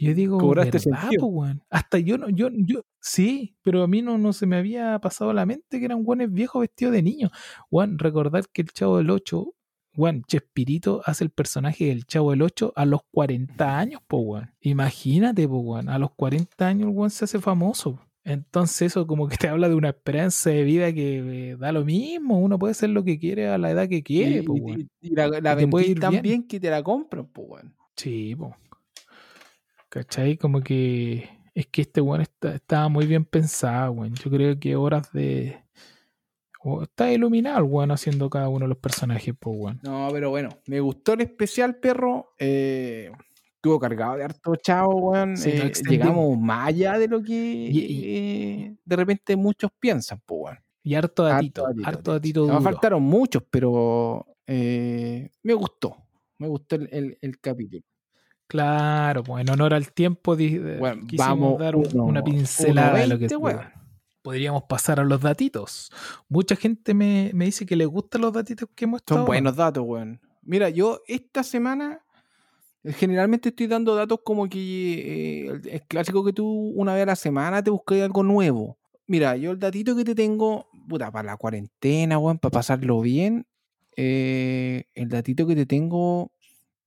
yo 0.00 0.14
digo, 0.14 0.38
Cobraste 0.38 0.78
¿verdad, 0.78 1.00
sentido. 1.02 1.26
weón? 1.26 1.62
Hasta 1.68 1.98
yo 1.98 2.16
no, 2.16 2.30
yo, 2.30 2.48
yo, 2.52 2.84
sí, 3.00 3.54
pero 3.62 3.82
a 3.82 3.86
mí 3.86 4.00
no, 4.00 4.16
no 4.16 4.32
se 4.32 4.46
me 4.46 4.56
había 4.56 4.98
pasado 4.98 5.30
a 5.30 5.34
la 5.34 5.44
mente 5.44 5.78
que 5.78 5.84
eran 5.84 6.04
buenos 6.04 6.32
viejos 6.32 6.60
vestidos 6.62 6.94
de 6.94 7.02
niño. 7.02 7.30
Juan, 7.68 7.98
recordar 7.98 8.48
que 8.50 8.62
el 8.62 8.68
Chavo 8.68 8.96
del 8.96 9.10
8, 9.10 9.54
Juan, 10.00 10.22
Chespirito 10.26 11.02
hace 11.04 11.24
el 11.24 11.30
personaje 11.30 11.84
del 11.86 12.06
Chavo 12.06 12.30
del 12.30 12.40
8 12.40 12.72
a 12.74 12.86
los 12.86 13.02
40 13.12 13.78
años, 13.78 14.00
po, 14.06 14.16
weón. 14.20 14.50
Imagínate, 14.62 15.46
po, 15.46 15.58
weón, 15.58 15.90
a 15.90 15.98
los 15.98 16.10
40 16.12 16.66
años 16.66 16.88
el 16.88 16.94
weón 16.96 17.10
se 17.10 17.26
hace 17.26 17.38
famoso. 17.38 18.00
Entonces 18.24 18.82
eso 18.92 19.06
como 19.06 19.28
que 19.28 19.36
te 19.36 19.48
habla 19.48 19.68
de 19.68 19.74
una 19.74 19.88
esperanza 19.90 20.48
de 20.50 20.62
vida 20.64 20.90
que 20.94 21.50
eh, 21.50 21.56
da 21.58 21.70
lo 21.72 21.84
mismo, 21.84 22.38
uno 22.38 22.58
puede 22.58 22.70
hacer 22.72 22.88
lo 22.90 23.04
que 23.04 23.18
quiere 23.18 23.48
a 23.48 23.58
la 23.58 23.70
edad 23.70 23.88
que 23.88 24.02
quiere, 24.02 24.38
Y, 24.38 24.42
po, 24.42 24.56
y- 24.56 24.60
weón. 24.60 24.90
y 25.02 25.10
la, 25.14 25.28
la 25.28 25.56
te 25.56 25.66
puede 25.68 25.88
ir 25.88 26.00
tan 26.00 26.20
bien. 26.22 26.46
que 26.48 26.58
te 26.60 26.70
la 26.70 26.82
compran, 26.82 27.26
pues, 27.26 27.46
weón. 27.50 27.74
Sí, 27.96 28.34
po. 28.36 28.56
¿Cachai? 29.90 30.36
Como 30.36 30.60
que 30.62 31.28
es 31.54 31.66
que 31.66 31.82
este 31.82 32.00
weón 32.00 32.22
está- 32.22 32.54
estaba 32.54 32.88
muy 32.88 33.06
bien 33.06 33.24
pensado, 33.24 33.92
weón. 33.92 34.14
Yo 34.14 34.30
creo 34.30 34.58
que 34.58 34.76
horas 34.76 35.12
de. 35.12 35.59
Está 36.82 37.10
iluminado 37.12 37.58
el 37.58 37.64
weón 37.64 37.90
haciendo 37.90 38.28
cada 38.30 38.48
uno 38.48 38.64
de 38.66 38.68
los 38.70 38.78
personajes, 38.78 39.34
pues, 39.38 39.56
weón. 39.58 39.80
No, 39.82 40.08
pero 40.12 40.30
bueno, 40.30 40.50
me 40.66 40.80
gustó 40.80 41.14
el 41.14 41.22
especial, 41.22 41.76
perro. 41.76 42.32
Eh, 42.38 43.10
estuvo 43.56 43.78
cargado 43.78 44.16
de 44.16 44.24
harto 44.24 44.56
chavo, 44.56 45.10
weón. 45.10 45.36
Sí, 45.36 45.50
Eh, 45.50 45.72
llegamos 45.88 46.38
más 46.38 46.68
allá 46.68 46.98
de 46.98 47.08
lo 47.08 47.22
que 47.22 47.32
Y- 47.32 47.78
y- 47.78 48.16
eh, 48.16 48.76
de 48.84 48.96
repente 48.96 49.36
muchos 49.36 49.70
piensan, 49.78 50.20
pues, 50.26 50.40
weón. 50.42 50.58
Y 50.82 50.94
harto 50.94 51.24
datito, 51.24 51.64
datito, 51.66 51.86
harto 51.88 52.12
datito. 52.12 52.46
Me 52.46 52.60
faltaron 52.62 53.02
muchos, 53.02 53.42
pero 53.50 54.26
eh, 54.46 55.30
me 55.42 55.54
gustó. 55.54 55.96
Me 56.38 56.48
gustó 56.48 56.76
el, 56.76 56.88
el- 56.90 57.18
el 57.20 57.38
capítulo. 57.38 57.82
Claro, 58.46 59.22
pues 59.22 59.42
en 59.42 59.50
honor 59.50 59.74
al 59.74 59.92
tiempo 59.92 60.34
Bueno, 60.34 61.06
quisimos 61.06 61.16
vamos 61.28 61.58
dar 61.58 61.76
un- 61.76 61.86
uno- 61.94 62.04
una 62.04 62.24
pincelada 62.24 62.98
de 62.98 63.06
lo 63.06 63.18
que 63.18 63.26
1.20, 63.26 63.36
weón. 63.36 63.79
Podríamos 64.22 64.64
pasar 64.64 65.00
a 65.00 65.04
los 65.04 65.20
datitos. 65.20 65.90
Mucha 66.28 66.56
gente 66.56 66.94
me, 66.94 67.30
me 67.34 67.46
dice 67.46 67.66
que 67.66 67.76
le 67.76 67.86
gustan 67.86 68.22
los 68.22 68.32
datitos 68.32 68.68
que 68.74 68.84
hemos 68.84 69.00
Son 69.06 69.18
estado 69.18 69.26
buenos 69.26 69.56
datos, 69.56 69.84
weón. 69.86 70.20
Mira, 70.42 70.68
yo 70.70 71.00
esta 71.06 71.42
semana 71.42 72.04
eh, 72.82 72.92
generalmente 72.92 73.50
estoy 73.50 73.66
dando 73.66 73.94
datos 73.94 74.20
como 74.24 74.48
que 74.48 75.48
eh, 75.48 75.60
es 75.66 75.82
clásico 75.82 76.24
que 76.24 76.32
tú 76.32 76.46
una 76.74 76.94
vez 76.94 77.02
a 77.02 77.06
la 77.06 77.16
semana 77.16 77.62
te 77.62 77.70
buscas 77.70 78.00
algo 78.00 78.22
nuevo. 78.22 78.78
Mira, 79.06 79.36
yo 79.36 79.50
el 79.50 79.58
datito 79.58 79.96
que 79.96 80.04
te 80.04 80.14
tengo, 80.14 80.68
puta, 80.88 81.10
para 81.10 81.32
la 81.32 81.36
cuarentena, 81.36 82.18
weón, 82.18 82.38
para 82.38 82.52
pasarlo 82.52 83.00
bien, 83.00 83.46
eh, 83.96 84.84
el 84.94 85.08
datito 85.08 85.46
que 85.46 85.56
te 85.56 85.66
tengo 85.66 86.32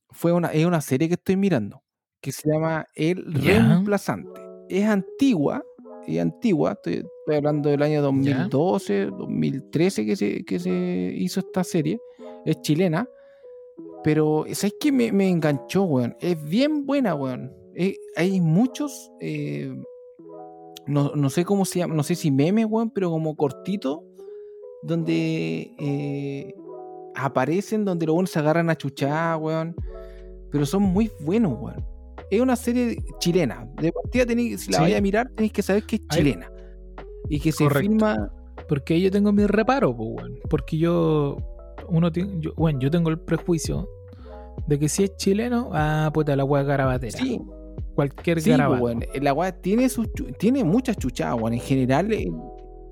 fue 0.09 0.31
una, 0.31 0.47
es 0.49 0.65
una 0.65 0.81
serie 0.81 1.07
que 1.09 1.15
estoy 1.15 1.35
mirando, 1.35 1.83
que 2.21 2.31
se 2.31 2.49
llama 2.49 2.87
El. 2.95 3.33
Reemplazante. 3.33 4.39
Es 4.69 4.85
antigua, 4.85 5.63
es 6.07 6.19
antigua, 6.19 6.73
estoy, 6.73 7.05
estoy 7.19 7.35
hablando 7.35 7.69
del 7.69 7.81
año 7.81 8.01
2012, 8.01 9.05
2013 9.05 10.05
que 10.05 10.15
se, 10.15 10.43
que 10.45 10.59
se 10.59 11.13
hizo 11.17 11.39
esta 11.39 11.63
serie, 11.63 11.99
es 12.45 12.61
chilena, 12.61 13.07
pero 14.03 14.45
¿sabes 14.51 14.75
qué? 14.79 14.91
Me, 14.91 15.11
me 15.11 15.29
enganchó, 15.29 15.83
weón. 15.83 16.15
Es 16.19 16.41
bien 16.43 16.85
buena, 16.85 17.15
weón. 17.15 17.53
Eh, 17.75 17.95
hay 18.15 18.39
muchos, 18.41 19.11
eh, 19.19 19.73
no, 20.85 21.13
no 21.15 21.29
sé 21.29 21.45
cómo 21.45 21.65
se 21.65 21.79
llama, 21.79 21.95
no 21.95 22.03
sé 22.03 22.15
si 22.15 22.29
memes, 22.29 22.65
weón, 22.69 22.91
pero 22.91 23.09
como 23.09 23.35
cortito, 23.35 24.03
donde 24.83 25.73
eh, 25.79 26.53
aparecen, 27.15 27.85
donde 27.85 28.05
los 28.05 28.13
buenos 28.13 28.31
se 28.31 28.39
agarran 28.39 28.69
a 28.69 28.75
chuchar, 28.75 29.37
weón. 29.37 29.75
Pero 30.51 30.65
son 30.65 30.83
muy 30.83 31.09
buenos, 31.21 31.57
weón. 31.59 31.92
Es 32.35 32.41
una 32.41 32.55
serie 32.55 32.97
chilena. 33.19 33.67
De 33.81 33.91
partida, 33.91 34.25
tenéis, 34.25 34.61
si 34.61 34.71
la 34.71 34.77
Sí. 34.79 34.83
vais 34.83 34.95
a 34.97 35.01
mirar, 35.01 35.29
tenéis 35.35 35.53
que 35.53 35.61
saber 35.61 35.83
que 35.83 35.97
es 35.97 36.01
Ahí- 36.09 36.17
chilena. 36.19 36.49
Y 37.29 37.39
que 37.39 37.51
se 37.51 37.69
filma. 37.69 38.31
Porque 38.67 38.93
ahí 38.95 39.01
yo 39.03 39.11
tengo 39.11 39.31
mi 39.31 39.45
reparo, 39.45 39.95
pues, 39.95 40.09
weón. 40.13 40.39
Porque 40.49 40.77
yo, 40.77 41.37
uno 41.89 42.11
yo, 42.11 42.53
bueno, 42.55 42.79
yo 42.79 42.89
tengo 42.91 43.09
el 43.09 43.19
prejuicio 43.19 43.87
de 44.67 44.79
que 44.79 44.87
si 44.89 45.03
es 45.03 45.15
chileno, 45.17 45.69
ah, 45.73 46.09
puta, 46.13 46.35
la 46.35 46.43
weá 46.45 46.63
garabatera. 46.63 47.17
Sí, 47.17 47.39
Cualquier 47.95 48.41
sí, 48.41 48.51
pues. 48.79 48.97
La 49.21 49.33
weá 49.33 49.51
tiene, 49.51 49.87
sus 49.89 50.07
tiene 50.39 50.63
muchas 50.63 50.97
chuchadas. 50.97 51.39
En 51.51 51.59
general, 51.59 52.09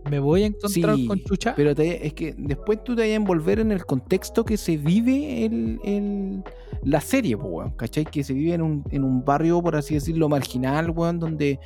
Me 0.09 0.19
voy 0.19 0.43
a 0.43 0.45
encontrar 0.47 0.95
Sí, 0.95 1.05
con 1.07 1.19
chucha. 1.23 1.53
Pero 1.55 1.75
te- 1.75 2.05
es 2.07 2.13
que 2.13 2.33
después 2.37 2.83
tú 2.83 2.95
te 2.95 3.01
vas 3.03 3.09
a 3.11 3.13
envolver 3.13 3.59
en 3.59 3.71
el 3.71 3.85
contexto 3.85 4.43
que 4.43 4.57
se 4.57 4.77
vive 4.77 5.45
el, 5.45 5.79
el- 5.83 6.43
la 6.83 6.99
serie, 6.99 7.35
weón, 7.35 7.71
¿cachai? 7.71 8.05
Que 8.05 8.23
se 8.23 8.33
vive 8.33 8.53
en 8.55 8.63
un, 8.63 8.83
en 8.89 9.03
un 9.03 9.23
barrio, 9.23 9.61
por 9.61 9.75
así 9.75 9.93
decirlo, 9.93 10.27
marginal, 10.27 10.89
weón, 10.89 11.19
donde 11.19 11.59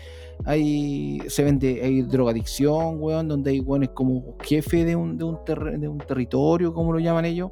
hay 0.43 1.19
se 1.27 1.43
vende, 1.43 1.81
hay 1.81 2.01
drogadicción, 2.01 3.01
weón, 3.01 3.27
donde 3.29 3.51
hay 3.51 3.59
weones 3.61 3.89
como 3.89 4.35
jefe 4.43 4.83
de 4.83 4.95
un, 4.97 5.17
de 5.17 5.23
un, 5.23 5.37
de 5.79 5.87
un 5.87 5.97
territorio, 5.99 6.73
como 6.73 6.91
lo 6.91 6.99
llaman 6.99 7.23
ellos, 7.25 7.51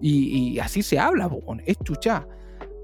y, 0.00 0.52
y 0.54 0.58
así 0.58 0.82
se 0.82 0.98
habla, 0.98 1.26
weón, 1.26 1.60
es 1.66 1.76
chuchá. 1.84 2.26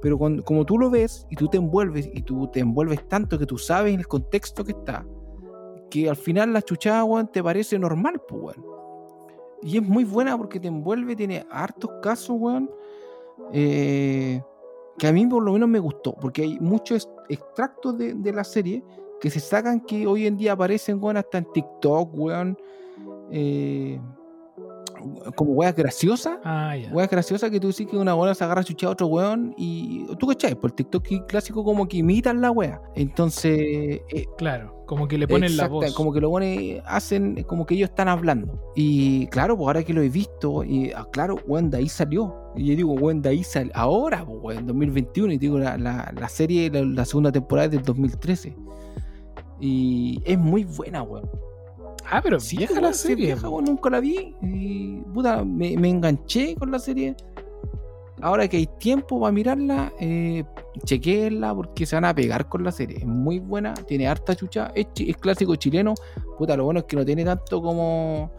Pero 0.02 0.18
cuando- 0.18 0.44
como 0.44 0.66
tú 0.66 0.76
lo 0.78 0.90
ves 0.90 1.26
y 1.30 1.36
tú 1.36 1.48
te 1.48 1.56
envuelves 1.56 2.10
y 2.12 2.22
tú 2.22 2.48
te 2.52 2.60
envuelves 2.60 3.08
tanto 3.08 3.38
que 3.38 3.46
tú 3.46 3.56
sabes 3.56 3.94
en 3.94 4.00
el 4.00 4.06
contexto 4.08 4.64
que 4.64 4.72
está, 4.72 5.06
que 5.92 6.08
al 6.08 6.16
final 6.16 6.54
la 6.54 6.62
chuchada, 6.62 7.04
weón, 7.04 7.28
te 7.28 7.42
parece 7.42 7.78
normal, 7.78 8.18
pues. 8.26 8.56
Y 9.60 9.76
es 9.76 9.82
muy 9.82 10.04
buena 10.04 10.38
porque 10.38 10.58
te 10.58 10.68
envuelve, 10.68 11.14
tiene 11.14 11.44
hartos 11.50 11.90
casos, 12.02 12.34
weón, 12.38 12.70
eh, 13.52 14.40
que 14.96 15.06
a 15.06 15.12
mí 15.12 15.26
por 15.26 15.42
lo 15.42 15.52
menos 15.52 15.68
me 15.68 15.78
gustó, 15.78 16.14
porque 16.14 16.44
hay 16.44 16.58
muchos 16.60 17.10
extractos 17.28 17.98
de, 17.98 18.14
de 18.14 18.32
la 18.32 18.42
serie 18.42 18.82
que 19.20 19.28
se 19.28 19.38
sacan 19.38 19.80
que 19.80 20.06
hoy 20.06 20.26
en 20.26 20.38
día 20.38 20.52
aparecen, 20.52 20.98
weón, 20.98 21.18
hasta 21.18 21.36
en 21.36 21.52
TikTok, 21.52 22.08
weón, 22.14 22.56
eh, 23.30 24.00
como 25.34 25.52
weas 25.52 25.74
graciosas. 25.74 26.38
Ah. 26.44 26.74
Weas 26.90 27.10
graciosas 27.10 27.50
que 27.50 27.60
tú 27.60 27.68
decís 27.68 27.86
que 27.88 27.96
una 27.96 28.14
weá 28.14 28.34
se 28.34 28.44
agarra 28.44 28.60
a 28.60 28.64
chuchar 28.64 28.88
a 28.88 28.92
otro 28.92 29.06
weón 29.06 29.54
y 29.56 30.06
tú 30.16 30.26
cachai, 30.26 30.54
por 30.54 30.70
el 30.70 30.74
TikTok 30.74 31.26
clásico 31.26 31.64
como 31.64 31.88
que 31.88 31.98
imitan 31.98 32.40
la 32.40 32.50
wea. 32.50 32.80
Entonces, 32.94 33.58
eh, 33.60 34.26
Claro, 34.38 34.84
como 34.86 35.08
que 35.08 35.18
le 35.18 35.26
ponen 35.26 35.56
la 35.56 35.64
Exacta, 35.64 35.68
voz. 35.68 35.94
Como 35.94 36.12
que 36.12 36.20
lo 36.20 36.30
ponen, 36.30 36.82
hacen 36.84 37.42
como 37.44 37.66
que 37.66 37.74
ellos 37.74 37.90
están 37.90 38.08
hablando. 38.08 38.72
Y 38.74 39.26
claro, 39.28 39.56
pues 39.56 39.66
ahora 39.66 39.82
que 39.82 39.92
lo 39.92 40.02
he 40.02 40.08
visto, 40.08 40.64
y 40.64 40.92
ah, 40.92 41.06
claro, 41.12 41.38
weón, 41.46 41.70
de 41.70 41.78
ahí 41.78 41.88
salió. 41.88 42.34
Y 42.56 42.66
yo 42.66 42.76
digo, 42.76 42.92
weón, 42.92 43.22
de 43.22 43.30
ahí 43.30 43.44
salió. 43.44 43.72
Ahora, 43.74 44.24
pues, 44.24 44.38
weón, 44.42 44.66
2021. 44.66 45.32
Y 45.32 45.38
digo, 45.38 45.58
la, 45.58 45.78
la, 45.78 46.12
la 46.14 46.28
serie, 46.28 46.70
la, 46.70 46.82
la 46.82 47.04
segunda 47.04 47.32
temporada 47.32 47.66
es 47.66 47.72
del 47.72 47.82
2013. 47.82 48.54
Y 49.60 50.20
es 50.24 50.38
muy 50.38 50.64
buena, 50.64 51.02
weón. 51.02 51.30
Ah, 52.10 52.20
pero 52.22 52.38
Sí, 52.40 52.56
vieja 52.56 52.74
weón, 52.74 52.84
la 52.84 52.92
serie. 52.92 53.26
vieja, 53.26 53.48
weón, 53.48 53.64
nunca 53.64 53.90
la 53.90 54.00
vi. 54.00 54.34
Y 54.42 54.96
puta, 55.14 55.44
me, 55.44 55.76
me 55.76 55.88
enganché 55.88 56.54
con 56.56 56.70
la 56.70 56.78
serie. 56.78 57.16
Ahora 58.20 58.46
que 58.46 58.56
hay 58.58 58.68
tiempo 58.78 59.20
para 59.20 59.32
mirarla, 59.32 59.92
eh, 59.98 60.44
chequéenla 60.84 61.52
porque 61.54 61.84
se 61.86 61.96
van 61.96 62.04
a 62.04 62.14
pegar 62.14 62.48
con 62.48 62.62
la 62.62 62.70
serie. 62.70 62.98
Es 62.98 63.06
muy 63.06 63.40
buena, 63.40 63.74
tiene 63.74 64.06
harta 64.06 64.36
chucha, 64.36 64.70
es 64.76 64.86
clásico 65.16 65.56
chileno. 65.56 65.94
Puta, 66.38 66.56
lo 66.56 66.64
bueno 66.64 66.80
es 66.80 66.86
que 66.86 66.96
no 66.96 67.04
tiene 67.04 67.24
tanto 67.24 67.60
como, 67.60 68.30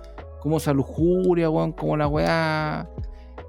como 0.41 0.57
esa 0.57 0.72
lujuria, 0.73 1.49
weón, 1.49 1.73
como 1.73 1.98
la 1.98 2.07
weá. 2.07 2.90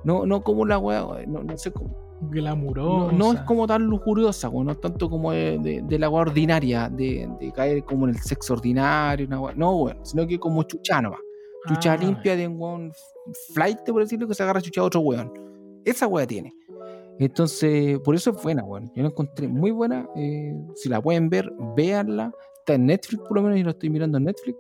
No, 0.03 0.27
no 0.27 0.43
como 0.43 0.67
la 0.67 0.79
weá, 0.79 1.05
no, 1.27 1.45
no 1.45 1.57
sé 1.57 1.71
cómo. 1.71 2.04
Glamurosa. 2.21 3.13
no 3.13 3.33
es 3.33 3.41
como 3.43 3.67
tan 3.67 3.83
lujuriosa, 3.85 4.49
no 4.51 4.71
es 4.71 4.81
tanto 4.81 5.11
como 5.11 5.33
de, 5.33 5.59
de- 5.59 5.83
de 5.83 5.99
la 5.99 6.09
weá 6.09 6.23
ordinaria, 6.23 6.89
de, 6.89 7.29
de 7.41 7.53
caer 7.53 7.85
como 7.85 8.07
en 8.09 8.15
el 8.15 8.21
sexo 8.21 8.55
ordinario, 8.55 9.27
una 9.27 9.53
no, 9.55 9.77
weón, 9.77 9.99
sino 10.05 10.27
que 10.27 10.39
como 10.39 10.63
chucha 10.63 11.03
nomás. 11.03 11.21
Chucha 11.69 11.93
Ah, 11.95 11.97
limpia 11.97 12.37
de 12.37 12.47
un 12.49 12.61
weón 12.61 12.93
flight, 13.55 13.79
por 13.87 14.03
decirlo, 14.03 14.29
que 14.29 14.35
se 14.35 14.43
agarra 14.43 14.61
chucha 14.61 14.81
a 14.81 14.85
otro 14.85 15.01
weón. 15.01 15.33
Esa 15.85 16.07
weá 16.07 16.27
tiene. 16.27 16.53
Entonces, 17.19 17.99
por 18.01 18.15
eso 18.15 18.31
es 18.31 18.43
buena, 18.43 18.65
weón. 18.65 18.91
Yo 18.95 19.03
la 19.03 19.09
encontré 19.09 19.49
muy 19.49 19.71
buena. 19.71 20.09
eh, 20.17 20.55
si 20.75 20.89
la 20.89 21.01
pueden 21.01 21.29
ver, 21.31 21.53
véanla. 21.77 22.33
Está 22.59 22.75
en 22.75 22.87
Netflix, 22.87 23.23
por 23.23 23.37
lo 23.37 23.43
menos, 23.43 23.59
y 23.59 23.63
lo 23.63 23.71
estoy 23.71 23.91
mirando 23.91 24.19
en 24.19 24.25
Netflix. 24.25 24.59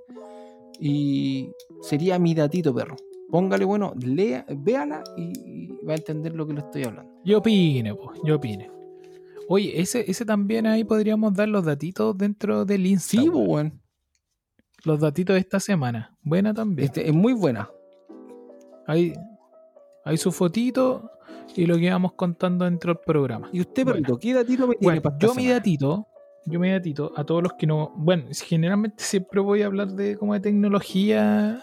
y 0.80 1.52
sería 1.82 2.18
mi 2.18 2.34
datito, 2.34 2.74
perro. 2.74 2.96
Póngale 3.30 3.64
bueno, 3.64 3.94
lea, 4.00 4.44
véala 4.48 5.02
y, 5.16 5.32
y 5.44 5.68
va 5.86 5.94
a 5.94 5.96
entender 5.96 6.34
lo 6.34 6.46
que 6.46 6.52
le 6.54 6.60
estoy 6.60 6.84
hablando. 6.84 7.10
Yo 7.24 7.38
opine, 7.38 7.94
pues, 7.94 8.20
yo 8.24 8.36
opine. 8.36 8.70
Oye, 9.48 9.80
ese, 9.80 10.08
ese 10.10 10.24
también 10.24 10.66
ahí 10.66 10.84
podríamos 10.84 11.34
dar 11.34 11.48
los 11.48 11.64
datitos 11.64 12.16
dentro 12.16 12.64
del 12.64 12.86
Insta. 12.86 13.10
Sí, 13.10 13.18
pues, 13.18 13.34
weón. 13.34 13.48
weón. 13.48 13.80
Los 14.84 15.00
datitos 15.00 15.34
de 15.34 15.40
esta 15.40 15.60
semana. 15.60 16.16
Buena 16.22 16.52
también. 16.52 16.86
Este, 16.86 17.08
es 17.08 17.14
muy 17.14 17.32
buena. 17.32 17.70
Ahí, 18.86 19.14
ahí 20.04 20.16
su 20.16 20.30
fotito 20.30 21.10
y 21.56 21.66
lo 21.66 21.76
que 21.76 21.84
íbamos 21.84 22.12
contando 22.12 22.64
dentro 22.64 22.92
del 22.92 23.02
programa. 23.04 23.48
¿Y 23.52 23.60
usted, 23.60 23.84
Bueno. 23.84 24.00
perrito, 24.00 24.18
qué 24.18 24.34
datito 24.34 24.66
me 24.66 24.74
tiene 24.74 24.86
Bueno, 24.86 25.02
para 25.02 25.16
esta 25.16 25.26
yo 25.26 25.34
mi 25.34 25.48
datito, 25.48 26.06
yo 26.46 26.60
mi 26.60 26.70
datito, 26.70 27.12
a 27.16 27.24
todos 27.24 27.42
los 27.42 27.54
que 27.54 27.66
no. 27.66 27.92
Bueno, 27.96 28.24
generalmente 28.32 29.02
siempre 29.04 29.40
voy 29.40 29.62
a 29.62 29.66
hablar 29.66 29.92
de 29.92 30.16
como 30.16 30.34
de 30.34 30.40
tecnología. 30.40 31.62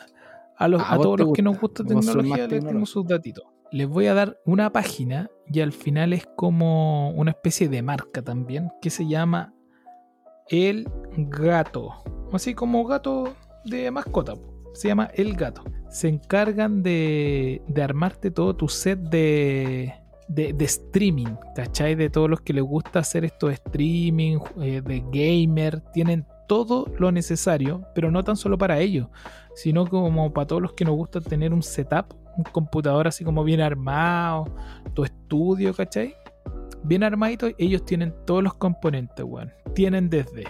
A, 0.61 0.67
los, 0.67 0.81
a 0.83 0.95
vos 0.95 1.03
todos 1.03 1.19
los 1.19 1.33
que 1.33 1.41
nos 1.41 1.59
gusta, 1.59 1.83
tecnología, 1.83 2.47
les 2.47 2.63
tengo 2.63 2.85
sus 2.85 3.07
datitos. 3.07 3.45
Les 3.71 3.87
voy 3.87 4.05
a 4.05 4.13
dar 4.13 4.37
una 4.45 4.71
página 4.71 5.27
y 5.47 5.61
al 5.61 5.71
final 5.71 6.13
es 6.13 6.27
como 6.35 7.09
una 7.11 7.31
especie 7.31 7.67
de 7.67 7.81
marca 7.81 8.21
también 8.21 8.69
que 8.79 8.91
se 8.91 9.07
llama 9.07 9.55
El 10.49 10.87
Gato. 11.17 12.03
Así 12.31 12.53
como 12.53 12.85
gato 12.85 13.33
de 13.65 13.89
mascota. 13.89 14.35
Se 14.73 14.89
llama 14.89 15.09
El 15.15 15.35
Gato. 15.35 15.63
Se 15.89 16.09
encargan 16.09 16.83
de, 16.83 17.63
de 17.67 17.81
armarte 17.81 18.29
todo 18.29 18.55
tu 18.55 18.67
set 18.67 18.99
de, 18.99 19.91
de, 20.27 20.53
de 20.53 20.65
streaming, 20.65 21.35
¿cachai? 21.55 21.95
De 21.95 22.11
todos 22.11 22.29
los 22.29 22.41
que 22.41 22.53
les 22.53 22.63
gusta 22.63 22.99
hacer 22.99 23.25
estos 23.25 23.51
streaming, 23.53 24.37
eh, 24.61 24.81
de 24.81 25.03
gamer. 25.11 25.81
Tienen 25.91 26.27
todo 26.51 26.91
lo 26.99 27.13
necesario, 27.13 27.85
pero 27.95 28.11
no 28.11 28.25
tan 28.25 28.35
solo 28.35 28.57
para 28.57 28.77
ellos, 28.77 29.07
sino 29.55 29.87
como 29.87 30.33
para 30.33 30.47
todos 30.47 30.61
los 30.61 30.73
que 30.73 30.83
nos 30.83 30.95
gusta 30.95 31.21
tener 31.21 31.53
un 31.53 31.63
setup, 31.63 32.13
un 32.35 32.43
computador 32.43 33.07
así 33.07 33.23
como 33.23 33.45
bien 33.45 33.61
armado, 33.61 34.53
tu 34.93 35.05
estudio, 35.05 35.73
¿cachai? 35.73 36.13
Bien 36.83 37.05
armadito, 37.05 37.47
ellos 37.57 37.85
tienen 37.85 38.13
todos 38.25 38.43
los 38.43 38.53
componentes, 38.55 39.23
weón. 39.25 39.49
Tienen 39.73 40.09
desde 40.09 40.43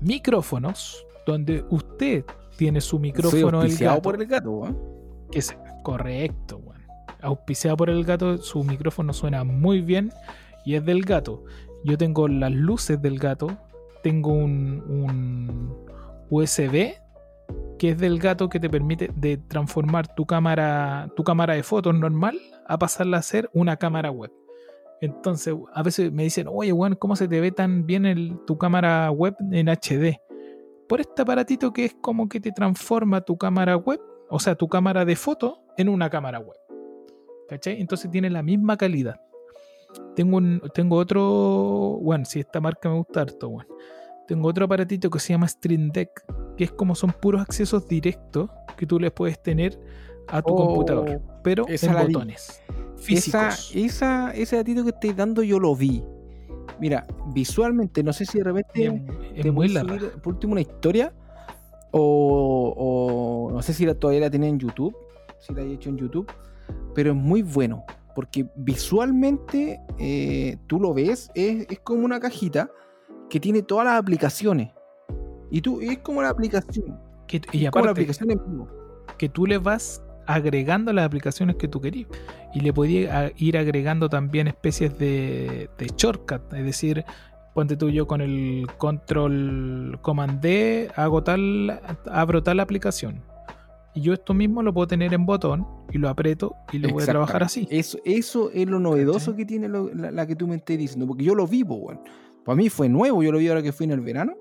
micrófonos, 0.00 1.06
donde 1.24 1.64
usted 1.70 2.24
tiene 2.56 2.80
su 2.80 2.96
Soy 2.96 3.02
micrófono 3.02 3.58
el 3.58 3.66
auspiciado 3.66 3.94
gato, 3.94 4.02
por 4.02 4.20
el 4.20 4.26
gato, 4.26 4.50
weón. 4.50 4.78
que 5.30 5.38
es 5.38 5.56
correcto, 5.84 6.56
weón. 6.56 6.82
Auspiciado 7.22 7.76
por 7.76 7.88
el 7.88 8.02
gato, 8.02 8.38
su 8.38 8.64
micrófono 8.64 9.12
suena 9.12 9.44
muy 9.44 9.80
bien 9.80 10.12
y 10.64 10.74
es 10.74 10.84
del 10.84 11.04
gato. 11.04 11.44
Yo 11.84 11.96
tengo 11.96 12.26
las 12.26 12.50
luces 12.50 13.00
del 13.00 13.20
gato, 13.20 13.56
tengo 14.04 14.32
un, 14.32 15.74
USB 16.30 16.94
que 17.78 17.90
es 17.90 17.98
del 17.98 18.18
gato 18.18 18.48
que 18.48 18.60
te 18.60 18.70
permite 18.70 19.10
de 19.16 19.36
transformar 19.36 20.14
tu 20.14 20.26
cámara, 20.26 21.10
tu 21.16 21.24
cámara 21.24 21.54
de 21.54 21.62
fotos 21.62 21.94
normal 21.94 22.38
a 22.66 22.78
pasarla 22.78 23.18
a 23.18 23.22
ser 23.22 23.50
una 23.52 23.76
cámara 23.76 24.10
web. 24.10 24.30
Entonces, 25.00 25.54
a 25.72 25.82
veces 25.82 26.12
me 26.12 26.22
dicen, 26.22 26.46
oye, 26.50 26.72
weón, 26.72 26.94
¿cómo 26.94 27.16
se 27.16 27.28
te 27.28 27.40
ve 27.40 27.50
tan 27.50 27.86
bien 27.86 28.06
el- 28.06 28.38
tu 28.46 28.56
cámara 28.56 29.10
web 29.10 29.34
en 29.52 29.68
HD? 29.68 30.20
Por 30.88 31.00
este 31.00 31.22
aparatito 31.22 31.72
que 31.72 31.86
es 31.86 31.96
como 32.00 32.28
que 32.28 32.40
te 32.40 32.52
transforma 32.52 33.22
tu 33.22 33.36
cámara 33.36 33.76
web, 33.76 34.00
o 34.28 34.38
sea, 34.38 34.54
tu 34.54 34.68
cámara 34.68 35.04
de 35.04 35.16
foto, 35.16 35.62
en 35.76 35.88
una 35.88 36.08
cámara 36.10 36.38
web. 36.38 36.56
¿Cachai? 37.48 37.80
Entonces 37.80 38.10
tiene 38.10 38.30
la 38.30 38.42
misma 38.42 38.76
calidad. 38.76 39.16
Tengo, 40.16 40.36
un, 40.38 40.62
tengo 40.74 40.96
otro, 40.96 41.98
bueno, 42.02 42.24
si 42.24 42.40
esta 42.40 42.60
marca 42.60 42.88
me 42.88 42.96
gusta 42.96 43.22
harto, 43.22 43.48
bueno. 43.50 43.68
Tengo 44.26 44.48
otro 44.48 44.64
aparatito 44.64 45.10
que 45.10 45.18
se 45.18 45.32
llama 45.34 45.46
Stream 45.48 45.90
Deck, 45.90 46.10
que 46.56 46.64
es 46.64 46.72
como 46.72 46.94
son 46.94 47.12
puros 47.12 47.42
accesos 47.42 47.86
directos 47.88 48.48
que 48.76 48.86
tú 48.86 48.98
les 48.98 49.10
puedes 49.12 49.42
tener 49.42 49.78
a 50.28 50.40
tu 50.40 50.54
Oh, 50.54 50.56
computador, 50.66 51.20
pero 51.42 51.66
esa 51.68 51.86
en 52.00 52.06
vi. 52.06 52.12
botones 52.14 52.62
Esa, 52.68 52.96
físicos. 52.96 53.72
esa, 53.74 54.30
ese 54.32 54.56
datito 54.56 54.82
que 54.82 54.90
estáis 54.90 55.16
dando 55.16 55.42
yo 55.42 55.58
lo 55.60 55.76
vi. 55.76 56.02
Mira, 56.80 57.06
visualmente, 57.34 58.02
no 58.02 58.12
sé 58.12 58.24
si 58.24 58.38
de 58.38 58.44
repente 58.44 58.86
es, 58.86 58.92
es 59.36 59.42
te 59.42 59.50
muy 59.52 59.68
subir, 59.68 60.10
por 60.22 60.34
último 60.34 60.52
una 60.52 60.62
historia 60.62 61.12
o, 61.90 62.74
o 63.48 63.52
no 63.52 63.62
sé 63.62 63.74
si 63.74 63.84
la, 63.84 63.94
todavía 63.94 64.22
la 64.22 64.30
tenía 64.30 64.48
en 64.48 64.58
YouTube, 64.58 64.96
si 65.38 65.52
la 65.52 65.60
he 65.60 65.72
hecho 65.72 65.90
en 65.90 65.98
YouTube, 65.98 66.26
pero 66.94 67.10
es 67.10 67.16
muy 67.16 67.42
bueno 67.42 67.84
porque 68.14 68.46
visualmente 68.56 69.80
eh, 69.98 70.56
tú 70.66 70.78
lo 70.80 70.94
ves, 70.94 71.30
es, 71.34 71.66
es 71.68 71.80
como 71.80 72.04
una 72.04 72.20
cajita 72.20 72.70
que 73.30 73.40
tiene 73.40 73.62
todas 73.62 73.86
las 73.86 73.98
aplicaciones 73.98 74.70
y 75.50 75.60
tú 75.60 75.80
es 75.80 75.98
como 75.98 76.22
la 76.22 76.28
aplicación, 76.30 76.98
Que- 77.26 77.40
y 77.52 77.66
aparte, 77.66 77.88
aplicación 77.90 78.30
en 78.30 78.40
vivo. 78.46 78.68
que 79.18 79.28
tú 79.28 79.46
le 79.46 79.58
vas 79.58 80.02
agregando 80.26 80.92
las 80.92 81.04
aplicaciones 81.04 81.56
que 81.56 81.68
tú 81.68 81.80
querías. 81.80 82.08
Y 82.54 82.60
le 82.60 82.72
podías 82.72 83.32
ir 83.36 83.58
agregando 83.58 84.08
también 84.08 84.48
especies 84.48 84.98
de, 84.98 85.68
de 85.76 85.86
shortcut. 85.96 86.52
Es 86.54 86.64
decir, 86.64 87.04
ponte 87.52 87.76
tú 87.76 87.90
yo 87.90 88.06
con 88.06 88.20
el 88.22 88.66
control 88.78 89.98
command 90.02 90.40
D, 90.40 90.90
hago 90.96 91.22
tal, 91.22 91.78
abro 92.10 92.42
tal 92.42 92.60
aplicación. 92.60 93.22
Y 93.94 94.00
yo 94.00 94.12
esto 94.12 94.34
mismo 94.34 94.62
lo 94.62 94.74
puedo 94.74 94.86
tener 94.88 95.14
en 95.14 95.24
botón 95.24 95.66
y 95.92 95.98
lo 95.98 96.08
aprieto 96.08 96.56
y 96.72 96.78
lo 96.78 96.88
voy 96.90 97.02
a 97.02 97.06
trabajar 97.06 97.42
así. 97.44 97.66
Eso, 97.70 97.98
eso 98.04 98.50
es 98.52 98.66
lo 98.68 98.80
novedoso 98.80 99.36
que 99.36 99.44
tiene 99.44 99.68
lo- 99.68 99.92
la, 99.94 100.10
la 100.10 100.26
que 100.26 100.34
tú 100.34 100.46
me 100.48 100.56
estás 100.56 100.76
diciendo, 100.78 101.06
porque 101.06 101.22
yo 101.24 101.34
lo 101.34 101.46
vivo, 101.46 101.76
weón. 101.76 102.00
Para 102.44 102.56
mí 102.56 102.68
fue 102.68 102.88
nuevo, 102.88 103.22
yo 103.22 103.30
lo 103.32 103.38
vi 103.38 103.48
ahora 103.48 103.62
que 103.62 103.72
fui 103.72 103.84
en 103.84 103.92
el 103.92 104.00
verano. 104.00 104.34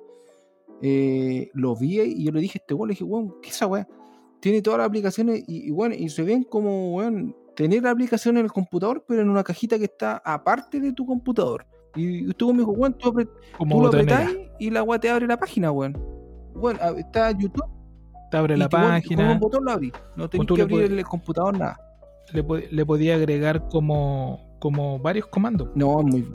eh, 0.82 1.50
lo 1.54 1.76
vi 1.76 2.02
y 2.02 2.26
yo 2.26 2.32
le 2.32 2.42
dije 2.42 2.60
a 2.60 2.62
este 2.62 2.74
weón, 2.74 2.90
le 2.90 2.94
dije, 2.94 3.04
weón, 3.04 3.36
¿qué 3.42 3.50
es 3.50 3.56
esa 3.56 3.68
weá? 3.68 3.88
Tiene 4.42 4.62
todas 4.62 4.80
las 4.80 4.88
aplicaciones 4.88 5.44
y, 5.48 5.68
y, 5.68 5.72
weón, 5.72 5.94
y 5.94 6.10
se 6.10 6.24
ven 6.24 6.44
como, 6.44 6.96
weón, 6.96 7.36
tener 7.56 7.84
la 7.84 7.92
aplicación 7.92 8.38
en 8.38 8.46
el 8.46 8.52
computador, 8.52 9.06
pero 9.08 9.22
en 9.22 9.30
una 9.30 9.44
cajita 9.44 9.78
que 9.78 9.86
está 9.86 10.18
aparte 10.26 10.80
de 10.82 10.92
tu 10.94 11.06
computador. 11.06 11.66
Y 11.96 12.28
usted 12.28 12.46
me 12.48 12.58
dijo, 12.60 12.72
weón, 12.72 12.98
tú, 12.98 13.10
apre- 13.12 13.30
Como 13.58 13.76
tú 13.76 13.82
lo 13.84 13.88
apretáis 13.90 14.36
y 14.60 14.72
la 14.72 14.84
weá 14.84 15.00
te 15.00 15.10
abre 15.10 15.28
la 15.28 15.38
página, 15.38 15.72
weón. 15.72 15.96
Bueno, 16.56 16.80
ah, 16.82 16.94
está 16.98 17.32
YouTube 17.32 17.64
Te 18.34 18.38
abre 18.38 18.56
y 18.56 18.58
la 18.58 18.66
weón, 18.72 18.82
con 18.84 18.92
página. 18.92 19.32
un 19.32 19.40
botón 19.40 19.64
lo 19.66 19.72
abrís. 19.72 19.94
No 20.16 20.28
tenés 20.28 20.48
que 20.48 20.62
abrir 20.64 20.92
el 20.92 21.04
computador, 21.06 21.56
nada. 21.56 21.78
Le, 22.32 22.44
po- 22.44 22.58
le 22.58 22.86
podía 22.86 23.14
agregar 23.16 23.68
como, 23.70 24.58
como 24.60 24.98
varios 24.98 25.28
comandos. 25.28 25.70
No, 25.76 26.02
muy 26.02 26.28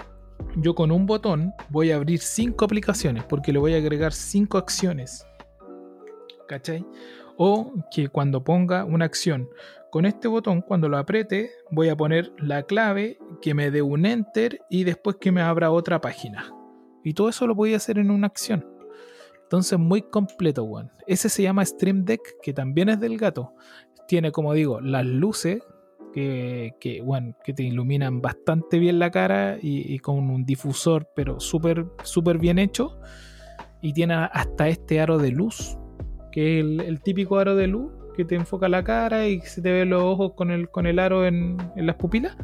yo 0.54 0.72
con 0.76 0.92
un 0.92 1.04
botón 1.06 1.52
voy 1.68 1.90
a 1.90 1.96
abrir 1.96 2.20
cinco 2.20 2.64
aplicaciones 2.64 3.24
porque 3.24 3.52
le 3.52 3.58
voy 3.58 3.74
a 3.74 3.78
agregar 3.78 4.12
cinco 4.12 4.56
acciones. 4.58 5.26
¿Cachai? 6.46 6.86
O 7.36 7.72
que 7.90 8.08
cuando 8.08 8.44
ponga 8.44 8.84
una 8.84 9.04
acción 9.04 9.48
con 9.90 10.06
este 10.06 10.28
botón, 10.28 10.60
cuando 10.60 10.88
lo 10.88 10.98
apriete, 10.98 11.50
voy 11.72 11.88
a 11.88 11.96
poner 11.96 12.32
la 12.38 12.62
clave 12.62 13.18
que 13.42 13.54
me 13.54 13.70
dé 13.72 13.82
un 13.82 14.06
enter 14.06 14.60
y 14.70 14.84
después 14.84 15.16
que 15.20 15.32
me 15.32 15.42
abra 15.42 15.70
otra 15.72 16.00
página. 16.00 16.52
Y 17.02 17.14
todo 17.14 17.28
eso 17.28 17.46
lo 17.48 17.56
podía 17.56 17.76
hacer 17.76 17.98
en 17.98 18.10
una 18.12 18.28
acción. 18.28 18.64
Entonces, 19.48 19.78
muy 19.78 20.02
completo, 20.02 20.64
weón. 20.64 20.90
Ese 21.06 21.30
se 21.30 21.42
llama 21.42 21.64
Stream 21.64 22.04
Deck, 22.04 22.20
que 22.42 22.52
también 22.52 22.90
es 22.90 23.00
del 23.00 23.16
gato. 23.16 23.54
Tiene, 24.06 24.30
como 24.30 24.52
digo, 24.52 24.78
las 24.82 25.06
luces 25.06 25.62
que, 26.12 26.74
que, 26.78 27.00
bueno, 27.00 27.34
que 27.42 27.54
te 27.54 27.62
iluminan 27.62 28.20
bastante 28.20 28.78
bien 28.78 28.98
la 28.98 29.10
cara 29.10 29.56
y, 29.62 29.98
con 30.00 30.28
un 30.28 30.44
difusor, 30.44 31.08
pero 31.16 31.40
súper 31.40 31.86
súper 32.02 32.36
bien 32.36 32.58
hecho. 32.58 33.00
Y 33.80 33.94
tiene 33.94 34.16
hasta 34.16 34.68
este 34.68 35.00
aro 35.00 35.16
de 35.16 35.30
luz, 35.30 35.78
que 36.30 36.60
es 36.60 36.66
el, 36.86 37.00
típico 37.00 37.38
aro 37.38 37.56
de 37.56 37.68
luz 37.68 37.90
que 38.14 38.26
te 38.26 38.34
enfoca 38.34 38.68
la 38.68 38.84
cara 38.84 39.28
y 39.28 39.40
se 39.40 39.62
te 39.62 39.72
ve 39.72 39.86
los 39.86 40.02
ojos 40.02 40.32
con 40.34 40.50
el, 40.50 40.68
con 40.68 40.86
el 40.86 40.98
aro 40.98 41.24
en, 41.24 41.56
en 41.74 41.86
las 41.86 41.96
pupilas. 41.96 42.36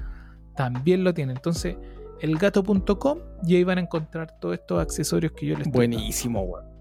También 0.56 1.05
lo 1.05 1.12
tiene. 1.12 1.35
Entonces, 1.35 1.76
elgato.com 2.20 3.18
y 3.47 3.56
ahí 3.56 3.64
van 3.64 3.76
a 3.76 3.82
encontrar 3.82 4.39
todos 4.40 4.55
estos 4.55 4.81
accesorios 4.81 5.32
que 5.32 5.44
yo 5.44 5.59
les 5.59 5.70
buenísimo, 5.70 6.40
weón. 6.44 6.73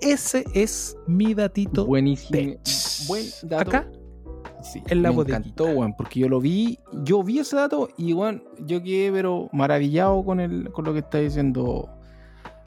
Ese 0.00 0.44
es 0.54 0.96
mi 1.06 1.34
datito. 1.34 1.86
Buenísimo. 1.86 2.30
tech. 2.38 2.58
Buen 3.08 3.24
dato. 3.44 3.70
Acá 3.70 3.88
Sí, 4.62 4.82
en 4.88 5.02
la 5.02 5.10
me 5.10 5.16
bodeguita. 5.16 5.38
encantó, 5.38 5.64
weón, 5.66 5.94
porque 5.94 6.20
yo 6.20 6.28
lo 6.28 6.40
vi, 6.40 6.78
yo 7.04 7.22
vi 7.22 7.38
ese 7.38 7.54
dato 7.56 7.90
y, 7.98 8.14
weón, 8.14 8.42
yo 8.60 8.82
quedé, 8.82 9.12
pero 9.12 9.50
maravillado 9.52 10.24
con, 10.24 10.40
el, 10.40 10.70
con 10.72 10.86
lo 10.86 10.94
que 10.94 11.00
está 11.00 11.18
diciendo 11.18 11.90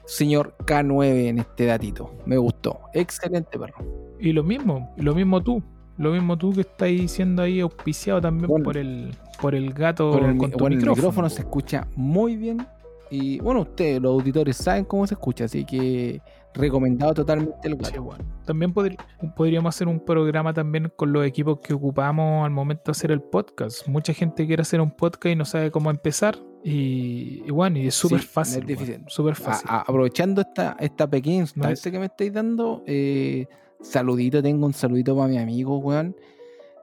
señor 0.06 0.54
K9 0.64 1.26
en 1.26 1.38
este 1.40 1.66
datito. 1.66 2.12
Me 2.24 2.36
gustó. 2.38 2.78
Excelente, 2.94 3.58
perro. 3.58 4.14
Y 4.20 4.32
lo 4.32 4.44
mismo, 4.44 4.94
lo 4.96 5.12
mismo 5.14 5.42
tú. 5.42 5.60
Lo 5.96 6.12
mismo 6.12 6.38
tú 6.38 6.52
que 6.52 6.60
estás 6.60 6.88
siendo 7.10 7.42
ahí 7.42 7.58
auspiciado 7.58 8.20
también 8.20 8.46
Bueno. 8.48 8.64
por 8.64 8.76
el 8.76 9.10
por 9.40 9.54
el 9.56 9.72
gato 9.72 10.12
Con 10.12 10.24
el, 10.30 10.36
con 10.36 10.50
tu 10.52 10.58
bueno, 10.58 10.74
el 10.74 10.78
micrófono. 10.78 10.96
micrófono 10.96 11.30
se 11.30 11.40
escucha 11.42 11.88
muy 11.96 12.36
bien. 12.36 12.64
Y 13.10 13.38
bueno, 13.40 13.62
ustedes, 13.62 14.00
los 14.00 14.12
auditores, 14.20 14.56
saben 14.56 14.84
cómo 14.84 15.06
se 15.06 15.14
escucha, 15.14 15.44
así 15.44 15.64
que 15.64 16.20
recomendado 16.54 17.14
totalmente 17.14 17.56
el 17.68 17.74
Sí, 17.74 17.78
gato. 17.92 18.02
bueno. 18.02 18.24
También 18.44 18.74
podri- 18.74 18.96
podríamos 19.36 19.74
hacer 19.74 19.86
un 19.88 20.00
programa 20.00 20.52
también 20.52 20.90
con 20.96 21.12
los 21.12 21.24
equipos 21.26 21.60
que 21.60 21.74
ocupamos 21.74 22.44
al 22.44 22.50
momento 22.50 22.84
de 22.86 22.90
hacer 22.92 23.10
el 23.12 23.20
podcast. 23.20 23.86
Mucha 23.86 24.12
gente 24.12 24.46
quiere 24.46 24.62
hacer 24.62 24.80
un 24.80 24.90
podcast 24.90 25.32
y 25.32 25.36
no 25.36 25.44
sabe 25.44 25.70
cómo 25.70 25.90
empezar. 25.90 26.36
Y, 26.64 27.42
y 27.46 27.50
bueno, 27.50 27.78
y 27.78 27.86
es 27.86 27.94
súper 27.94 28.20
Sí, 28.20 28.26
no 28.26 28.32
fácil. 28.32 28.70
es 28.70 29.18
A- 29.20 29.34
fácil. 29.34 29.68
a- 29.70 29.80
aprovechando 29.82 30.40
esta, 30.40 30.76
esta 30.80 31.08
pequeña 31.08 31.36
instancia 31.42 31.90
que 31.92 31.98
me 31.98 32.06
estáis 32.06 32.32
dando, 32.32 32.82
eh, 32.86 33.46
Saludito, 33.80 34.42
tengo 34.42 34.66
un 34.66 34.72
saludito 34.74 35.14
para 35.14 35.28
mi 35.28 35.38
amigo, 35.38 35.78
weón. 35.78 36.16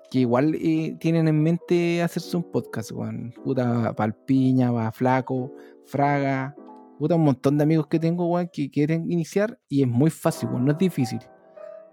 Que 0.10 0.20
igual 0.20 0.56
eh, 0.56 0.96
tienen 1.00 1.28
en 1.28 1.44
mente 1.44 2.02
hacerse 2.02 2.38
un 2.38 2.44
podcast, 2.44 2.92
weón. 2.94 3.34
Puta, 3.44 3.94
Palpiña, 3.94 4.72
va 4.72 4.90
Flaco, 4.94 5.52
Fraga. 5.86 6.56
Puta, 7.00 7.16
un 7.16 7.24
montón 7.26 7.58
de 7.58 7.64
amigos 7.64 7.88
que 7.88 8.00
tengo, 8.00 8.26
weón, 8.28 8.50
que 8.52 8.70
quieren 8.72 9.12
iniciar 9.12 9.60
y 9.68 9.82
es 9.84 9.88
muy 9.88 10.10
fácil, 10.10 10.50
weón, 10.50 10.66
no 10.66 10.72
es 10.72 10.78
difícil. 10.78 11.20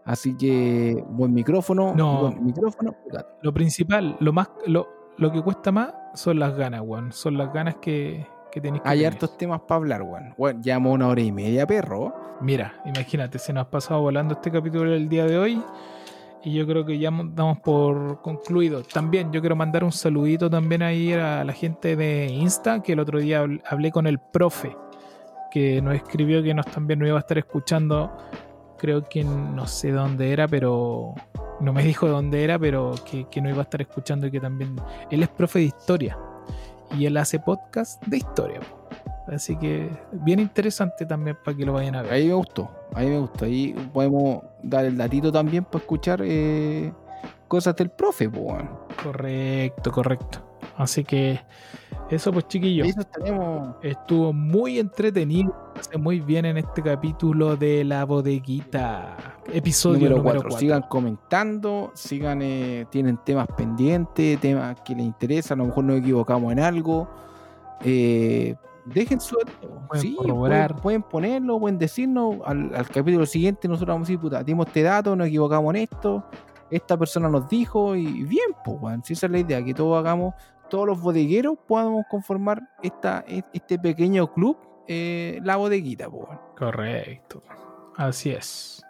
Así 0.05 0.36
que, 0.36 1.02
buen 1.10 1.32
micrófono, 1.32 1.94
No. 1.94 2.23
buen 2.23 2.44
micrófono. 2.44 2.94
Lo 3.43 3.52
principal, 3.55 4.16
lo 4.20 4.32
más, 4.32 4.48
lo, 4.66 4.89
lo 5.16 5.31
que 5.32 5.43
cuesta 5.43 5.70
más 5.73 5.93
son 6.14 6.39
las 6.39 6.56
ganas, 6.56 6.82
weón. 6.85 7.12
Son 7.12 7.36
las 7.36 7.52
ganas 7.52 7.77
que, 7.77 8.27
que 8.51 8.60
tenéis 8.60 8.82
que 8.82 8.89
Hay 8.89 8.98
tener. 8.98 9.12
hartos 9.12 9.36
temas 9.39 9.60
para 9.60 9.77
hablar, 9.77 10.02
weón. 10.02 10.35
Weón, 10.39 10.62
llevamos 10.62 10.94
una 10.94 11.09
hora 11.09 11.20
y 11.20 11.32
media, 11.32 11.66
perro. 11.66 12.14
Mira, 12.40 12.74
imagínate, 12.85 13.39
se 13.39 13.52
nos 13.52 13.66
ha 13.66 13.70
pasado 13.70 14.01
volando 14.02 14.35
este 14.35 14.51
capítulo 14.51 14.93
el 14.93 15.09
día 15.09 15.27
de 15.27 15.39
hoy. 15.39 15.62
Y 16.44 16.52
yo 16.55 16.66
creo 16.66 16.85
que 16.85 16.98
ya 16.98 17.10
mo- 17.10 17.24
damos 17.32 17.60
por 17.60 18.20
concluido. 18.20 18.82
También 18.82 19.32
yo 19.32 19.40
quiero 19.40 19.55
mandar 19.55 19.85
un 19.85 19.93
saludito 19.93 20.51
también 20.51 20.82
ahí 20.82 21.12
a 21.12 21.44
la 21.44 21.52
gente 21.52 21.94
de 21.94 22.27
Insta, 22.27 22.82
que 22.82 22.94
el 22.94 23.01
otro 23.01 23.20
día 23.20 23.44
habl- 23.44 23.62
hablé 23.69 23.93
con 23.93 24.06
el 24.09 24.19
profe, 24.19 24.77
que 25.52 25.81
nos 25.81 25.94
escribió 25.94 26.43
que 26.43 26.52
nos 26.55 26.66
también 26.66 26.98
nos 26.98 27.09
iba 27.09 27.16
a 27.19 27.20
estar 27.20 27.39
escuchando. 27.39 28.10
Creo 28.77 29.09
que 29.09 29.23
no 29.23 29.66
sé 29.69 29.93
dónde 29.93 30.32
era, 30.32 30.48
pero 30.48 31.14
no 31.60 31.73
me 31.73 31.85
dijo 31.85 32.09
dónde 32.09 32.43
era, 32.43 32.59
pero 32.59 32.94
que, 33.09 33.28
que 33.28 33.40
nos 33.40 33.52
iba 33.52 33.60
a 33.60 33.62
estar 33.62 33.81
escuchando 33.81 34.27
y 34.27 34.32
que 34.32 34.40
también 34.40 34.74
él 35.10 35.23
es 35.23 35.28
profe 35.28 35.60
de 35.60 35.66
historia 35.66 36.19
y 36.98 37.06
él 37.06 37.16
hace 37.16 37.39
podcast 37.39 38.05
de 38.06 38.16
historia. 38.16 38.59
Así 39.26 39.56
que 39.56 39.88
bien 40.12 40.40
interesante 40.40 41.06
también 41.06 41.36
para 41.44 41.56
que 41.56 41.64
lo 41.64 41.72
vayan 41.72 41.94
a 41.94 42.02
ver. 42.02 42.12
Ahí 42.12 42.26
me 42.26 42.34
gustó, 42.34 42.70
ahí 42.94 43.08
me 43.08 43.18
gustó. 43.18 43.44
Ahí 43.44 43.74
podemos 43.92 44.42
dar 44.62 44.84
el 44.84 44.96
datito 44.96 45.30
también 45.30 45.64
para 45.64 45.78
escuchar 45.78 46.20
eh, 46.24 46.92
cosas 47.48 47.76
del 47.76 47.90
profe, 47.90 48.28
pues. 48.28 48.64
Correcto, 49.02 49.92
correcto. 49.92 50.38
Así 50.76 51.04
que 51.04 51.40
eso 52.10 52.32
pues 52.32 52.48
chiquillos. 52.48 52.88
Eso 52.88 53.04
tenemos. 53.04 53.76
Estuvo 53.82 54.32
muy 54.32 54.78
entretenido. 54.78 55.54
Hace 55.78 55.98
muy 55.98 56.20
bien 56.20 56.44
en 56.44 56.58
este 56.58 56.82
capítulo 56.82 57.56
de 57.56 57.84
la 57.84 58.04
bodeguita. 58.04 59.16
Episodio 59.52 60.10
Número 60.10 60.16
número 60.18 60.40
4. 60.42 60.50
4. 60.50 60.58
Sigan 60.58 60.82
comentando, 60.88 61.90
sigan, 61.94 62.42
eh, 62.42 62.86
tienen 62.90 63.18
temas 63.24 63.48
pendientes, 63.56 64.40
temas 64.40 64.80
que 64.80 64.94
les 64.94 65.06
interesan, 65.06 65.60
a 65.60 65.62
lo 65.62 65.68
mejor 65.68 65.84
nos 65.84 65.98
equivocamos 65.98 66.52
en 66.52 66.60
algo. 66.60 67.08
Eh, 67.84 68.56
dejen 68.86 69.20
su. 69.20 69.36
Pueden 69.88 70.02
sí, 70.02 70.16
pueden, 70.16 70.68
pueden 70.76 71.02
ponerlo, 71.02 71.59
pueden 71.59 71.78
decirnos. 71.78 72.36
Al, 72.44 72.74
al 72.74 72.88
capítulo 72.88 73.26
siguiente, 73.26 73.68
nosotros 73.68 73.94
vamos 73.94 74.06
a 74.06 74.10
decir, 74.10 74.20
puta, 74.20 74.42
dimos 74.42 74.66
este 74.66 74.82
dato, 74.82 75.14
nos 75.16 75.28
equivocamos 75.28 75.74
en 75.74 75.82
esto. 75.82 76.24
Esta 76.70 76.96
persona 76.96 77.28
nos 77.28 77.48
dijo, 77.48 77.94
y 77.94 78.24
bien, 78.24 78.56
pues, 78.64 78.78
weón. 78.80 79.04
Si 79.04 79.12
esa 79.12 79.26
es 79.26 79.32
la 79.32 79.38
idea, 79.38 79.62
que 79.62 79.74
todos 79.74 79.98
hagamos, 79.98 80.34
todos 80.70 80.86
los 80.86 81.00
bodegueros 81.00 81.59
podamos 81.66 82.04
conformar 82.10 82.62
esta, 82.82 83.24
este 83.52 83.78
pequeño 83.78 84.32
club, 84.32 84.56
eh, 84.88 85.38
la 85.44 85.56
bodeguita, 85.56 86.09
pues. 86.10 86.26
Correcto. 86.56 87.42
Así 87.96 88.30
es. 88.30 88.82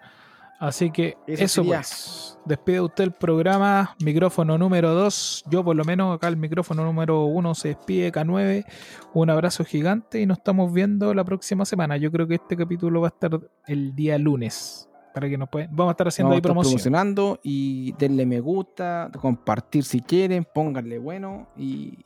Así 0.63 0.93
que 0.93 1.17
Eso 1.27 1.45
eso, 1.45 1.65
pues. 1.65 2.39
Despide 2.45 2.81
usted 2.81 3.03
el 3.03 3.11
programa. 3.13 3.97
Micrófono 4.05 4.57
número 4.57 4.95
2. 4.95 5.47
Yo 5.51 5.65
por 5.65 5.75
lo 5.75 5.85
menos 5.85 6.15
acá 6.15 6.29
el 6.29 6.37
micrófono 6.37 6.85
número 6.85 7.25
1 7.25 7.55
se 7.57 7.69
despide 7.69 8.13
K9. 8.13 8.65
Un 9.13 9.31
abrazo 9.31 9.65
gigante 9.65 10.21
y 10.21 10.27
nos 10.27 10.39
estamos 10.39 10.73
viendo 10.73 11.15
la 11.15 11.25
próxima 11.25 11.65
semana. 11.65 11.97
Yo 11.97 12.13
creo 12.13 12.29
que 12.29 12.37
este 12.37 12.57
capítulo 12.57 13.01
va 13.01 13.09
a 13.09 13.11
estar 13.11 13.41
el 13.67 13.93
día 13.97 14.17
lunes. 14.19 14.89
Para 15.13 15.29
que 15.29 15.37
nos 15.37 15.49
pueden. 15.49 15.69
Vamos 15.73 15.91
a 15.91 15.95
estar 15.95 16.07
haciendo 16.07 16.29
Vamos 16.29 16.37
ahí 16.37 16.43
promoción. 16.43 16.71
promocionando 16.75 17.41
y 17.43 17.93
denle 17.99 18.25
me 18.25 18.39
gusta, 18.39 19.11
compartir 19.21 19.83
si 19.83 20.01
quieren, 20.01 20.47
pónganle 20.55 20.99
bueno 21.01 21.49
y, 21.57 21.99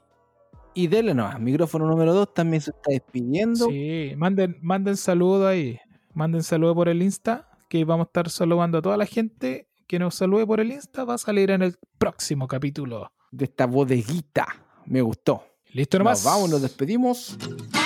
y 0.73 0.87
denle 0.87 1.13
nomás. 1.13 1.39
Micrófono 1.39 1.87
número 1.87 2.15
2 2.15 2.33
también 2.33 2.63
se 2.63 2.71
está 2.71 2.91
despidiendo. 2.91 3.67
Sí, 3.67 4.15
manden, 4.17 4.57
manden 4.63 4.97
saludos 4.97 5.47
ahí. 5.47 5.79
Manden 6.15 6.43
saludos 6.43 6.75
por 6.75 6.89
el 6.89 7.03
Insta. 7.03 7.51
Que 7.69 7.85
vamos 7.85 8.07
a 8.07 8.09
estar 8.09 8.31
saludando 8.31 8.79
a 8.79 8.83
toda 8.83 8.97
la 8.97 9.07
gente 9.07 9.69
que 9.87 9.99
nos 9.99 10.15
salude 10.15 10.47
por 10.47 10.61
el 10.61 10.73
Insta. 10.73 11.05
Va 11.05 11.15
a 11.15 11.19
salir 11.19 11.51
en 11.51 11.63
el 11.63 11.77
próximo 11.99 12.47
capítulo. 12.47 13.13
de 13.31 13.45
esta 13.45 13.67
bodeguita. 13.67 14.47
Me 14.87 15.03
gustó. 15.03 15.45
Listo 15.73 15.99
nomás. 15.99 16.25
Nos 16.25 16.33
vamos, 16.33 16.51
nos 16.51 16.63
despedimos. 16.63 17.37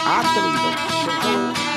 Hasta 0.05 0.41
luego. 0.41 1.70